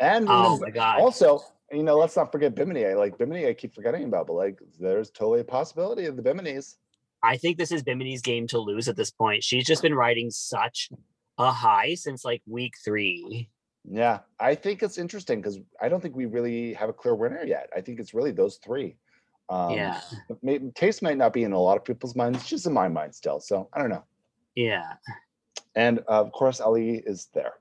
And 0.00 0.26
you 0.26 0.32
oh 0.32 0.42
know, 0.42 0.58
my 0.58 0.70
god. 0.70 1.00
also, 1.00 1.40
you 1.72 1.82
know, 1.82 1.96
let's 1.96 2.16
not 2.16 2.30
forget 2.30 2.54
Bimini. 2.54 2.86
I 2.86 2.94
like 2.94 3.18
Bimini. 3.18 3.46
I 3.46 3.54
keep 3.54 3.74
forgetting 3.74 4.04
about, 4.04 4.26
but 4.26 4.34
like, 4.34 4.60
there's 4.78 5.10
totally 5.10 5.40
a 5.40 5.44
possibility 5.44 6.06
of 6.06 6.16
the 6.16 6.22
Biminis. 6.22 6.76
I 7.22 7.36
think 7.36 7.58
this 7.58 7.72
is 7.72 7.82
Bimini's 7.82 8.22
game 8.22 8.46
to 8.48 8.58
lose 8.58 8.88
at 8.88 8.96
this 8.96 9.10
point. 9.10 9.42
She's 9.42 9.66
just 9.66 9.82
been 9.82 9.94
riding 9.94 10.30
such 10.30 10.90
a 11.36 11.50
high 11.50 11.94
since 11.94 12.24
like 12.24 12.42
week 12.46 12.74
three. 12.84 13.48
Yeah, 13.90 14.20
I 14.38 14.54
think 14.54 14.82
it's 14.82 14.98
interesting 14.98 15.40
because 15.40 15.58
I 15.80 15.88
don't 15.88 16.00
think 16.00 16.14
we 16.14 16.26
really 16.26 16.74
have 16.74 16.90
a 16.90 16.92
clear 16.92 17.14
winner 17.14 17.42
yet. 17.44 17.70
I 17.74 17.80
think 17.80 17.98
it's 17.98 18.14
really 18.14 18.32
those 18.32 18.56
three. 18.56 18.96
Um, 19.50 19.72
yeah. 19.72 20.00
may- 20.42 20.58
Tayce 20.58 21.00
might 21.02 21.16
not 21.16 21.32
be 21.32 21.44
in 21.44 21.52
a 21.52 21.58
lot 21.58 21.76
of 21.76 21.84
people's 21.84 22.14
minds, 22.14 22.46
just 22.46 22.66
in 22.66 22.72
my 22.72 22.88
mind 22.88 23.14
still. 23.14 23.40
So 23.40 23.68
I 23.72 23.80
don't 23.80 23.90
know. 23.90 24.04
Yeah. 24.54 24.94
And 25.74 26.00
uh, 26.00 26.22
of 26.22 26.32
course, 26.32 26.60
Ellie 26.60 27.02
is 27.06 27.28
there. 27.32 27.54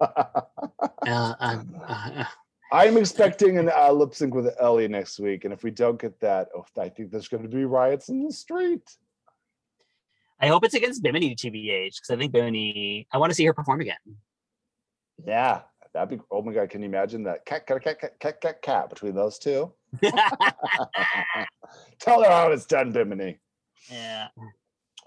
Uh, 0.00 0.40
um, 1.40 1.76
uh, 1.86 2.24
I'm 2.72 2.96
expecting 2.96 3.58
an 3.58 3.70
uh, 3.70 3.92
lip 3.92 4.14
sync 4.14 4.34
with 4.34 4.54
Ellie 4.58 4.88
next 4.88 5.20
week, 5.20 5.44
and 5.44 5.52
if 5.52 5.62
we 5.62 5.70
don't 5.70 6.00
get 6.00 6.18
that, 6.20 6.48
oh, 6.56 6.64
I 6.80 6.88
think 6.88 7.10
there's 7.10 7.28
going 7.28 7.42
to 7.42 7.48
be 7.48 7.64
riots 7.64 8.08
in 8.08 8.24
the 8.24 8.32
street. 8.32 8.96
I 10.40 10.48
hope 10.48 10.64
it's 10.64 10.74
against 10.74 11.02
Bimini 11.02 11.36
TBH 11.36 11.96
because 11.96 12.10
I 12.10 12.16
think 12.16 12.32
Bimini, 12.32 13.06
I 13.12 13.18
want 13.18 13.30
to 13.30 13.34
see 13.34 13.44
her 13.44 13.52
perform 13.52 13.80
again. 13.80 13.96
Yeah, 15.24 15.62
that'd 15.94 16.08
be. 16.08 16.24
Oh 16.30 16.42
my 16.42 16.52
god, 16.52 16.70
can 16.70 16.82
you 16.82 16.88
imagine 16.88 17.22
that 17.24 17.44
cat, 17.46 17.66
cat, 17.66 17.82
cat, 17.82 18.00
cat, 18.00 18.18
cat, 18.20 18.40
cat, 18.40 18.62
cat 18.62 18.88
between 18.90 19.14
those 19.14 19.38
two? 19.38 19.72
Tell 22.00 22.22
her 22.22 22.30
how 22.30 22.50
it's 22.50 22.66
done, 22.66 22.92
Bimini. 22.92 23.38
yeah. 23.90 24.28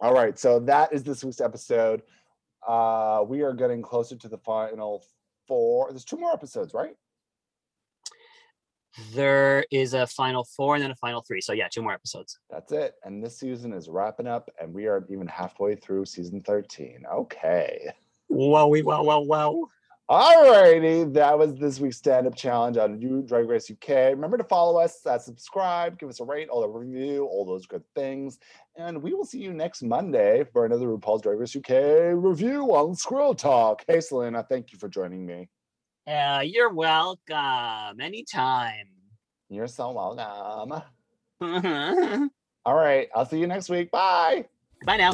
All 0.02 0.14
right, 0.14 0.38
so 0.38 0.60
that 0.62 0.92
is 0.94 1.04
this 1.04 1.24
week's 1.24 1.42
episode. 1.42 2.02
Uh, 2.68 3.24
we 3.26 3.42
are 3.44 3.54
getting 3.54 3.82
closer 3.82 4.16
to 4.16 4.28
the 4.28 4.38
final 4.40 5.04
four. 5.48 5.90
There's 5.90 6.04
two 6.06 6.18
more 6.18 6.34
episodes, 6.34 6.74
right? 6.74 6.96
There 9.14 9.66
is 9.72 9.94
a 9.94 10.08
final 10.08 10.46
four 10.56 10.76
and 10.76 10.84
then 10.84 10.92
a 10.92 10.96
final 10.96 11.22
three. 11.22 11.42
So 11.42 11.54
yeah, 11.54 11.68
two 11.70 11.82
more 11.82 11.94
episodes. 11.94 12.40
That's 12.50 12.72
it. 12.72 12.96
And 13.04 13.24
this 13.24 13.38
season 13.38 13.74
is 13.74 13.90
wrapping 13.90 14.28
up, 14.28 14.50
and 14.60 14.74
we 14.74 14.88
are 14.88 15.06
even 15.10 15.28
halfway 15.28 15.76
through 15.76 16.06
season 16.06 16.42
13. 16.42 17.04
Okay. 17.14 17.90
Well, 18.30 18.70
we 18.70 18.82
well, 18.82 19.06
well, 19.06 19.26
All 19.26 19.70
righty, 20.10 21.04
that 21.04 21.38
was 21.38 21.56
this 21.56 21.80
week's 21.80 21.98
stand-up 21.98 22.36
challenge 22.36 22.78
on 22.78 23.02
You 23.02 23.24
Drag 23.24 23.48
Race 23.48 23.72
UK. 23.72 23.90
Remember 24.12 24.38
to 24.38 24.44
follow 24.44 24.80
us, 24.80 25.06
uh, 25.06 25.18
subscribe, 25.18 25.98
give 25.98 26.10
us 26.10 26.20
a 26.20 26.24
rate, 26.24 26.50
all 26.50 26.62
the 26.62 26.68
review, 26.68 27.26
all 27.26 27.46
those 27.46 27.66
good 27.66 27.84
things. 27.96 28.40
And 28.76 29.02
we 29.02 29.14
will 29.14 29.26
see 29.26 29.40
you 29.40 29.54
next 29.54 29.82
Monday 29.82 30.44
for 30.54 30.66
another 30.66 30.88
RuPaul's 30.88 31.24
Drag 31.24 31.40
Race 31.40 31.56
UK 31.56 32.14
review 32.14 32.76
on 32.76 32.96
Squirrel 32.96 33.36
Talk. 33.36 33.84
Hey, 33.88 34.00
Selena, 34.00 34.46
thank 34.48 34.72
you 34.72 34.78
for 34.78 34.88
joining 34.88 35.26
me. 35.26 35.50
Uh, 36.08 36.44
you're 36.46 36.72
welcome. 36.74 38.00
Anytime. 38.00 38.88
You're 39.50 39.68
so 39.68 39.92
welcome. 39.92 40.84
All 42.66 42.76
right, 42.76 43.10
I'll 43.16 43.26
see 43.26 43.40
you 43.40 43.48
next 43.48 43.70
week. 43.70 43.92
Bye. 43.92 44.46
Bye 44.86 44.98
now. 44.98 45.14